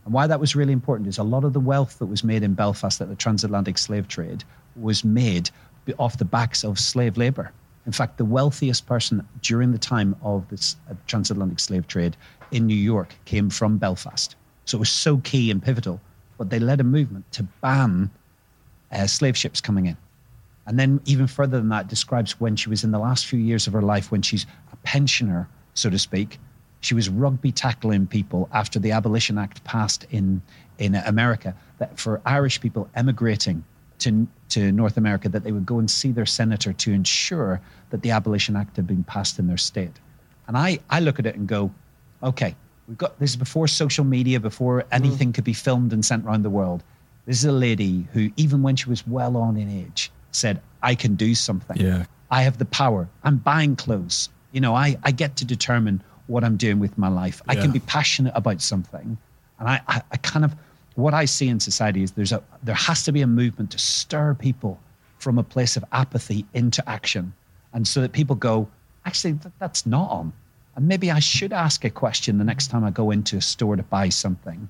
And 0.04 0.12
why 0.12 0.26
that 0.26 0.40
was 0.40 0.54
really 0.54 0.72
important 0.72 1.08
is 1.08 1.18
a 1.18 1.22
lot 1.22 1.44
of 1.44 1.52
the 1.52 1.60
wealth 1.60 1.98
that 1.98 2.06
was 2.06 2.24
made 2.24 2.42
in 2.42 2.54
Belfast 2.54 3.00
at 3.00 3.08
the 3.08 3.16
transatlantic 3.16 3.78
slave 3.78 4.06
trade 4.08 4.44
was 4.76 5.04
made 5.04 5.50
off 5.98 6.18
the 6.18 6.24
backs 6.24 6.64
of 6.64 6.78
slave 6.78 7.16
labor. 7.16 7.52
In 7.86 7.92
fact, 7.92 8.16
the 8.16 8.24
wealthiest 8.24 8.86
person 8.86 9.26
during 9.42 9.72
the 9.72 9.78
time 9.78 10.16
of 10.22 10.48
this 10.48 10.76
uh, 10.90 10.94
transatlantic 11.06 11.60
slave 11.60 11.86
trade 11.86 12.16
in 12.50 12.66
New 12.66 12.76
York 12.76 13.14
came 13.24 13.50
from 13.50 13.78
Belfast. 13.78 14.36
So 14.64 14.78
it 14.78 14.80
was 14.80 14.90
so 14.90 15.18
key 15.18 15.50
and 15.50 15.62
pivotal. 15.62 16.00
But 16.38 16.50
they 16.50 16.58
led 16.58 16.80
a 16.80 16.84
movement 16.84 17.30
to 17.32 17.42
ban 17.60 18.10
uh, 18.90 19.06
slave 19.06 19.36
ships 19.36 19.60
coming 19.60 19.86
in. 19.86 19.96
And 20.66 20.78
then, 20.78 21.00
even 21.04 21.26
further 21.26 21.58
than 21.58 21.68
that, 21.68 21.88
describes 21.88 22.40
when 22.40 22.56
she 22.56 22.70
was 22.70 22.84
in 22.84 22.90
the 22.90 22.98
last 22.98 23.26
few 23.26 23.38
years 23.38 23.66
of 23.66 23.74
her 23.74 23.82
life, 23.82 24.10
when 24.10 24.22
she's 24.22 24.46
a 24.72 24.76
pensioner, 24.76 25.46
so 25.74 25.90
to 25.90 25.98
speak. 25.98 26.38
She 26.80 26.94
was 26.94 27.08
rugby 27.10 27.52
tackling 27.52 28.06
people 28.06 28.48
after 28.52 28.78
the 28.78 28.92
Abolition 28.92 29.36
Act 29.36 29.62
passed 29.64 30.06
in, 30.10 30.40
in 30.78 30.94
America, 30.94 31.54
that 31.78 31.98
for 31.98 32.22
Irish 32.24 32.60
people 32.60 32.88
emigrating 32.94 33.62
to, 34.04 34.26
to 34.50 34.72
North 34.72 34.96
America 34.96 35.28
that 35.28 35.44
they 35.44 35.52
would 35.52 35.66
go 35.66 35.78
and 35.78 35.90
see 35.90 36.12
their 36.12 36.26
senator 36.26 36.72
to 36.72 36.92
ensure 36.92 37.60
that 37.90 38.02
the 38.02 38.10
Abolition 38.10 38.56
Act 38.56 38.76
had 38.76 38.86
been 38.86 39.04
passed 39.04 39.38
in 39.38 39.46
their 39.46 39.58
state. 39.58 39.98
And 40.46 40.56
I, 40.56 40.78
I 40.90 41.00
look 41.00 41.18
at 41.18 41.26
it 41.26 41.34
and 41.36 41.48
go, 41.48 41.72
okay, 42.22 42.54
we've 42.86 42.98
got 42.98 43.18
this 43.18 43.30
is 43.30 43.36
before 43.36 43.68
social 43.68 44.04
media, 44.04 44.40
before 44.40 44.84
anything 44.92 45.30
mm. 45.30 45.34
could 45.34 45.44
be 45.44 45.52
filmed 45.52 45.92
and 45.92 46.04
sent 46.04 46.24
around 46.24 46.42
the 46.42 46.50
world. 46.50 46.82
This 47.26 47.38
is 47.38 47.44
a 47.46 47.52
lady 47.52 48.06
who, 48.12 48.30
even 48.36 48.62
when 48.62 48.76
she 48.76 48.88
was 48.88 49.06
well 49.06 49.36
on 49.36 49.56
in 49.56 49.70
age, 49.70 50.10
said, 50.32 50.60
I 50.82 50.94
can 50.94 51.14
do 51.14 51.34
something. 51.34 51.78
Yeah. 51.78 52.04
I 52.30 52.42
have 52.42 52.58
the 52.58 52.66
power. 52.66 53.08
I'm 53.22 53.38
buying 53.38 53.76
clothes. 53.76 54.28
You 54.52 54.60
know, 54.60 54.74
I, 54.74 54.96
I 55.02 55.10
get 55.10 55.36
to 55.36 55.44
determine 55.44 56.02
what 56.26 56.44
I'm 56.44 56.56
doing 56.56 56.78
with 56.78 56.98
my 56.98 57.08
life. 57.08 57.40
Yeah. 57.46 57.52
I 57.52 57.56
can 57.56 57.70
be 57.70 57.80
passionate 57.80 58.32
about 58.36 58.60
something. 58.60 59.16
And 59.58 59.68
I, 59.68 59.80
I, 59.88 60.02
I 60.10 60.16
kind 60.18 60.44
of 60.44 60.54
what 60.94 61.14
I 61.14 61.24
see 61.24 61.48
in 61.48 61.60
society 61.60 62.02
is 62.02 62.12
there's 62.12 62.32
a 62.32 62.42
there 62.62 62.74
has 62.74 63.02
to 63.04 63.12
be 63.12 63.22
a 63.22 63.26
movement 63.26 63.70
to 63.72 63.78
stir 63.78 64.34
people 64.34 64.78
from 65.18 65.38
a 65.38 65.42
place 65.42 65.76
of 65.76 65.84
apathy 65.92 66.44
into 66.54 66.86
action, 66.88 67.32
and 67.72 67.86
so 67.86 68.00
that 68.00 68.12
people 68.12 68.36
go, 68.36 68.68
actually, 69.04 69.32
that, 69.32 69.52
that's 69.58 69.86
not 69.86 70.10
on, 70.10 70.32
and 70.76 70.86
maybe 70.86 71.10
I 71.10 71.18
should 71.18 71.52
ask 71.52 71.84
a 71.84 71.90
question 71.90 72.38
the 72.38 72.44
next 72.44 72.68
time 72.68 72.84
I 72.84 72.90
go 72.90 73.10
into 73.10 73.36
a 73.36 73.40
store 73.40 73.76
to 73.76 73.82
buy 73.82 74.08
something, 74.08 74.68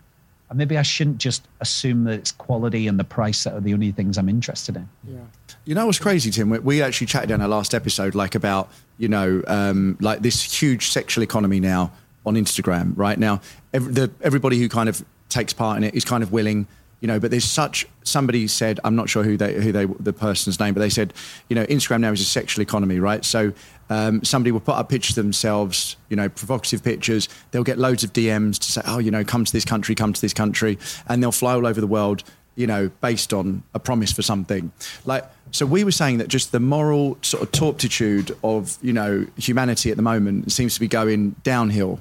and 0.48 0.58
maybe 0.58 0.78
I 0.78 0.82
shouldn't 0.82 1.18
just 1.18 1.46
assume 1.60 2.04
that 2.04 2.14
it's 2.14 2.32
quality 2.32 2.86
and 2.88 2.98
the 2.98 3.04
price 3.04 3.44
that 3.44 3.54
are 3.54 3.60
the 3.60 3.74
only 3.74 3.92
things 3.92 4.16
I'm 4.16 4.28
interested 4.28 4.76
in. 4.76 4.88
Yeah. 5.06 5.18
You 5.64 5.74
know 5.74 5.86
what's 5.86 5.98
crazy, 5.98 6.30
Tim? 6.30 6.50
We, 6.50 6.58
we 6.58 6.82
actually 6.82 7.06
chatted 7.06 7.30
in 7.30 7.40
our 7.40 7.48
last 7.48 7.74
episode, 7.74 8.14
like 8.14 8.34
about 8.34 8.70
you 8.96 9.08
know, 9.08 9.42
um, 9.46 9.96
like 10.00 10.20
this 10.20 10.42
huge 10.62 10.88
sexual 10.88 11.24
economy 11.24 11.60
now 11.60 11.92
on 12.24 12.34
Instagram. 12.34 12.92
Right 12.96 13.18
now, 13.18 13.40
every, 13.72 13.92
the, 13.92 14.10
everybody 14.22 14.58
who 14.58 14.68
kind 14.68 14.88
of 14.88 15.04
takes 15.34 15.52
part 15.52 15.76
in 15.76 15.84
it 15.84 15.94
is 15.94 16.04
kind 16.04 16.22
of 16.22 16.32
willing, 16.32 16.66
you 17.00 17.08
know. 17.08 17.20
But 17.20 17.30
there's 17.30 17.44
such 17.44 17.86
somebody 18.04 18.46
said, 18.46 18.80
I'm 18.84 18.96
not 18.96 19.08
sure 19.08 19.22
who 19.22 19.36
they 19.36 19.54
who 19.54 19.72
they 19.72 19.84
the 19.84 20.12
person's 20.12 20.58
name, 20.58 20.74
but 20.74 20.80
they 20.80 20.88
said, 20.88 21.12
you 21.48 21.56
know, 21.56 21.66
Instagram 21.66 22.00
now 22.00 22.12
is 22.12 22.20
a 22.20 22.24
sexual 22.24 22.62
economy, 22.62 22.98
right? 22.98 23.24
So 23.24 23.52
um, 23.90 24.24
somebody 24.24 24.52
will 24.52 24.60
put 24.60 24.76
up 24.76 24.88
pictures 24.88 25.16
themselves, 25.16 25.96
you 26.08 26.16
know, 26.16 26.28
provocative 26.28 26.82
pictures. 26.82 27.28
They'll 27.50 27.64
get 27.64 27.78
loads 27.78 28.04
of 28.04 28.12
DMs 28.12 28.58
to 28.58 28.72
say, 28.72 28.80
oh, 28.86 28.98
you 28.98 29.10
know, 29.10 29.24
come 29.24 29.44
to 29.44 29.52
this 29.52 29.64
country, 29.64 29.94
come 29.94 30.12
to 30.12 30.20
this 30.20 30.32
country, 30.32 30.78
and 31.08 31.22
they'll 31.22 31.32
fly 31.32 31.54
all 31.54 31.66
over 31.66 31.80
the 31.80 31.86
world 31.86 32.24
you 32.56 32.66
know, 32.66 32.88
based 33.00 33.32
on 33.32 33.62
a 33.74 33.78
promise 33.78 34.12
for 34.12 34.22
something. 34.22 34.70
Like, 35.04 35.24
so 35.50 35.66
we 35.66 35.84
were 35.84 35.90
saying 35.90 36.18
that 36.18 36.28
just 36.28 36.52
the 36.52 36.60
moral 36.60 37.18
sort 37.22 37.42
of 37.42 37.52
turpitude 37.52 38.36
of, 38.42 38.78
you 38.82 38.92
know, 38.92 39.26
humanity 39.36 39.90
at 39.90 39.96
the 39.96 40.02
moment 40.02 40.52
seems 40.52 40.74
to 40.74 40.80
be 40.80 40.88
going 40.88 41.30
downhill 41.42 42.00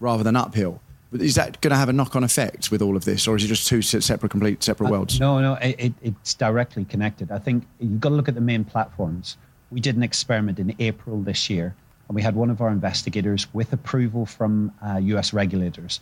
rather 0.00 0.22
than 0.22 0.36
uphill. 0.36 0.80
Is 1.12 1.34
that 1.34 1.60
going 1.60 1.70
to 1.72 1.76
have 1.76 1.88
a 1.88 1.92
knock-on 1.92 2.24
effect 2.24 2.70
with 2.70 2.80
all 2.80 2.96
of 2.96 3.04
this, 3.04 3.28
or 3.28 3.36
is 3.36 3.44
it 3.44 3.48
just 3.48 3.66
two 3.68 3.82
separate, 3.82 4.30
complete, 4.30 4.62
separate 4.62 4.90
worlds? 4.90 5.20
Uh, 5.20 5.24
no, 5.24 5.40
no, 5.40 5.54
it, 5.54 5.76
it, 5.78 5.92
it's 6.02 6.34
directly 6.34 6.84
connected. 6.84 7.30
I 7.30 7.38
think 7.38 7.66
you've 7.80 8.00
got 8.00 8.10
to 8.10 8.14
look 8.14 8.28
at 8.28 8.34
the 8.34 8.40
main 8.40 8.64
platforms. 8.64 9.36
We 9.70 9.80
did 9.80 9.96
an 9.96 10.02
experiment 10.02 10.58
in 10.58 10.74
April 10.78 11.20
this 11.20 11.50
year, 11.50 11.74
and 12.08 12.14
we 12.14 12.22
had 12.22 12.34
one 12.34 12.50
of 12.50 12.60
our 12.60 12.70
investigators, 12.70 13.46
with 13.52 13.72
approval 13.72 14.24
from 14.24 14.72
uh, 14.84 14.98
U.S. 15.02 15.32
regulators, 15.32 16.00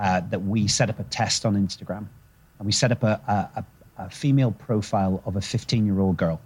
uh, 0.00 0.20
that 0.30 0.42
we 0.42 0.66
set 0.66 0.88
up 0.88 0.98
a 0.98 1.04
test 1.04 1.44
on 1.44 1.54
Instagram 1.54 2.06
and 2.58 2.66
we 2.66 2.72
set 2.72 2.92
up 2.92 3.02
a, 3.02 3.20
a, 3.56 3.64
a 3.98 4.10
female 4.10 4.52
profile 4.52 5.22
of 5.26 5.36
a 5.36 5.40
15 5.40 5.84
year 5.84 5.98
old 5.98 6.16
girl. 6.16 6.40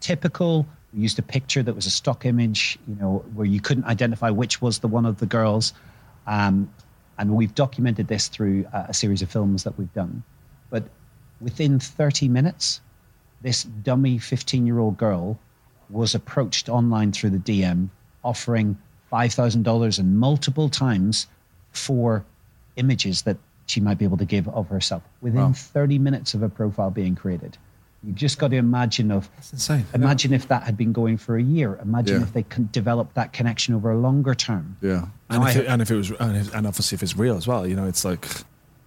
Typical, 0.00 0.66
we 0.92 1.00
used 1.00 1.18
a 1.18 1.22
picture 1.22 1.62
that 1.62 1.74
was 1.74 1.86
a 1.86 1.90
stock 1.90 2.24
image, 2.24 2.78
you 2.88 2.96
know, 2.96 3.24
where 3.34 3.46
you 3.46 3.60
couldn't 3.60 3.84
identify 3.84 4.30
which 4.30 4.60
was 4.60 4.80
the 4.80 4.88
one 4.88 5.06
of 5.06 5.18
the 5.18 5.26
girls. 5.26 5.74
Um, 6.26 6.72
and 7.18 7.34
we've 7.36 7.54
documented 7.54 8.08
this 8.08 8.28
through 8.28 8.66
a, 8.72 8.86
a 8.88 8.94
series 8.94 9.22
of 9.22 9.30
films 9.30 9.64
that 9.64 9.78
we've 9.78 9.92
done. 9.94 10.22
But 10.70 10.84
within 11.40 11.78
30 11.78 12.28
minutes, 12.28 12.80
this 13.42 13.64
dummy 13.64 14.18
15 14.18 14.66
year 14.66 14.78
old 14.78 14.96
girl 14.96 15.38
was 15.90 16.14
approached 16.14 16.68
online 16.68 17.12
through 17.12 17.30
the 17.30 17.38
DM 17.38 17.88
offering 18.24 18.78
$5,000 19.12 19.98
and 19.98 20.18
multiple 20.18 20.68
times 20.68 21.26
for 21.72 22.24
images 22.76 23.22
that 23.22 23.36
she 23.66 23.80
might 23.80 23.98
be 23.98 24.04
able 24.04 24.16
to 24.16 24.24
give 24.24 24.48
of 24.48 24.68
herself 24.68 25.02
within 25.20 25.40
wow. 25.40 25.52
30 25.52 25.98
minutes 25.98 26.34
of 26.34 26.42
a 26.42 26.48
profile 26.48 26.90
being 26.90 27.14
created. 27.14 27.58
You've 28.04 28.16
just 28.16 28.38
got 28.38 28.48
to 28.48 28.56
imagine 28.56 29.12
of 29.12 29.30
That's 29.36 29.52
insane. 29.52 29.86
Imagine 29.94 30.32
yeah. 30.32 30.36
if 30.36 30.48
that 30.48 30.64
had 30.64 30.76
been 30.76 30.92
going 30.92 31.16
for 31.16 31.36
a 31.36 31.42
year. 31.42 31.78
Imagine 31.82 32.20
yeah. 32.20 32.26
if 32.26 32.32
they 32.32 32.42
could 32.42 32.72
develop 32.72 33.14
that 33.14 33.32
connection 33.32 33.74
over 33.74 33.92
a 33.92 33.98
longer 33.98 34.34
term. 34.34 34.76
Yeah, 34.80 35.06
and 35.30 35.48
if, 35.48 35.56
it, 35.56 35.66
and 35.66 35.80
if, 35.80 35.90
it, 35.90 35.96
was, 35.96 36.10
and 36.10 36.66
obviously 36.66 36.96
if 36.96 37.02
it's 37.02 37.16
real 37.16 37.36
as 37.36 37.46
well, 37.46 37.66
you 37.66 37.76
know, 37.76 37.86
it's 37.86 38.04
like. 38.04 38.26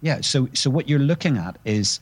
Yeah. 0.02 0.20
So 0.20 0.48
so 0.52 0.68
what 0.68 0.88
you're 0.88 0.98
looking 0.98 1.38
at 1.38 1.58
is 1.64 2.00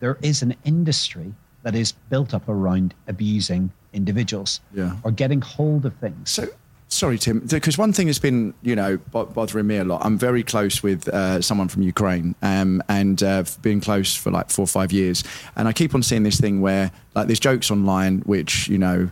there 0.00 0.18
is 0.22 0.42
an 0.42 0.54
industry 0.64 1.34
that 1.64 1.74
is 1.74 1.92
built 1.92 2.32
up 2.34 2.48
around 2.48 2.94
abusing 3.08 3.72
individuals. 3.92 4.60
Yeah. 4.72 4.96
Or 5.02 5.10
getting 5.10 5.40
hold 5.40 5.86
of 5.86 5.94
things. 5.96 6.30
So 6.30 6.48
Sorry, 6.94 7.18
Tim, 7.18 7.40
because 7.40 7.76
one 7.76 7.92
thing 7.92 8.06
has 8.06 8.20
been, 8.20 8.54
you 8.62 8.76
know, 8.76 8.98
bothering 8.98 9.66
me 9.66 9.78
a 9.78 9.84
lot. 9.84 10.04
I'm 10.04 10.16
very 10.16 10.44
close 10.44 10.80
with 10.80 11.08
uh, 11.08 11.42
someone 11.42 11.66
from 11.66 11.82
Ukraine, 11.82 12.36
um, 12.40 12.84
and 12.88 13.20
uh, 13.20 13.42
been 13.62 13.80
close 13.80 14.14
for 14.14 14.30
like 14.30 14.48
four 14.48 14.62
or 14.62 14.68
five 14.68 14.92
years. 14.92 15.24
And 15.56 15.66
I 15.66 15.72
keep 15.72 15.92
on 15.96 16.04
seeing 16.04 16.22
this 16.22 16.38
thing 16.38 16.60
where, 16.60 16.92
like, 17.16 17.26
there's 17.26 17.40
jokes 17.40 17.68
online 17.72 18.20
which, 18.20 18.68
you 18.68 18.78
know, 18.78 19.10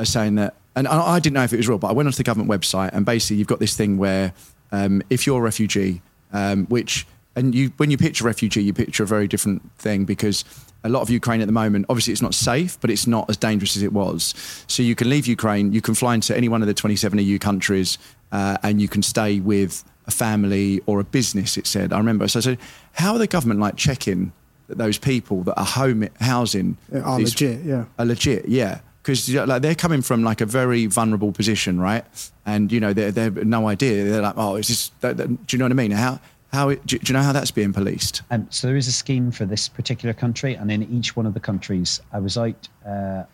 are 0.00 0.04
saying 0.04 0.34
that, 0.34 0.56
and 0.74 0.88
I 0.88 1.20
didn't 1.20 1.34
know 1.34 1.44
if 1.44 1.52
it 1.52 1.56
was 1.56 1.68
real, 1.68 1.78
but 1.78 1.86
I 1.86 1.92
went 1.92 2.08
onto 2.08 2.16
the 2.16 2.24
government 2.24 2.50
website, 2.50 2.90
and 2.92 3.06
basically 3.06 3.36
you've 3.36 3.46
got 3.46 3.60
this 3.60 3.76
thing 3.76 3.96
where, 3.96 4.32
um, 4.72 5.00
if 5.08 5.24
you're 5.24 5.38
a 5.38 5.42
refugee, 5.42 6.02
um, 6.32 6.66
which 6.66 7.06
and 7.36 7.54
you 7.54 7.70
when 7.76 7.92
you 7.92 7.96
picture 7.96 8.24
refugee, 8.24 8.64
you 8.64 8.72
picture 8.72 9.04
a 9.04 9.06
very 9.06 9.28
different 9.28 9.62
thing 9.78 10.04
because 10.04 10.44
a 10.84 10.88
lot 10.90 11.00
of 11.00 11.10
Ukraine 11.10 11.40
at 11.40 11.46
the 11.46 11.52
moment, 11.52 11.86
obviously 11.88 12.12
it's 12.12 12.22
not 12.22 12.34
safe, 12.34 12.78
but 12.80 12.90
it's 12.90 13.06
not 13.06 13.28
as 13.30 13.38
dangerous 13.38 13.74
as 13.76 13.82
it 13.82 13.92
was. 13.92 14.34
So 14.68 14.82
you 14.82 14.94
can 14.94 15.08
leave 15.08 15.26
Ukraine, 15.26 15.72
you 15.72 15.80
can 15.80 15.94
fly 15.94 16.14
into 16.14 16.36
any 16.36 16.48
one 16.48 16.60
of 16.60 16.68
the 16.68 16.74
27 16.74 17.18
EU 17.18 17.38
countries, 17.38 17.98
uh, 18.30 18.58
and 18.62 18.80
you 18.80 18.88
can 18.88 19.02
stay 19.02 19.40
with 19.40 19.82
a 20.06 20.10
family 20.10 20.82
or 20.86 21.00
a 21.00 21.04
business. 21.04 21.56
It 21.56 21.66
said. 21.66 21.92
I 21.92 21.98
remember. 21.98 22.28
So 22.28 22.38
I 22.38 22.42
said, 22.42 22.58
how 22.92 23.14
are 23.14 23.18
the 23.18 23.26
government 23.26 23.60
like 23.60 23.76
checking 23.76 24.32
that 24.68 24.78
those 24.78 24.98
people 24.98 25.42
that 25.44 25.58
are 25.58 25.64
home 25.64 26.06
housing 26.20 26.76
are 26.92 27.18
these, 27.18 27.32
legit? 27.32 27.64
Yeah, 27.64 27.84
are 27.98 28.04
legit. 28.04 28.46
Yeah. 28.46 28.80
Because 29.02 29.28
like 29.34 29.60
they're 29.60 29.74
coming 29.74 30.00
from 30.00 30.22
like 30.22 30.40
a 30.40 30.46
very 30.46 30.86
vulnerable 30.86 31.30
position, 31.30 31.78
right? 31.78 32.04
And 32.46 32.72
you 32.72 32.80
know 32.80 32.94
they're 32.94 33.12
they're 33.12 33.30
no 33.30 33.68
idea. 33.68 34.04
They're 34.04 34.22
like, 34.22 34.34
oh, 34.36 34.56
is 34.56 34.68
this? 34.68 34.88
Do 35.00 35.36
you 35.50 35.58
know 35.58 35.66
what 35.66 35.72
I 35.72 35.74
mean? 35.74 35.90
How 35.90 36.20
how 36.54 36.70
do, 36.70 36.98
do 36.98 37.00
you 37.04 37.12
know 37.12 37.22
how 37.22 37.32
that's 37.32 37.50
being 37.50 37.72
policed? 37.72 38.22
Um, 38.30 38.46
so 38.48 38.68
there 38.68 38.76
is 38.76 38.86
a 38.86 38.92
scheme 38.92 39.32
for 39.32 39.44
this 39.44 39.68
particular 39.68 40.14
country, 40.14 40.54
and 40.54 40.70
in 40.70 40.84
each 40.84 41.16
one 41.16 41.26
of 41.26 41.34
the 41.34 41.40
countries, 41.40 42.00
I 42.12 42.20
was 42.20 42.38
out 42.38 42.68
uh, 42.86 43.24
a 43.24 43.28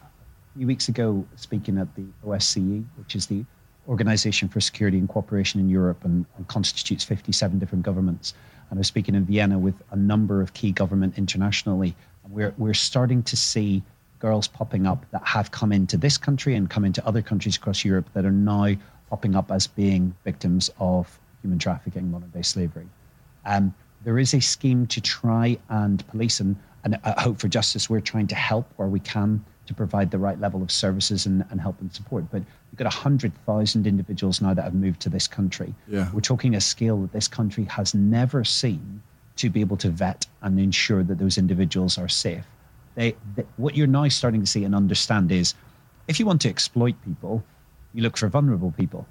few 0.57 0.67
weeks 0.67 0.89
ago 0.89 1.27
speaking 1.37 1.77
at 1.77 1.95
the 1.97 2.07
OSCE, 2.27 2.83
which 2.97 3.15
is 3.15 3.27
the 3.27 3.45
Organization 3.89 4.49
for 4.49 4.61
Security 4.61 4.99
and 4.99 5.09
Cooperation 5.09 5.61
in 5.61 5.69
Europe, 5.69 6.03
and, 6.05 6.25
and 6.37 6.49
constitutes 6.49 7.05
57 7.05 7.59
different 7.59 7.85
governments. 7.85 8.33
And 8.71 8.79
I 8.79 8.81
was 8.81 8.87
speaking 8.87 9.15
in 9.15 9.27
Vienna 9.27 9.59
with 9.59 9.75
a 9.91 9.97
number 9.97 10.41
of 10.41 10.55
key 10.55 10.73
government 10.73 11.19
internationally, 11.19 11.95
and 12.25 12.33
we're 12.33 12.55
we're 12.57 12.75
starting 12.75 13.23
to 13.25 13.37
see 13.37 13.83
girls 14.19 14.49
popping 14.49 14.87
up 14.87 15.05
that 15.11 15.27
have 15.27 15.51
come 15.51 15.73
into 15.73 15.97
this 15.97 16.17
country 16.17 16.55
and 16.55 16.71
come 16.71 16.85
into 16.85 17.05
other 17.07 17.21
countries 17.21 17.57
across 17.57 17.85
Europe 17.85 18.09
that 18.15 18.25
are 18.25 18.31
now 18.31 18.75
popping 19.11 19.35
up 19.35 19.51
as 19.51 19.67
being 19.67 20.15
victims 20.25 20.71
of 20.79 21.19
human 21.43 21.59
trafficking, 21.59 22.11
modern 22.11 22.31
day 22.31 22.43
slavery. 22.43 22.87
Um, 23.45 23.75
there 24.05 24.19
is 24.19 24.35
a 24.35 24.41
scheme 24.41 24.87
to 24.89 25.01
try 25.01 25.59
and 25.69 26.07
police 26.09 26.41
and, 26.41 26.57
and 26.85 26.99
uh, 27.05 27.21
Hope 27.21 27.39
for 27.39 27.49
Justice. 27.49 27.91
We're 27.91 28.01
trying 28.01 28.27
to 28.29 28.35
help 28.35 28.67
where 28.77 28.89
we 28.89 29.01
can 29.01 29.45
to 29.67 29.75
provide 29.75 30.11
the 30.11 30.19
right 30.19 30.41
level 30.41 30.63
of 30.63 30.71
services 30.71 31.27
and, 31.27 31.45
and 31.51 31.61
help 31.61 31.81
and 31.81 31.93
support. 31.93 32.25
But 32.31 32.43
we've 32.73 32.79
got 32.79 32.87
100,000 32.87 33.87
individuals 33.87 34.41
now 34.41 34.55
that 34.55 34.63
have 34.63 34.75
moved 34.75 35.01
to 35.03 35.09
this 35.09 35.29
country. 35.29 35.75
Yeah. 35.87 36.11
We're 36.13 36.21
talking 36.21 36.55
a 36.57 36.61
scale 36.61 37.01
that 37.03 37.13
this 37.13 37.29
country 37.29 37.65
has 37.65 37.95
never 37.95 38.43
seen 38.43 39.03
to 39.37 39.49
be 39.49 39.61
able 39.61 39.77
to 39.79 39.89
vet 39.89 40.27
and 40.43 40.59
ensure 40.59 41.03
that 41.05 41.19
those 41.19 41.39
individuals 41.39 41.99
are 41.99 42.09
safe. 42.09 42.45
They, 42.97 43.15
they, 43.37 43.45
what 43.59 43.77
you're 43.77 43.87
now 43.87 44.09
starting 44.09 44.41
to 44.41 44.47
see 44.47 44.65
and 44.65 44.75
understand 44.75 45.31
is 45.31 45.55
if 46.09 46.19
you 46.19 46.27
want 46.27 46.41
to 46.43 46.49
exploit 46.49 46.97
people, 47.05 47.45
you 47.95 48.03
look 48.03 48.17
for 48.17 48.29
vulnerable 48.29 48.73
people. 48.73 49.07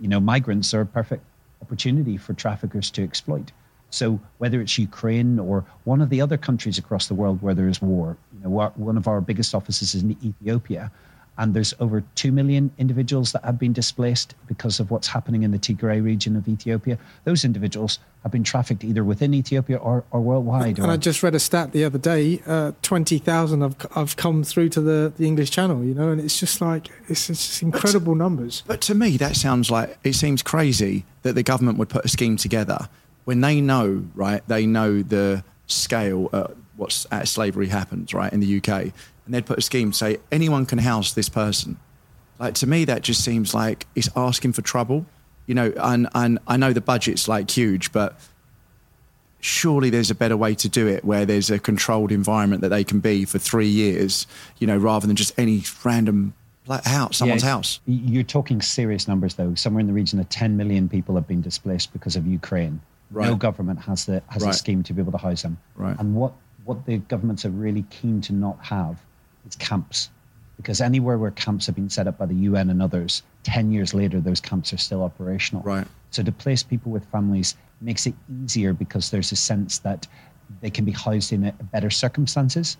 You 0.00 0.08
know, 0.08 0.20
migrants 0.20 0.72
are 0.72 0.80
a 0.80 0.86
perfect 0.86 1.22
opportunity 1.62 2.16
for 2.16 2.34
traffickers 2.34 2.90
to 2.92 3.02
exploit. 3.02 3.52
So 3.90 4.20
whether 4.38 4.60
it's 4.60 4.76
Ukraine 4.78 5.38
or 5.38 5.64
one 5.84 6.00
of 6.00 6.10
the 6.10 6.20
other 6.20 6.36
countries 6.36 6.76
across 6.78 7.06
the 7.06 7.14
world 7.14 7.40
where 7.40 7.54
there 7.54 7.68
is 7.68 7.80
war, 7.80 8.16
you 8.34 8.40
know, 8.48 8.72
one 8.76 8.96
of 8.96 9.08
our 9.08 9.20
biggest 9.20 9.54
offices 9.54 9.94
is 9.94 10.02
in 10.02 10.16
Ethiopia, 10.22 10.90
and 11.38 11.54
there's 11.54 11.74
over 11.80 12.02
2 12.14 12.32
million 12.32 12.70
individuals 12.78 13.32
that 13.32 13.44
have 13.44 13.58
been 13.58 13.72
displaced 13.72 14.34
because 14.46 14.80
of 14.80 14.90
what's 14.90 15.06
happening 15.06 15.42
in 15.42 15.50
the 15.50 15.58
Tigray 15.58 16.02
region 16.02 16.36
of 16.36 16.48
Ethiopia. 16.48 16.98
Those 17.24 17.44
individuals 17.44 17.98
have 18.22 18.32
been 18.32 18.42
trafficked 18.42 18.84
either 18.84 19.04
within 19.04 19.34
Ethiopia 19.34 19.76
or, 19.76 20.04
or 20.10 20.20
worldwide. 20.20 20.78
And 20.78 20.86
or, 20.86 20.90
I 20.90 20.96
just 20.96 21.22
read 21.22 21.34
a 21.34 21.38
stat 21.38 21.72
the 21.72 21.84
other 21.84 21.98
day 21.98 22.40
uh, 22.46 22.72
20,000 22.82 23.60
have, 23.60 23.76
have 23.94 24.16
come 24.16 24.44
through 24.44 24.70
to 24.70 24.80
the, 24.80 25.12
the 25.16 25.26
English 25.26 25.50
Channel, 25.50 25.84
you 25.84 25.94
know, 25.94 26.10
and 26.10 26.20
it's 26.20 26.40
just 26.40 26.60
like, 26.60 26.88
it's, 27.08 27.28
it's 27.28 27.46
just 27.46 27.62
incredible 27.62 28.14
but, 28.14 28.18
numbers. 28.18 28.62
But 28.66 28.80
to 28.82 28.94
me, 28.94 29.16
that 29.18 29.36
sounds 29.36 29.70
like, 29.70 29.98
it 30.04 30.14
seems 30.14 30.42
crazy 30.42 31.04
that 31.22 31.34
the 31.34 31.42
government 31.42 31.78
would 31.78 31.88
put 31.88 32.04
a 32.04 32.08
scheme 32.08 32.36
together 32.36 32.88
when 33.24 33.40
they 33.40 33.60
know, 33.60 34.04
right, 34.14 34.46
they 34.46 34.66
know 34.66 35.02
the 35.02 35.44
scale 35.66 36.30
at 36.32 36.52
what's 36.76 37.06
at 37.10 37.26
slavery 37.26 37.68
happens, 37.68 38.14
right, 38.14 38.32
in 38.32 38.40
the 38.40 38.62
UK 38.62 38.92
and 39.26 39.34
they'd 39.34 39.44
put 39.44 39.58
a 39.58 39.62
scheme 39.62 39.90
to 39.90 39.96
say 39.96 40.18
anyone 40.32 40.64
can 40.64 40.78
house 40.78 41.12
this 41.12 41.28
person. 41.28 41.78
Like 42.38 42.54
to 42.54 42.66
me, 42.66 42.84
that 42.84 43.02
just 43.02 43.22
seems 43.22 43.54
like 43.54 43.86
it's 43.94 44.08
asking 44.16 44.52
for 44.54 44.62
trouble, 44.62 45.06
you 45.46 45.54
know. 45.54 45.72
And 45.76 46.08
and 46.14 46.38
I 46.46 46.56
know 46.56 46.72
the 46.72 46.80
budget's 46.80 47.28
like 47.28 47.50
huge, 47.50 47.92
but 47.92 48.18
surely 49.40 49.90
there's 49.90 50.10
a 50.10 50.14
better 50.14 50.36
way 50.36 50.54
to 50.54 50.68
do 50.68 50.86
it 50.86 51.04
where 51.04 51.24
there's 51.24 51.50
a 51.50 51.58
controlled 51.58 52.12
environment 52.12 52.62
that 52.62 52.68
they 52.68 52.84
can 52.84 53.00
be 53.00 53.24
for 53.24 53.38
three 53.38 53.68
years, 53.68 54.26
you 54.58 54.66
know, 54.66 54.76
rather 54.76 55.06
than 55.06 55.16
just 55.16 55.38
any 55.38 55.62
random 55.84 56.34
house, 56.68 57.18
someone's 57.18 57.42
yeah, 57.42 57.50
house. 57.50 57.80
You're 57.86 58.24
talking 58.24 58.60
serious 58.60 59.06
numbers, 59.06 59.34
though. 59.34 59.54
Somewhere 59.54 59.80
in 59.80 59.86
the 59.86 59.92
region 59.92 60.18
of 60.18 60.28
10 60.28 60.56
million 60.56 60.88
people 60.88 61.14
have 61.14 61.28
been 61.28 61.40
displaced 61.42 61.92
because 61.92 62.16
of 62.16 62.26
Ukraine. 62.26 62.80
No 63.10 63.36
government 63.36 63.80
has 63.82 64.04
the 64.06 64.20
has 64.28 64.42
Right. 64.42 64.50
a 64.50 64.58
scheme 64.58 64.82
to 64.82 64.92
be 64.92 65.00
able 65.00 65.12
to 65.12 65.18
house 65.18 65.42
them. 65.42 65.58
Right. 65.76 65.96
And 65.98 66.14
what 66.14 66.32
what 66.64 66.84
the 66.86 66.98
governments 66.98 67.44
are 67.44 67.50
really 67.50 67.84
keen 67.90 68.20
to 68.22 68.32
not 68.32 68.58
have 68.64 69.00
is 69.46 69.56
camps, 69.56 70.10
because 70.56 70.80
anywhere 70.80 71.18
where 71.18 71.30
camps 71.30 71.66
have 71.66 71.74
been 71.74 71.90
set 71.90 72.06
up 72.06 72.18
by 72.18 72.26
the 72.26 72.34
UN 72.34 72.70
and 72.70 72.82
others, 72.82 73.22
ten 73.42 73.72
years 73.72 73.94
later 73.94 74.20
those 74.20 74.40
camps 74.40 74.72
are 74.72 74.78
still 74.78 75.02
operational. 75.02 75.62
Right. 75.62 75.86
So 76.10 76.22
to 76.22 76.32
place 76.32 76.62
people 76.62 76.92
with 76.92 77.04
families 77.06 77.56
makes 77.80 78.06
it 78.06 78.14
easier 78.42 78.72
because 78.72 79.10
there's 79.10 79.32
a 79.32 79.36
sense 79.36 79.78
that 79.80 80.06
they 80.60 80.70
can 80.70 80.84
be 80.84 80.92
housed 80.92 81.32
in 81.32 81.44
a, 81.44 81.52
better 81.72 81.90
circumstances 81.90 82.76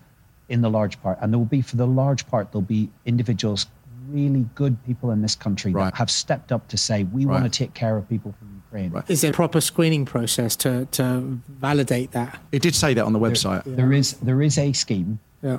in 0.48 0.60
the 0.62 0.70
large 0.70 1.00
part. 1.02 1.18
And 1.20 1.32
there 1.32 1.38
will 1.38 1.44
be, 1.44 1.60
for 1.60 1.76
the 1.76 1.86
large 1.86 2.26
part, 2.28 2.52
there'll 2.52 2.62
be 2.62 2.88
individuals, 3.04 3.66
really 4.08 4.46
good 4.54 4.82
people 4.86 5.10
in 5.10 5.20
this 5.20 5.34
country 5.34 5.72
Right. 5.72 5.86
that 5.86 5.96
have 5.96 6.10
stepped 6.10 6.52
up 6.52 6.68
to 6.68 6.76
say, 6.76 7.02
we 7.04 7.26
want 7.26 7.44
to 7.44 7.50
take 7.50 7.74
care 7.74 7.96
of 7.96 8.08
people 8.08 8.32
from 8.38 8.62
Ukraine. 8.64 8.92
Right. 8.92 9.10
Is 9.10 9.20
there 9.20 9.32
a 9.32 9.34
proper 9.34 9.60
screening 9.60 10.04
process 10.06 10.54
to, 10.56 10.86
to 10.92 11.40
validate 11.48 12.12
that? 12.12 12.40
It 12.52 12.62
did 12.62 12.74
say 12.76 12.94
that 12.94 13.04
on 13.04 13.12
the 13.12 13.18
website. 13.18 13.64
There 13.66 13.92
is 13.92 14.12
there 14.14 14.40
is 14.40 14.56
a 14.58 14.72
scheme, 14.72 15.18
Yeah. 15.42 15.58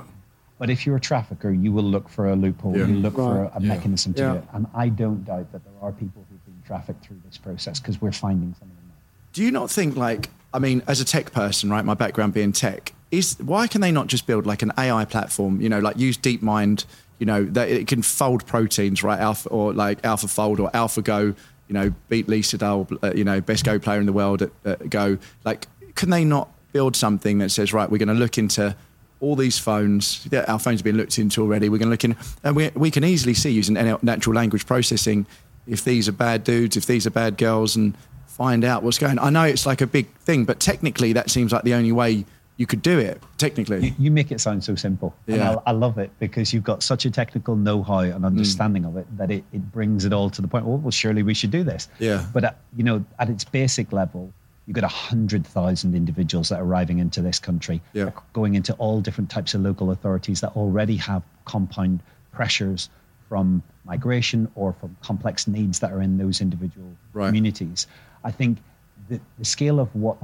But 0.58 0.70
if 0.70 0.84
you're 0.86 0.96
a 0.96 1.00
trafficker, 1.00 1.50
you 1.52 1.72
will 1.72 1.84
look 1.84 2.08
for 2.08 2.28
a 2.28 2.36
loophole. 2.36 2.76
Yeah. 2.76 2.86
You 2.86 2.96
look 2.96 3.14
for 3.14 3.44
a, 3.44 3.52
a 3.54 3.60
Yeah. 3.60 3.68
mechanism 3.68 4.14
to 4.14 4.20
Yeah. 4.22 4.32
do 4.32 4.38
it. 4.38 4.44
And 4.52 4.66
I 4.74 4.88
don't 4.88 5.24
doubt 5.24 5.52
that 5.52 5.62
there 5.64 5.72
are 5.80 5.92
people 5.92 6.24
who've 6.28 6.44
been 6.44 6.60
trafficked 6.66 7.04
through 7.04 7.20
this 7.24 7.38
process 7.38 7.78
because 7.78 8.00
we're 8.00 8.12
finding 8.12 8.54
some 8.58 8.68
of 8.68 8.76
them. 8.76 8.84
Do 9.32 9.42
you 9.42 9.50
not 9.50 9.70
think 9.70 9.96
like 9.96 10.30
I 10.54 10.58
mean, 10.58 10.82
as 10.86 10.98
a 10.98 11.04
tech 11.04 11.30
person, 11.32 11.68
right? 11.68 11.84
My 11.84 11.92
background 11.92 12.32
being 12.32 12.52
tech, 12.52 12.94
is 13.10 13.36
why 13.38 13.66
can 13.66 13.82
they 13.82 13.92
not 13.92 14.06
just 14.06 14.26
build 14.26 14.46
like 14.46 14.62
an 14.62 14.72
AI 14.78 15.04
platform? 15.04 15.60
You 15.60 15.68
know, 15.68 15.78
like 15.78 15.98
use 15.98 16.16
DeepMind. 16.16 16.86
You 17.18 17.26
know, 17.26 17.44
that 17.44 17.68
it 17.68 17.86
can 17.88 18.00
fold 18.02 18.46
proteins, 18.46 19.02
right? 19.02 19.18
Alpha 19.20 19.48
or 19.50 19.72
like 19.74 20.00
AlphaFold 20.02 20.58
or 20.60 20.70
AlphaGo. 20.70 21.36
You 21.68 21.74
know, 21.74 21.92
beat 22.08 22.28
Lee 22.28 22.40
Sedol, 22.40 22.96
uh, 23.04 23.12
you 23.14 23.24
know, 23.24 23.40
best 23.42 23.64
Go 23.66 23.78
player 23.78 24.00
in 24.00 24.06
the 24.06 24.12
world 24.12 24.40
at, 24.40 24.50
at 24.64 24.88
Go. 24.88 25.18
Like, 25.44 25.66
can 25.96 26.08
they 26.10 26.24
not 26.24 26.48
build 26.72 26.96
something 26.96 27.38
that 27.38 27.50
says, 27.50 27.74
right, 27.74 27.90
we're 27.90 27.98
going 27.98 28.08
to 28.08 28.14
look 28.14 28.38
into 28.38 28.74
all 29.20 29.36
these 29.36 29.58
phones. 29.58 30.26
Yeah, 30.30 30.44
our 30.48 30.58
phones 30.58 30.80
have 30.80 30.84
been 30.84 30.96
looked 30.96 31.18
into 31.18 31.42
already. 31.42 31.68
We're 31.68 31.78
going 31.78 31.88
to 31.88 31.90
look 31.90 32.04
in, 32.04 32.16
and 32.44 32.56
we 32.56 32.70
we 32.74 32.90
can 32.90 33.04
easily 33.04 33.34
see 33.34 33.50
using 33.50 33.74
natural 34.02 34.34
language 34.34 34.66
processing 34.66 35.26
if 35.66 35.84
these 35.84 36.08
are 36.08 36.12
bad 36.12 36.44
dudes, 36.44 36.76
if 36.76 36.86
these 36.86 37.06
are 37.06 37.10
bad 37.10 37.36
girls, 37.36 37.76
and 37.76 37.96
find 38.26 38.64
out 38.64 38.82
what's 38.82 38.98
going. 38.98 39.18
I 39.18 39.30
know 39.30 39.44
it's 39.44 39.66
like 39.66 39.80
a 39.80 39.86
big 39.86 40.08
thing, 40.18 40.44
but 40.44 40.60
technically 40.60 41.12
that 41.12 41.30
seems 41.30 41.52
like 41.52 41.64
the 41.64 41.74
only 41.74 41.92
way 41.92 42.24
you 42.58 42.66
could 42.66 42.82
do 42.82 42.98
it. 42.98 43.22
Technically, 43.38 43.88
You, 43.88 43.94
you 43.98 44.10
make 44.10 44.32
it 44.32 44.40
sound 44.40 44.64
so 44.64 44.74
simple. 44.74 45.14
And 45.28 45.36
Yeah. 45.36 45.56
I, 45.64 45.70
I 45.70 45.72
love 45.72 45.96
it 45.96 46.10
because 46.18 46.52
you've 46.52 46.64
got 46.64 46.82
such 46.82 47.04
a 47.04 47.10
technical 47.10 47.54
know 47.54 47.84
how 47.84 48.00
and 48.00 48.22
mm. 48.22 48.26
understanding 48.26 48.84
of 48.84 48.96
it 48.96 49.06
that 49.16 49.30
it, 49.30 49.44
it 49.52 49.72
brings 49.72 50.04
it 50.04 50.12
all 50.12 50.28
to 50.30 50.42
the 50.42 50.48
point, 50.48 50.66
well, 50.66 50.78
well, 50.78 50.90
surely 50.90 51.22
we 51.22 51.34
should 51.34 51.52
do 51.52 51.62
this. 51.62 51.88
Yeah. 52.00 52.26
But, 52.34 52.44
at, 52.44 52.58
you 52.76 52.82
know, 52.82 53.04
at 53.20 53.30
its 53.30 53.44
basic 53.44 53.92
level, 53.92 54.32
you've 54.68 54.74
got 54.74 54.82
100,000 54.84 55.94
individuals 55.94 56.50
that 56.50 56.60
are 56.60 56.62
arriving 56.62 56.98
into 56.98 57.22
this 57.22 57.38
country, 57.38 57.80
Yeah. 57.94 58.10
going 58.34 58.54
into 58.54 58.74
all 58.74 59.00
different 59.00 59.30
types 59.30 59.54
of 59.54 59.62
local 59.62 59.90
authorities 59.90 60.42
that 60.42 60.54
already 60.54 60.96
have 60.96 61.22
compound 61.46 62.00
pressures 62.32 62.90
from 63.30 63.62
migration 63.86 64.46
or 64.54 64.74
from 64.74 64.94
complex 65.02 65.48
needs 65.48 65.78
that 65.80 65.90
are 65.90 66.02
in 66.02 66.18
those 66.18 66.42
individual 66.42 66.90
Right. 67.14 67.28
communities. 67.28 67.86
I 68.24 68.30
think 68.30 68.58
the, 69.08 69.18
the 69.38 69.44
scale 69.46 69.80
of 69.80 69.88
what 69.94 70.18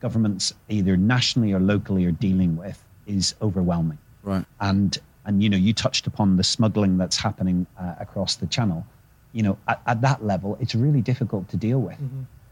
governments, 0.00 0.52
either 0.68 0.96
nationally 0.96 1.52
or 1.52 1.60
locally, 1.60 2.04
are 2.04 2.10
dealing 2.12 2.56
with 2.56 2.82
is 3.06 3.34
overwhelming. 3.40 3.98
right? 4.24 4.44
And 4.60 4.98
and 5.26 5.42
you 5.42 5.48
know, 5.48 5.56
you 5.56 5.72
touched 5.72 6.06
upon 6.06 6.36
the 6.36 6.44
smuggling 6.44 6.98
that's 6.98 7.16
happening 7.16 7.66
uh, 7.80 7.94
across 8.00 8.34
the 8.36 8.46
channel. 8.46 8.84
You 9.32 9.42
know, 9.44 9.58
at, 9.68 9.80
at 9.86 10.00
that 10.02 10.22
level, 10.24 10.58
it's 10.60 10.74
really 10.74 11.00
difficult 11.00 11.48
to 11.50 11.56
deal 11.56 11.80
with 11.80 11.98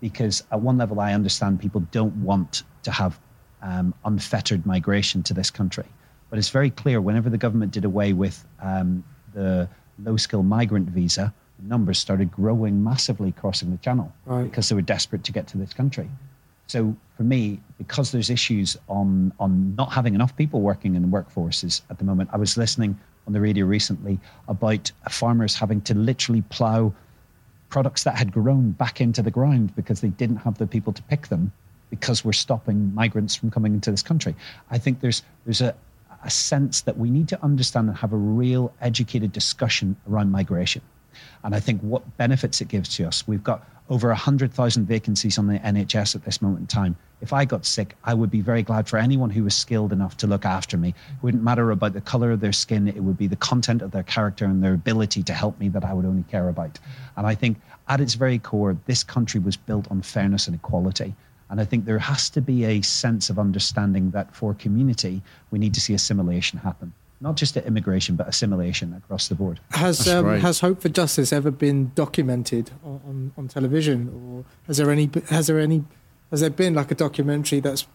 because 0.02 0.42
at 0.50 0.60
one 0.60 0.76
level, 0.76 0.98
I 1.00 1.14
understand 1.14 1.60
people 1.60 1.80
don't 1.92 2.14
want 2.16 2.64
to 2.82 2.90
have 2.90 3.18
um, 3.62 3.94
unfettered 4.04 4.66
migration 4.66 5.22
to 5.22 5.32
this 5.32 5.48
country, 5.50 5.86
but 6.28 6.38
it's 6.40 6.50
very 6.50 6.70
clear 6.70 7.00
whenever 7.00 7.30
the 7.30 7.38
government 7.38 7.72
did 7.72 7.84
away 7.84 8.12
with 8.12 8.44
um, 8.60 9.04
the 9.32 9.68
low-skill 10.02 10.42
migrant 10.42 10.88
visa, 10.88 11.32
the 11.60 11.68
numbers 11.68 12.00
started 12.00 12.32
growing 12.32 12.82
massively 12.82 13.30
crossing 13.30 13.70
the 13.70 13.76
channel 13.78 14.12
Right. 14.26 14.42
because 14.42 14.68
they 14.68 14.74
were 14.74 14.82
desperate 14.82 15.22
to 15.24 15.32
get 15.32 15.46
to 15.46 15.56
this 15.56 15.72
country. 15.72 16.10
So 16.66 16.96
for 17.16 17.22
me, 17.22 17.60
because 17.78 18.10
there's 18.10 18.30
issues 18.30 18.76
on 18.88 19.32
on 19.38 19.74
not 19.76 19.92
having 19.92 20.14
enough 20.14 20.34
people 20.36 20.62
working 20.62 20.96
in 20.96 21.02
the 21.02 21.08
workforces 21.08 21.82
at 21.90 21.98
the 21.98 22.04
moment, 22.04 22.30
I 22.32 22.38
was 22.38 22.56
listening 22.56 22.98
on 23.28 23.32
the 23.34 23.40
radio 23.40 23.66
recently 23.66 24.18
about 24.48 24.90
farmers 25.10 25.54
having 25.54 25.80
to 25.82 25.94
literally 25.94 26.42
plow 26.42 26.92
products 27.72 28.04
that 28.04 28.16
had 28.16 28.30
grown 28.30 28.70
back 28.70 29.00
into 29.00 29.22
the 29.22 29.30
ground 29.30 29.74
because 29.74 30.02
they 30.02 30.08
didn't 30.10 30.36
have 30.36 30.58
the 30.58 30.66
people 30.66 30.92
to 30.92 31.02
pick 31.04 31.28
them 31.28 31.50
because 31.90 32.24
we're 32.24 32.32
stopping 32.32 32.94
migrants 32.94 33.34
from 33.34 33.50
coming 33.50 33.72
into 33.74 33.90
this 33.90 34.02
country. 34.02 34.36
I 34.70 34.78
think 34.78 35.00
there's 35.00 35.22
there's 35.44 35.62
a 35.62 35.74
a 36.24 36.30
sense 36.30 36.82
that 36.82 36.96
we 36.98 37.10
need 37.10 37.28
to 37.28 37.42
understand 37.42 37.88
and 37.88 37.98
have 37.98 38.12
a 38.12 38.16
real 38.16 38.72
educated 38.80 39.32
discussion 39.32 39.96
around 40.08 40.30
migration. 40.30 40.82
And 41.44 41.54
I 41.54 41.60
think 41.60 41.80
what 41.80 42.16
benefits 42.16 42.60
it 42.60 42.68
gives 42.68 42.88
to 42.96 43.04
us, 43.04 43.26
we've 43.26 43.44
got 43.44 43.66
over 43.90 44.08
100,000 44.08 44.86
vacancies 44.86 45.38
on 45.38 45.48
the 45.48 45.58
NHS 45.58 46.14
at 46.14 46.24
this 46.24 46.40
moment 46.40 46.60
in 46.60 46.66
time. 46.66 46.96
If 47.20 47.32
I 47.32 47.44
got 47.44 47.66
sick, 47.66 47.94
I 48.04 48.14
would 48.14 48.30
be 48.30 48.40
very 48.40 48.62
glad 48.62 48.88
for 48.88 48.96
anyone 48.96 49.30
who 49.30 49.44
was 49.44 49.54
skilled 49.54 49.92
enough 49.92 50.16
to 50.18 50.26
look 50.26 50.44
after 50.44 50.76
me. 50.76 50.88
It 50.88 51.22
wouldn't 51.22 51.42
matter 51.42 51.70
about 51.70 51.92
the 51.92 52.00
color 52.00 52.30
of 52.30 52.40
their 52.40 52.52
skin, 52.52 52.88
it 52.88 53.02
would 53.02 53.18
be 53.18 53.26
the 53.26 53.36
content 53.36 53.82
of 53.82 53.90
their 53.90 54.02
character 54.02 54.44
and 54.44 54.62
their 54.62 54.74
ability 54.74 55.22
to 55.24 55.34
help 55.34 55.58
me 55.60 55.68
that 55.68 55.84
I 55.84 55.92
would 55.92 56.06
only 56.06 56.24
care 56.24 56.48
about. 56.48 56.78
And 57.16 57.26
I 57.26 57.34
think 57.34 57.60
at 57.88 58.00
its 58.00 58.14
very 58.14 58.38
core, 58.38 58.76
this 58.86 59.04
country 59.04 59.40
was 59.40 59.56
built 59.56 59.90
on 59.90 60.02
fairness 60.02 60.46
and 60.46 60.56
equality. 60.56 61.14
And 61.50 61.60
I 61.60 61.66
think 61.66 61.84
there 61.84 61.98
has 61.98 62.30
to 62.30 62.40
be 62.40 62.64
a 62.64 62.80
sense 62.80 63.28
of 63.28 63.38
understanding 63.38 64.10
that 64.12 64.34
for 64.34 64.54
community, 64.54 65.22
we 65.50 65.58
need 65.58 65.74
to 65.74 65.80
see 65.80 65.92
assimilation 65.92 66.58
happen. 66.58 66.94
Not 67.22 67.36
just 67.36 67.56
at 67.56 67.64
immigration, 67.66 68.16
but 68.16 68.26
assimilation 68.28 68.92
across 68.94 69.28
the 69.28 69.36
board. 69.36 69.60
Has 69.70 70.08
um, 70.08 70.40
has 70.40 70.58
Hope 70.60 70.82
for 70.82 70.88
Justice 70.88 71.32
ever 71.32 71.52
been 71.52 71.92
documented 71.94 72.72
on, 72.84 73.00
on, 73.08 73.32
on 73.38 73.48
television, 73.48 73.98
or 74.08 74.44
has 74.66 74.76
there 74.78 74.90
any 74.90 75.08
has 75.28 75.46
there 75.46 75.60
any 75.60 75.84
has 76.32 76.40
there 76.40 76.50
been 76.50 76.74
like 76.74 76.90
a 76.90 76.96
documentary 76.96 77.60
that's 77.60 77.86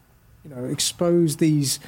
you 0.45 0.49
know 0.55 0.63
exposed 0.63 1.39
these 1.39 1.79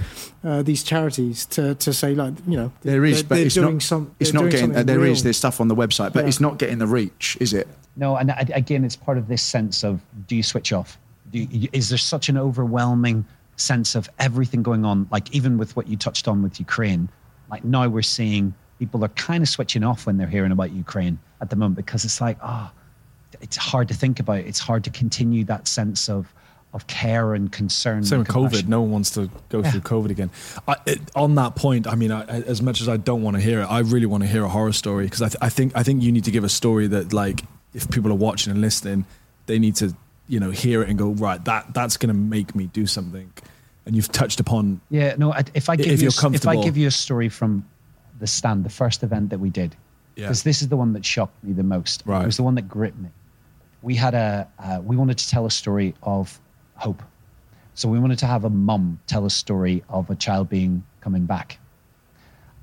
uh, 0.44 0.62
these 0.64 0.84
charities 0.84 1.46
to, 1.46 1.76
to 1.76 1.94
say 1.94 2.14
like 2.14 2.34
you 2.46 2.58
know 2.58 2.74
There 2.82 3.06
is, 3.06 3.20
they're, 3.24 3.30
but 3.30 3.36
they're 3.36 3.46
it's 3.46 3.56
doing 3.56 3.74
not. 3.76 3.82
some 3.84 4.16
it's 4.20 4.34
not 4.34 4.50
getting. 4.52 4.72
Uh, 4.72 4.74
something 4.76 4.86
there 4.88 5.06
is. 5.06 5.20
real. 5.20 5.24
There's 5.24 5.38
stuff 5.38 5.62
on 5.62 5.70
the 5.70 5.76
website, 5.76 6.12
but 6.12 6.24
Yeah. 6.24 6.28
it's 6.30 6.42
not 6.42 6.60
getting 6.60 6.80
the 6.80 6.88
reach, 6.88 7.38
is 7.40 7.54
it? 7.54 7.68
No, 7.96 8.18
and 8.18 8.32
I- 8.32 8.48
again, 8.54 8.84
it's 8.84 8.98
part 8.98 9.18
of 9.18 9.30
this 9.30 9.42
sense 9.42 9.86
of 9.86 10.02
do 10.28 10.36
you 10.36 10.44
switch 10.44 10.74
off? 10.74 10.98
Do 11.32 11.40
you, 11.40 11.70
is 11.72 11.88
there 11.90 11.98
such 11.98 12.28
an 12.28 12.38
overwhelming 12.38 13.24
sense 13.56 13.96
of 13.96 14.10
everything 14.20 14.62
going 14.62 14.84
on? 14.84 15.08
Like 15.10 15.34
even 15.34 15.58
with 15.58 15.76
what 15.78 15.88
you 15.88 15.96
touched 15.96 16.28
on 16.28 16.42
with 16.44 16.60
Ukraine, 16.60 17.08
like 17.50 17.64
now 17.64 17.88
we're 17.88 18.02
seeing 18.02 18.54
people 18.80 19.04
are 19.04 19.10
kind 19.10 19.44
of 19.44 19.50
switching 19.50 19.84
off 19.84 20.06
when 20.06 20.18
they're 20.18 20.28
hearing 20.28 20.52
about 20.52 20.72
Ukraine 20.72 21.20
at 21.42 21.50
the 21.50 21.56
moment 21.56 21.76
because 21.76 22.06
it's 22.06 22.22
like, 22.22 22.38
oh, 22.44 22.72
it's 23.42 23.58
hard 23.58 23.88
to 23.90 23.94
think 23.94 24.20
about. 24.20 24.40
It's 24.40 24.60
hard 24.60 24.84
to 24.86 24.90
continue 24.90 25.44
that 25.46 25.68
sense 25.68 26.10
of 26.10 26.34
of 26.74 26.86
care 26.88 27.34
and 27.34 27.52
concern. 27.52 28.04
Same 28.04 28.20
and 28.20 28.28
with 28.28 28.36
COVID. 28.36 28.68
No 28.68 28.82
one 28.82 28.92
wants 28.92 29.10
to 29.12 29.30
go 29.50 29.64
through 29.64 29.82
COVID 29.82 30.12
again. 30.12 30.30
I, 30.68 30.76
it, 30.86 31.00
on 31.16 31.34
that 31.36 31.56
point, 31.56 31.88
I 31.88 31.96
mean, 31.96 32.12
I, 32.12 32.24
as 32.24 32.62
much 32.62 32.80
as 32.82 32.88
I 32.88 32.98
don't 32.98 33.24
want 33.24 33.38
to 33.38 33.42
hear 33.42 33.62
it, 33.62 33.66
I 33.66 33.80
really 33.80 34.06
want 34.06 34.22
to 34.24 34.30
hear 34.30 34.44
a 34.44 34.50
horror 34.50 34.72
story 34.72 35.06
because 35.06 35.22
I, 35.22 35.30
th- 35.30 35.38
I 35.42 35.50
think 35.50 35.72
I 35.76 35.84
think 35.84 36.04
you 36.04 36.12
need 36.12 36.26
to 36.26 36.32
give 36.32 36.44
a 36.44 36.50
story 36.50 36.88
that, 36.88 37.12
like, 37.12 37.44
if 37.74 37.90
people 37.90 38.12
are 38.12 38.16
watching 38.16 38.52
and 38.52 38.62
listening, 38.62 39.06
they 39.48 39.58
need 39.58 39.76
to, 39.78 39.96
you 40.28 40.40
know, 40.40 40.52
hear 40.52 40.84
it 40.84 40.90
and 40.90 40.98
go, 40.98 41.10
right, 41.10 41.44
that 41.46 41.74
that's 41.74 41.98
going 41.98 42.10
to 42.10 42.20
make 42.20 42.54
me 42.54 42.68
do 42.68 42.86
something. 42.86 43.34
And 43.86 43.96
you've 43.96 44.12
touched 44.12 44.40
upon 44.40 44.82
Yeah, 44.90 45.16
no. 45.18 45.34
If 45.54 45.70
I 45.70 45.76
give 45.76 45.88
If 45.88 46.02
you, 46.02 46.10
you're 46.10 46.32
a 46.32 46.34
if 46.34 46.48
I 46.48 46.62
give 46.62 46.78
you 46.78 46.88
a 46.88 46.92
story 46.92 47.30
from 47.30 47.66
the 48.20 48.28
stand, 48.28 48.64
the 48.64 48.70
first 48.70 49.04
event 49.04 49.30
that 49.30 49.40
we 49.40 49.50
did, 49.50 49.76
Yeah. 50.16 50.26
because 50.26 50.44
this 50.44 50.62
is 50.62 50.68
the 50.68 50.78
one 50.78 50.94
that 50.94 51.06
shocked 51.06 51.44
me 51.44 51.54
the 51.54 51.64
most. 51.64 52.04
Right. 52.06 52.22
It 52.22 52.26
was 52.26 52.38
the 52.38 52.44
one 52.44 52.56
that 52.56 52.68
gripped 52.68 53.00
me. 53.00 53.10
We 53.82 53.96
had 53.96 54.14
a, 54.14 54.48
uh, 54.60 54.82
we 54.84 54.98
wanted 54.98 55.18
to 55.18 55.30
tell 55.30 55.46
a 55.46 55.52
story 55.52 55.96
of 56.04 56.40
hope. 56.76 57.02
So 57.74 57.88
we 57.88 57.98
wanted 57.98 58.20
to 58.20 58.26
have 58.26 58.44
a 58.44 58.50
mum 58.50 59.00
tell 59.08 59.26
a 59.26 59.30
story 59.30 59.84
of 59.88 60.10
a 60.10 60.16
child 60.16 60.50
being 60.50 60.84
coming 61.00 61.26
back. 61.26 61.58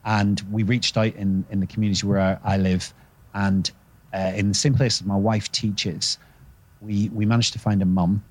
And 0.04 0.40
we 0.52 0.62
reached 0.62 0.96
out 0.96 1.14
in, 1.14 1.44
in 1.50 1.60
the 1.60 1.66
community 1.66 2.06
where 2.06 2.20
I, 2.20 2.54
I 2.54 2.56
live, 2.58 2.92
and 3.34 3.70
uh, 4.14 4.32
in 4.36 4.48
the 4.48 4.54
same 4.54 4.74
place 4.74 5.00
as 5.00 5.06
my 5.06 5.16
wife 5.16 5.50
teaches, 5.50 6.18
we, 6.80 7.08
we 7.08 7.26
managed 7.26 7.54
to 7.54 7.58
find 7.58 7.82
a 7.82 7.86
mum 7.86 8.22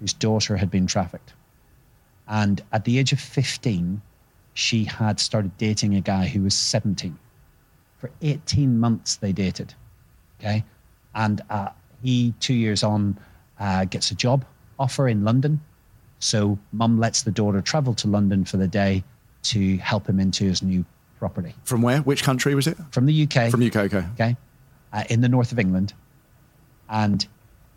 whose 0.00 0.12
daughter 0.14 0.56
had 0.56 0.70
been 0.70 0.86
trafficked. 0.86 1.34
And 2.32 2.62
at 2.72 2.86
the 2.86 2.98
age 2.98 3.12
of 3.12 3.20
15, 3.20 4.00
she 4.54 4.84
had 4.84 5.20
started 5.20 5.56
dating 5.58 5.94
a 5.94 6.00
guy 6.00 6.26
who 6.26 6.42
was 6.42 6.54
17. 6.54 7.16
For 7.98 8.10
18 8.22 8.80
months, 8.80 9.16
they 9.16 9.32
dated. 9.32 9.74
Okay. 10.40 10.64
And 11.14 11.42
uh, 11.50 11.68
he, 12.02 12.32
two 12.40 12.54
years 12.54 12.82
on, 12.82 13.18
uh, 13.60 13.84
gets 13.84 14.10
a 14.10 14.14
job 14.14 14.46
offer 14.78 15.08
in 15.08 15.24
London. 15.24 15.60
So 16.20 16.58
mum 16.72 16.98
lets 16.98 17.22
the 17.22 17.30
daughter 17.30 17.60
travel 17.60 17.92
to 17.94 18.08
London 18.08 18.46
for 18.46 18.56
the 18.56 18.66
day 18.66 19.04
to 19.44 19.76
help 19.76 20.08
him 20.08 20.18
into 20.18 20.44
his 20.44 20.62
new 20.62 20.86
property 21.18 21.54
From 21.64 21.82
where? 21.82 21.98
Which 22.00 22.22
country 22.22 22.54
was 22.54 22.66
it? 22.66 22.78
from 22.92 23.06
the 23.06 23.24
UK. 23.24 23.50
From 23.50 23.62
UK. 23.62 23.76
Okay. 23.76 24.04
okay. 24.14 24.36
Uh, 24.90 25.04
in 25.10 25.20
the 25.20 25.28
north 25.28 25.52
of 25.52 25.58
England. 25.58 25.92
And 26.88 27.26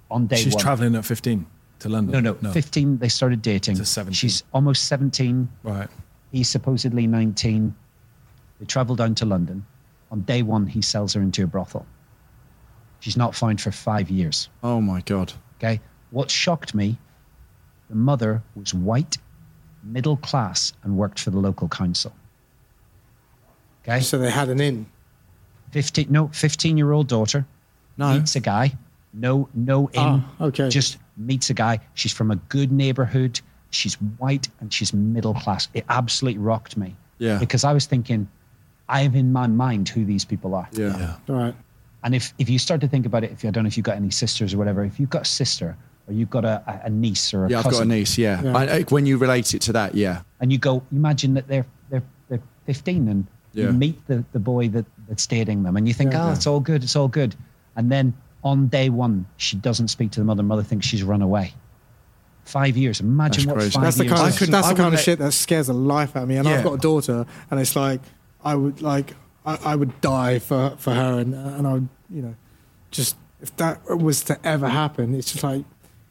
on 0.09 0.27
day 0.27 0.37
she's 0.37 0.53
one, 0.53 0.61
traveling 0.61 0.95
at 0.95 1.03
15. 1.03 1.45
To 1.79 1.89
London. 1.89 2.11
No, 2.23 2.31
no, 2.31 2.37
no. 2.41 2.51
15, 2.51 2.97
they 2.97 3.09
started 3.09 3.41
dating. 3.41 3.75
To 3.77 3.85
17. 3.85 4.13
She's 4.13 4.43
almost 4.53 4.85
17. 4.87 5.49
Right. 5.63 5.87
He's 6.31 6.49
supposedly 6.49 7.07
19. 7.07 7.75
They 8.59 8.65
travel 8.65 8.95
down 8.95 9.15
to 9.15 9.25
London. 9.25 9.65
On 10.11 10.21
day 10.21 10.41
one, 10.41 10.67
he 10.67 10.81
sells 10.81 11.13
her 11.13 11.21
into 11.21 11.43
a 11.43 11.47
brothel. 11.47 11.85
She's 12.99 13.17
not 13.17 13.35
found 13.35 13.61
for 13.61 13.71
five 13.71 14.09
years. 14.09 14.49
Oh 14.63 14.81
my 14.81 15.01
god. 15.01 15.33
Okay. 15.57 15.81
What 16.11 16.31
shocked 16.31 16.73
me, 16.73 16.97
the 17.89 17.95
mother 17.95 18.41
was 18.55 18.73
white, 18.73 19.17
middle 19.83 20.17
class, 20.17 20.73
and 20.83 20.97
worked 20.97 21.19
for 21.19 21.29
the 21.31 21.37
local 21.39 21.67
council. 21.67 22.13
Okay. 23.83 23.99
So 23.99 24.17
they 24.17 24.31
had 24.31 24.49
an 24.49 24.59
in. 24.61 24.85
15, 25.71 26.07
no, 26.09 26.29
15 26.29 26.77
year 26.77 26.91
old 26.91 27.07
daughter 27.07 27.45
No. 27.97 28.13
meets 28.13 28.35
a 28.35 28.39
guy. 28.39 28.73
No, 29.13 29.49
no 29.53 29.87
in. 29.87 29.99
Ah, 29.99 30.25
okay. 30.41 30.69
Just 30.69 30.97
meets 31.17 31.49
a 31.49 31.53
guy. 31.53 31.79
She's 31.93 32.13
from 32.13 32.31
a 32.31 32.35
good 32.35 32.71
neighborhood. 32.71 33.39
She's 33.69 33.95
white 33.95 34.47
and 34.59 34.71
she's 34.73 34.93
middle 34.93 35.33
class. 35.33 35.67
It 35.73 35.85
absolutely 35.89 36.39
rocked 36.39 36.77
me. 36.77 36.95
Yeah. 37.17 37.37
Because 37.39 37.63
I 37.63 37.73
was 37.73 37.85
thinking, 37.85 38.27
I 38.87 39.01
have 39.01 39.15
in 39.15 39.31
my 39.33 39.47
mind 39.47 39.89
who 39.89 40.05
these 40.05 40.25
people 40.25 40.55
are. 40.55 40.67
Yeah. 40.71 40.97
Yeah. 40.97 41.15
All 41.29 41.35
right. 41.35 41.55
And 42.03 42.13
if, 42.13 42.33
if 42.37 42.49
you 42.49 42.59
start 42.59 42.81
to 42.81 42.87
think 42.87 43.05
about 43.05 43.23
it, 43.23 43.31
if 43.31 43.43
you, 43.43 43.49
I 43.49 43.51
don't 43.51 43.63
know 43.63 43.67
if 43.67 43.77
you've 43.77 43.85
got 43.85 43.95
any 43.95 44.11
sisters 44.11 44.53
or 44.53 44.57
whatever, 44.57 44.83
if 44.85 44.99
you've 44.99 45.09
got 45.09 45.23
a 45.23 45.25
sister 45.25 45.75
or 46.07 46.13
you've 46.13 46.29
got 46.29 46.45
a, 46.45 46.61
a- 46.67 46.85
a 46.85 46.89
niece 46.89 47.33
or 47.33 47.45
a 47.45 47.49
Yeah, 47.49 47.59
I've 47.59 47.63
got 47.71 47.81
a 47.81 47.85
niece. 47.85 48.17
Yeah. 48.17 48.41
Yeah. 48.43 48.55
I, 48.57 48.63
I- 48.77 48.81
when 48.83 49.05
you 49.05 49.17
relate 49.17 49.53
it 49.55 49.61
to 49.63 49.73
that, 49.73 49.95
yeah. 49.95 50.21
and 50.39 50.51
you 50.51 50.57
go, 50.59 50.83
imagine 50.91 51.33
that 51.33 51.47
they're 51.47 51.65
they're 51.89 52.03
they're 52.29 52.41
15 52.67 53.07
and 53.07 53.27
Yeah. 53.53 53.65
you 53.67 53.71
meet 53.73 54.05
the, 54.07 54.23
the 54.33 54.39
boy 54.39 54.67
that, 54.69 54.85
that's 55.07 55.25
dating 55.25 55.63
them 55.63 55.77
and 55.77 55.87
you 55.87 55.93
think, 55.93 56.11
Yeah. 56.13 56.27
oh, 56.27 56.31
it's 56.31 56.45
all 56.47 56.59
good, 56.59 56.83
it's 56.83 56.95
all 56.95 57.07
good. 57.07 57.35
And 57.75 57.91
then 57.91 58.13
on 58.45 58.67
day 58.67 58.87
one, 58.89 59.25
she 59.37 59.57
doesn't 59.57 59.89
speak 59.89 60.11
to 60.11 60.21
the 60.21 60.25
mother. 60.25 60.43
Mother 60.43 60.63
thinks 60.63 60.85
she's 60.85 61.03
run 61.03 61.21
away. 61.21 61.53
Five 62.45 62.77
years. 62.77 63.01
Imagine 63.01 63.45
That's 63.45 63.47
what 63.47 63.55
crazy. 63.57 63.71
five 63.71 63.83
That's 63.83 63.97
the 63.97 64.03
years 64.03 64.13
kind 64.13 64.21
of 64.27 64.33
is. 64.33 64.37
couldn't- 64.39 64.51
that's 64.51 64.67
I 64.67 64.69
the 64.69 64.75
kind 64.75 64.87
of 64.87 64.91
wouldn't 64.93 65.03
shit 65.05 65.19
that 65.19 65.31
scares 65.33 65.67
the 65.67 65.73
life 65.73 66.15
out 66.15 66.23
of 66.23 66.29
me. 66.29 66.37
And 66.37 66.47
Yeah. 66.47 66.55
I've 66.57 66.63
got 66.63 66.73
a 66.73 66.77
daughter, 66.77 67.25
and 67.49 67.59
it's 67.59 67.75
like 67.75 68.01
I 68.43 68.53
would 68.55 68.81
like 68.83 69.15
I, 69.47 69.57
I 69.65 69.75
would 69.75 69.99
die 69.99 70.37
for 70.39 70.75
for 70.77 70.93
her, 70.93 71.19
and 71.19 71.33
and 71.33 71.65
I 71.67 71.73
would 71.73 71.89
you 72.09 72.21
know 72.21 72.35
just 72.91 73.15
if 73.41 73.55
that 73.57 73.81
was 73.97 74.23
to 74.25 74.37
ever 74.45 74.69
happen, 74.69 75.15
it's 75.15 75.31
just 75.31 75.43
like 75.43 75.65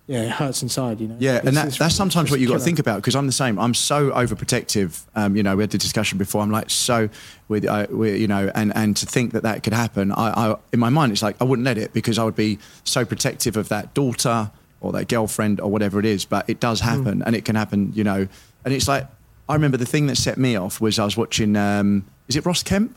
yeah, 0.06 0.22
it 0.22 0.30
hurts 0.30 0.62
inside, 0.62 1.00
you 1.00 1.08
know. 1.08 1.16
Yeah, 1.18 1.36
It's- 1.36 1.46
and 1.48 1.56
that, 1.56 1.72
that's 1.78 1.94
sometimes 1.94 2.30
what 2.30 2.38
you 2.40 2.46
got 2.48 2.54
to 2.58 2.64
think 2.64 2.78
about 2.78 2.96
because 2.96 3.14
I'm 3.16 3.26
the 3.26 3.32
same. 3.32 3.58
I'm 3.58 3.72
so 3.74 4.10
overprotective. 4.10 5.02
Um, 5.14 5.34
you 5.36 5.42
know, 5.42 5.56
we 5.56 5.62
had 5.62 5.70
the 5.70 5.78
discussion 5.78 6.18
before. 6.18 6.42
I'm 6.42 6.50
like 6.50 6.68
so 6.70 7.08
with, 7.48 7.64
uh, 7.66 7.86
with 7.90 8.20
you 8.20 8.26
know, 8.28 8.50
and 8.54 8.72
and 8.76 8.96
to 8.98 9.06
think 9.06 9.32
that 9.32 9.42
that 9.44 9.62
could 9.62 9.72
happen, 9.72 10.12
I, 10.12 10.50
I 10.52 10.56
in 10.72 10.80
my 10.80 10.90
mind 10.90 11.12
it's 11.12 11.22
like 11.22 11.36
I 11.40 11.44
wouldn't 11.44 11.64
let 11.64 11.78
it 11.78 11.92
because 11.92 12.18
I 12.18 12.24
would 12.24 12.36
be 12.36 12.58
so 12.84 13.04
protective 13.04 13.56
of 13.56 13.68
that 13.70 13.94
daughter 13.94 14.50
or 14.80 14.92
that 14.92 15.08
girlfriend 15.08 15.60
or 15.60 15.70
whatever 15.70 15.98
it 15.98 16.04
is. 16.06 16.24
But 16.26 16.48
it 16.50 16.60
does 16.60 16.80
Hmm. 16.80 16.88
happen, 16.88 17.22
and 17.24 17.34
it 17.34 17.44
can 17.44 17.56
happen. 17.56 17.92
You 17.94 18.04
know, 18.04 18.28
and 18.64 18.74
it's 18.74 18.88
like 18.88 19.06
I 19.48 19.54
remember 19.54 19.76
the 19.78 19.86
thing 19.86 20.06
that 20.08 20.16
set 20.16 20.36
me 20.38 20.56
off 20.56 20.80
was 20.80 20.98
I 20.98 21.04
was 21.04 21.16
watching. 21.16 21.56
Um, 21.56 22.04
is 22.28 22.36
it 22.36 22.44
Ross 22.46 22.62
Kemp? 22.62 22.96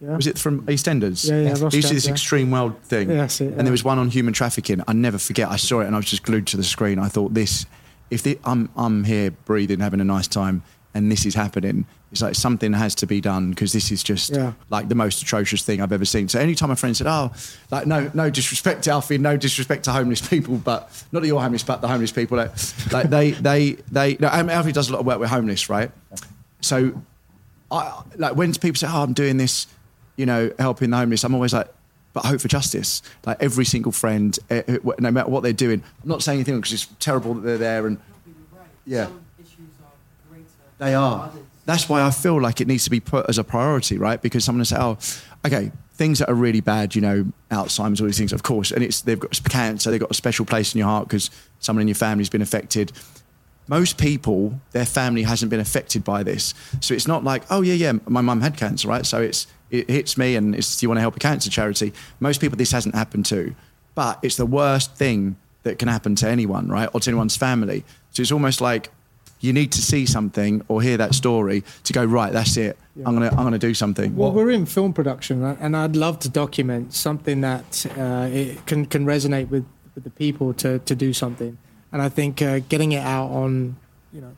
Yeah. 0.00 0.16
Was 0.16 0.26
it 0.26 0.38
from 0.38 0.62
EastEnders? 0.66 1.28
Yeah, 1.28 1.40
yeah, 1.40 1.62
Ross 1.62 1.72
He 1.72 1.78
used 1.78 1.88
to 1.88 1.94
do 1.94 1.94
this 1.94 2.04
yeah. 2.06 2.12
extreme 2.12 2.50
world 2.50 2.78
thing. 2.82 3.08
Yeah, 3.08 3.16
that's 3.16 3.40
it, 3.40 3.54
And 3.54 3.66
there 3.66 3.72
was 3.72 3.82
one 3.84 3.98
on 3.98 4.10
human 4.10 4.34
trafficking. 4.34 4.82
I 4.86 4.92
never 4.92 5.16
forget. 5.18 5.48
I 5.50 5.56
saw 5.56 5.80
it 5.80 5.86
and 5.86 5.94
I 5.94 5.98
was 5.98 6.06
just 6.06 6.22
glued 6.22 6.46
to 6.48 6.56
the 6.58 6.64
screen. 6.64 6.98
I 6.98 7.08
thought 7.08 7.32
this, 7.32 7.64
if 8.10 8.22
the, 8.22 8.38
I'm 8.44 8.68
I'm 8.76 9.04
here 9.04 9.30
breathing, 9.30 9.80
having 9.80 10.00
a 10.00 10.04
nice 10.04 10.28
time, 10.28 10.62
and 10.94 11.10
this 11.10 11.24
is 11.26 11.34
happening, 11.34 11.86
it's 12.12 12.20
like 12.22 12.34
something 12.34 12.72
has 12.74 12.94
to 12.96 13.06
be 13.06 13.20
done 13.22 13.50
because 13.50 13.72
this 13.72 13.90
is 13.90 14.02
just 14.02 14.30
Yeah. 14.34 14.52
like 14.70 14.88
the 14.88 14.94
most 14.94 15.22
atrocious 15.22 15.62
thing 15.62 15.80
I've 15.82 15.92
ever 15.92 16.04
seen. 16.04 16.28
So 16.28 16.38
anytime 16.40 16.70
a 16.70 16.76
friend 16.76 16.94
said, 16.96 17.06
"Oh, 17.06 17.32
like 17.70 17.86
no 17.86 18.10
no 18.14 18.28
disrespect 18.30 18.84
to 18.84 18.90
Alfie, 18.92 19.16
no 19.18 19.36
disrespect 19.38 19.84
to 19.86 19.92
homeless 19.92 20.20
people, 20.28 20.56
but 20.58 20.90
not 21.10 21.20
that 21.20 21.26
you're 21.26 21.40
homeless, 21.40 21.62
but 21.62 21.80
the 21.80 21.88
homeless 21.88 22.12
people, 22.12 22.36
like, 22.36 22.52
like 22.92 23.08
they 23.10 23.30
they 23.32 23.72
they. 23.90 24.16
No, 24.20 24.28
Alfie 24.28 24.72
does 24.72 24.88
a 24.90 24.92
lot 24.92 25.00
of 25.00 25.06
work 25.06 25.18
with 25.20 25.30
homeless, 25.30 25.68
right? 25.70 25.90
So 26.60 27.02
I 27.70 28.02
like 28.16 28.36
when 28.36 28.52
people 28.54 28.76
say, 28.76 28.86
"Oh, 28.90 29.02
I'm 29.02 29.12
doing 29.12 29.36
this," 29.36 29.66
you 30.16 30.26
know, 30.26 30.50
helping 30.58 30.90
the 30.90 30.96
homeless. 30.96 31.24
I'm 31.24 31.34
always 31.34 31.52
like, 31.52 31.68
"But 32.12 32.24
I 32.24 32.28
hope 32.28 32.40
for 32.40 32.48
justice." 32.48 33.02
Like 33.24 33.36
every 33.40 33.64
single 33.64 33.92
friend, 33.92 34.38
eh, 34.50 34.62
eh, 34.66 34.78
no 34.98 35.10
matter 35.10 35.28
what 35.30 35.42
they're 35.42 35.52
doing, 35.52 35.82
I'm 36.02 36.08
not 36.08 36.22
saying 36.22 36.38
anything 36.38 36.56
because 36.56 36.72
it's 36.72 36.88
terrible 36.98 37.34
that 37.34 37.42
they're 37.42 37.58
there 37.58 37.86
and 37.86 37.98
Yeah. 38.84 39.06
Some 39.06 39.20
issues 39.40 39.58
are 39.82 40.30
greater 40.30 40.46
they 40.78 40.94
are. 40.94 41.30
That's 41.64 41.88
why 41.88 42.02
I 42.02 42.12
feel 42.12 42.40
like 42.40 42.60
it 42.60 42.68
needs 42.68 42.84
to 42.84 42.90
be 42.90 43.00
put 43.00 43.28
as 43.28 43.38
a 43.38 43.44
priority, 43.44 43.98
right? 43.98 44.22
Because 44.22 44.44
someone 44.44 44.60
will 44.60 44.66
say, 44.66 44.76
"Oh, 44.78 44.98
okay, 45.44 45.72
things 45.94 46.20
that 46.20 46.28
are 46.28 46.34
really 46.34 46.60
bad, 46.60 46.94
you 46.94 47.00
know, 47.00 47.26
Alzheimer's, 47.50 48.00
all 48.00 48.06
these 48.06 48.18
things, 48.18 48.32
of 48.32 48.44
course, 48.44 48.70
and 48.70 48.84
it's 48.84 49.00
they've 49.00 49.18
got 49.18 49.40
cancer, 49.48 49.90
they've 49.90 49.98
got 49.98 50.10
a 50.12 50.14
special 50.14 50.44
place 50.46 50.72
in 50.74 50.78
your 50.78 50.86
heart 50.86 51.08
because 51.08 51.30
someone 51.58 51.82
in 51.82 51.88
your 51.88 51.96
family's 51.96 52.28
been 52.28 52.42
affected." 52.42 52.92
most 53.68 53.98
people, 53.98 54.60
their 54.72 54.86
family 54.86 55.24
hasn't 55.24 55.50
been 55.50 55.60
affected 55.60 56.04
by 56.04 56.22
this. 56.22 56.54
So 56.80 56.94
it's 56.94 57.08
not 57.08 57.24
like, 57.24 57.42
oh 57.50 57.62
yeah, 57.62 57.74
yeah, 57.74 57.92
my 58.06 58.20
mum 58.20 58.40
had 58.40 58.56
cancer, 58.56 58.88
right? 58.88 59.04
So 59.04 59.20
it's 59.20 59.46
it 59.70 59.90
hits 59.90 60.16
me, 60.16 60.36
and 60.36 60.54
it's 60.54 60.78
do 60.78 60.84
you 60.84 60.88
want 60.88 60.98
to 60.98 61.02
help 61.02 61.16
a 61.16 61.18
cancer 61.18 61.50
charity? 61.50 61.92
Most 62.20 62.40
people, 62.40 62.56
this 62.56 62.72
hasn't 62.72 62.94
happened 62.94 63.26
to, 63.26 63.54
but 63.94 64.18
it's 64.22 64.36
the 64.36 64.46
worst 64.46 64.94
thing 64.94 65.36
that 65.62 65.78
can 65.78 65.88
happen 65.88 66.14
to 66.16 66.28
anyone, 66.28 66.68
right, 66.68 66.88
or 66.92 67.00
to 67.00 67.10
anyone's 67.10 67.36
family. 67.36 67.84
So 68.10 68.22
it's 68.22 68.32
almost 68.32 68.60
like 68.60 68.90
you 69.40 69.52
need 69.52 69.72
to 69.72 69.82
see 69.82 70.06
something 70.06 70.64
or 70.68 70.80
hear 70.80 70.96
that 70.96 71.14
story 71.14 71.62
to 71.84 71.92
go 71.92 72.04
right. 72.04 72.32
That's 72.32 72.56
it. 72.56 72.78
I'm 73.04 73.14
gonna 73.14 73.28
I'm 73.28 73.44
gonna 73.44 73.58
do 73.58 73.74
something. 73.74 74.16
Well, 74.16 74.32
we're 74.32 74.50
in 74.50 74.64
film 74.66 74.92
production, 74.92 75.40
right? 75.40 75.58
and 75.60 75.76
I'd 75.76 75.96
love 75.96 76.18
to 76.20 76.28
document 76.28 76.94
something 76.94 77.42
that 77.42 77.86
uh, 77.98 78.28
it 78.30 78.64
can 78.66 78.86
can 78.86 79.04
resonate 79.04 79.50
with, 79.50 79.66
with 79.94 80.04
the 80.04 80.10
people 80.10 80.54
to 80.54 80.78
to 80.78 80.94
do 80.94 81.12
something. 81.12 81.58
And 81.92 82.02
I 82.02 82.08
think 82.08 82.42
uh, 82.42 82.60
getting 82.68 82.92
it 82.92 83.02
out 83.02 83.30
on, 83.30 83.76
you 84.12 84.20
know, 84.20 84.34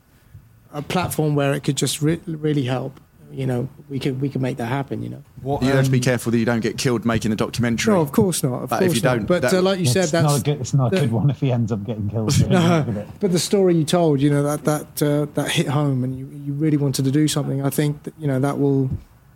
a 0.72 0.82
platform 0.82 1.34
where 1.34 1.54
it 1.54 1.62
could 1.64 1.76
just 1.76 2.02
re- 2.02 2.20
really 2.26 2.64
help. 2.64 3.00
You 3.30 3.46
know, 3.46 3.68
we 3.90 3.98
could 3.98 4.20
we 4.20 4.28
could 4.30 4.40
make 4.40 4.56
that 4.56 4.66
happen. 4.66 5.02
You 5.02 5.10
know. 5.10 5.22
What, 5.42 5.62
you 5.62 5.68
have 5.68 5.84
to 5.84 5.90
be 5.90 5.98
um, 5.98 6.02
careful 6.02 6.32
that 6.32 6.38
you 6.38 6.44
don't 6.46 6.60
get 6.60 6.78
killed 6.78 7.04
making 7.04 7.30
the 7.30 7.36
documentary. 7.36 7.92
No, 7.94 8.00
of 8.00 8.10
course 8.12 8.42
not. 8.42 8.62
Of 8.62 8.70
But 8.70 8.78
course 8.80 8.90
if 8.92 8.96
you 8.96 9.02
not. 9.02 9.16
don't, 9.18 9.26
but 9.26 9.42
that- 9.42 9.52
uh, 9.54 9.62
like 9.62 9.78
you 9.78 9.86
said, 9.86 10.08
that's 10.08 10.24
not 10.24 10.40
a 10.40 10.42
good, 10.42 10.60
it's 10.60 10.74
not 10.74 10.94
a 10.94 11.00
the- 11.00 11.08
one 11.08 11.28
if 11.30 11.38
he 11.40 11.52
ends 11.52 11.70
up 11.70 11.84
getting 11.84 12.08
killed. 12.08 12.32
No, 12.48 12.80
it 12.80 12.86
with 12.86 12.96
it. 12.96 13.08
but 13.20 13.32
the 13.32 13.38
story 13.38 13.74
you 13.76 13.84
told, 13.84 14.20
you 14.20 14.30
know, 14.30 14.42
that 14.42 14.64
that 14.64 15.02
uh, 15.02 15.26
that 15.34 15.50
hit 15.50 15.66
home, 15.68 16.04
and 16.04 16.18
you, 16.18 16.26
you 16.44 16.52
really 16.54 16.76
wanted 16.78 17.04
to 17.04 17.10
do 17.10 17.28
something. 17.28 17.62
I 17.64 17.70
think 17.70 18.02
that, 18.04 18.14
you 18.18 18.26
know 18.26 18.40
that 18.40 18.58
will 18.58 18.88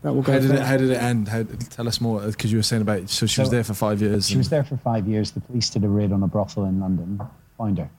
that 0.03 0.14
will 0.14 0.22
go. 0.22 0.32
How 0.32 0.38
did, 0.38 0.51
it, 0.53 0.62
how 0.62 0.76
did 0.78 0.90
it 0.90 0.97
end? 1.01 1.28
How, 1.28 1.43
tell 1.70 1.86
us 1.86 2.01
more 2.01 2.20
because 2.22 2.51
you 2.51 2.59
were 2.59 2.62
saying 2.64 2.82
about 2.82 3.11
so 3.11 3.26
she 3.26 3.40
was 3.43 3.51
there 3.51 3.62
for 3.64 3.74
five 3.74 4.01
years. 4.01 4.26
She 4.26 4.34
and- 4.34 4.40
was 4.40 4.49
there 4.49 4.64
for 4.64 4.78
five 4.78 5.07
years. 5.07 5.32
The 5.32 5.40
police 5.40 5.68
did 5.70 5.84
a 5.84 5.88
raid 5.88 6.12
on 6.12 6.22
a 6.22 6.26
brothel 6.28 6.64
in 6.64 6.80
London, 6.80 7.20
found 7.59 7.78
her. 7.78 7.90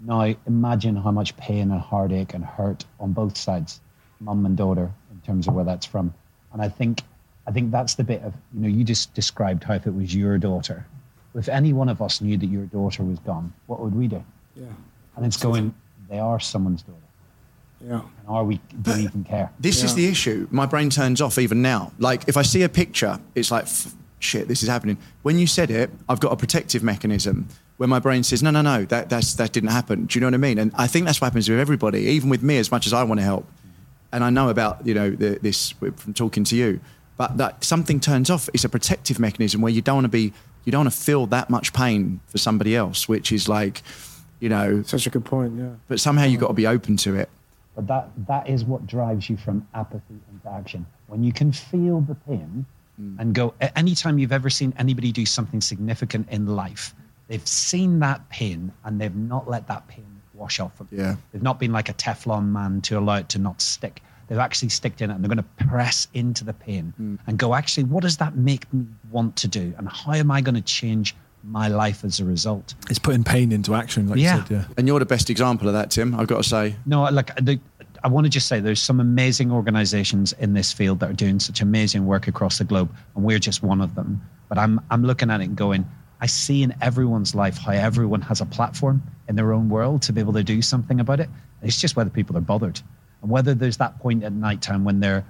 Now, 0.00 0.32
imagine 0.46 0.96
how 0.96 1.10
much 1.10 1.36
pain 1.36 1.70
and 1.72 1.80
heartache 1.80 2.32
and 2.32 2.44
hurt 2.44 2.84
on 3.00 3.12
both 3.12 3.36
sides, 3.36 3.80
mum 4.20 4.46
and 4.46 4.56
daughter, 4.56 4.90
in 5.10 5.20
terms 5.20 5.48
of 5.48 5.54
where 5.54 5.64
that's 5.64 5.86
from. 5.86 6.12
And 6.52 6.62
I 6.62 6.68
think, 6.68 7.02
I 7.46 7.52
think 7.52 7.70
that's 7.70 7.94
the 7.94 8.04
bit 8.04 8.22
of 8.22 8.34
you 8.54 8.60
know 8.60 8.68
you 8.68 8.84
just 8.84 9.14
described 9.14 9.64
how 9.64 9.74
if 9.74 9.86
it 9.86 9.94
was 9.94 10.14
your 10.14 10.38
daughter, 10.38 10.86
if 11.34 11.48
any 11.48 11.72
one 11.72 11.88
of 11.88 12.02
us 12.02 12.20
knew 12.20 12.36
that 12.36 12.46
your 12.46 12.64
daughter 12.66 13.02
was 13.02 13.18
gone, 13.20 13.52
what 13.66 13.80
would 13.80 13.94
we 13.94 14.08
do? 14.08 14.24
Yeah, 14.56 14.66
And 15.16 15.24
it's 15.24 15.36
going, 15.36 15.74
they 16.08 16.18
are 16.18 16.40
someone's 16.40 16.82
daughter, 16.82 16.98
yeah. 17.86 18.00
and 18.00 18.28
are 18.28 18.44
we? 18.44 18.60
Do 18.82 18.94
we 18.94 19.02
even 19.04 19.24
care? 19.24 19.50
This 19.60 19.84
is 19.84 19.94
the 19.94 20.06
issue. 20.06 20.48
My 20.50 20.66
brain 20.66 20.90
turns 20.90 21.20
off 21.20 21.38
even 21.38 21.62
now. 21.62 21.92
Like 21.98 22.24
if 22.28 22.36
I 22.36 22.42
see 22.42 22.62
a 22.62 22.68
picture, 22.68 23.20
it's 23.34 23.50
like 23.50 23.66
shit. 24.18 24.48
This 24.48 24.62
is 24.62 24.68
happening. 24.68 24.98
When 25.22 25.38
you 25.38 25.46
said 25.46 25.70
it, 25.70 25.90
I've 26.08 26.20
got 26.20 26.32
a 26.32 26.36
protective 26.36 26.82
mechanism 26.82 27.48
where 27.76 27.88
my 27.88 28.00
brain 28.00 28.24
says, 28.24 28.42
no, 28.42 28.50
no, 28.50 28.60
no, 28.60 28.84
that 28.86 29.08
that's 29.08 29.34
that 29.34 29.52
didn't 29.52 29.70
happen. 29.70 30.06
Do 30.06 30.18
you 30.18 30.20
know 30.20 30.26
what 30.26 30.34
I 30.34 30.38
mean? 30.38 30.58
And 30.58 30.72
I 30.76 30.86
think 30.88 31.06
that's 31.06 31.20
what 31.20 31.26
happens 31.26 31.48
with 31.48 31.60
everybody, 31.60 32.00
even 32.02 32.28
with 32.28 32.42
me. 32.42 32.58
As 32.58 32.70
much 32.70 32.86
as 32.86 32.92
I 32.92 33.04
want 33.04 33.20
to 33.20 33.24
help, 33.24 33.46
and 34.12 34.24
I 34.24 34.30
know 34.30 34.48
about 34.48 34.86
you 34.86 34.94
know 34.94 35.10
the, 35.10 35.38
this 35.40 35.72
from 35.72 36.14
talking 36.14 36.44
to 36.44 36.56
you, 36.56 36.80
but 37.16 37.36
that 37.36 37.64
something 37.64 38.00
turns 38.00 38.30
off. 38.30 38.48
It's 38.54 38.64
a 38.64 38.68
protective 38.68 39.18
mechanism 39.18 39.60
where 39.60 39.72
you 39.72 39.82
don't 39.82 39.96
want 39.96 40.04
to 40.06 40.08
be, 40.08 40.32
you 40.64 40.72
don't 40.72 40.84
want 40.84 40.92
to 40.92 41.00
feel 41.00 41.26
that 41.26 41.50
much 41.50 41.72
pain 41.72 42.20
for 42.26 42.38
somebody 42.38 42.74
else, 42.76 43.08
which 43.08 43.32
is 43.32 43.48
like, 43.48 43.82
you 44.40 44.48
know. 44.48 44.82
Such 44.82 45.06
a 45.06 45.10
good 45.10 45.24
point. 45.24 45.58
Yeah. 45.58 45.70
But 45.88 46.00
somehow 46.00 46.24
you 46.24 46.32
have 46.32 46.40
got 46.40 46.48
to 46.48 46.54
be 46.54 46.66
open 46.66 46.96
to 46.98 47.16
it. 47.16 47.28
But 47.74 47.86
that 47.88 48.08
that 48.26 48.48
is 48.48 48.64
what 48.64 48.86
drives 48.86 49.28
you 49.28 49.36
from 49.36 49.66
apathy 49.74 50.18
into 50.32 50.48
action. 50.50 50.86
When 51.06 51.22
you 51.22 51.32
can 51.32 51.52
feel 51.52 52.00
the 52.00 52.14
pain 52.14 52.64
mm. 53.00 53.16
and 53.18 53.34
go 53.34 53.54
a- 53.60 53.76
anytime 53.78 54.18
you've 54.18 54.32
ever 54.32 54.50
seen 54.50 54.72
anybody 54.78 55.12
do 55.12 55.26
something 55.26 55.60
significant 55.60 56.28
in 56.30 56.46
life, 56.46 56.94
they've 57.28 57.46
seen 57.46 57.98
that 58.00 58.28
pain 58.30 58.72
and 58.84 59.00
they've 59.00 59.14
not 59.14 59.48
let 59.48 59.68
that 59.68 59.86
pain 59.88 60.17
wash 60.38 60.60
off 60.60 60.76
them. 60.78 60.88
Yeah. 60.90 61.16
They've 61.32 61.42
not 61.42 61.58
been 61.58 61.72
like 61.72 61.88
a 61.88 61.94
Teflon 61.94 62.46
man 62.46 62.80
to 62.82 62.98
allow 62.98 63.16
it 63.16 63.28
to 63.30 63.38
not 63.38 63.60
stick. 63.60 64.02
They've 64.28 64.38
actually 64.38 64.68
sticked 64.68 65.00
in 65.00 65.10
it 65.10 65.14
and 65.14 65.24
they're 65.24 65.34
going 65.34 65.38
to 65.38 65.66
press 65.66 66.06
into 66.14 66.44
the 66.44 66.52
pain 66.52 66.92
mm. 67.00 67.18
and 67.26 67.38
go, 67.38 67.54
actually, 67.54 67.84
what 67.84 68.02
does 68.02 68.18
that 68.18 68.36
make 68.36 68.72
me 68.72 68.86
want 69.10 69.36
to 69.36 69.48
do? 69.48 69.74
And 69.78 69.88
how 69.88 70.12
am 70.12 70.30
I 70.30 70.40
going 70.40 70.54
to 70.54 70.60
change 70.60 71.16
my 71.44 71.68
life 71.68 72.04
as 72.04 72.20
a 72.20 72.24
result? 72.24 72.74
it's 72.90 72.98
putting 72.98 73.24
pain 73.24 73.52
into 73.52 73.74
action, 73.74 74.06
like 74.08 74.18
Yeah. 74.18 74.36
you 74.36 74.42
said. 74.42 74.50
Yeah. 74.50 74.64
And 74.76 74.86
you're 74.86 74.98
the 74.98 75.06
best 75.06 75.30
example 75.30 75.66
of 75.68 75.74
that, 75.74 75.90
Tim. 75.90 76.14
I've 76.14 76.26
got 76.26 76.42
to 76.42 76.48
say. 76.48 76.76
No, 76.84 77.04
like 77.04 77.34
the, 77.36 77.58
I 78.04 78.08
want 78.08 78.26
to 78.26 78.30
just 78.30 78.48
say 78.48 78.60
there's 78.60 78.82
some 78.82 79.00
amazing 79.00 79.50
organizations 79.50 80.32
in 80.34 80.52
this 80.52 80.72
field 80.72 81.00
that 81.00 81.10
are 81.10 81.14
doing 81.14 81.40
such 81.40 81.60
amazing 81.60 82.06
work 82.06 82.28
across 82.28 82.58
the 82.58 82.64
globe, 82.64 82.94
and 83.16 83.24
we're 83.24 83.38
just 83.38 83.62
one 83.62 83.80
of 83.80 83.94
them. 83.94 84.20
But 84.48 84.58
I'm 84.58 84.80
I'm 84.90 85.04
looking 85.04 85.30
at 85.30 85.40
it 85.40 85.44
and 85.44 85.56
going, 85.56 85.86
I 86.20 86.26
see 86.26 86.62
in 86.62 86.74
everyone's 86.80 87.34
life 87.34 87.58
how 87.58 87.72
everyone 87.72 88.20
has 88.22 88.40
a 88.40 88.46
platform 88.46 89.02
in 89.28 89.36
their 89.36 89.52
own 89.52 89.68
world 89.68 90.02
to 90.02 90.12
be 90.12 90.20
able 90.20 90.32
to 90.32 90.42
do 90.42 90.62
something 90.62 91.00
about 91.00 91.20
it. 91.20 91.28
It's 91.62 91.80
just 91.80 91.96
whether 91.96 92.10
people 92.10 92.36
are 92.36 92.42
bothered 92.42 92.80
and 93.22 93.30
whether 93.30 93.54
there's 93.54 93.76
that 93.78 93.98
point 94.00 94.24
at 94.24 94.32
night 94.32 94.62
time 94.62 94.84
when 94.84 95.00
they're 95.00 95.24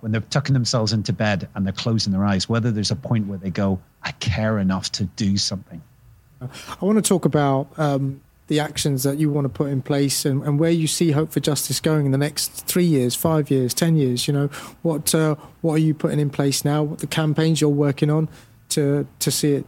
when 0.00 0.12
they're 0.12 0.20
tucking 0.20 0.52
themselves 0.52 0.92
into 0.92 1.12
bed 1.12 1.48
and 1.54 1.64
they're 1.64 1.72
closing 1.72 2.12
their 2.12 2.24
eyes, 2.24 2.48
whether 2.48 2.70
there's 2.70 2.90
a 2.90 2.96
point 2.96 3.26
where 3.26 3.38
they 3.38 3.50
go, 3.50 3.80
I 4.02 4.12
care 4.12 4.58
enough 4.58 4.92
to 4.92 5.04
do 5.04 5.38
something. 5.38 5.82
I 6.40 6.84
want 6.84 6.96
to 6.96 7.02
talk 7.02 7.24
about 7.24 7.76
um, 7.78 8.20
the 8.46 8.60
actions 8.60 9.02
that 9.04 9.16
you 9.18 9.30
want 9.30 9.46
to 9.46 9.48
put 9.48 9.70
in 9.70 9.80
place 9.80 10.26
and, 10.26 10.42
and, 10.42 10.60
where 10.60 10.70
you 10.70 10.86
see 10.86 11.12
Hope 11.12 11.32
for 11.32 11.40
Justice 11.40 11.80
going 11.80 12.06
in 12.06 12.12
the 12.12 12.18
next 12.18 12.66
three 12.66 12.84
years, 12.84 13.14
five 13.14 13.50
years, 13.50 13.72
ten 13.72 13.96
years. 13.96 14.28
You 14.28 14.34
know, 14.34 14.46
what 14.82 15.14
uh, 15.14 15.36
what 15.62 15.72
are 15.74 15.78
you 15.78 15.94
putting 15.94 16.20
in 16.20 16.30
place 16.30 16.64
now? 16.64 16.82
What 16.82 16.98
the 16.98 17.06
campaigns 17.06 17.60
you're 17.60 17.70
working 17.70 18.10
on 18.10 18.28
to 18.70 19.06
to 19.18 19.30
see 19.30 19.54
it 19.54 19.66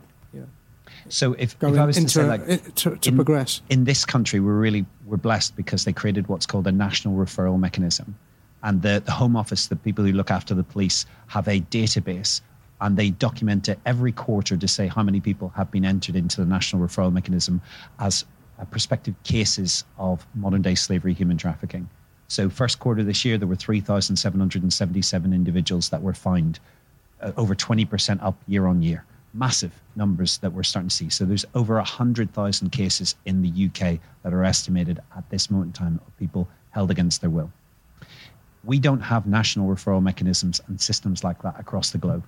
so 1.08 1.34
if, 1.34 1.56
if 1.60 1.78
I 1.78 1.84
was 1.84 1.96
to 1.96 2.08
say 2.08 2.24
like 2.24 2.74
to, 2.74 2.96
to 2.96 3.08
in, 3.08 3.16
progress. 3.16 3.62
in 3.70 3.84
this 3.84 4.04
country, 4.04 4.40
we're 4.40 4.58
really 4.58 4.86
we're 5.06 5.16
blessed 5.16 5.56
because 5.56 5.84
they 5.84 5.92
created 5.92 6.28
what's 6.28 6.46
called 6.46 6.66
a 6.66 6.72
national 6.72 7.16
referral 7.16 7.58
mechanism, 7.58 8.16
and 8.62 8.82
the 8.82 9.02
the 9.04 9.12
Home 9.12 9.36
Office, 9.36 9.66
the 9.66 9.76
people 9.76 10.04
who 10.04 10.12
look 10.12 10.30
after 10.30 10.54
the 10.54 10.64
police, 10.64 11.06
have 11.26 11.48
a 11.48 11.60
database 11.60 12.40
and 12.80 12.96
they 12.96 13.10
document 13.10 13.68
it 13.68 13.78
every 13.86 14.12
quarter 14.12 14.56
to 14.56 14.68
say 14.68 14.86
how 14.86 15.02
many 15.02 15.20
people 15.20 15.48
have 15.56 15.70
been 15.70 15.84
entered 15.84 16.14
into 16.14 16.40
the 16.40 16.46
national 16.46 16.80
referral 16.80 17.12
mechanism 17.12 17.60
as 17.98 18.24
uh, 18.58 18.64
prospective 18.66 19.14
cases 19.24 19.84
of 19.98 20.26
modern 20.34 20.62
day 20.62 20.74
slavery 20.74 21.12
human 21.12 21.36
trafficking. 21.36 21.88
So 22.28 22.48
first 22.48 22.78
quarter 22.78 23.02
this 23.02 23.24
year, 23.24 23.38
there 23.38 23.48
were 23.48 23.56
3,777 23.56 25.32
individuals 25.32 25.88
that 25.88 26.02
were 26.02 26.12
fined, 26.12 26.60
uh, 27.20 27.32
over 27.36 27.54
20% 27.54 28.22
up 28.22 28.36
year 28.46 28.66
on 28.66 28.82
year 28.82 29.04
massive 29.34 29.72
numbers 29.96 30.38
that 30.38 30.52
we're 30.52 30.62
starting 30.62 30.88
to 30.88 30.94
see. 30.94 31.10
So 31.10 31.24
there's 31.24 31.44
over 31.54 31.74
100,000 31.76 32.70
cases 32.70 33.14
in 33.24 33.42
the 33.42 33.66
UK 33.66 33.98
that 34.22 34.32
are 34.32 34.44
estimated 34.44 35.00
at 35.16 35.28
this 35.30 35.50
moment 35.50 35.78
in 35.78 35.84
time 35.84 36.00
of 36.06 36.16
people 36.18 36.48
held 36.70 36.90
against 36.90 37.20
their 37.20 37.30
will. 37.30 37.50
We 38.64 38.78
don't 38.78 39.00
have 39.00 39.26
national 39.26 39.68
referral 39.68 40.02
mechanisms 40.02 40.60
and 40.66 40.80
systems 40.80 41.24
like 41.24 41.42
that 41.42 41.58
across 41.58 41.90
the 41.90 41.98
globe. 41.98 42.24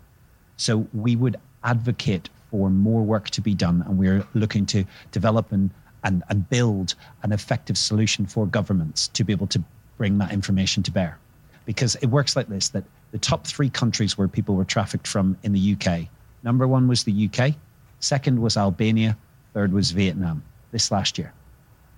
So 0.56 0.86
we 0.92 1.16
would 1.16 1.36
advocate 1.64 2.28
for 2.50 2.70
more 2.70 3.02
work 3.02 3.30
to 3.30 3.40
be 3.40 3.54
done, 3.54 3.82
and 3.86 3.98
we're 3.98 4.26
looking 4.34 4.66
to 4.66 4.84
develop 5.12 5.52
and, 5.52 5.70
and, 6.04 6.22
and 6.28 6.48
build 6.48 6.94
an 7.22 7.32
effective 7.32 7.78
solution 7.78 8.26
for 8.26 8.46
governments 8.46 9.08
to 9.08 9.24
be 9.24 9.32
able 9.32 9.46
to 9.48 9.62
bring 9.96 10.18
that 10.18 10.32
information 10.32 10.82
to 10.82 10.90
bear. 10.90 11.18
Because 11.66 11.94
it 11.96 12.06
works 12.06 12.36
like 12.36 12.48
this 12.48 12.68
that 12.70 12.84
the 13.12 13.18
top 13.18 13.46
three 13.46 13.70
countries 13.70 14.16
where 14.16 14.28
people 14.28 14.54
were 14.54 14.64
trafficked 14.64 15.06
from 15.06 15.36
in 15.42 15.52
the 15.52 15.76
UK 15.76 16.08
Number 16.42 16.66
one 16.66 16.88
was 16.88 17.04
the 17.04 17.28
UK, 17.28 17.54
second 18.00 18.40
was 18.40 18.56
Albania, 18.56 19.16
third 19.52 19.72
was 19.72 19.90
Vietnam 19.90 20.42
this 20.72 20.90
last 20.90 21.18
year. 21.18 21.32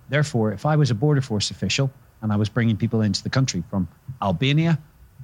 Therefore, 0.08 0.52
if 0.52 0.66
I 0.66 0.76
was 0.76 0.90
a 0.90 0.94
border 0.94 1.20
force 1.20 1.50
official 1.50 1.90
and 2.20 2.32
I 2.32 2.36
was 2.36 2.48
bringing 2.48 2.76
people 2.76 3.00
into 3.00 3.22
the 3.22 3.30
country 3.30 3.62
from 3.70 3.88
Albania 4.20 4.78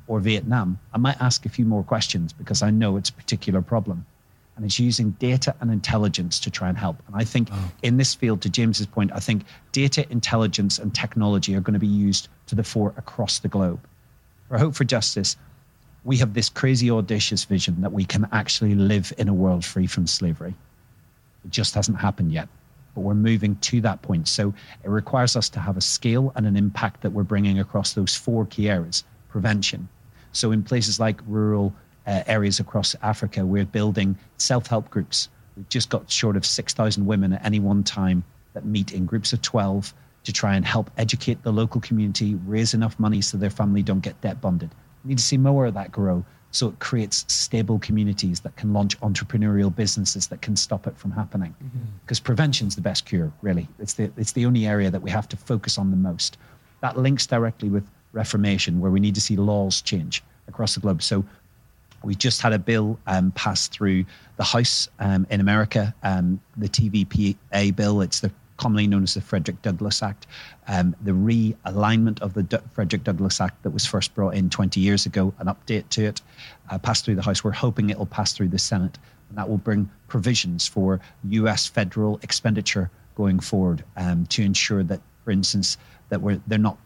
or 0.06 0.20
Vietnam, 0.20 0.78
I 0.92 0.98
might 0.98 1.20
ask 1.20 1.44
a 1.46 1.48
few 1.48 1.64
more 1.64 1.82
questions 1.82 2.32
because 2.32 2.62
I 2.62 2.70
know 2.70 2.96
it's 2.96 3.10
a 3.10 3.12
particular 3.12 3.60
problem. 3.60 4.06
And 4.56 4.64
it's 4.64 4.80
using 4.80 5.10
data 5.12 5.54
and 5.60 5.70
intelligence 5.70 6.40
to 6.40 6.50
try 6.50 6.68
and 6.68 6.76
help. 6.76 7.00
And 7.06 7.14
I 7.14 7.22
think 7.22 7.48
oh. 7.52 7.70
in 7.82 7.96
this 7.96 8.14
field, 8.14 8.42
to 8.42 8.50
James's 8.50 8.86
point, 8.86 9.12
I 9.14 9.20
think 9.20 9.44
data, 9.70 10.04
intelligence, 10.10 10.80
and 10.80 10.92
technology 10.92 11.54
are 11.54 11.60
going 11.60 11.74
to 11.74 11.78
be 11.78 11.86
used 11.86 12.28
to 12.46 12.56
the 12.56 12.64
fore 12.64 12.92
across 12.96 13.38
the 13.38 13.46
globe. 13.46 13.78
For 14.48 14.58
Hope 14.58 14.74
for 14.74 14.82
Justice, 14.82 15.36
we 16.08 16.16
have 16.16 16.32
this 16.32 16.48
crazy 16.48 16.90
audacious 16.90 17.44
vision 17.44 17.82
that 17.82 17.92
we 17.92 18.02
can 18.02 18.26
actually 18.32 18.74
live 18.74 19.12
in 19.18 19.28
a 19.28 19.34
world 19.34 19.62
free 19.62 19.86
from 19.86 20.06
slavery. 20.06 20.54
It 21.44 21.50
just 21.50 21.74
hasn't 21.74 21.98
happened 21.98 22.32
yet, 22.32 22.48
but 22.94 23.02
we're 23.02 23.12
moving 23.12 23.56
to 23.56 23.82
that 23.82 24.00
point. 24.00 24.26
So 24.26 24.54
it 24.82 24.88
requires 24.88 25.36
us 25.36 25.50
to 25.50 25.60
have 25.60 25.76
a 25.76 25.82
scale 25.82 26.32
and 26.34 26.46
an 26.46 26.56
impact 26.56 27.02
that 27.02 27.10
we're 27.10 27.24
bringing 27.24 27.60
across 27.60 27.92
those 27.92 28.16
four 28.16 28.46
key 28.46 28.70
areas 28.70 29.04
prevention. 29.28 29.86
So 30.32 30.50
in 30.50 30.62
places 30.62 30.98
like 30.98 31.20
rural 31.26 31.74
uh, 32.06 32.22
areas 32.26 32.58
across 32.58 32.96
Africa, 33.02 33.44
we're 33.44 33.66
building 33.66 34.16
self 34.38 34.66
help 34.66 34.88
groups. 34.88 35.28
We've 35.58 35.68
just 35.68 35.90
got 35.90 36.10
short 36.10 36.38
of 36.38 36.46
6,000 36.46 37.04
women 37.04 37.34
at 37.34 37.44
any 37.44 37.60
one 37.60 37.84
time 37.84 38.24
that 38.54 38.64
meet 38.64 38.94
in 38.94 39.04
groups 39.04 39.34
of 39.34 39.42
12 39.42 39.92
to 40.24 40.32
try 40.32 40.54
and 40.54 40.64
help 40.64 40.90
educate 40.96 41.42
the 41.42 41.52
local 41.52 41.82
community, 41.82 42.34
raise 42.46 42.72
enough 42.72 42.98
money 42.98 43.20
so 43.20 43.36
their 43.36 43.50
family 43.50 43.82
don't 43.82 44.00
get 44.00 44.18
debt 44.22 44.40
bonded 44.40 44.70
need 45.04 45.18
to 45.18 45.24
see 45.24 45.38
more 45.38 45.66
of 45.66 45.74
that 45.74 45.92
grow. 45.92 46.24
So 46.50 46.68
it 46.68 46.78
creates 46.78 47.24
stable 47.28 47.78
communities 47.78 48.40
that 48.40 48.56
can 48.56 48.72
launch 48.72 48.98
entrepreneurial 49.00 49.74
businesses 49.74 50.28
that 50.28 50.40
can 50.40 50.56
stop 50.56 50.86
it 50.86 50.96
from 50.96 51.10
happening. 51.10 51.54
Because 52.04 52.18
mm-hmm. 52.18 52.24
prevention 52.24 52.66
is 52.68 52.74
the 52.74 52.80
best 52.80 53.04
cure 53.04 53.32
really. 53.42 53.68
It's 53.78 53.94
the 53.94 54.10
it's 54.16 54.32
the 54.32 54.46
only 54.46 54.66
area 54.66 54.90
that 54.90 55.02
we 55.02 55.10
have 55.10 55.28
to 55.28 55.36
focus 55.36 55.78
on 55.78 55.90
the 55.90 55.96
most. 55.96 56.38
That 56.80 56.96
links 56.96 57.26
directly 57.26 57.68
with 57.68 57.86
reformation 58.12 58.80
where 58.80 58.90
we 58.90 59.00
need 59.00 59.14
to 59.14 59.20
see 59.20 59.36
laws 59.36 59.82
change 59.82 60.22
across 60.46 60.74
the 60.74 60.80
globe. 60.80 61.02
So 61.02 61.24
we 62.02 62.14
just 62.14 62.40
had 62.40 62.52
a 62.52 62.58
bill 62.58 62.98
um, 63.06 63.32
passed 63.32 63.72
through 63.72 64.04
the 64.36 64.44
house 64.44 64.88
um, 65.00 65.26
in 65.30 65.40
america. 65.40 65.94
Um, 66.02 66.40
the 66.56 66.68
tvpa 66.68 67.76
bill 67.76 68.00
it's 68.00 68.20
the 68.20 68.30
commonly 68.58 68.86
known 68.86 69.04
as 69.04 69.14
the 69.14 69.20
Frederick 69.20 69.62
Douglass 69.62 70.02
Act, 70.02 70.26
um, 70.66 70.94
the 71.00 71.12
realignment 71.12 72.20
of 72.20 72.34
the 72.34 72.42
D- 72.42 72.58
Frederick 72.72 73.04
Douglass 73.04 73.40
Act 73.40 73.62
that 73.62 73.70
was 73.70 73.86
first 73.86 74.14
brought 74.14 74.34
in 74.34 74.50
20 74.50 74.80
years 74.80 75.06
ago, 75.06 75.32
an 75.38 75.46
update 75.46 75.88
to 75.90 76.04
it, 76.04 76.20
uh, 76.70 76.78
passed 76.78 77.04
through 77.04 77.14
the 77.14 77.22
House. 77.22 77.42
We're 77.42 77.52
hoping 77.52 77.88
it 77.88 77.98
will 77.98 78.06
pass 78.06 78.32
through 78.32 78.48
the 78.48 78.58
Senate, 78.58 78.98
and 79.28 79.38
that 79.38 79.48
will 79.48 79.58
bring 79.58 79.88
provisions 80.08 80.66
for 80.66 81.00
U.S. 81.30 81.66
federal 81.66 82.18
expenditure 82.22 82.90
going 83.14 83.40
forward 83.40 83.84
um, 83.96 84.26
to 84.26 84.42
ensure 84.42 84.82
that, 84.82 85.00
for 85.24 85.30
instance, 85.30 85.78
that 86.08 86.20
we're, 86.20 86.40
they're 86.46 86.58
not 86.58 86.78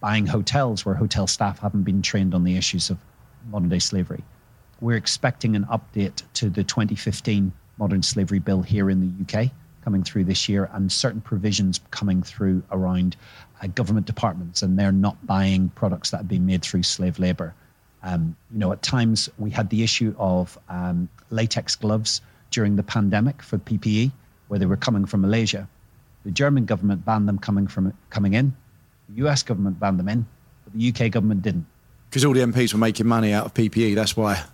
buying 0.00 0.26
hotels 0.26 0.84
where 0.84 0.94
hotel 0.94 1.26
staff 1.26 1.58
haven't 1.58 1.82
been 1.82 2.02
trained 2.02 2.34
on 2.34 2.44
the 2.44 2.56
issues 2.56 2.90
of 2.90 2.98
modern 3.50 3.68
day 3.68 3.78
slavery. 3.78 4.22
We're 4.80 4.96
expecting 4.96 5.56
an 5.56 5.64
update 5.66 6.22
to 6.34 6.48
the 6.48 6.64
2015 6.64 7.52
modern 7.78 8.02
slavery 8.02 8.38
bill 8.38 8.62
here 8.62 8.90
in 8.90 9.00
the 9.00 9.40
UK 9.40 9.50
coming 9.88 10.04
through 10.04 10.22
this 10.24 10.50
year 10.50 10.68
and 10.74 10.92
certain 10.92 11.22
provisions 11.22 11.80
coming 11.90 12.22
through 12.22 12.62
around 12.70 13.16
uh, 13.62 13.66
government 13.68 14.04
departments 14.04 14.60
and 14.60 14.78
they're 14.78 14.92
not 14.92 15.16
buying 15.26 15.70
products 15.70 16.10
that 16.10 16.18
have 16.18 16.28
been 16.28 16.44
made 16.44 16.60
through 16.60 16.82
slave 16.82 17.18
labor. 17.18 17.54
Um, 18.02 18.36
you 18.52 18.58
know, 18.58 18.70
at 18.70 18.82
times 18.82 19.30
we 19.38 19.48
had 19.48 19.70
the 19.70 19.82
issue 19.82 20.14
of 20.18 20.58
um, 20.68 21.08
latex 21.30 21.74
gloves 21.74 22.20
during 22.50 22.76
the 22.76 22.82
pandemic 22.82 23.40
for 23.40 23.56
PPE, 23.56 24.12
where 24.48 24.60
they 24.60 24.66
were 24.66 24.76
coming 24.76 25.06
from 25.06 25.22
Malaysia. 25.22 25.66
The 26.26 26.32
German 26.32 26.66
government 26.66 27.06
banned 27.06 27.26
them 27.26 27.38
coming 27.38 27.66
from 27.66 27.94
coming 28.10 28.34
in. 28.34 28.54
The 29.08 29.26
US 29.26 29.42
government 29.42 29.80
banned 29.80 29.98
them 29.98 30.10
in, 30.10 30.26
but 30.64 30.74
the 30.78 30.90
UK 30.90 31.10
government 31.10 31.40
didn't. 31.40 31.64
Because 32.10 32.26
all 32.26 32.34
the 32.34 32.40
MPs 32.40 32.74
were 32.74 32.78
making 32.78 33.06
money 33.06 33.32
out 33.32 33.46
of 33.46 33.54
PPE. 33.54 33.94
That's 33.94 34.14
why. 34.14 34.44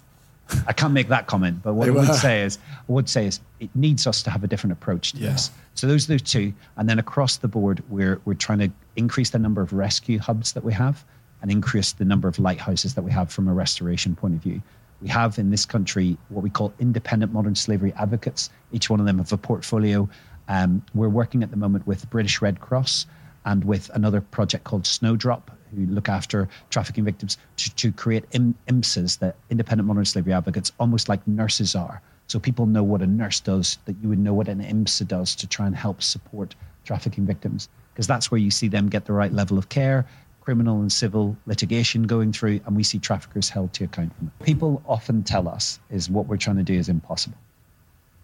I 0.66 0.72
can't 0.72 0.92
make 0.92 1.08
that 1.08 1.26
comment, 1.26 1.62
but 1.62 1.74
what 1.74 1.88
I 1.88 1.90
would 1.90 2.14
say 2.14 2.42
is, 2.42 2.58
I 2.68 2.92
would 2.92 3.08
say 3.08 3.26
is, 3.26 3.40
it 3.60 3.70
needs 3.74 4.06
us 4.06 4.22
to 4.24 4.30
have 4.30 4.44
a 4.44 4.46
different 4.46 4.72
approach 4.72 5.12
to 5.12 5.18
yeah. 5.18 5.32
this. 5.32 5.50
So 5.74 5.86
those 5.86 6.08
are 6.08 6.14
the 6.14 6.20
two, 6.20 6.52
and 6.76 6.88
then 6.88 6.98
across 6.98 7.38
the 7.38 7.48
board, 7.48 7.82
we're 7.88 8.20
we're 8.24 8.34
trying 8.34 8.58
to 8.58 8.70
increase 8.96 9.30
the 9.30 9.38
number 9.38 9.62
of 9.62 9.72
rescue 9.72 10.18
hubs 10.18 10.52
that 10.52 10.64
we 10.64 10.72
have, 10.72 11.04
and 11.40 11.50
increase 11.50 11.92
the 11.92 12.04
number 12.04 12.28
of 12.28 12.38
lighthouses 12.38 12.94
that 12.94 13.02
we 13.02 13.10
have 13.10 13.30
from 13.30 13.48
a 13.48 13.54
restoration 13.54 14.14
point 14.14 14.34
of 14.34 14.42
view. 14.42 14.62
We 15.00 15.08
have 15.08 15.38
in 15.38 15.50
this 15.50 15.66
country 15.66 16.16
what 16.28 16.42
we 16.42 16.50
call 16.50 16.72
independent 16.78 17.32
modern 17.32 17.54
slavery 17.54 17.92
advocates. 17.94 18.50
Each 18.72 18.88
one 18.88 19.00
of 19.00 19.06
them 19.06 19.18
have 19.18 19.32
a 19.32 19.36
portfolio. 19.36 20.08
Um, 20.48 20.82
we're 20.94 21.08
working 21.08 21.42
at 21.42 21.50
the 21.50 21.56
moment 21.56 21.86
with 21.86 22.08
British 22.10 22.40
Red 22.40 22.60
Cross 22.60 23.06
and 23.44 23.64
with 23.64 23.90
another 23.94 24.20
project 24.20 24.64
called 24.64 24.86
Snowdrop, 24.86 25.50
who 25.74 25.86
look 25.86 26.08
after 26.08 26.48
trafficking 26.70 27.04
victims, 27.04 27.36
to, 27.56 27.74
to 27.74 27.92
create 27.92 28.24
IM, 28.32 28.54
IMSAs, 28.68 29.18
the 29.18 29.34
independent 29.50 29.86
modern 29.86 30.04
slavery 30.04 30.32
advocates, 30.32 30.72
almost 30.78 31.08
like 31.08 31.26
nurses 31.26 31.74
are. 31.74 32.00
So 32.26 32.38
people 32.38 32.66
know 32.66 32.82
what 32.82 33.02
a 33.02 33.06
nurse 33.06 33.40
does, 33.40 33.78
that 33.84 33.96
you 34.02 34.08
would 34.08 34.18
know 34.18 34.34
what 34.34 34.48
an 34.48 34.60
IMSA 34.62 35.06
does 35.06 35.34
to 35.36 35.46
try 35.46 35.66
and 35.66 35.76
help 35.76 36.02
support 36.02 36.54
trafficking 36.84 37.26
victims, 37.26 37.68
because 37.92 38.06
that's 38.06 38.30
where 38.30 38.38
you 38.38 38.50
see 38.50 38.68
them 38.68 38.88
get 38.88 39.04
the 39.04 39.12
right 39.12 39.32
level 39.32 39.58
of 39.58 39.68
care, 39.68 40.06
criminal 40.40 40.80
and 40.80 40.92
civil 40.92 41.36
litigation 41.46 42.02
going 42.04 42.32
through, 42.32 42.60
and 42.66 42.76
we 42.76 42.82
see 42.82 42.98
traffickers 42.98 43.48
held 43.48 43.72
to 43.72 43.84
account. 43.84 44.12
People 44.42 44.82
often 44.86 45.22
tell 45.22 45.48
us 45.48 45.80
is 45.90 46.10
what 46.10 46.26
we're 46.26 46.36
trying 46.36 46.56
to 46.56 46.62
do 46.62 46.74
is 46.74 46.88
impossible 46.88 47.38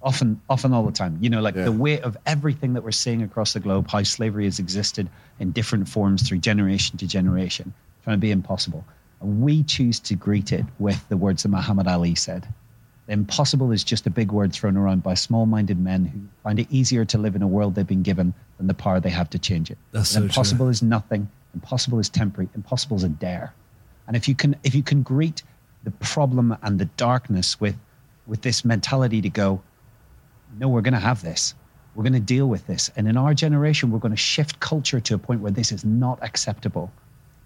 often 0.03 0.41
often 0.49 0.73
all 0.73 0.85
the 0.85 0.93
time. 0.93 1.19
You 1.21 1.31
know 1.31 1.41
like 1.41 1.55
yeah. 1.55 1.65
the 1.65 1.73
weight 1.73 2.03
of 2.03 2.17
everything 2.27 2.75
that 2.75 2.83
we're 2.83 2.91
seeing 2.93 3.23
across 3.23 3.53
the 3.53 3.61
globe 3.61 3.89
how 3.91 4.03
slavery 4.03 4.45
has 4.45 4.59
existed 4.59 5.09
in 5.39 5.53
different 5.53 5.89
forms 5.89 6.27
through 6.27 6.39
generation 6.39 6.99
to 6.99 7.07
generation 7.07 7.73
trying 8.05 8.17
to 8.17 8.21
be 8.21 8.31
impossible. 8.31 8.85
And 9.21 9.43
we 9.43 9.63
choose 9.63 10.01
to 10.01 10.15
greet 10.15 10.53
it 10.53 10.65
with 10.79 11.07
the 11.09 11.17
words 11.17 11.43
that 11.43 11.51
muhammad 11.51 11.87
ali 11.87 12.15
said. 12.15 12.47
Impossible 13.09 13.73
is 13.73 13.83
just 13.83 14.07
a 14.07 14.11
big 14.11 14.31
word 14.31 14.53
thrown 14.53 14.77
around 14.77 15.03
by 15.03 15.15
small-minded 15.15 15.79
men 15.79 16.05
who 16.05 16.21
find 16.45 16.61
it 16.61 16.69
easier 16.71 17.05
to 17.07 17.19
live 17.19 17.35
in 17.35 17.43
a 17.43 17.49
world 17.49 17.75
they've 17.75 17.87
been 17.87 18.05
given 18.05 18.33
than 18.57 18.69
the 18.69 18.75
power 18.75 19.01
they 19.01 19.11
have 19.11 19.29
to 19.31 19.39
change 19.39 19.71
it. 19.71 19.79
That's 19.91 20.11
so 20.11 20.23
impossible 20.23 20.67
true. 20.67 20.71
is 20.71 20.83
nothing. 20.83 21.29
Impossible 21.53 21.99
is 21.99 22.09
temporary. 22.09 22.49
Impossible 22.55 22.97
is 22.97 23.03
a 23.03 23.09
dare. 23.09 23.53
And 24.07 24.17
if 24.17 24.29
you 24.29 24.35
can 24.35 24.57
if 24.63 24.75
you 24.75 24.83
can 24.83 25.03
greet 25.03 25.43
the 25.83 25.91
problem 25.91 26.57
and 26.63 26.79
the 26.79 26.85
darkness 26.85 27.61
with 27.61 27.77
with 28.27 28.43
this 28.43 28.65
mentality 28.65 29.21
to 29.23 29.29
go 29.29 29.61
no, 30.59 30.69
we're 30.69 30.81
going 30.81 30.95
to 30.95 31.01
have 31.01 31.23
this. 31.23 31.55
We're 31.95 32.05
going 32.05 32.13
to 32.13 32.21
deal 32.21 32.47
with 32.47 32.67
this. 32.67 32.91
And 32.97 33.09
in 33.09 33.17
our 33.17 33.35
generation, 33.35 33.91
we're 33.91 33.99
going 33.99 34.13
to 34.13 34.17
shift 34.17 34.61
culture 34.61 35.01
to 35.01 35.15
a 35.15 35.19
point 35.19 35.41
where 35.41 35.51
this 35.51 35.73
is 35.73 35.85
not 35.85 36.23
acceptable. 36.23 36.93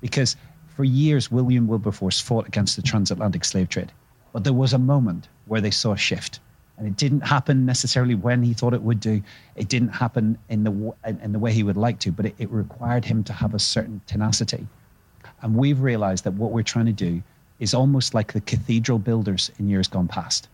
Because 0.01 0.37
for 0.77 0.85
years, 0.85 1.31
William 1.31 1.67
Wilberforce 1.67 2.21
fought 2.21 2.47
against 2.47 2.77
the 2.77 2.83
transatlantic 2.83 3.45
slave 3.45 3.69
trade. 3.69 3.93
But 4.33 4.45
there 4.45 4.53
was 4.53 4.73
a 4.73 4.79
moment 4.79 5.29
where 5.47 5.61
they 5.61 5.71
saw 5.71 5.93
a 5.93 5.97
shift. 5.97 6.41
And 6.77 6.87
it 6.87 6.97
didn't 6.97 7.21
happen 7.21 7.65
necessarily 7.65 8.17
when 8.17 8.43
he 8.43 8.53
thought 8.53 8.75
it 8.75 8.83
would 8.83 9.01
do. 9.01 9.23
It 9.55 9.69
didn't 9.69 9.91
happen 9.91 10.37
in 10.49 10.65
the, 10.65 10.95
in 11.23 11.33
the 11.33 11.39
way 11.39 11.53
he 11.53 11.63
would 11.63 11.77
like 11.77 12.01
to, 12.01 12.11
but 12.11 12.27
it, 12.27 12.35
it 12.39 12.51
required 12.51 13.05
him 13.05 13.23
to 13.25 13.33
have 13.33 13.55
a 13.55 13.61
certain 13.61 14.01
tenacity. 14.07 14.67
And 15.43 15.55
we've 15.55 15.81
realized 15.81 16.25
that 16.25 16.35
what 16.35 16.51
we're 16.51 16.63
trying 16.63 16.87
to 16.87 16.93
do 16.93 17.23
is 17.61 17.75
almost 17.75 18.13
like 18.13 18.33
the 18.33 18.41
cathedral 18.41 18.99
builders 18.99 19.53
in 19.59 19.69
years 19.69 19.87
gone 19.87 20.09
past 20.09 20.49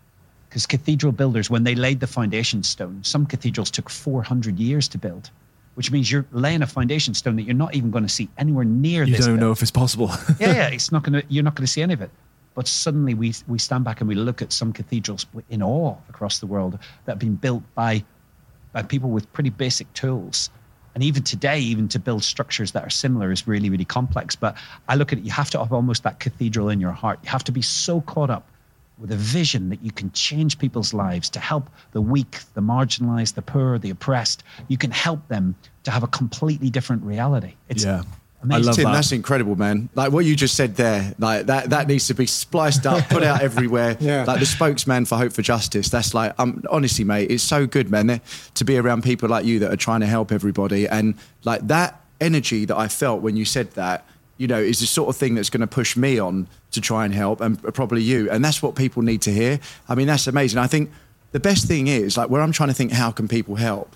because 0.50 0.66
cathedral 0.66 1.12
builders, 1.12 1.48
when 1.48 1.62
they 1.62 1.76
laid 1.76 2.00
the 2.00 2.08
foundation 2.08 2.64
stone, 2.64 3.04
some 3.04 3.24
cathedrals 3.24 3.70
took 3.70 3.88
400 3.88 4.58
years 4.58 4.88
to 4.88 4.98
build, 4.98 5.30
which 5.76 5.92
means 5.92 6.10
you're 6.10 6.26
laying 6.32 6.60
a 6.60 6.66
foundation 6.66 7.14
stone 7.14 7.36
that 7.36 7.44
you're 7.44 7.54
not 7.54 7.72
even 7.76 7.92
going 7.92 8.02
to 8.02 8.08
see 8.10 8.28
anywhere 8.36 8.64
near. 8.64 9.04
You 9.04 9.16
don't 9.16 9.26
build. 9.26 9.38
know 9.38 9.52
if 9.52 9.62
it's 9.62 9.70
possible. 9.70 10.10
yeah, 10.40 10.52
yeah, 10.52 10.66
it's 10.72 10.90
not 10.90 11.04
going 11.04 11.22
to. 11.22 11.26
You're 11.28 11.44
not 11.44 11.54
going 11.54 11.66
to 11.66 11.72
see 11.72 11.82
any 11.82 11.94
of 11.94 12.02
it. 12.02 12.10
But 12.56 12.66
suddenly 12.66 13.14
we 13.14 13.32
we 13.46 13.60
stand 13.60 13.84
back 13.84 14.00
and 14.00 14.08
we 14.08 14.16
look 14.16 14.42
at 14.42 14.52
some 14.52 14.72
cathedrals 14.72 15.24
in 15.50 15.62
awe 15.62 15.96
across 16.08 16.40
the 16.40 16.46
world 16.46 16.80
that 17.04 17.12
have 17.12 17.20
been 17.20 17.36
built 17.36 17.62
by 17.76 18.04
by 18.72 18.82
people 18.82 19.10
with 19.10 19.32
pretty 19.32 19.50
basic 19.50 19.92
tools. 19.94 20.50
And 20.96 21.04
even 21.04 21.22
today, 21.22 21.60
even 21.60 21.86
to 21.88 22.00
build 22.00 22.24
structures 22.24 22.72
that 22.72 22.84
are 22.84 22.90
similar 22.90 23.30
is 23.30 23.46
really, 23.46 23.70
really 23.70 23.84
complex. 23.84 24.34
But 24.34 24.56
I 24.88 24.96
look 24.96 25.12
at 25.12 25.20
it, 25.20 25.24
you 25.24 25.30
have 25.30 25.48
to 25.50 25.60
have 25.60 25.72
almost 25.72 26.02
that 26.02 26.18
cathedral 26.18 26.68
in 26.68 26.80
your 26.80 26.90
heart. 26.90 27.20
You 27.22 27.30
have 27.30 27.44
to 27.44 27.52
be 27.52 27.62
so 27.62 28.00
caught 28.00 28.30
up 28.30 28.50
with 29.00 29.10
a 29.10 29.16
vision 29.16 29.70
that 29.70 29.82
you 29.82 29.90
can 29.90 30.12
change 30.12 30.58
people's 30.58 30.92
lives 30.92 31.30
to 31.30 31.40
help 31.40 31.70
the 31.92 32.00
weak, 32.00 32.40
the 32.54 32.60
marginalized, 32.60 33.34
the 33.34 33.42
poor, 33.42 33.78
the 33.78 33.90
oppressed. 33.90 34.44
You 34.68 34.76
can 34.76 34.90
help 34.90 35.26
them 35.28 35.54
to 35.84 35.90
have 35.90 36.02
a 36.02 36.06
completely 36.06 36.70
different 36.70 37.02
reality. 37.02 37.54
It's 37.68 37.84
yeah. 37.84 38.02
amazing. 38.42 38.62
I 38.62 38.66
love 38.66 38.76
Tim, 38.76 38.84
that. 38.84 38.92
that's 38.92 39.12
incredible, 39.12 39.56
man. 39.56 39.88
Like 39.94 40.12
what 40.12 40.26
you 40.26 40.36
just 40.36 40.54
said 40.54 40.76
there, 40.76 41.14
like 41.18 41.46
that 41.46 41.70
that 41.70 41.88
needs 41.88 42.08
to 42.08 42.14
be 42.14 42.26
spliced 42.26 42.86
up, 42.86 43.08
put 43.08 43.22
out 43.22 43.40
everywhere. 43.42 43.96
Yeah. 43.98 44.24
Like 44.24 44.40
the 44.40 44.46
spokesman 44.46 45.06
for 45.06 45.16
Hope 45.16 45.32
for 45.32 45.42
Justice. 45.42 45.88
That's 45.88 46.12
like, 46.12 46.38
um, 46.38 46.62
honestly, 46.70 47.04
mate, 47.04 47.30
it's 47.30 47.42
so 47.42 47.66
good, 47.66 47.90
man, 47.90 48.20
to 48.54 48.64
be 48.64 48.76
around 48.76 49.02
people 49.02 49.28
like 49.28 49.46
you 49.46 49.58
that 49.60 49.72
are 49.72 49.76
trying 49.76 50.00
to 50.00 50.06
help 50.06 50.30
everybody, 50.30 50.86
and 50.86 51.14
like 51.44 51.66
that 51.68 52.04
energy 52.20 52.66
that 52.66 52.76
I 52.76 52.88
felt 52.88 53.22
when 53.22 53.36
you 53.36 53.44
said 53.46 53.72
that. 53.72 54.06
You 54.40 54.48
know, 54.48 54.58
is 54.58 54.80
the 54.80 54.86
sort 54.86 55.08
of 55.08 55.16
thing 55.16 55.34
that's 55.34 55.50
going 55.50 55.60
to 55.60 55.66
push 55.66 55.96
me 55.96 56.18
on 56.18 56.48
to 56.70 56.80
try 56.80 57.04
and 57.04 57.12
help, 57.14 57.40
and 57.40 57.62
uh, 57.64 57.70
probably 57.70 58.02
you. 58.02 58.30
And 58.30 58.44
that's 58.44 58.62
what 58.62 58.74
people 58.74 59.02
need 59.02 59.22
to 59.22 59.30
hear. 59.30 59.60
I 59.88 59.94
mean, 59.94 60.06
that's 60.06 60.26
amazing. 60.26 60.58
I 60.58 60.66
think 60.66 60.90
the 61.32 61.40
best 61.40 61.68
thing 61.68 61.86
is 61.86 62.16
like 62.16 62.30
where 62.30 62.40
I'm 62.40 62.52
trying 62.52 62.70
to 62.70 62.74
think, 62.74 62.92
how 62.92 63.10
can 63.10 63.28
people 63.28 63.56
help? 63.56 63.94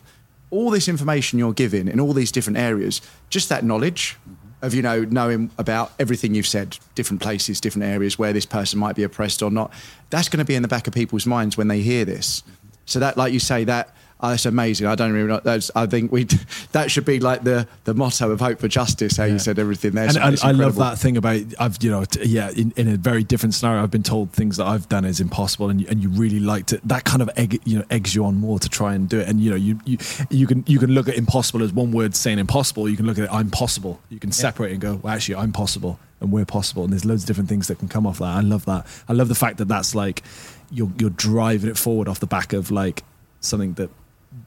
all 0.55 0.71
this 0.71 0.87
information 0.87 1.39
you're 1.39 1.53
giving 1.53 1.89
in 1.89 1.99
all 1.99 2.13
these 2.13 2.31
different 2.31 2.57
areas, 2.59 3.01
just 3.29 3.49
that 3.49 3.65
knowledge 3.65 4.17
of 4.63 4.73
you 4.73 4.81
know 4.81 5.05
knowing 5.05 5.51
about 5.59 5.93
everything 5.99 6.35
you've 6.35 6.47
said, 6.47 6.79
different 6.95 7.21
places, 7.21 7.61
different 7.61 7.85
areas 7.85 8.19
where 8.19 8.33
this 8.33 8.47
person 8.47 8.79
might 8.79 8.95
be 8.95 9.03
oppressed 9.03 9.43
or 9.43 9.51
not, 9.51 9.73
that's 10.11 10.29
going 10.29 10.39
to 10.39 10.45
be 10.45 10.55
in 10.55 10.63
the 10.63 10.69
back 10.69 10.87
of 10.87 10.95
people's 10.95 11.27
minds 11.27 11.57
when 11.57 11.69
they 11.69 11.81
hear 11.81 12.05
this. 12.05 12.43
So 12.87 13.01
that, 13.01 13.17
like 13.17 13.33
you 13.33 13.41
say, 13.41 13.65
that 13.65 13.95
oh, 14.25 14.31
that's 14.31 14.47
amazing. 14.47 14.87
I 14.87 14.95
don't 14.95 15.13
really 15.13 15.29
know. 15.29 15.41
That's, 15.43 15.71
I 15.77 15.87
think 15.87 16.11
we 16.11 16.25
that 16.73 16.91
should 16.91 17.05
be 17.05 17.21
like 17.21 17.45
the 17.45 17.69
the 17.85 17.95
motto 17.95 18.31
of 18.31 18.41
hope 18.41 18.59
for 18.59 18.69
justice. 18.69 19.17
How 19.17 19.25
you 19.25 19.39
said 19.39 19.59
everything 19.59 19.93
there. 19.93 20.05
and, 20.05 20.15
So 20.15 20.21
and 20.23 20.43
I 20.43 20.51
love 20.51 20.77
that 20.77 20.99
thing 20.99 21.17
about 21.17 21.43
I've 21.59 21.83
you 21.83 21.91
know 21.91 22.05
t- 22.05 22.25
yeah 22.25 22.51
in, 22.51 22.73
in 22.77 22.89
a 22.89 22.97
very 22.97 23.23
different 23.23 23.55
scenario 23.55 23.83
I've 23.83 23.91
been 23.91 24.03
told 24.03 24.33
things 24.33 24.57
that 24.57 24.67
I've 24.67 24.89
done 24.89 25.05
is 25.05 25.21
impossible 25.21 25.69
and 25.69 25.81
you, 25.81 25.87
and 25.89 26.03
you 26.03 26.09
really 26.09 26.41
like 26.41 26.67
to 26.67 26.81
that 26.85 27.05
kind 27.05 27.23
of 27.23 27.31
egg 27.37 27.61
you 27.65 27.79
know 27.79 27.85
eggs 27.91 28.15
you 28.15 28.25
on 28.25 28.37
more 28.37 28.59
to 28.59 28.69
try 28.69 28.95
and 28.95 29.09
do 29.09 29.21
it 29.21 29.29
and 29.29 29.41
you 29.41 29.51
know 29.51 29.57
you 29.57 29.79
you, 29.85 29.99
you 30.31 30.47
can 30.47 30.65
you 30.67 30.79
can 30.79 30.91
look 30.93 31.09
at 31.09 31.17
impossible 31.17 31.63
as 31.63 31.73
one 31.73 31.93
word 31.93 32.17
saying 32.17 32.39
impossible 32.39 32.89
you 32.89 32.97
can 32.97 33.07
look 33.07 33.19
at 33.19 33.25
it 33.25 33.31
I'm 33.33 33.51
possible 33.51 34.01
you 34.09 34.19
can 34.19 34.33
separate 34.33 34.71
it 34.71 34.75
and 34.75 34.81
go 34.81 34.95
well 35.03 35.15
actually 35.15 35.37
I'm 35.37 35.53
possible 35.53 35.99
and 36.21 36.33
we're 36.33 36.47
possible 36.47 36.85
and 36.85 36.93
there's 36.93 37.05
loads 37.05 37.25
of 37.25 37.27
different 37.27 37.49
things 37.51 37.69
that 37.69 37.79
can 37.79 37.89
come 37.89 38.07
off 38.07 38.19
that 38.19 38.25
I 38.37 38.41
love 38.41 38.65
that 38.65 38.87
I 39.09 39.13
love 39.13 39.29
the 39.29 39.35
fact 39.35 39.59
that 39.59 39.69
that's 39.69 39.95
like 39.95 40.23
you're 40.71 40.91
you're 40.99 41.11
driving 41.11 41.71
it 41.71 41.77
forward 41.77 42.09
off 42.09 42.21
the 42.21 42.27
back 42.27 42.53
of 42.53 42.71
like 42.71 43.03
something 43.41 43.75
that 43.75 43.91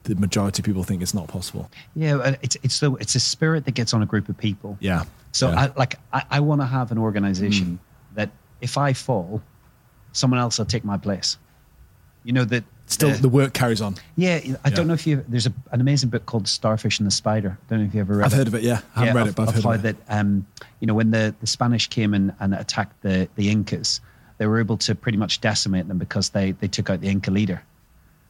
the 0.03 0.15
majority 0.15 0.61
of 0.61 0.65
people 0.65 0.83
think 0.83 1.01
it's 1.01 1.13
not 1.13 1.27
possible 1.27 1.69
Yeah, 1.95 2.35
it's 2.41 2.57
it's 2.63 2.79
the 2.79 2.93
it's 2.95 3.15
a 3.15 3.19
spirit 3.19 3.65
that 3.65 3.73
gets 3.73 3.93
on 3.93 4.01
a 4.01 4.05
group 4.05 4.29
of 4.29 4.37
people. 4.37 4.77
yeah 4.79 5.03
So 5.31 5.49
Yeah. 5.49 5.59
I 5.61 5.71
like 5.77 5.95
I, 6.13 6.23
I 6.31 6.39
want 6.39 6.61
to 6.61 6.67
have 6.67 6.91
an 6.91 6.97
organization 6.97 7.79
that 8.15 8.29
if 8.61 8.77
I 8.77 8.93
fall, 8.93 9.41
someone 10.11 10.39
else 10.39 10.57
will 10.57 10.65
take 10.65 10.83
my 10.83 10.97
place. 10.97 11.37
You 12.23 12.33
know 12.33 12.43
that 12.45 12.63
still 12.87 13.11
uh, 13.11 13.17
the 13.17 13.29
work 13.29 13.53
carries 13.53 13.81
on 13.81 13.95
yeah. 14.15 14.35
I 14.35 14.69
Yeah. 14.69 14.69
don't 14.75 14.87
know 14.87 14.93
if 14.93 15.05
you 15.07 15.23
there's 15.27 15.45
a, 15.47 15.53
an 15.71 15.79
amazing 15.81 16.09
book 16.09 16.25
called 16.25 16.47
Starfish 16.47 16.99
and 16.99 17.07
the 17.07 17.11
Spider. 17.11 17.57
I 17.57 17.63
don't 17.69 17.79
know 17.79 17.85
if 17.85 17.93
you 17.93 18.01
ever 18.01 18.15
read 18.17 18.25
I've 18.25 18.33
it. 18.33 18.37
heard 18.37 18.47
of 18.47 18.55
it 18.55 18.63
yeah 18.63 18.81
I 18.95 18.99
haven't 18.99 19.15
Yeah, 19.15 19.21
read 19.21 19.27
it 19.29 19.35
but 19.35 19.47
I've 19.49 19.55
heard 19.55 19.63
how 19.63 19.71
of 19.71 19.85
it 19.85 19.95
that 20.07 20.19
um, 20.19 20.45
you 20.79 20.87
know 20.87 20.93
when 20.95 21.11
the, 21.11 21.33
the 21.39 21.47
Spanish 21.47 21.87
came 21.87 22.13
and, 22.13 22.33
and 22.39 22.53
attacked 22.53 23.01
the, 23.01 23.29
the 23.35 23.49
Incas, 23.49 24.01
they 24.37 24.47
were 24.47 24.59
able 24.59 24.77
to 24.77 24.95
pretty 24.95 25.17
much 25.17 25.39
decimate 25.41 25.87
them 25.87 25.97
because 25.97 26.29
they, 26.29 26.51
they 26.51 26.67
took 26.67 26.89
out 26.89 26.99
the 27.01 27.07
Inca 27.07 27.31
leader, 27.31 27.61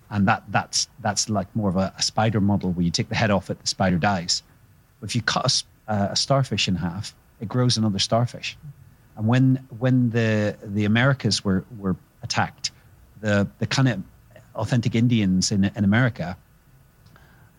and 0.10 0.28
that 0.28 0.44
that's 0.50 0.88
that's 1.02 1.30
like 1.30 1.54
more 1.56 1.70
of 1.70 1.76
a, 1.76 1.94
a 1.98 2.02
spider 2.02 2.42
model 2.42 2.72
where 2.72 2.84
you 2.84 2.92
take 2.92 3.10
the 3.10 3.16
head 3.16 3.32
off 3.32 3.50
it, 3.50 3.60
the 3.60 3.68
spider 3.68 3.98
dies. 3.98 4.44
If 5.02 5.16
you 5.16 5.22
cut 5.22 5.64
a, 5.88 5.92
uh, 5.92 6.08
a 6.12 6.16
starfish 6.16 6.68
in 6.68 6.76
half, 6.76 7.14
it 7.40 7.48
grows 7.48 7.78
another 7.78 8.00
starfish. 8.00 8.58
And 9.16 9.28
when 9.28 9.66
when 9.80 10.10
the 10.12 10.56
the 10.64 10.86
Americas 10.86 11.44
were 11.44 11.66
were 11.78 11.96
attacked, 12.24 12.72
the 13.22 13.48
the 13.60 13.68
kind 13.68 13.88
of 13.90 14.04
authentic 14.56 14.96
Indians 14.96 15.52
in 15.52 15.66
in 15.66 15.84
America 15.84 16.38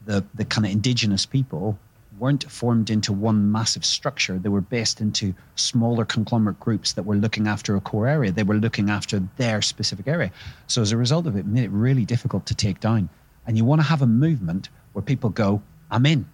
the 0.09 0.25
the 0.35 0.45
kind 0.45 0.67
of 0.67 0.73
indigenous 0.73 1.27
people 1.27 1.79
weren't 2.19 2.51
formed 2.51 2.91
into 2.91 3.13
one 3.13 3.51
massive 3.53 3.85
structure. 3.85 4.39
They 4.39 4.49
were 4.49 4.61
based 4.61 5.01
into 5.01 5.35
smaller 5.55 6.05
conglomerate 6.05 6.61
groups 6.61 6.93
that 6.95 7.05
were 7.05 7.17
looking 7.17 7.47
after 7.47 7.77
a 7.77 7.81
core 7.81 8.09
area. 8.09 8.33
They 8.33 8.43
were 8.43 8.57
looking 8.57 8.91
after 8.91 9.23
their 9.37 9.63
specific 9.63 10.09
area. 10.09 10.31
So 10.67 10.83
as 10.83 10.93
a 10.93 10.97
result 10.97 11.27
of 11.27 11.37
it, 11.37 11.41
it 11.41 11.47
made 11.47 11.65
it 11.65 11.71
really 11.71 12.05
difficult 12.05 12.47
to 12.47 12.55
take 12.55 12.81
down. 12.81 13.09
And 13.47 13.57
you 13.57 13.65
want 13.65 13.81
to 13.81 13.87
have 13.87 14.03
a 14.03 14.07
movement 14.07 14.69
where 14.93 15.03
people 15.03 15.31
go, 15.31 15.63
I'm 15.91 16.05
in. 16.07 16.27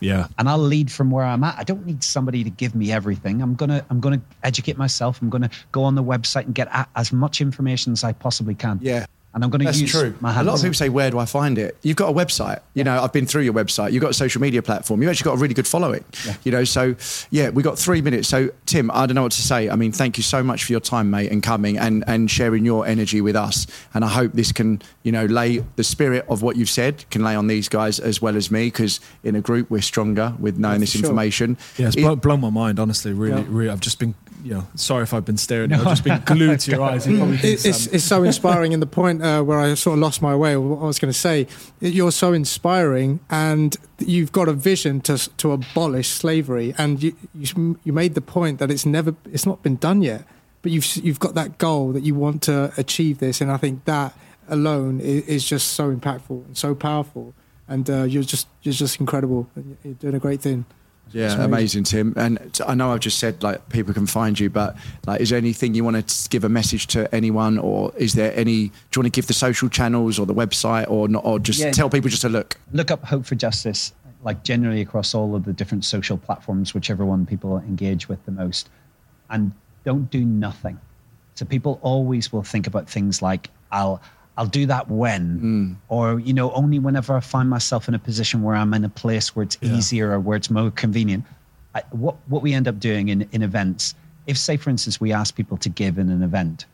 yeah 0.00 0.26
And 0.38 0.48
I'll 0.48 0.58
lead 0.58 0.90
from 0.90 1.10
where 1.10 1.24
I'm 1.24 1.44
at. 1.44 1.56
I 1.58 1.64
don't 1.64 1.86
need 1.86 2.02
somebody 2.02 2.44
to 2.44 2.50
give 2.50 2.74
me 2.74 2.92
everything. 2.92 3.42
I'm 3.42 3.54
gonna 3.54 3.84
I'm 3.90 4.00
gonna 4.00 4.20
educate 4.42 4.76
myself. 4.76 5.20
I'm 5.22 5.30
gonna 5.30 5.50
go 5.72 5.84
on 5.84 5.94
the 5.94 6.02
website 6.02 6.46
and 6.46 6.54
get 6.54 6.68
as 6.96 7.12
much 7.12 7.40
information 7.40 7.92
as 7.92 8.04
I 8.04 8.12
possibly 8.12 8.54
can. 8.54 8.78
Yeah. 8.82 9.06
And 9.34 9.44
I'm 9.44 9.50
gonna 9.50 9.64
That's 9.64 9.78
use 9.80 9.90
true. 9.90 10.14
A 10.24 10.42
lot 10.42 10.54
of 10.54 10.60
people 10.62 10.72
say, 10.74 10.88
"Where 10.88 11.10
do 11.10 11.18
I 11.18 11.26
find 11.26 11.58
it?" 11.58 11.76
You've 11.82 11.98
got 11.98 12.08
a 12.08 12.12
website. 12.12 12.60
You 12.72 12.82
know, 12.82 13.00
I've 13.00 13.12
been 13.12 13.26
through 13.26 13.42
your 13.42 13.52
website. 13.52 13.92
You've 13.92 14.00
got 14.00 14.10
a 14.10 14.14
social 14.14 14.40
media 14.40 14.62
platform. 14.62 15.02
You've 15.02 15.10
actually 15.10 15.26
got 15.30 15.34
a 15.34 15.36
really 15.36 15.52
good 15.52 15.66
following. 15.66 16.02
You 16.44 16.50
know, 16.50 16.64
so 16.64 16.96
yeah, 17.30 17.50
we 17.50 17.62
got 17.62 17.78
three 17.78 18.00
minutes. 18.00 18.26
So 18.26 18.48
Tim, 18.64 18.90
I 18.90 19.04
don't 19.06 19.14
know 19.14 19.22
what 19.22 19.32
to 19.32 19.42
say. 19.42 19.68
I 19.68 19.76
mean, 19.76 19.92
thank 19.92 20.16
you 20.16 20.22
so 20.22 20.42
much 20.42 20.64
for 20.64 20.72
your 20.72 20.80
time, 20.80 21.10
mate, 21.10 21.30
and 21.30 21.42
coming 21.42 21.78
and 21.78 22.04
and 22.06 22.30
sharing 22.30 22.64
your 22.64 22.86
energy 22.86 23.20
with 23.20 23.36
us. 23.36 23.66
And 23.92 24.02
I 24.02 24.08
hope 24.08 24.32
this 24.32 24.50
can, 24.50 24.80
you 25.02 25.12
know, 25.12 25.26
lay 25.26 25.62
the 25.76 25.84
spirit 25.84 26.24
of 26.30 26.40
what 26.40 26.56
you've 26.56 26.70
said 26.70 27.04
can 27.10 27.22
lay 27.22 27.34
on 27.36 27.48
these 27.48 27.68
guys 27.68 28.00
as 28.00 28.22
well 28.22 28.34
as 28.34 28.50
me, 28.50 28.68
because 28.68 28.98
in 29.22 29.36
a 29.36 29.42
group 29.42 29.70
we're 29.70 29.82
stronger 29.82 30.32
with 30.38 30.56
knowing 30.58 30.76
Yeah, 30.76 30.78
this 30.80 30.90
sure. 30.92 31.02
information. 31.02 31.58
Yeah, 31.76 31.88
it's 31.88 31.96
It- 31.96 32.00
blown, 32.00 32.18
blown 32.18 32.40
my 32.40 32.50
mind, 32.50 32.80
honestly. 32.80 33.12
Really, 33.12 33.42
Yeah. 33.42 33.46
really. 33.50 33.70
I've 33.70 33.80
just 33.80 33.98
been, 33.98 34.14
you 34.48 34.54
know, 34.54 34.66
sorry 34.74 35.02
if 35.02 35.12
I've 35.12 35.24
been 35.24 35.36
staring. 35.36 35.72
I've 35.72 35.84
just 35.84 36.04
been 36.04 36.22
glued 36.24 36.60
to 36.60 36.70
your 36.70 36.82
eyes. 36.82 37.06
You 37.06 37.18
probably 37.18 37.36
think 37.36 37.58
It, 37.60 37.66
it's, 37.66 37.78
some- 37.84 37.94
it's 37.94 38.04
so 38.04 38.22
inspiring. 38.24 38.72
in 38.72 38.80
the 38.80 38.86
point 38.86 39.22
uh, 39.22 39.42
where 39.42 39.58
I 39.60 39.74
sort 39.74 39.94
of 39.94 40.00
lost 40.00 40.22
my 40.22 40.34
way, 40.34 40.56
what 40.56 40.80
I 40.82 40.86
was 40.86 40.98
going 40.98 41.12
to 41.12 41.18
say, 41.18 41.46
you're 41.80 42.12
so 42.12 42.32
inspiring, 42.32 43.20
and 43.30 43.76
you've 43.98 44.32
got 44.32 44.48
a 44.48 44.52
vision 44.54 45.00
to 45.02 45.14
to 45.36 45.52
abolish 45.52 46.08
slavery, 46.08 46.74
and 46.78 47.02
you 47.02 47.12
you, 47.34 47.78
you 47.84 47.92
made 47.92 48.14
the 48.14 48.22
point 48.22 48.58
that 48.60 48.70
it's 48.70 48.86
never, 48.86 49.14
it's 49.32 49.44
not 49.46 49.62
been 49.62 49.76
done 49.76 50.00
yet, 50.02 50.22
but 50.62 50.72
you've 50.72 50.86
you've 50.96 51.20
got 51.20 51.34
that 51.34 51.58
goal 51.58 51.92
that 51.92 52.02
you 52.02 52.14
want 52.14 52.42
to 52.44 52.72
achieve 52.78 53.18
this, 53.18 53.40
and 53.42 53.50
I 53.52 53.58
think 53.58 53.84
that 53.84 54.12
alone 54.48 55.00
is, 55.00 55.22
is 55.26 55.44
just 55.44 55.66
so 55.72 55.94
impactful 55.94 56.46
and 56.46 56.56
so 56.56 56.74
powerful, 56.74 57.34
and 57.68 57.88
uh, 57.90 58.04
you're 58.04 58.22
just 58.34 58.46
you're 58.62 58.72
just 58.84 58.98
incredible. 59.00 59.46
You're 59.84 59.94
doing 60.04 60.14
a 60.14 60.18
great 60.26 60.40
thing. 60.40 60.64
Yeah, 61.12 61.42
amazing, 61.42 61.84
Tim. 61.84 62.12
And 62.16 62.60
I 62.66 62.74
know 62.74 62.92
I've 62.92 63.00
just 63.00 63.18
said 63.18 63.42
like 63.42 63.66
people 63.70 63.94
can 63.94 64.06
find 64.06 64.38
you, 64.38 64.50
but 64.50 64.76
like, 65.06 65.20
is 65.20 65.30
there 65.30 65.38
anything 65.38 65.74
you 65.74 65.84
want 65.84 66.06
to 66.08 66.28
give 66.28 66.44
a 66.44 66.48
message 66.48 66.86
to 66.88 67.12
anyone, 67.14 67.58
or 67.58 67.92
is 67.96 68.12
there 68.14 68.32
any? 68.36 68.68
Do 68.68 68.72
you 68.96 69.02
want 69.02 69.06
to 69.14 69.18
give 69.18 69.26
the 69.26 69.32
social 69.32 69.68
channels 69.68 70.18
or 70.18 70.26
the 70.26 70.34
website, 70.34 70.90
or 70.90 71.08
not, 71.08 71.24
or 71.24 71.38
just 71.38 71.60
Yeah. 71.60 71.70
tell 71.70 71.88
people 71.88 72.10
just 72.10 72.22
to 72.22 72.28
look? 72.28 72.56
look 72.72 72.90
up 72.90 73.04
Hope 73.04 73.24
for 73.24 73.34
Justice, 73.36 73.92
like 74.22 74.42
generally 74.44 74.80
across 74.82 75.14
all 75.14 75.34
of 75.34 75.44
the 75.44 75.52
different 75.52 75.84
social 75.84 76.18
platforms, 76.18 76.74
whichever 76.74 77.04
one 77.06 77.24
people 77.24 77.58
engage 77.58 78.08
with 78.08 78.24
the 78.26 78.32
most, 78.32 78.68
and 79.30 79.52
don't 79.84 80.10
do 80.10 80.24
nothing. 80.24 80.78
So 81.36 81.44
people 81.46 81.78
always 81.82 82.32
will 82.32 82.42
think 82.42 82.66
about 82.66 82.88
things 82.90 83.22
like 83.22 83.48
I'll 83.70 84.00
I'll 84.38 84.46
do 84.46 84.66
that 84.66 84.88
when, 84.88 85.40
mm. 85.40 85.76
or 85.88 86.20
you 86.20 86.32
know, 86.32 86.52
only 86.52 86.78
whenever 86.78 87.12
I 87.14 87.20
find 87.20 87.50
myself 87.50 87.88
in 87.88 87.94
a 87.94 87.98
position 87.98 88.42
where 88.42 88.54
I'm 88.54 88.72
in 88.72 88.84
a 88.84 88.88
place 88.88 89.34
where 89.34 89.42
it's 89.42 89.58
Yeah. 89.60 89.74
easier 89.76 90.12
or 90.12 90.20
where 90.20 90.36
it's 90.36 90.48
more 90.48 90.70
convenient. 90.70 91.24
I, 91.74 91.82
what 91.90 92.14
what 92.28 92.40
we 92.40 92.54
end 92.54 92.68
up 92.68 92.78
doing 92.78 93.08
in 93.08 93.28
in 93.32 93.42
events, 93.42 93.94
if 94.26 94.38
say 94.38 94.56
for 94.56 94.70
instance 94.70 95.00
we 95.00 95.12
ask 95.12 95.34
people 95.34 95.56
to 95.58 95.68
give 95.68 95.98
in 95.98 96.08
an 96.08 96.22
event, 96.22 96.66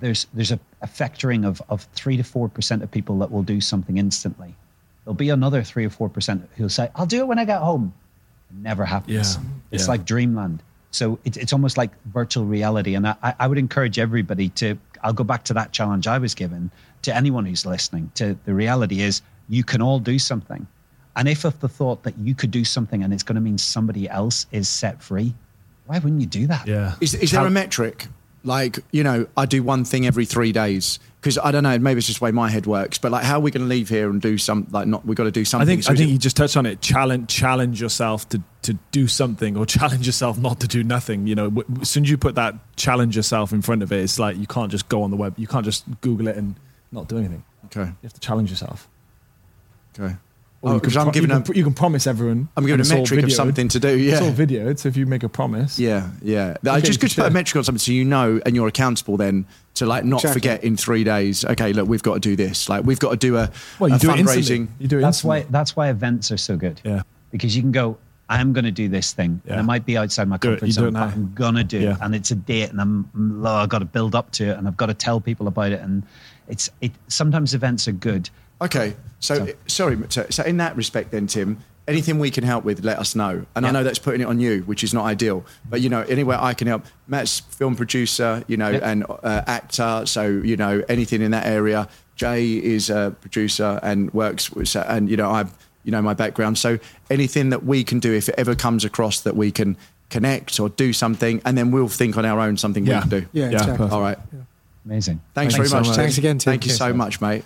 there's 0.00 0.26
there's 0.32 0.52
a, 0.52 0.58
a 0.80 0.86
factoring 0.86 1.46
of 1.46 1.60
of 1.68 1.82
three 1.94 2.16
to 2.16 2.22
four 2.24 2.48
percent 2.48 2.82
of 2.82 2.90
people 2.90 3.18
that 3.18 3.30
will 3.30 3.42
do 3.42 3.60
something 3.60 3.98
instantly. 3.98 4.54
There'll 5.04 5.14
be 5.14 5.30
another 5.30 5.62
three 5.62 5.84
or 5.84 5.90
four 5.90 6.08
percent 6.08 6.48
who'll 6.56 6.68
say, 6.68 6.88
"I'll 6.94 7.06
do 7.06 7.18
it 7.18 7.26
when 7.28 7.38
I 7.38 7.44
get 7.44 7.60
home." 7.60 7.92
It 8.50 8.56
never 8.62 8.84
happens. 8.84 9.36
Yeah, 9.36 9.42
It's 9.70 9.84
yeah. 9.84 9.90
like 9.92 10.04
dreamland. 10.06 10.62
So 10.92 11.18
it's 11.24 11.36
it's 11.36 11.52
almost 11.52 11.76
like 11.76 11.90
virtual 12.06 12.44
reality. 12.46 12.94
And 12.96 13.06
I, 13.06 13.34
I 13.38 13.46
would 13.46 13.58
encourage 13.58 13.98
everybody 13.98 14.48
to. 14.60 14.76
I'll 15.02 15.12
go 15.12 15.24
back 15.24 15.44
to 15.44 15.54
that 15.54 15.72
challenge 15.72 16.06
I 16.06 16.18
was 16.18 16.34
given 16.34 16.70
to 17.02 17.14
anyone 17.14 17.46
who's 17.46 17.64
listening. 17.64 18.10
To 18.16 18.36
the 18.44 18.54
reality 18.54 19.00
is, 19.00 19.22
you 19.48 19.64
can 19.64 19.82
all 19.82 19.98
do 19.98 20.18
something. 20.18 20.66
And 21.16 21.28
if 21.28 21.44
of 21.44 21.58
the 21.60 21.68
thought 21.68 22.04
that 22.04 22.16
you 22.18 22.34
could 22.34 22.50
do 22.50 22.64
something 22.64 23.02
and 23.02 23.12
it's 23.12 23.22
going 23.22 23.34
to 23.34 23.40
mean 23.40 23.58
somebody 23.58 24.08
else 24.08 24.46
is 24.52 24.68
set 24.68 25.02
free, 25.02 25.34
why 25.86 25.98
wouldn't 25.98 26.20
you 26.20 26.26
do 26.26 26.46
that? 26.46 26.66
Yeah. 26.66 26.94
Is, 27.00 27.14
is 27.14 27.32
there 27.32 27.44
a 27.44 27.50
metric? 27.50 28.06
Like, 28.44 28.78
you 28.92 29.02
know, 29.02 29.26
I 29.36 29.44
do 29.46 29.62
one 29.62 29.84
thing 29.84 30.06
every 30.06 30.24
three 30.24 30.52
days. 30.52 30.98
Because 31.20 31.36
I 31.36 31.50
don't 31.50 31.62
know, 31.64 31.78
maybe 31.78 31.98
it's 31.98 32.06
just 32.06 32.20
the 32.20 32.24
way 32.24 32.30
my 32.30 32.48
head 32.48 32.64
works. 32.66 32.96
But 32.96 33.12
like, 33.12 33.24
how 33.24 33.36
are 33.36 33.40
we 33.40 33.50
going 33.50 33.60
to 33.62 33.68
leave 33.68 33.90
here 33.90 34.08
and 34.08 34.22
do 34.22 34.38
some, 34.38 34.66
like, 34.70 34.86
not, 34.86 35.04
we've 35.04 35.16
got 35.18 35.24
to 35.24 35.30
do 35.30 35.44
something. 35.44 35.68
I 35.68 35.70
think 35.70 35.82
So 35.82 35.92
I 35.92 35.96
think 35.96 36.08
it- 36.08 36.12
you 36.14 36.18
just 36.18 36.34
touched 36.36 36.56
on 36.56 36.64
it. 36.64 36.80
Challenge 36.80 37.28
challenge 37.28 37.78
yourself 37.80 38.26
to 38.30 38.42
to 38.62 38.74
do 38.90 39.06
something, 39.06 39.56
or 39.56 39.66
challenge 39.78 40.06
yourself 40.06 40.38
not 40.38 40.60
to 40.60 40.66
do 40.68 40.82
nothing. 40.82 41.26
You 41.26 41.34
know, 41.34 41.50
w- 41.50 41.80
as 41.82 41.90
soon 41.90 42.04
as 42.04 42.10
you 42.10 42.16
put 42.16 42.36
that 42.36 42.54
challenge 42.76 43.16
yourself 43.16 43.52
in 43.52 43.60
front 43.60 43.82
of 43.82 43.92
it, 43.92 44.00
it's 44.02 44.18
like 44.18 44.38
you 44.38 44.46
can't 44.46 44.70
just 44.70 44.88
go 44.88 45.02
on 45.02 45.10
the 45.10 45.16
web. 45.18 45.34
You 45.38 45.46
can't 45.46 45.64
just 45.64 45.84
Google 46.00 46.26
it 46.28 46.36
and 46.36 46.54
not 46.90 47.06
do 47.08 47.18
anything. 47.18 47.44
okay. 47.66 47.84
You 47.90 47.96
have 48.04 48.12
to 48.14 48.20
challenge 48.20 48.48
yourself. 48.50 48.88
Okay. 49.98 50.16
Or 50.62 50.72
Oh, 50.72 50.74
you 50.74 50.80
can 50.80 50.90
'cause 50.90 50.96
I'm 50.98 51.04
pro- 51.04 51.12
giving 51.12 51.30
you 51.30 51.36
a- 51.36 51.40
can, 51.40 51.54
you 51.56 51.64
can 51.64 51.72
promise 51.72 52.06
everyone. 52.06 52.48
I'm 52.54 52.66
giving 52.66 52.84
a 52.84 52.88
metric 52.88 53.24
of 53.24 53.32
something 53.32 53.68
to 53.68 53.80
do. 53.80 53.96
Yeah, 53.98 54.12
It's 54.12 54.20
all 54.20 54.28
Yeah. 54.28 54.34
videoed. 54.34 54.78
So 54.78 54.88
if 54.90 54.96
you 54.96 55.06
make 55.06 55.22
a 55.22 55.28
promise, 55.28 55.78
Yeah, 55.78 56.08
yeah. 56.22 56.56
I 56.70 56.80
just 56.80 56.94
you 56.94 56.98
good 57.00 57.10
to 57.12 57.22
put 57.22 57.26
a 57.26 57.30
metric 57.30 57.56
on 57.56 57.64
something 57.64 57.78
so 57.78 57.92
you 57.92 58.04
know 58.04 58.40
and 58.44 58.54
you're 58.54 58.68
accountable 58.68 59.16
then 59.16 59.46
to 59.76 59.86
like 59.86 60.04
not 60.04 60.18
Exactly. 60.20 60.40
forget 60.40 60.62
in 60.64 60.76
three 60.76 61.02
days. 61.02 61.46
Okay, 61.46 61.72
look, 61.72 61.88
we've 61.88 62.02
got 62.02 62.14
to 62.14 62.20
do 62.20 62.36
this. 62.36 62.68
Like 62.68 62.84
we've 62.84 62.98
got 62.98 63.12
to 63.12 63.16
do 63.16 63.38
a, 63.38 63.48
well, 63.78 63.88
you 63.88 63.96
a 63.96 63.98
do 63.98 64.10
it 64.10 64.18
instantly. 64.18 64.42
fundraising. 64.42 64.68
You 64.78 64.88
do 64.88 64.98
it 64.98 65.00
That's 65.02 65.24
why 65.24 65.46
that's 65.48 65.76
why 65.76 65.88
events 65.88 66.30
are 66.30 66.36
so 66.36 66.56
good. 66.58 66.80
Yeah. 66.84 67.02
Because 67.30 67.56
you 67.56 67.62
can 67.62 67.72
go, 67.72 67.96
I'm 68.28 68.52
going 68.52 68.64
to 68.66 68.70
do 68.70 68.88
this 68.88 69.12
thing, 69.12 69.40
Yeah. 69.46 69.52
and 69.52 69.60
it 69.60 69.64
might 69.64 69.86
be 69.86 69.96
outside 69.96 70.28
my 70.28 70.36
Do 70.36 70.50
comfort 70.50 70.68
it 70.68 70.72
zone, 70.72 70.92
but 70.92 71.00
now. 71.00 71.04
I'm 71.06 71.32
gonna 71.34 71.64
do 71.64 71.78
Yeah. 71.80 71.92
it, 71.92 71.98
and 72.02 72.14
it's 72.14 72.30
a 72.30 72.34
date, 72.36 72.70
and 72.70 72.80
I'm 72.80 73.08
oh, 73.44 73.48
I've 73.54 73.68
got 73.70 73.78
to 73.78 73.84
build 73.86 74.14
up 74.14 74.30
to 74.32 74.44
it, 74.50 74.58
and 74.58 74.68
I've 74.68 74.76
got 74.76 74.86
to 74.86 74.94
tell 74.94 75.20
people 75.22 75.48
about 75.48 75.72
it, 75.72 75.80
and 75.80 76.02
it's 76.48 76.68
it. 76.82 76.92
Sometimes 77.08 77.54
events 77.54 77.88
are 77.88 77.92
good. 77.92 78.28
Okay, 78.62 78.94
so, 79.20 79.46
So- 79.46 79.52
sorry. 79.66 79.98
So, 80.08 80.26
so 80.30 80.42
in 80.42 80.58
that 80.58 80.76
respect, 80.76 81.10
then 81.10 81.26
Tim, 81.26 81.58
anything 81.88 82.18
we 82.18 82.30
can 82.30 82.44
help 82.44 82.64
with, 82.64 82.84
let 82.84 82.98
us 82.98 83.14
know. 83.16 83.46
And 83.54 83.66
I 83.66 83.70
know 83.70 83.82
that's 83.82 83.98
putting 83.98 84.20
it 84.20 84.24
on 84.26 84.38
you, 84.40 84.60
which 84.66 84.84
is 84.84 84.92
not 84.94 85.04
ideal. 85.06 85.44
But 85.68 85.80
you 85.80 85.88
know, 85.88 86.02
anywhere 86.02 86.38
I 86.40 86.54
can 86.54 86.66
help. 86.68 86.84
Matt's 87.08 87.40
film 87.40 87.74
producer, 87.74 88.44
you 88.46 88.56
know, 88.56 88.68
Yeah. 88.70 88.90
and 88.90 89.04
uh, 89.08 89.42
actor. 89.46 90.02
So 90.06 90.26
you 90.26 90.56
know, 90.56 90.82
anything 90.88 91.22
in 91.22 91.30
that 91.32 91.46
area. 91.46 91.88
Jay 92.16 92.48
is 92.50 92.90
a 92.90 93.14
producer 93.22 93.80
and 93.82 94.12
works 94.12 94.50
with, 94.52 94.76
and 94.76 95.08
you 95.08 95.16
know, 95.16 95.30
I, 95.30 95.46
you 95.84 95.90
know, 95.90 96.02
my 96.02 96.12
background. 96.12 96.58
So 96.58 96.78
anything 97.08 97.48
that 97.48 97.64
we 97.64 97.82
can 97.82 97.98
do, 97.98 98.12
if 98.12 98.28
it 98.28 98.34
ever 98.36 98.54
comes 98.54 98.84
across 98.84 99.20
that 99.22 99.34
we 99.36 99.50
can 99.50 99.78
connect 100.10 100.60
or 100.60 100.68
do 100.68 100.92
something, 100.92 101.40
and 101.46 101.56
then 101.56 101.70
we'll 101.70 101.88
think 101.88 102.18
on 102.18 102.26
our 102.26 102.38
own 102.40 102.58
something 102.58 102.84
Yeah. 102.84 102.96
we 102.96 103.00
can 103.00 103.10
do. 103.10 103.26
Yeah, 103.32 103.44
Yeah, 103.44 103.50
exactly. 103.52 103.76
perfect. 103.78 103.92
All 103.94 104.02
right. 104.02 104.18
Amazing. 104.84 105.20
Thanks, 105.34 105.54
Thanks 105.54 105.56
very 105.56 105.68
so 105.68 105.76
much. 105.78 105.86
much. 105.88 105.96
Thanks 105.96 106.18
again, 106.18 106.36
Tim. 106.38 106.50
Thank 106.52 106.66
you 106.66 106.72
so 106.72 106.92
much, 106.92 107.20
mate. 107.22 107.42